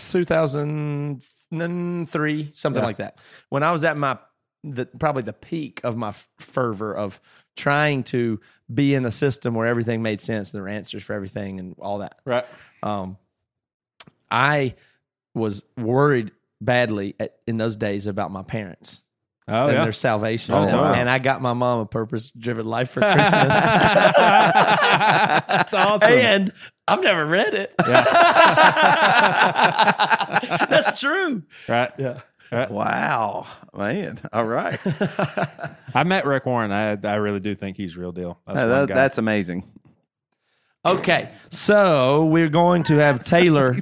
2003, 1.20 2.52
something 2.56 2.82
Yeah. 2.82 2.86
like 2.86 2.98
that. 2.98 3.18
When 3.50 3.64
I 3.64 3.72
was 3.72 3.86
at 3.86 3.98
my 3.98 4.18
the 4.64 4.88
probably 4.88 5.22
the 5.22 5.32
peak 5.34 5.80
of 5.84 5.96
my 5.96 6.12
fervor 6.40 6.92
of 6.96 7.20
trying 7.56 8.04
to 8.04 8.40
be 8.74 8.96
in 8.96 9.06
a 9.06 9.12
system 9.12 9.54
where 9.54 9.68
everything 9.68 10.02
made 10.02 10.20
sense, 10.22 10.50
there 10.50 10.64
were 10.64 10.68
answers 10.68 11.04
for 11.04 11.14
everything 11.14 11.60
and 11.60 11.76
all 11.80 12.00
that. 12.00 12.20
Right. 12.26 12.46
Um, 12.82 13.18
I 14.32 14.74
was 15.36 15.64
worried 15.78 16.32
badly 16.60 17.16
at, 17.20 17.38
in 17.46 17.58
those 17.58 17.78
days 17.78 18.08
about 18.08 18.32
my 18.32 18.42
parents 18.42 19.04
Oh, 19.48 19.68
and 19.68 19.74
yeah. 19.78 19.84
their 19.84 19.94
salvation. 19.94 20.56
Oh, 20.56 20.64
and, 20.64 20.72
wow. 20.72 20.94
and 20.94 21.08
I 21.10 21.20
got 21.20 21.40
my 21.42 21.54
mom 21.54 21.82
a 21.82 21.86
purpose 21.86 22.32
driven 22.32 22.66
life 22.66 22.90
for 22.90 23.00
Christmas. 23.14 23.32
That's 25.48 25.74
awesome. 25.74 26.12
and 26.12 26.52
I've 26.88 27.04
never 27.04 27.26
read 27.28 27.54
it. 27.54 27.74
That's 30.70 31.00
true. 31.00 31.44
right. 31.68 31.92
Yeah. 31.98 32.22
Wow, 32.70 33.48
man. 33.76 34.20
All 34.32 34.46
right. 34.46 34.80
I 35.94 36.04
met 36.06 36.26
Rick 36.26 36.46
Warren. 36.46 36.72
I 36.72 36.98
I 37.04 37.16
really 37.16 37.40
do 37.40 37.54
think 37.56 37.76
he's 37.78 37.98
real 37.98 38.12
deal. 38.14 38.40
That's 38.48 38.60
one 38.62 38.70
that- 38.70 38.88
that's 38.88 39.18
amazing. 39.18 39.64
Okay, 40.86 41.30
so 41.50 42.26
we're 42.26 42.48
going 42.50 42.84
to 42.84 42.98
have 42.98 43.24
Taylor. 43.26 43.76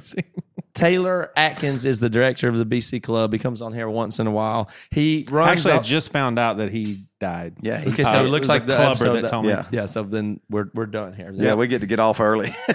Taylor 0.74 1.30
Atkins 1.36 1.86
is 1.86 2.00
the 2.00 2.10
director 2.10 2.48
of 2.48 2.56
the 2.56 2.66
BC 2.66 3.02
Club. 3.02 3.32
He 3.32 3.38
comes 3.38 3.62
on 3.62 3.72
here 3.72 3.88
once 3.88 4.18
in 4.18 4.26
a 4.26 4.30
while. 4.30 4.70
He 4.90 5.24
runs. 5.30 5.52
Actually, 5.52 5.74
I 5.74 5.78
just 5.78 6.10
found 6.12 6.38
out 6.38 6.56
that 6.56 6.72
he 6.72 7.04
died. 7.20 7.54
Yeah. 7.62 7.78
he- 7.80 7.90
okay, 7.92 8.02
so 8.04 8.18
Uh, 8.18 8.24
it 8.24 8.28
looks 8.28 8.42
was 8.42 8.48
like 8.48 8.66
the 8.66 8.74
clubber 8.74 8.90
episode 8.90 9.22
that 9.22 9.28
told 9.28 9.44
me. 9.46 9.52
Yeah. 9.52 9.66
Yeah, 9.70 9.86
so 9.86 10.02
then 10.02 10.40
we're 10.50 10.70
we're 10.74 10.86
done 10.86 11.12
here. 11.14 11.30
yeah, 11.32 11.54
we 11.54 11.68
get 11.68 11.80
to 11.82 11.86
get 11.86 12.00
off 12.00 12.18
early. 12.20 12.54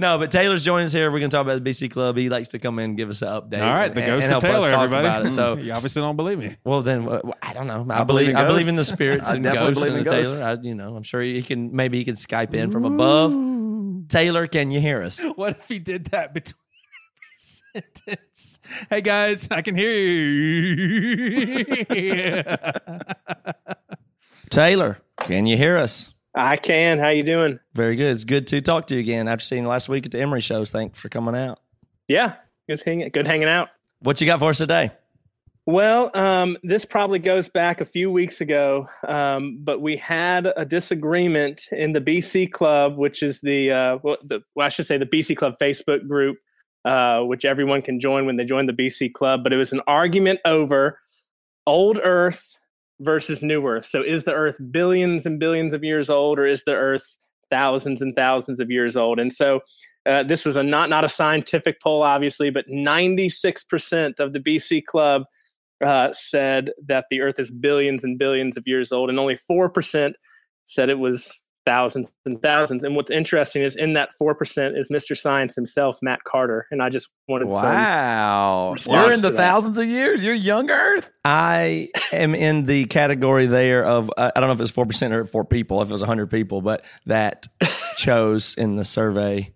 No, 0.00 0.16
but 0.18 0.30
Taylor's 0.30 0.64
joining 0.64 0.86
us 0.86 0.92
here. 0.94 1.10
We're 1.12 1.18
going 1.18 1.30
to 1.30 1.36
talk 1.36 1.44
about 1.44 1.62
the 1.62 1.70
BC 1.70 1.90
Club. 1.90 2.16
He 2.16 2.30
likes 2.30 2.48
to 2.48 2.58
come 2.58 2.78
in 2.78 2.86
and 2.86 2.96
give 2.96 3.10
us 3.10 3.20
an 3.20 3.28
update. 3.28 3.60
All 3.60 3.74
right, 3.74 3.94
the 3.94 4.00
and- 4.00 4.06
ghost 4.06 4.24
and 4.28 4.36
of 4.36 4.42
Taylor, 4.42 4.68
everybody. 4.68 5.06
about 5.06 5.26
it. 5.26 5.30
So, 5.32 5.56
you 5.58 5.72
obviously 5.72 6.00
don't 6.00 6.16
believe 6.16 6.38
me. 6.38 6.56
well, 6.64 6.80
then 6.80 7.06
uh, 7.06 7.20
I 7.42 7.52
don't 7.52 7.66
know. 7.66 7.86
I, 7.90 8.00
I 8.00 8.04
believe 8.04 8.24
believe 8.24 8.28
in 8.30 8.36
I 8.36 8.46
believe 8.46 8.68
in 8.68 8.76
the 8.76 8.84
spirits 8.86 9.28
and 9.30 9.44
ghosts 9.44 9.78
believe 9.80 9.88
and 9.94 9.98
in 9.98 10.04
the 10.04 10.10
ghosts. 10.10 10.32
Taylor. 10.40 10.48
I, 10.48 10.54
you 10.62 10.74
know, 10.74 10.96
I'm 10.96 11.02
sure 11.02 11.20
he 11.20 11.42
can. 11.42 11.76
Maybe 11.76 11.98
he 11.98 12.06
can 12.06 12.14
Skype 12.14 12.54
in 12.54 12.70
from 12.70 12.86
above. 12.86 14.08
Taylor, 14.08 14.46
can 14.46 14.70
you 14.70 14.80
hear 14.80 15.02
us? 15.02 15.22
What 15.36 15.58
if 15.58 15.68
he 15.68 15.78
did 15.78 16.06
that 16.06 16.32
between 16.32 16.58
every 17.74 17.84
sentence? 18.16 18.58
Hey 18.88 19.02
guys, 19.02 19.48
I 19.50 19.60
can 19.60 19.76
hear 19.76 19.92
you. 19.92 22.42
Taylor, 24.48 24.98
can 25.18 25.44
you 25.46 25.58
hear 25.58 25.76
us? 25.76 26.14
I 26.34 26.56
can. 26.56 26.98
How 26.98 27.08
you 27.08 27.22
doing? 27.22 27.58
Very 27.74 27.96
good. 27.96 28.14
It's 28.14 28.24
good 28.24 28.46
to 28.48 28.60
talk 28.60 28.86
to 28.88 28.94
you 28.94 29.00
again 29.00 29.28
after 29.28 29.44
seeing 29.44 29.64
you 29.64 29.68
last 29.68 29.88
week 29.88 30.06
at 30.06 30.12
the 30.12 30.20
Emery 30.20 30.40
shows. 30.40 30.70
Thanks 30.70 30.98
for 30.98 31.08
coming 31.08 31.34
out. 31.34 31.58
Yeah, 32.08 32.34
good 32.68 32.82
hanging. 32.84 33.08
Good 33.10 33.26
hanging 33.26 33.48
out. 33.48 33.68
What 34.00 34.20
you 34.20 34.26
got 34.26 34.38
for 34.38 34.50
us 34.50 34.58
today? 34.58 34.92
Well, 35.66 36.10
um, 36.14 36.56
this 36.62 36.84
probably 36.84 37.18
goes 37.18 37.48
back 37.48 37.80
a 37.80 37.84
few 37.84 38.10
weeks 38.10 38.40
ago, 38.40 38.88
um, 39.06 39.58
but 39.62 39.80
we 39.80 39.96
had 39.96 40.50
a 40.56 40.64
disagreement 40.64 41.68
in 41.70 41.92
the 41.92 42.00
BC 42.00 42.50
Club, 42.50 42.96
which 42.96 43.22
is 43.22 43.40
the, 43.40 43.70
uh, 43.70 43.98
well, 44.02 44.16
the 44.24 44.40
well, 44.54 44.66
I 44.66 44.68
should 44.70 44.86
say 44.86 44.98
the 44.98 45.06
BC 45.06 45.36
Club 45.36 45.54
Facebook 45.60 46.08
group, 46.08 46.38
uh, 46.84 47.20
which 47.20 47.44
everyone 47.44 47.82
can 47.82 48.00
join 48.00 48.26
when 48.26 48.36
they 48.36 48.44
join 48.44 48.66
the 48.66 48.72
BC 48.72 49.12
Club. 49.12 49.44
But 49.44 49.52
it 49.52 49.56
was 49.56 49.72
an 49.72 49.82
argument 49.86 50.40
over 50.44 50.98
old 51.66 51.98
Earth 52.02 52.58
versus 53.00 53.42
new 53.42 53.66
Earth. 53.66 53.86
So, 53.86 54.02
is 54.02 54.24
the 54.24 54.32
Earth 54.32 54.58
billions 54.70 55.26
and 55.26 55.38
billions 55.38 55.72
of 55.72 55.82
years 55.82 56.10
old, 56.10 56.38
or 56.38 56.46
is 56.46 56.64
the 56.64 56.74
Earth 56.74 57.18
thousands 57.50 58.00
and 58.00 58.14
thousands 58.14 58.60
of 58.60 58.70
years 58.70 58.96
old? 58.96 59.18
And 59.18 59.32
so, 59.32 59.60
uh, 60.06 60.22
this 60.22 60.44
was 60.44 60.56
a 60.56 60.62
not 60.62 60.88
not 60.88 61.04
a 61.04 61.08
scientific 61.08 61.80
poll, 61.82 62.02
obviously, 62.02 62.50
but 62.50 62.66
ninety 62.68 63.28
six 63.28 63.64
percent 63.64 64.20
of 64.20 64.32
the 64.32 64.40
BC 64.40 64.84
Club 64.84 65.24
uh, 65.84 66.12
said 66.12 66.70
that 66.86 67.06
the 67.10 67.20
Earth 67.20 67.38
is 67.38 67.50
billions 67.50 68.04
and 68.04 68.18
billions 68.18 68.56
of 68.56 68.64
years 68.66 68.92
old, 68.92 69.08
and 69.08 69.18
only 69.18 69.34
4% 69.36 70.12
said 70.64 70.88
it 70.88 70.98
was 70.98 71.42
thousands 71.70 72.10
and 72.26 72.42
thousands. 72.42 72.82
And 72.82 72.96
what's 72.96 73.12
interesting 73.12 73.62
is 73.62 73.76
in 73.76 73.92
that 73.92 74.10
4% 74.20 74.76
is 74.76 74.90
Mr. 74.90 75.16
Science 75.16 75.54
himself, 75.54 75.98
Matt 76.02 76.24
Carter. 76.24 76.66
And 76.72 76.82
I 76.82 76.88
just 76.88 77.08
wanted 77.28 77.52
some. 77.52 77.62
wow. 77.62 78.74
You're 78.84 79.12
in 79.12 79.22
the 79.22 79.30
thousands 79.30 79.78
of 79.78 79.86
years. 79.86 80.24
You're 80.24 80.34
young 80.34 80.68
Earth. 80.68 81.08
I 81.24 81.88
am 82.12 82.34
in 82.34 82.66
the 82.66 82.86
category 82.86 83.46
there 83.46 83.84
of 83.84 84.10
uh, 84.16 84.32
I 84.34 84.40
don't 84.40 84.48
know 84.48 84.54
if 84.54 84.60
it's 84.60 84.70
four 84.72 84.86
percent 84.86 85.14
or 85.14 85.26
four 85.26 85.44
people, 85.44 85.80
if 85.82 85.90
it 85.90 85.92
was 85.92 86.02
hundred 86.02 86.30
people, 86.30 86.60
but 86.60 86.84
that 87.06 87.46
chose 87.96 88.54
in 88.56 88.74
the 88.76 88.84
survey 88.84 89.52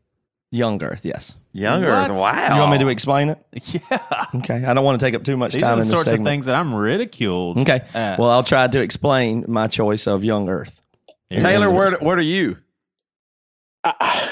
young 0.53 0.81
Earth. 0.85 1.01
Yes. 1.03 1.35
Young 1.53 1.83
Earth. 1.83 2.12
Wow. 2.12 2.55
You 2.55 2.61
want 2.61 2.73
me 2.73 2.79
to 2.79 2.89
explain 2.89 3.31
it? 3.31 3.39
yeah. 3.91 4.27
Okay. 4.37 4.65
I 4.65 4.75
don't 4.75 4.85
want 4.85 5.01
to 5.01 5.07
take 5.07 5.15
up 5.15 5.25
too 5.25 5.37
much 5.37 5.53
These 5.53 5.62
time 5.62 5.73
are 5.73 5.77
the 5.77 5.83
in 5.83 5.89
this 5.89 5.91
sorts 5.91 6.12
of 6.12 6.23
things 6.23 6.47
that 6.47 6.55
I'm 6.55 6.75
ridiculed. 6.75 7.59
Okay. 7.59 7.83
at. 7.93 8.19
Well, 8.19 8.31
I'll 8.31 8.45
try 8.45 8.69
to 8.69 8.81
explain 8.81 9.47
my 9.49 9.67
choice 9.67 10.07
of 10.07 10.23
young 10.23 10.49
Earth. 10.49 10.81
Taylor, 11.31 11.70
where 11.70 11.93
what 11.99 12.18
are 12.18 12.22
you? 12.22 12.59
I, 13.83 14.31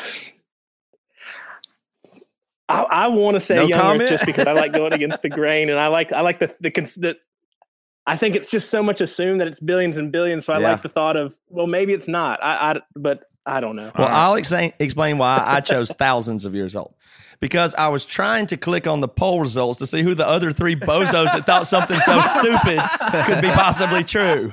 I, 2.69 2.83
I 2.83 3.07
want 3.09 3.35
to 3.35 3.41
say 3.41 3.57
No 3.57 3.67
young 3.67 3.81
comment? 3.81 4.09
just 4.09 4.25
because 4.25 4.47
I 4.47 4.53
like 4.53 4.73
going 4.73 4.93
against 4.93 5.23
the 5.23 5.29
grain, 5.31 5.69
and 5.69 5.79
I 5.79 5.89
like 5.89 6.13
I 6.13 6.21
like 6.23 6.39
the 6.39 6.55
the, 6.61 6.71
cons- 6.71 6.95
the 6.95 7.17
I 8.07 8.17
think 8.17 8.35
it's 8.35 8.51
just 8.51 8.71
so 8.71 8.83
much 8.83 9.01
assumed 9.01 9.41
that 9.41 9.49
it's 9.49 9.61
billions 9.61 9.99
and 9.99 10.11
billions. 10.11 10.47
So 10.47 10.53
I 10.53 10.59
Yeah. 10.61 10.71
like 10.73 10.83
the 10.83 10.89
thought 10.89 11.17
of 11.17 11.37
well, 11.49 11.67
maybe 11.67 11.93
it's 11.93 12.09
not. 12.09 12.43
I, 12.43 12.73
I 12.73 12.81
but 12.97 13.25
I 13.45 13.61
don't 13.61 13.77
know. 13.77 13.93
Well, 13.99 14.09
I'll 14.09 14.37
explain, 14.37 14.73
explain 14.79 15.19
why 15.19 15.43
I 15.47 15.61
chose 15.61 15.91
thousands 15.91 16.45
of 16.45 16.55
years 16.55 16.77
old. 16.77 16.95
Because 17.43 17.75
I 17.75 17.89
was 17.89 18.05
trying 18.05 18.47
to 18.47 18.57
click 18.57 18.87
on 18.87 19.01
the 19.01 19.09
poll 19.09 19.41
results 19.41 19.81
to 19.81 19.87
see 19.87 20.01
who 20.01 20.15
the 20.15 20.25
other 20.25 20.53
three 20.53 20.77
bozos 20.77 21.27
that 21.33 21.45
thought 21.45 21.67
something 21.67 21.99
so 21.99 22.21
stupid 22.39 22.81
could 23.27 23.43
be 23.43 23.49
possibly 23.49 24.05
true. 24.05 24.53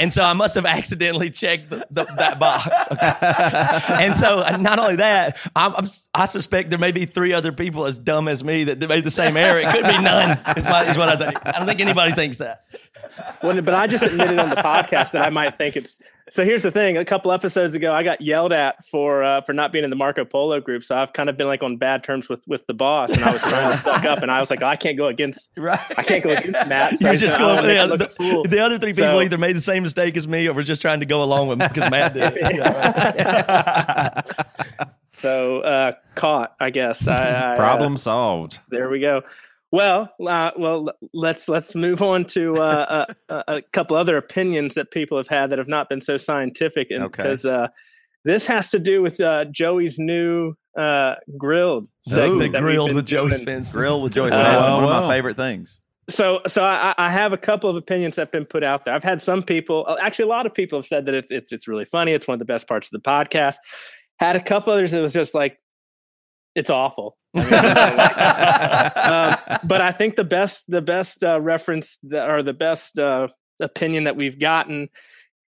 And 0.00 0.12
so 0.12 0.22
I 0.22 0.34
must 0.34 0.54
have 0.54 0.64
accidentally 0.64 1.30
checked 1.30 1.70
the, 1.70 1.84
the, 1.90 2.04
that 2.04 2.38
box. 2.38 2.68
Okay. 2.92 4.04
And 4.04 4.16
so 4.16 4.38
uh, 4.38 4.56
not 4.56 4.78
only 4.78 4.94
that, 4.96 5.36
I'm, 5.56 5.74
I'm, 5.74 5.90
I 6.14 6.26
suspect 6.26 6.70
there 6.70 6.78
may 6.78 6.92
be 6.92 7.06
three 7.06 7.32
other 7.32 7.50
people 7.50 7.86
as 7.86 7.98
dumb 7.98 8.28
as 8.28 8.44
me 8.44 8.62
that 8.64 8.78
made 8.88 9.02
the 9.02 9.10
same 9.10 9.36
error. 9.36 9.58
It 9.58 9.72
could 9.72 9.82
be 9.82 10.00
none, 10.00 10.38
is, 10.56 10.64
my, 10.64 10.88
is 10.88 10.96
what 10.96 11.08
I 11.08 11.16
think. 11.16 11.44
I 11.44 11.58
don't 11.58 11.66
think 11.66 11.80
anybody 11.80 12.12
thinks 12.12 12.36
that. 12.36 12.66
Well, 13.42 13.60
but 13.62 13.74
I 13.74 13.86
just 13.86 14.04
admitted 14.04 14.38
on 14.38 14.50
the 14.50 14.56
podcast 14.56 15.12
that 15.12 15.26
I 15.26 15.30
might 15.30 15.56
think 15.58 15.76
it's 15.76 15.98
so 16.30 16.44
here's 16.44 16.62
the 16.62 16.70
thing: 16.70 16.98
a 16.98 17.04
couple 17.04 17.32
episodes 17.32 17.74
ago, 17.74 17.92
I 17.92 18.02
got 18.02 18.20
yelled 18.20 18.52
at 18.52 18.84
for 18.84 19.24
uh, 19.24 19.40
for 19.40 19.54
not 19.54 19.72
being 19.72 19.82
in 19.84 19.90
the 19.90 19.96
Marco 19.96 20.24
Polo 20.26 20.60
group. 20.60 20.84
So 20.84 20.94
I've 20.94 21.12
kind 21.12 21.30
of 21.30 21.36
been 21.38 21.46
like 21.46 21.62
on 21.62 21.78
bad 21.78 22.04
terms 22.04 22.28
with 22.28 22.46
with 22.46 22.66
the 22.66 22.74
boss, 22.74 23.10
and 23.12 23.24
I 23.24 23.32
was 23.32 23.40
trying 23.42 23.72
to 23.72 23.78
suck 23.78 24.04
up, 24.04 24.20
and 24.22 24.30
I 24.30 24.38
was 24.38 24.50
like, 24.50 24.62
oh, 24.62 24.66
I 24.66 24.76
can't 24.76 24.96
go 24.98 25.06
against, 25.06 25.50
Right. 25.56 25.80
I 25.96 26.02
can't 26.02 26.22
go 26.22 26.30
against 26.30 26.68
Matt. 26.68 26.98
So 26.98 27.06
You're 27.06 27.16
just 27.16 27.38
going. 27.38 27.56
wanna 27.56 27.68
The, 27.68 27.74
him 27.82 27.88
look 27.90 28.00
a 28.02 28.08
fool. 28.10 28.42
the, 28.42 28.48
the 28.50 28.60
other 28.60 28.78
three 28.78 28.92
people 28.92 29.10
So- 29.10 29.20
either 29.20 29.38
made 29.38 29.56
the 29.56 29.60
same 29.62 29.82
mistake 29.82 30.16
as 30.16 30.28
me, 30.28 30.46
or 30.48 30.52
were 30.52 30.62
just 30.62 30.82
trying 30.82 31.00
to 31.00 31.06
go 31.06 31.22
along 31.22 31.48
with 31.48 31.58
because 31.60 31.90
Matt 31.90 32.14
did. 32.14 32.34
So 35.20 35.62
uh, 35.62 35.92
caught, 36.14 36.54
I 36.60 36.70
guess. 36.70 37.08
I, 37.08 37.12
I, 37.12 37.54
uh, 37.54 37.56
Problem 37.56 37.96
solved. 37.96 38.60
there 38.68 38.88
we 38.88 39.00
go. 39.00 39.22
Well, 39.70 40.10
uh, 40.26 40.52
well, 40.56 40.90
let's 41.12 41.48
let's 41.48 41.74
move 41.74 42.00
on 42.00 42.24
to 42.26 42.56
uh, 42.56 43.06
a, 43.28 43.34
a, 43.34 43.44
a 43.58 43.62
couple 43.72 43.96
other 43.96 44.16
opinions 44.16 44.74
that 44.74 44.90
people 44.90 45.18
have 45.18 45.28
had 45.28 45.50
that 45.50 45.58
have 45.58 45.68
not 45.68 45.88
been 45.88 46.00
so 46.00 46.16
scientific, 46.16 46.90
and 46.90 47.04
Okay. 47.04 47.22
because 47.22 47.44
uh, 47.44 47.68
this 48.24 48.46
has 48.46 48.70
to 48.70 48.78
do 48.78 49.02
with 49.02 49.20
uh, 49.20 49.44
Joey's 49.50 49.98
new 49.98 50.54
uh, 50.76 51.16
grilled 51.36 51.88
segment 52.02 52.38
we've 52.38 52.52
grilled 52.62 52.94
with 52.94 53.06
Joey. 53.06 53.30
Spence. 53.32 53.72
Grill 53.72 54.00
with 54.00 54.12
Joey 54.14 54.30
Uh, 54.30 54.36
Svendsen, 54.42 54.60
well, 54.66 54.82
one 54.86 54.96
of 54.96 55.04
my 55.04 55.14
favorite 55.14 55.36
things. 55.36 55.80
So, 56.08 56.40
so 56.46 56.64
I, 56.64 56.94
I 56.96 57.10
have 57.10 57.34
a 57.34 57.36
couple 57.36 57.68
of 57.68 57.76
opinions 57.76 58.14
that 58.16 58.22
have 58.22 58.32
been 58.32 58.46
put 58.46 58.64
out 58.64 58.86
there. 58.86 58.94
I've 58.94 59.04
had 59.04 59.20
some 59.20 59.42
people, 59.42 59.84
uh, 59.86 59.96
actually, 60.00 60.24
a 60.24 60.28
lot 60.28 60.46
of 60.46 60.54
people 60.54 60.78
have 60.78 60.86
said 60.86 61.04
that 61.04 61.14
it's 61.14 61.30
it's 61.30 61.52
it's 61.52 61.68
really 61.68 61.84
funny. 61.84 62.12
It's 62.12 62.26
one 62.26 62.36
of 62.36 62.38
the 62.38 62.46
best 62.46 62.66
parts 62.66 62.88
of 62.90 62.92
the 63.02 63.06
podcast. 63.06 63.56
Had 64.18 64.34
a 64.34 64.40
couple 64.42 64.72
others 64.72 64.92
that 64.92 65.02
was 65.02 65.12
just 65.12 65.34
like, 65.34 65.58
it's 66.58 66.70
awful. 66.70 67.16
I 67.36 67.38
mean, 67.38 67.44
um, 69.54 69.60
but 69.68 69.80
I 69.80 69.92
think 69.92 70.16
the 70.16 70.24
best 70.24 70.68
the 70.68 70.82
best 70.82 71.22
uh, 71.22 71.40
reference 71.40 71.98
that, 72.02 72.28
or 72.28 72.42
the 72.42 72.52
best 72.52 72.98
uh, 72.98 73.28
opinion 73.60 74.04
that 74.04 74.16
we've 74.16 74.40
gotten, 74.40 74.88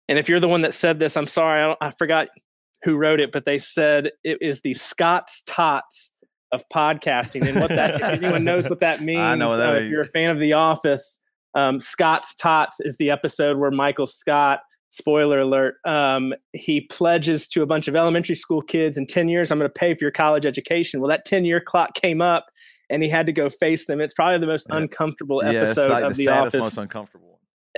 and 0.08 0.18
if 0.18 0.30
you're 0.30 0.40
the 0.40 0.48
one 0.48 0.62
that 0.62 0.74
said 0.74 1.00
this, 1.00 1.18
I'm 1.18 1.28
sorry, 1.28 1.62
I, 1.62 1.66
don't, 1.66 1.78
I 1.82 1.92
forgot 1.92 2.30
who 2.84 2.96
wrote 2.96 3.20
it, 3.20 3.34
but 3.34 3.44
they 3.44 3.58
said 3.58 4.12
it 4.24 4.38
is 4.42 4.62
the 4.62 4.74
Scott's 4.74 5.44
Tots 5.46 6.14
of 6.54 6.64
podcasting, 6.74 7.50
and 7.50 7.60
what 7.60 7.70
that 7.70 7.96
if 7.96 8.02
anyone 8.02 8.46
knows 8.46 8.70
what 8.70 8.80
that 8.80 9.02
means. 9.02 9.20
I 9.20 9.36
know 9.36 9.50
what 9.50 9.58
that 9.58 9.76
uh, 9.76 9.80
If 9.80 9.90
you're 9.90 10.02
a 10.02 10.06
fan 10.06 10.30
of 10.30 10.40
The 10.40 10.54
Office, 10.54 11.20
um, 11.54 11.82
Scott's 11.82 12.34
Tots 12.34 12.80
is 12.80 12.96
the 12.96 13.10
episode 13.10 13.58
where 13.58 13.72
Michael 13.72 14.08
Scott. 14.08 14.62
Spoiler 14.96 15.40
alert. 15.40 15.78
Um, 15.86 16.36
he 16.52 16.82
pledges 16.82 17.48
to 17.48 17.64
a 17.64 17.66
bunch 17.66 17.88
of 17.88 17.96
elementary 17.96 18.36
school 18.36 18.62
kids 18.62 18.96
in 18.96 19.08
10 19.08 19.28
years, 19.28 19.52
I'm 19.52 19.58
going 19.58 19.68
to 19.68 19.74
pay 19.74 19.96
for 19.96 20.04
your 20.04 20.12
college 20.12 20.46
education. 20.46 21.00
Well, 21.02 21.10
that 21.10 21.26
10 21.26 21.46
year 21.46 21.60
clock 21.60 21.96
came 21.96 22.22
up 22.22 22.46
and 22.92 23.02
he 23.02 23.10
had 23.10 23.26
to 23.26 23.32
go 23.32 23.50
face 23.50 23.86
them. 23.86 24.00
It's 24.02 24.14
probably 24.14 24.38
the 24.38 24.46
most 24.46 24.68
Yeah. 24.70 24.78
uncomfortable 24.78 25.42
yeah, 25.44 25.62
episode 25.62 25.90
like 25.90 26.04
of 26.04 26.12
the 26.12 26.18
The 26.18 26.26
saddest, 26.26 26.56
Office 26.58 26.64
most 26.64 26.78
uncomfortable. 26.78 27.33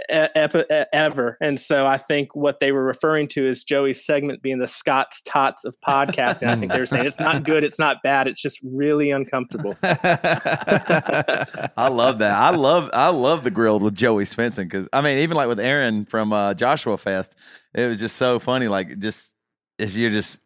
Epi- 0.09 0.65
ever. 0.91 1.38
And 1.39 1.57
so 1.57 1.88
I 1.88 1.97
think 1.97 2.35
what 2.35 2.59
they 2.59 2.73
were 2.73 2.84
referring 2.84 3.30
to 3.30 3.47
is 3.47 3.63
Joey's 3.63 4.05
segment 4.05 4.41
being 4.41 4.59
the 4.59 4.67
Scott's 4.67 5.22
Tots 5.22 5.63
of 5.63 5.80
podcasting. 5.80 6.49
I 6.49 6.57
think 6.57 6.73
they 6.73 6.80
were 6.80 6.85
saying 6.85 7.05
it's 7.05 7.19
not 7.19 7.43
good, 7.43 7.63
it's 7.63 7.80
not 7.80 8.03
bad, 8.03 8.27
it's 8.27 8.41
just 8.41 8.59
really 8.61 9.11
uncomfortable. 9.11 9.77
I 9.84 11.88
love 11.89 12.19
that. 12.19 12.34
I 12.34 12.49
love 12.49 12.89
I 12.93 13.09
love 13.09 13.43
the 13.43 13.51
grilled 13.51 13.84
with 13.84 13.95
Joey 13.95 14.26
Svendsen 14.26 14.65
because 14.65 14.89
I 14.91 14.99
mean 15.01 15.19
even 15.19 15.38
like 15.38 15.47
with 15.47 15.61
Aaron 15.61 16.05
from 16.05 16.34
uh, 16.34 16.53
Joshua 16.53 16.97
Fest, 16.97 17.35
it 17.73 17.88
was 17.88 17.99
just 17.99 18.17
so 18.17 18.39
funny. 18.39 18.67
Like 18.67 18.99
just 18.99 19.31
is 19.77 19.97
you're 19.97 20.11
just 20.11 20.39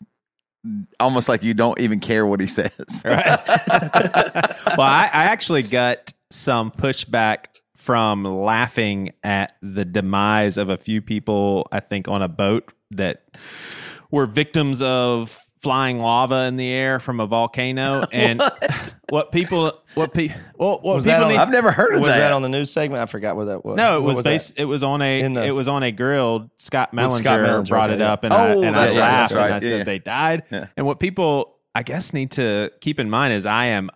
almost 1.00 1.30
like 1.30 1.44
you 1.44 1.54
don't 1.54 1.80
even 1.80 2.00
care 2.00 2.26
what 2.26 2.40
he 2.40 2.48
says. 2.48 2.72
Right. 3.04 3.26
well, 3.48 4.82
I, 4.82 5.10
I 5.12 5.24
actually 5.26 5.64
got 5.64 6.14
some 6.30 6.72
pushback 6.72 7.46
from 7.90 8.24
laughing 8.24 9.12
at 9.24 9.56
the 9.64 9.84
demise 9.84 10.60
of 10.60 10.70
a 10.70 10.78
few 10.78 11.02
people, 11.02 11.68
I 11.72 11.80
think, 11.80 12.08
on 12.08 12.22
a 12.22 12.28
boat 12.28 12.72
that 12.92 13.24
were 14.12 14.28
victims 14.28 14.84
of 14.84 15.36
flying 15.60 16.00
lava 16.00 16.44
in 16.44 16.56
the 16.56 16.68
air 16.70 17.00
from 17.00 17.20
a 17.20 17.26
volcano. 17.26 18.06
And 18.12 18.44
what 19.10 19.32
people, 19.32 19.74
what 19.96 20.14
people, 20.14 20.38
what, 20.54 20.84
what 20.84 20.98
Was 20.98 21.06
that 21.06 21.16
people 21.16 21.24
on- 21.26 21.32
need, 21.32 21.38
I've 21.40 21.50
never 21.50 21.72
heard 21.72 21.96
of 21.96 22.02
Was 22.02 22.12
that. 22.12 22.20
that 22.20 22.32
on 22.32 22.44
the 22.44 22.50
news 22.50 22.70
segment? 22.70 23.02
I 23.02 23.08
forgot 23.08 23.36
what 23.36 23.46
that 23.46 23.66
was. 23.66 23.76
no, 23.76 23.98
it 23.98 24.02
What 24.02 24.08
was, 24.10 24.18
that? 24.18 24.24
based. 24.26 24.54
It 24.60 24.66
was 24.66 24.84
on 24.84 25.02
a. 25.02 25.22
In 25.22 25.34
the- 25.34 25.44
it 25.48 25.52
was 25.56 25.68
on 25.68 25.82
a 25.82 25.92
grill. 25.92 26.52
Scott 26.60 26.92
Mellinger, 26.94 27.18
Scott 27.18 27.40
Mellinger, 27.40 27.68
brought 27.70 27.90
it 27.90 28.02
up, 28.02 28.24
and 28.24 28.32
Oh, 28.32 28.38
I 28.38 28.68
and 28.68 28.76
I 28.76 28.86
right, 28.86 28.96
laughed 28.96 29.34
that's 29.34 29.46
and 29.46 29.54
I 29.56 29.60
said 29.62 29.78
yeah. 29.80 29.84
they 29.84 29.98
died. 29.98 30.44
Yeah. 30.52 30.68
And 30.78 30.86
what 30.86 31.00
people, 31.00 31.58
I 31.74 31.82
guess, 31.82 32.14
need 32.14 32.30
to 32.34 32.70
keep 32.82 33.00
in 33.00 33.10
mind 33.10 33.34
is 33.34 33.48
I 33.48 33.66
am 33.66 33.90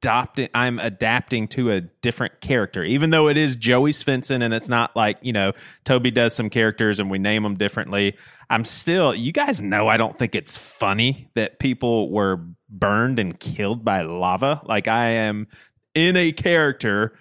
adopting. 0.00 0.48
I'm 0.54 0.78
adapting 0.78 1.48
to 1.48 1.72
a 1.72 1.80
different 1.80 2.40
character, 2.40 2.82
even 2.82 3.10
though 3.10 3.28
it 3.28 3.36
is 3.36 3.56
Joey 3.56 3.92
Svendsen, 3.92 4.42
and 4.42 4.52
it's 4.54 4.68
not 4.68 4.94
like 4.96 5.18
you 5.22 5.32
know 5.32 5.52
Toby 5.84 6.10
does 6.10 6.34
some 6.34 6.50
characters 6.50 7.00
and 7.00 7.10
we 7.10 7.18
name 7.18 7.42
them 7.42 7.56
differently. 7.56 8.16
I'm 8.48 8.64
still. 8.64 9.14
You 9.14 9.32
guys 9.32 9.60
know 9.60 9.88
I 9.88 9.96
don't 9.96 10.16
think 10.16 10.34
it's 10.34 10.56
funny 10.56 11.30
that 11.34 11.58
people 11.58 12.10
were 12.10 12.40
burned 12.68 13.18
and 13.18 13.38
killed 13.38 13.84
by 13.84 14.02
lava. 14.02 14.62
Like 14.64 14.88
I 14.88 15.08
am 15.08 15.48
in 15.94 16.16
a 16.16 16.32
character 16.32 17.16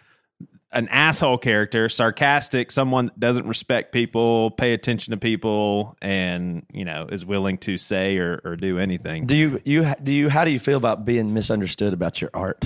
an 0.76 0.90
asshole 0.90 1.38
character, 1.38 1.88
sarcastic, 1.88 2.70
someone 2.70 3.08
that 3.08 3.20
doesn't 3.20 3.48
respect 3.48 3.94
people, 3.94 4.52
pay 4.52 4.74
attention 4.74 5.12
to 5.12 5.18
people, 5.18 5.98
and 6.02 6.66
you 6.72 6.86
know 6.86 7.08
is 7.10 7.26
willing 7.26 7.58
to 7.60 7.78
say 7.78 8.18
or, 8.18 8.42
or 8.44 8.56
do 8.58 8.78
anything. 8.78 9.26
Do 9.26 9.36
you 9.36 9.62
you 9.64 9.94
do 10.04 10.14
you 10.14 10.30
how 10.30 10.46
do 10.46 10.52
you 10.52 10.60
feel 10.60 10.78
about 10.78 11.06
being 11.06 11.34
misunderstood 11.34 11.94
about 11.94 12.22
your 12.22 12.30
art? 12.34 12.66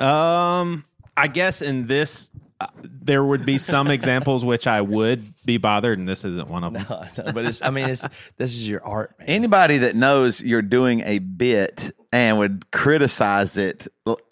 Um, 0.00 0.84
I 1.16 1.28
guess 1.28 1.62
in 1.62 1.86
this, 1.86 2.30
uh, 2.58 2.66
there 2.82 3.22
would 3.22 3.44
be 3.44 3.58
some 3.58 3.88
examples 3.90 4.44
which 4.44 4.66
I 4.66 4.80
would 4.80 5.22
be 5.44 5.58
bothered, 5.58 5.98
and 5.98 6.08
this 6.08 6.24
isn't 6.24 6.48
one 6.48 6.64
of 6.64 6.72
them. 6.72 6.86
No, 6.88 7.06
no, 7.24 7.32
but 7.32 7.44
it's 7.44 7.60
I 7.60 7.70
mean 7.70 7.90
it's 7.90 8.04
this 8.36 8.52
is 8.52 8.66
your 8.66 8.84
art, 8.84 9.14
man. 9.18 9.28
Anybody 9.28 9.78
that 9.78 9.94
knows 9.94 10.40
you're 10.40 10.62
doing 10.62 11.00
a 11.00 11.18
bit 11.18 11.90
and 12.12 12.38
would 12.38 12.70
criticize 12.70 13.58
it 13.58 13.86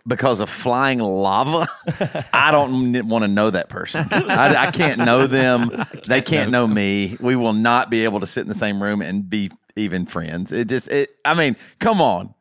because 0.06 0.40
of 0.40 0.48
flying 0.48 1.00
lava, 1.00 1.68
I 2.32 2.50
don't 2.50 3.08
want 3.08 3.24
to 3.24 3.28
know 3.28 3.50
that 3.50 3.68
person. 3.68 4.06
I, 4.10 4.68
I 4.68 4.70
can't 4.70 5.00
know 5.00 5.26
them. 5.26 5.84
They 6.06 6.22
can't 6.22 6.50
know 6.50 6.66
me. 6.66 7.16
We 7.20 7.36
will 7.36 7.52
not 7.52 7.90
be 7.90 8.04
able 8.04 8.20
to 8.20 8.26
sit 8.26 8.40
in 8.40 8.48
the 8.48 8.54
same 8.54 8.82
room 8.82 9.02
and 9.02 9.28
be 9.28 9.50
even 9.76 10.06
friends. 10.06 10.52
It 10.52 10.68
just, 10.68 10.88
it. 10.88 11.10
I 11.24 11.34
mean, 11.34 11.56
come 11.78 12.00
on. 12.00 12.33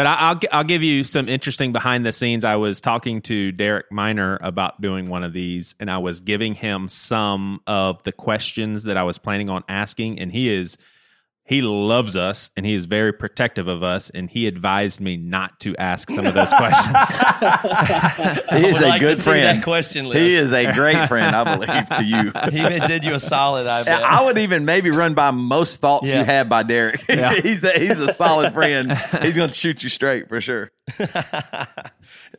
But 0.00 0.06
I, 0.06 0.14
I'll 0.14 0.40
I'll 0.50 0.64
give 0.64 0.82
you 0.82 1.04
some 1.04 1.28
interesting 1.28 1.72
behind 1.72 2.06
the 2.06 2.12
scenes. 2.12 2.42
I 2.42 2.56
was 2.56 2.80
talking 2.80 3.20
to 3.20 3.52
Derek 3.52 3.92
Miner 3.92 4.38
about 4.40 4.80
doing 4.80 5.10
one 5.10 5.22
of 5.22 5.34
these, 5.34 5.74
and 5.78 5.90
I 5.90 5.98
was 5.98 6.20
giving 6.20 6.54
him 6.54 6.88
some 6.88 7.60
of 7.66 8.02
the 8.04 8.12
questions 8.12 8.84
that 8.84 8.96
I 8.96 9.02
was 9.02 9.18
planning 9.18 9.50
on 9.50 9.62
asking, 9.68 10.18
and 10.18 10.32
he 10.32 10.48
is 10.48 10.78
he 11.50 11.62
loves 11.62 12.14
us 12.14 12.48
and 12.56 12.64
he 12.64 12.74
is 12.74 12.84
very 12.84 13.12
protective 13.12 13.66
of 13.66 13.82
us, 13.82 14.08
and 14.08 14.30
he 14.30 14.46
advised 14.46 15.00
me 15.00 15.16
not 15.16 15.58
to 15.60 15.76
ask 15.76 16.08
some 16.08 16.24
of 16.24 16.32
those 16.32 16.48
questions. 16.52 16.96
He 18.52 18.66
is 18.66 18.80
a 18.80 18.86
like 18.88 19.00
good 19.00 19.18
friend. 19.18 19.58
that 19.58 19.64
question 19.64 20.06
list. 20.06 20.18
He 20.20 20.34
is 20.36 20.52
a 20.52 20.72
great 20.72 21.08
friend, 21.08 21.34
I 21.34 21.44
believe, 21.56 21.88
to 21.96 22.04
you. 22.04 22.32
He 22.50 22.78
did 22.86 23.04
you 23.04 23.14
a 23.14 23.20
solid. 23.20 23.66
I 23.66 23.82
bet. 23.84 24.02
I 24.02 24.24
would 24.24 24.38
even 24.38 24.64
maybe 24.64 24.90
run 24.90 25.14
by 25.14 25.30
most 25.32 25.80
thoughts 25.80 26.08
Yeah. 26.08 26.20
you 26.20 26.24
have 26.24 26.48
by 26.48 26.62
Derek. 26.62 27.04
yeah. 27.08 27.32
he's 27.34 27.60
the, 27.62 27.70
he's 27.72 27.98
a 27.98 28.12
solid 28.12 28.52
friend. 28.52 28.92
He's 29.22 29.36
going 29.36 29.48
to 29.50 29.54
shoot 29.54 29.82
you 29.82 29.88
straight 29.88 30.28
for 30.28 30.40
sure. 30.40 30.70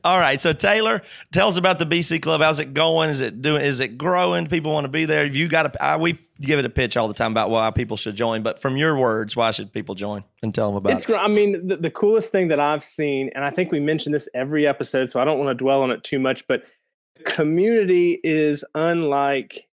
All 0.04 0.20
right, 0.20 0.40
so 0.42 0.54
Taylor, 0.54 1.02
tell 1.32 1.48
us 1.48 1.58
about 1.58 1.78
the 1.78 1.86
BC 1.86 2.22
Club. 2.22 2.42
How's 2.42 2.60
it 2.60 2.74
going? 2.74 3.10
Is 3.10 3.22
it 3.22 3.42
doing? 3.42 3.64
Is 3.64 3.80
it 3.80 3.98
growing? 3.98 4.48
People 4.48 4.72
want 4.72 4.86
to 4.86 4.90
be 4.90 5.06
there. 5.06 5.26
You 5.26 5.48
got 5.48 5.74
to. 5.74 5.98
We 6.00 6.20
give 6.40 6.58
it 6.60 6.66
a 6.66 6.70
pitch 6.70 6.98
all 6.98 7.08
the 7.08 7.14
time 7.14 7.32
about 7.32 7.50
why 7.50 7.70
people 7.72 7.98
should 7.98 8.16
join, 8.16 8.42
but 8.42 8.60
from 8.60 8.78
your 8.78 8.98
words, 8.98 9.36
why 9.36 9.52
should 9.52 9.72
people 9.72 9.96
join? 9.96 10.24
And 10.42 10.54
tell 10.56 10.70
them 10.70 10.78
about 10.78 10.94
It's, 10.94 11.08
it. 11.08 11.16
I 11.16 11.28
mean, 11.28 11.68
the, 11.68 11.78
the 11.78 11.92
coolest 11.92 12.32
thing 12.32 12.48
that 12.48 12.60
I've 12.60 12.84
seen, 12.84 13.30
and 13.36 13.46
I 13.46 13.52
think 13.52 13.72
we 13.72 13.80
mention 13.80 14.12
this 14.12 14.28
every 14.34 14.66
episode, 14.68 15.10
so 15.12 15.22
I 15.22 15.26
don't 15.26 15.38
want 15.38 15.50
to 15.50 15.64
dwell 15.64 15.84
on 15.84 15.92
it 15.92 16.04
too 16.04 16.20
much, 16.20 16.48
but 16.48 16.64
community 17.26 18.20
is 18.24 18.66
unlike 18.76 19.68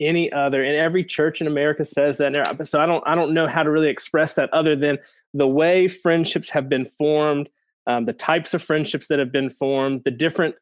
any 0.00 0.32
other, 0.32 0.64
and 0.64 0.74
every 0.74 1.04
church 1.04 1.40
in 1.40 1.46
America 1.46 1.84
says 1.84 2.18
that. 2.18 2.34
and 2.34 2.68
So 2.68 2.80
I 2.80 2.86
don't, 2.86 3.04
I 3.06 3.14
don't 3.14 3.32
know 3.32 3.46
how 3.46 3.62
to 3.62 3.70
really 3.70 3.88
express 3.88 4.34
that 4.34 4.52
other 4.52 4.74
than 4.74 4.98
the 5.32 5.46
way 5.46 5.86
friendships 5.86 6.48
have 6.50 6.68
been 6.68 6.84
formed, 6.84 7.48
um, 7.86 8.04
the 8.04 8.12
types 8.12 8.54
of 8.54 8.62
friendships 8.62 9.08
that 9.08 9.18
have 9.18 9.32
been 9.32 9.50
formed, 9.50 10.02
the 10.04 10.10
different 10.10 10.54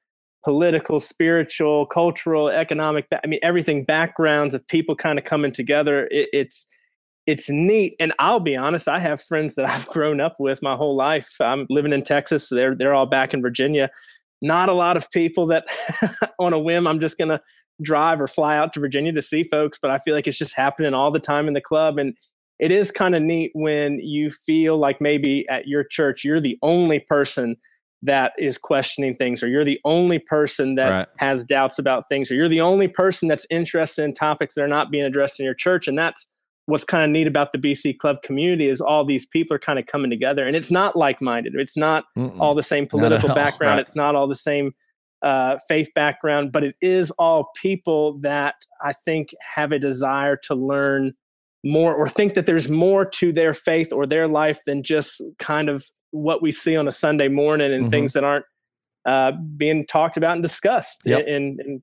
political, 0.42 1.00
spiritual, 1.00 1.86
cultural, 1.86 2.48
economic, 2.48 3.06
I 3.12 3.26
mean, 3.26 3.40
everything 3.42 3.84
backgrounds 3.84 4.54
of 4.54 4.66
people 4.66 4.96
kind 4.96 5.18
of 5.18 5.24
coming 5.24 5.52
together. 5.52 6.06
It, 6.10 6.28
it's 6.32 6.66
it's 7.26 7.50
neat. 7.50 7.94
And 8.00 8.12
I'll 8.18 8.40
be 8.40 8.56
honest, 8.56 8.88
I 8.88 8.98
have 8.98 9.22
friends 9.22 9.54
that 9.54 9.64
I've 9.68 9.86
grown 9.86 10.20
up 10.20 10.36
with 10.38 10.62
my 10.62 10.74
whole 10.74 10.96
life. 10.96 11.36
I'm 11.40 11.66
living 11.68 11.92
in 11.92 12.02
Texas. 12.02 12.48
So 12.48 12.54
they're 12.54 12.74
they're 12.74 12.94
all 12.94 13.06
back 13.06 13.34
in 13.34 13.42
Virginia. 13.42 13.90
Not 14.42 14.68
a 14.70 14.74
lot 14.74 14.96
of 14.96 15.10
people 15.10 15.46
that 15.48 15.66
on 16.38 16.52
a 16.52 16.58
whim 16.58 16.86
I'm 16.86 17.00
just 17.00 17.18
gonna 17.18 17.40
drive 17.82 18.20
or 18.20 18.26
fly 18.26 18.56
out 18.56 18.72
to 18.74 18.80
Virginia 18.80 19.12
to 19.12 19.22
see 19.22 19.42
folks, 19.44 19.78
but 19.80 19.90
I 19.90 19.98
feel 19.98 20.14
like 20.14 20.26
it's 20.26 20.38
just 20.38 20.54
happening 20.54 20.94
all 20.94 21.10
the 21.10 21.18
time 21.18 21.48
in 21.48 21.54
the 21.54 21.60
club. 21.60 21.98
And 21.98 22.14
it 22.60 22.70
is 22.70 22.90
kind 22.90 23.14
of 23.16 23.22
neat 23.22 23.50
when 23.54 23.98
you 24.00 24.30
feel 24.30 24.76
like 24.78 25.00
maybe 25.00 25.46
at 25.48 25.66
your 25.66 25.82
church 25.82 26.24
you're 26.24 26.40
the 26.40 26.58
only 26.62 27.00
person 27.00 27.56
that 28.02 28.32
is 28.38 28.56
questioning 28.56 29.14
things, 29.14 29.42
or 29.42 29.48
you're 29.48 29.64
the 29.64 29.80
only 29.84 30.18
person 30.18 30.74
that 30.76 30.88
Right. 30.88 31.08
has 31.18 31.44
doubts 31.44 31.78
about 31.78 32.08
things, 32.08 32.30
or 32.30 32.34
you're 32.34 32.48
the 32.48 32.60
only 32.62 32.88
person 32.88 33.28
that's 33.28 33.46
interested 33.50 34.04
in 34.04 34.14
topics 34.14 34.54
that 34.54 34.62
are 34.62 34.68
not 34.68 34.90
being 34.90 35.04
addressed 35.04 35.38
in 35.38 35.44
your 35.44 35.54
church. 35.54 35.86
And 35.86 35.98
that's 35.98 36.26
what's 36.64 36.84
kind 36.84 37.04
of 37.04 37.10
neat 37.10 37.26
about 37.26 37.52
the 37.52 37.58
BC 37.58 37.98
Club 37.98 38.22
community 38.22 38.68
is 38.68 38.80
all 38.80 39.04
these 39.04 39.26
people 39.26 39.54
are 39.54 39.58
kind 39.58 39.78
of 39.78 39.84
coming 39.86 40.10
together, 40.10 40.46
and 40.46 40.56
it's 40.56 40.70
not 40.70 40.96
like 40.96 41.20
minded. 41.20 41.54
It's 41.56 41.76
not 41.76 42.04
Mm-mm. 42.16 42.40
all 42.40 42.54
the 42.54 42.62
same 42.62 42.86
political 42.86 43.34
background. 43.34 43.76
Right. 43.76 43.80
It's 43.80 43.96
not 43.96 44.14
all 44.14 44.28
the 44.28 44.34
same 44.34 44.72
uh, 45.22 45.58
faith 45.68 45.90
background, 45.94 46.52
but 46.52 46.64
it 46.64 46.76
is 46.80 47.10
all 47.12 47.50
people 47.60 48.18
that 48.20 48.54
I 48.82 48.94
think 48.94 49.34
have 49.56 49.72
a 49.72 49.78
desire 49.78 50.36
to 50.44 50.54
learn 50.54 51.12
more 51.64 51.94
or 51.94 52.08
think 52.08 52.34
that 52.34 52.46
there's 52.46 52.68
more 52.68 53.04
to 53.04 53.32
their 53.32 53.52
faith 53.54 53.92
or 53.92 54.06
their 54.06 54.26
life 54.28 54.60
than 54.66 54.82
just 54.82 55.20
kind 55.38 55.68
of 55.68 55.84
what 56.10 56.42
we 56.42 56.50
see 56.50 56.76
on 56.76 56.88
a 56.88 56.92
Sunday 56.92 57.28
morning 57.28 57.72
and 57.72 57.86
Mhm. 57.86 57.90
things 57.90 58.12
that 58.14 58.24
aren't 58.24 58.44
uh, 59.06 59.32
being 59.56 59.86
talked 59.86 60.16
about 60.18 60.32
and 60.34 60.42
discussed 60.42 61.00
Yep. 61.06 61.26
in, 61.26 61.58
in 61.64 61.82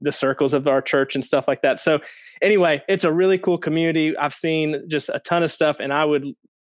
the 0.00 0.10
circles 0.12 0.54
of 0.54 0.66
our 0.66 0.80
church 0.80 1.14
and 1.14 1.22
stuff 1.24 1.46
like 1.46 1.60
that. 1.60 1.78
So, 1.78 2.00
anyway, 2.40 2.82
it's 2.88 3.04
a 3.04 3.12
really 3.12 3.36
cool 3.36 3.58
community. 3.58 4.16
I've 4.16 4.32
seen 4.32 4.88
just 4.88 5.10
a 5.12 5.18
ton 5.18 5.42
of 5.42 5.50
stuff, 5.50 5.78
and 5.80 5.92
I 5.92 6.04
would 6.06 6.24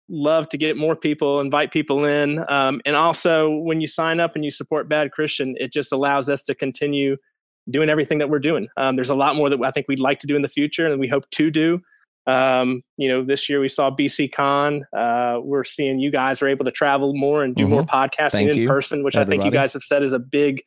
love 0.10 0.50
to 0.50 0.58
get 0.58 0.76
more 0.76 0.96
people, 0.98 1.40
invite 1.40 1.72
people 1.72 2.04
in. 2.04 2.44
Um, 2.52 2.82
and 2.86 2.96
also, 2.96 3.52
when 3.52 3.80
you 3.80 3.88
sign 3.88 4.20
up 4.20 4.36
and 4.36 4.44
you 4.44 4.52
support 4.52 4.90
Bad 4.90 5.12
Christian, 5.12 5.56
it 5.60 5.72
just 5.72 5.94
allows 5.94 6.28
us 6.30 6.42
to 6.44 6.56
continue 6.56 7.16
doing 7.70 7.88
everything 7.90 8.18
that 8.18 8.30
we're 8.30 8.40
doing. 8.40 8.68
Um, 8.76 8.96
there's 8.96 9.12
a 9.12 9.16
lot 9.16 9.36
more 9.36 9.50
that 9.50 9.62
I 9.64 9.72
think 9.72 9.88
we'd 9.88 10.00
like 10.00 10.20
to 10.20 10.28
do 10.28 10.36
in 10.36 10.42
the 10.42 10.50
future, 10.50 10.88
and 10.88 11.00
we 11.00 11.08
hope 11.08 11.30
to 11.30 11.50
do. 11.52 11.82
Um, 12.30 12.84
you 12.98 13.08
know, 13.08 13.24
this 13.24 13.50
year 13.50 13.60
we 13.60 13.70
saw 13.70 13.90
BC 13.90 14.32
Con. 14.32 14.86
Uh, 14.96 15.40
we're 15.42 15.64
seeing 15.64 16.00
you 16.00 16.12
guys 16.12 16.42
are 16.42 16.48
able 16.48 16.66
to 16.66 16.72
travel 16.72 17.14
more 17.16 17.44
and 17.44 17.56
do 17.56 17.68
more 17.68 17.84
podcasting 17.84 18.30
Mm-hmm. 18.30 18.48
Thank 18.48 18.50
in 18.52 18.58
you, 18.58 18.68
person, 18.68 19.04
which 19.04 19.16
I 19.16 19.26
think 19.26 19.44
you 19.44 19.52
guys 19.52 19.74
have 19.74 19.82
said 19.82 20.04
is 20.04 20.14
a 20.14 20.20
big 20.20 20.64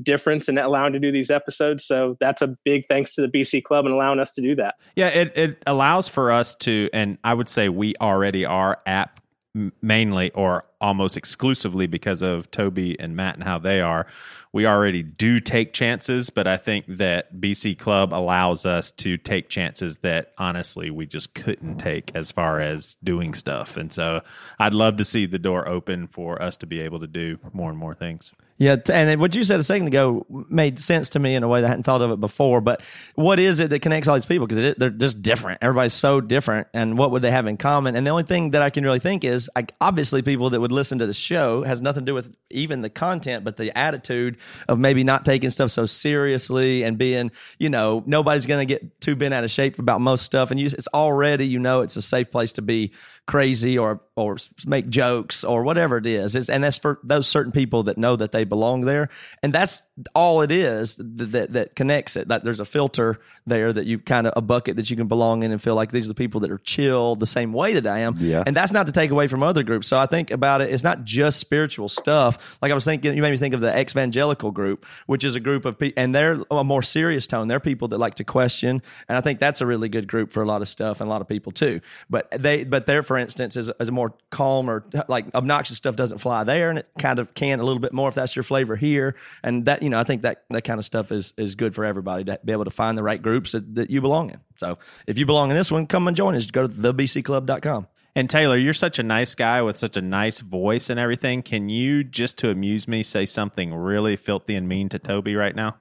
difference 0.00 0.48
in 0.48 0.56
allowing 0.58 0.92
to 0.94 0.98
do 0.98 1.12
these 1.12 1.30
episodes. 1.30 1.84
So 1.84 2.16
that's 2.20 2.40
a 2.40 2.56
big 2.64 2.86
thanks 2.88 3.14
to 3.14 3.20
the 3.20 3.28
BC 3.28 3.62
Club 3.64 3.84
and 3.84 3.94
allowing 3.94 4.20
us 4.20 4.32
to 4.32 4.40
do 4.40 4.54
that. 4.56 4.76
Yeah, 4.96 5.08
it, 5.08 5.36
it 5.36 5.62
allows 5.66 6.08
for 6.08 6.30
us 6.30 6.54
to, 6.56 6.88
and 6.92 7.18
I 7.24 7.34
would 7.34 7.48
say 7.48 7.68
we 7.68 7.94
already 8.00 8.44
are 8.46 8.80
m- 8.86 9.08
mainly 9.54 10.30
or 10.32 10.64
almost 10.80 11.16
exclusively 11.16 11.86
because 11.86 12.22
of 12.22 12.50
Toby 12.50 12.98
and 12.98 13.14
Matt 13.14 13.34
and 13.34 13.44
how 13.44 13.58
they 13.58 13.80
are. 13.80 14.06
We 14.52 14.66
already 14.66 15.02
do 15.02 15.40
take 15.40 15.72
chances, 15.72 16.30
but 16.30 16.46
I 16.46 16.56
think 16.56 16.86
that 16.88 17.34
BC 17.38 17.78
Club 17.78 18.14
allows 18.14 18.64
us 18.64 18.90
to 18.92 19.18
take 19.18 19.48
chances 19.48 19.98
that 19.98 20.32
honestly 20.38 20.90
we 20.90 21.06
just 21.06 21.34
couldn't 21.34 21.76
take 21.76 22.12
as 22.14 22.32
far 22.32 22.60
as 22.60 22.96
doing 23.04 23.34
stuff. 23.34 23.76
And 23.76 23.92
so 23.92 24.22
I'd 24.58 24.74
love 24.74 24.96
to 24.96 25.04
see 25.04 25.26
the 25.26 25.38
door 25.38 25.68
open 25.68 26.06
for 26.06 26.40
us 26.40 26.56
to 26.58 26.66
be 26.66 26.80
able 26.80 27.00
to 27.00 27.06
do 27.06 27.38
more 27.52 27.70
and 27.70 27.78
more 27.78 27.94
things. 27.94 28.32
Yeah, 28.62 28.76
and 28.92 29.20
what 29.20 29.34
you 29.34 29.42
said 29.42 29.58
a 29.58 29.64
second 29.64 29.88
ago 29.88 30.24
made 30.48 30.78
sense 30.78 31.10
to 31.10 31.18
me 31.18 31.34
in 31.34 31.42
a 31.42 31.48
way 31.48 31.62
that 31.62 31.66
I 31.66 31.70
hadn't 31.70 31.82
thought 31.82 32.00
of 32.00 32.12
it 32.12 32.20
before. 32.20 32.60
But 32.60 32.80
what 33.16 33.40
is 33.40 33.58
it 33.58 33.70
that 33.70 33.80
connects 33.80 34.06
all 34.06 34.14
these 34.14 34.24
people? 34.24 34.46
Because 34.46 34.76
they're 34.78 34.90
just 34.90 35.20
different. 35.20 35.58
Everybody's 35.62 35.94
so 35.94 36.20
different, 36.20 36.68
and 36.72 36.96
what 36.96 37.10
would 37.10 37.22
they 37.22 37.32
have 37.32 37.48
in 37.48 37.56
common? 37.56 37.96
And 37.96 38.06
the 38.06 38.12
only 38.12 38.22
thing 38.22 38.52
that 38.52 38.62
I 38.62 38.70
can 38.70 38.84
really 38.84 39.00
think 39.00 39.24
is, 39.24 39.50
like, 39.56 39.72
obviously, 39.80 40.22
people 40.22 40.50
that 40.50 40.60
would 40.60 40.70
listen 40.70 41.00
to 41.00 41.08
the 41.08 41.12
show 41.12 41.64
has 41.64 41.82
nothing 41.82 42.02
to 42.02 42.10
do 42.10 42.14
with 42.14 42.32
even 42.50 42.82
the 42.82 42.90
content, 42.90 43.42
but 43.42 43.56
the 43.56 43.76
attitude 43.76 44.36
of 44.68 44.78
maybe 44.78 45.02
not 45.02 45.24
taking 45.24 45.50
stuff 45.50 45.72
so 45.72 45.84
seriously 45.84 46.84
and 46.84 46.96
being, 46.96 47.32
you 47.58 47.68
know, 47.68 48.04
nobody's 48.06 48.46
going 48.46 48.64
to 48.64 48.72
get 48.72 49.00
too 49.00 49.16
bent 49.16 49.34
out 49.34 49.42
of 49.42 49.50
shape 49.50 49.80
about 49.80 50.00
most 50.00 50.24
stuff, 50.24 50.52
and 50.52 50.60
you, 50.60 50.66
it's 50.66 50.86
already, 50.94 51.48
you 51.48 51.58
know, 51.58 51.80
it's 51.80 51.96
a 51.96 52.02
safe 52.02 52.30
place 52.30 52.52
to 52.52 52.62
be 52.62 52.92
crazy 53.26 53.78
or 53.78 54.00
or 54.14 54.36
make 54.66 54.90
jokes 54.90 55.42
or 55.42 55.62
whatever 55.62 55.96
it 55.96 56.04
is. 56.04 56.34
It's, 56.34 56.50
and 56.50 56.62
that's 56.62 56.78
for 56.78 56.98
those 57.02 57.26
certain 57.26 57.52
people 57.52 57.84
that 57.84 57.96
know 57.96 58.14
that 58.16 58.32
they 58.32 58.44
belong 58.44 58.82
there, 58.82 59.08
and 59.42 59.52
that's 59.52 59.82
all 60.14 60.42
it 60.42 60.50
is 60.50 60.96
that 60.96 61.32
that, 61.32 61.52
that 61.52 61.76
connects 61.76 62.16
it. 62.16 62.28
That 62.28 62.44
there's 62.44 62.60
a 62.60 62.64
filter 62.64 63.18
there 63.46 63.72
that 63.72 63.86
you 63.86 63.98
kind 63.98 64.26
of 64.26 64.34
a 64.36 64.40
bucket 64.40 64.76
that 64.76 64.90
you 64.90 64.96
can 64.96 65.08
belong 65.08 65.42
in 65.42 65.50
and 65.50 65.60
feel 65.60 65.74
like 65.74 65.90
these 65.90 66.06
are 66.06 66.08
the 66.08 66.14
people 66.14 66.40
that 66.40 66.50
are 66.50 66.58
chill 66.58 67.16
the 67.16 67.26
same 67.26 67.52
way 67.52 67.74
that 67.74 67.86
I 67.86 68.00
am. 68.00 68.14
Yeah. 68.18 68.42
and 68.46 68.56
that's 68.56 68.72
not 68.72 68.86
to 68.86 68.92
take 68.92 69.10
away 69.10 69.26
from 69.26 69.42
other 69.42 69.62
groups. 69.62 69.88
So 69.88 69.98
I 69.98 70.06
think 70.06 70.30
about 70.30 70.60
it. 70.60 70.70
It's 70.70 70.84
not 70.84 71.04
just 71.04 71.40
spiritual 71.40 71.88
stuff. 71.88 72.58
Like 72.62 72.70
I 72.70 72.74
was 72.74 72.84
thinking, 72.84 73.16
you 73.16 73.22
made 73.22 73.30
me 73.30 73.36
think 73.36 73.54
of 73.54 73.60
the 73.60 73.74
ex-evangelical 73.74 74.50
group, 74.52 74.86
which 75.06 75.24
is 75.24 75.34
a 75.34 75.40
group 75.40 75.64
of 75.64 75.78
people, 75.78 76.00
and 76.00 76.14
they're 76.14 76.42
a 76.50 76.62
more 76.64 76.82
serious 76.82 77.26
tone. 77.26 77.48
They're 77.48 77.60
people 77.60 77.88
that 77.88 77.98
like 77.98 78.16
to 78.16 78.24
question, 78.24 78.82
and 79.08 79.18
I 79.18 79.20
think 79.20 79.40
that's 79.40 79.60
a 79.60 79.66
really 79.66 79.88
good 79.88 80.06
group 80.06 80.32
for 80.32 80.42
a 80.42 80.46
lot 80.46 80.62
of 80.62 80.68
stuff 80.68 81.00
and 81.00 81.08
a 81.08 81.10
lot 81.10 81.20
of 81.20 81.28
people 81.28 81.52
too. 81.52 81.80
But 82.08 82.30
they, 82.30 82.64
but 82.64 82.86
there, 82.86 83.02
for 83.12 83.18
instance, 83.18 83.58
is, 83.58 83.70
is 83.78 83.90
a 83.90 83.92
more 83.92 84.14
calm 84.30 84.70
or 84.70 84.86
like 85.06 85.26
obnoxious 85.34 85.76
stuff 85.76 85.96
doesn't 85.96 86.16
fly 86.16 86.44
there, 86.44 86.70
and 86.70 86.78
it 86.78 86.88
kind 86.98 87.18
of 87.18 87.34
can 87.34 87.60
a 87.60 87.62
little 87.62 87.78
bit 87.78 87.92
more 87.92 88.08
if 88.08 88.14
that's 88.14 88.34
your 88.34 88.42
flavor 88.42 88.74
here. 88.74 89.16
And 89.42 89.66
that, 89.66 89.82
you 89.82 89.90
know, 89.90 90.00
I 90.00 90.02
think 90.02 90.22
that 90.22 90.44
that 90.48 90.62
kind 90.62 90.78
of 90.78 90.86
stuff 90.86 91.12
is 91.12 91.34
is 91.36 91.54
good 91.54 91.74
for 91.74 91.84
everybody 91.84 92.24
to 92.24 92.40
be 92.42 92.52
able 92.52 92.64
to 92.64 92.70
find 92.70 92.96
the 92.96 93.02
right 93.02 93.20
groups 93.20 93.52
that, 93.52 93.74
that 93.74 93.90
you 93.90 94.00
belong 94.00 94.30
in. 94.30 94.40
So 94.56 94.78
if 95.06 95.18
you 95.18 95.26
belong 95.26 95.50
in 95.50 95.58
this 95.58 95.70
one, 95.70 95.86
come 95.86 96.08
and 96.08 96.16
join 96.16 96.34
us. 96.34 96.46
Go 96.46 96.66
to 96.66 96.68
thebcclub.com. 96.72 97.86
And 98.16 98.30
Taylor, 98.30 98.56
you're 98.56 98.72
such 98.72 98.98
a 98.98 99.02
nice 99.02 99.34
guy 99.34 99.60
with 99.60 99.76
such 99.76 99.98
a 99.98 100.02
nice 100.02 100.40
voice 100.40 100.88
and 100.88 100.98
everything. 100.98 101.42
Can 101.42 101.68
you, 101.68 102.04
just 102.04 102.38
to 102.38 102.50
amuse 102.50 102.88
me, 102.88 103.02
say 103.02 103.26
something 103.26 103.74
really 103.74 104.16
filthy 104.16 104.54
and 104.54 104.66
mean 104.66 104.88
to 104.88 104.98
Toby 104.98 105.36
right 105.36 105.54
now? 105.54 105.76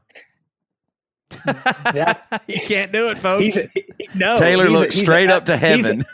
That, 1.45 2.43
you 2.47 2.59
can't 2.61 2.91
do 2.91 3.09
it, 3.09 3.17
folks. 3.17 3.43
he's 3.43 3.57
a, 3.57 3.69
he- 3.73 3.85
no, 4.15 4.35
Taylor 4.37 4.65
he's 4.67 4.75
a- 4.75 4.79
looks 4.79 4.95
a- 4.95 4.99
straight 4.99 5.29
up 5.29 5.45
to 5.45 5.57
he's 5.57 5.85
a- 5.89 5.95
heaven. 5.95 6.05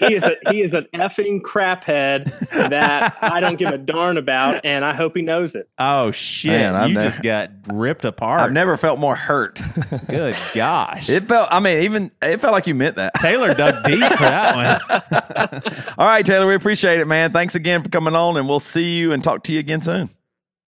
he 0.00 0.14
is 0.14 0.22
a 0.24 0.36
he 0.50 0.62
is 0.62 0.74
an 0.74 0.86
effing 0.94 1.40
craphead 1.40 2.24
that 2.50 3.16
I 3.22 3.40
don't 3.40 3.56
give 3.56 3.70
a 3.70 3.78
darn 3.78 4.18
about, 4.18 4.64
and 4.64 4.84
I 4.84 4.94
hope 4.94 5.16
he 5.16 5.22
knows 5.22 5.54
it. 5.54 5.68
oh 5.78 6.10
shit! 6.10 6.52
Man, 6.52 6.74
I've 6.76 6.88
you 6.88 6.94
never- 6.94 7.06
just 7.06 7.22
got 7.22 7.50
ripped 7.72 8.04
apart. 8.04 8.40
I've 8.42 8.52
never 8.52 8.76
felt 8.76 8.98
more 8.98 9.16
hurt. 9.16 9.60
Good 10.08 10.36
gosh! 10.54 11.08
It 11.08 11.24
felt. 11.24 11.48
I 11.50 11.60
mean, 11.60 11.84
even 11.84 12.10
it 12.22 12.40
felt 12.40 12.52
like 12.52 12.66
you 12.66 12.74
meant 12.74 12.96
that. 12.96 13.14
Taylor 13.14 13.54
dug 13.54 13.84
deep 13.84 14.00
for 14.00 14.16
that 14.18 14.56
one. 14.90 15.62
All 15.98 16.06
right, 16.06 16.24
Taylor, 16.24 16.46
we 16.46 16.54
appreciate 16.54 17.00
it, 17.00 17.06
man. 17.06 17.32
Thanks 17.32 17.54
again 17.54 17.82
for 17.82 17.88
coming 17.88 18.14
on, 18.14 18.36
and 18.36 18.48
we'll 18.48 18.60
see 18.60 18.96
you 18.98 19.12
and 19.12 19.22
talk 19.24 19.44
to 19.44 19.52
you 19.52 19.58
again 19.60 19.80
soon. 19.80 20.10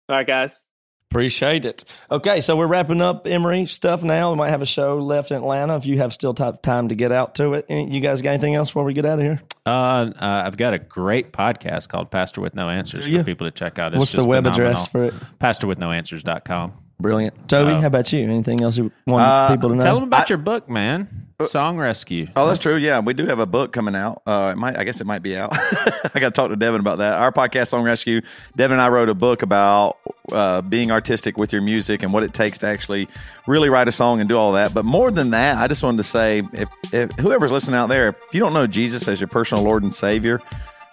All 0.10 0.16
right, 0.16 0.26
guys. 0.28 0.65
Appreciate 1.12 1.64
it. 1.66 1.86
Okay, 2.12 2.42
so 2.42 2.58
we're 2.58 2.68
wrapping 2.68 3.00
up 3.00 3.26
Emery 3.26 3.68
stuff 3.68 4.04
now. 4.04 4.32
We 4.32 4.38
might 4.38 4.50
have 4.50 4.62
a 4.62 4.66
show 4.66 4.98
left 4.98 5.32
in 5.32 5.38
Atlanta 5.38 5.78
if 5.78 5.86
you 5.86 5.98
have 6.00 6.14
still 6.14 6.34
ti- 6.34 6.52
time 6.62 6.90
to 6.90 6.96
get 6.96 7.12
out 7.14 7.36
to 7.36 7.54
it. 7.54 7.66
Any- 7.70 7.90
You 7.90 8.02
guys 8.02 8.22
got 8.22 8.32
anything 8.32 8.56
else 8.56 8.70
before 8.70 8.84
we 8.84 8.94
get 8.94 9.06
out 9.06 9.20
of 9.20 9.24
here? 9.24 9.42
Uh, 9.66 9.70
uh, 9.70 10.44
I've 10.46 10.58
got 10.58 10.74
a 10.74 10.80
great 10.80 11.32
podcast 11.32 11.88
called 11.88 12.12
Pastor 12.12 12.42
with 12.42 12.54
No 12.54 12.70
Answers 12.70 13.06
for 13.08 13.24
people 13.24 13.48
to 13.48 13.52
check 13.52 13.80
out. 13.80 13.94
It's 13.94 14.00
What's 14.00 14.12
the 14.12 14.26
web 14.26 14.44
phenomenal. 14.44 14.68
address 14.72 14.88
for 14.88 15.04
it? 15.06 15.14
PastorWithNoAnswers.com. 15.40 16.74
Brilliant. 17.00 17.48
Toby, 17.50 17.72
Uh, 17.74 17.82
how 17.82 17.88
about 17.88 18.12
you? 18.12 18.24
Anything 18.24 18.62
else 18.62 18.78
you 18.78 18.92
want 19.08 19.24
Uh, 19.26 19.48
people 19.50 19.70
to 19.70 19.76
know? 19.76 19.82
Tell 19.84 19.96
them 19.96 20.04
about 20.06 20.30
your 20.30 20.38
book, 20.38 20.70
man. 20.70 21.25
Song 21.44 21.78
Rescue. 21.78 22.28
Oh, 22.36 22.48
that's 22.48 22.62
true. 22.62 22.78
Yeah, 22.78 23.00
we 23.00 23.14
do 23.14 23.26
have 23.26 23.40
a 23.40 23.46
book 23.46 23.74
coming 23.74 23.96
out. 23.96 24.22
Uh, 24.26 24.54
it 24.54 24.58
might. 24.58 24.78
I 24.78 24.86
guess 24.86 25.02
it 25.02 25.06
might 25.06 25.22
be 25.22 25.36
out. 25.36 25.50
I 25.54 26.20
got 26.20 26.30
to 26.30 26.32
talk 26.32 26.50
to 26.50 26.56
Devin 26.56 26.80
about 26.80 27.00
that. 27.00 27.18
Our 27.18 27.32
podcast, 27.32 27.68
Song 27.68 27.84
Rescue. 27.84 28.22
Devin 28.56 28.74
and 28.74 28.82
I 28.82 28.88
wrote 28.88 29.10
a 29.10 29.14
book 29.14 29.42
about 29.42 29.98
uh, 30.32 30.62
being 30.62 30.92
artistic 30.92 31.38
with 31.38 31.52
your 31.52 31.62
music 31.62 32.04
and 32.04 32.14
what 32.14 32.24
it 32.24 32.34
takes 32.34 32.60
to 32.60 32.68
actually 32.68 33.10
really 33.48 33.70
write 33.70 33.90
a 33.90 33.92
song 33.92 34.22
and 34.22 34.30
do 34.30 34.38
all 34.38 34.54
that. 34.54 34.74
But 34.74 34.86
more 34.86 35.12
than 35.12 35.32
that, 35.32 35.58
I 35.58 35.68
just 35.68 35.84
wanted 35.84 35.98
to 35.98 36.04
say, 36.04 36.42
if, 36.54 36.70
if 36.94 37.12
whoever's 37.14 37.52
listening 37.52 37.76
out 37.76 37.90
there, 37.90 38.10
if 38.10 38.16
you 38.32 38.40
don't 38.40 38.54
know 38.54 38.66
Jesus 38.66 39.08
as 39.08 39.20
your 39.20 39.28
personal 39.28 39.64
Lord 39.64 39.84
and 39.84 39.94
Savior. 39.94 40.42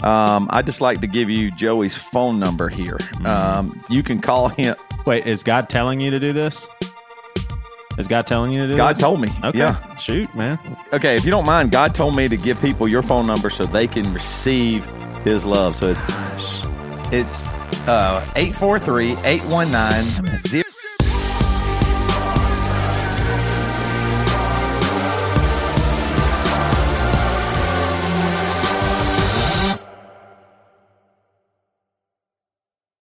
Um, 0.02 0.48
I'd 0.50 0.66
just 0.66 0.80
like 0.80 1.00
to 1.02 1.06
give 1.06 1.30
you 1.30 1.52
Joey's 1.52 1.96
phone 1.96 2.40
number 2.40 2.68
here. 2.68 2.98
Um, 3.24 3.80
you 3.88 4.02
can 4.02 4.20
call 4.20 4.48
him. 4.48 4.74
Wait, 5.06 5.26
is 5.26 5.44
God 5.44 5.68
telling 5.68 6.00
you 6.00 6.10
to 6.10 6.18
do 6.18 6.32
this? 6.32 6.68
Is 8.02 8.08
God 8.08 8.26
telling 8.26 8.50
you 8.52 8.62
to 8.62 8.66
do 8.72 8.76
God 8.76 8.96
this? 8.96 9.00
told 9.00 9.20
me. 9.20 9.30
Okay. 9.44 9.58
Yeah. 9.58 9.94
Shoot, 9.94 10.34
man. 10.34 10.58
Okay, 10.92 11.14
if 11.14 11.24
you 11.24 11.30
don't 11.30 11.46
mind, 11.46 11.70
God 11.70 11.94
told 11.94 12.16
me 12.16 12.26
to 12.26 12.36
give 12.36 12.60
people 12.60 12.88
your 12.88 13.02
phone 13.02 13.28
number 13.28 13.48
so 13.48 13.62
they 13.64 13.86
can 13.86 14.12
receive 14.12 14.84
His 15.22 15.46
love. 15.46 15.76
So 15.76 15.90
it's 15.90 16.02
it's 17.12 17.44
uh 17.86 18.26
843 18.34 19.12
819 19.22 20.71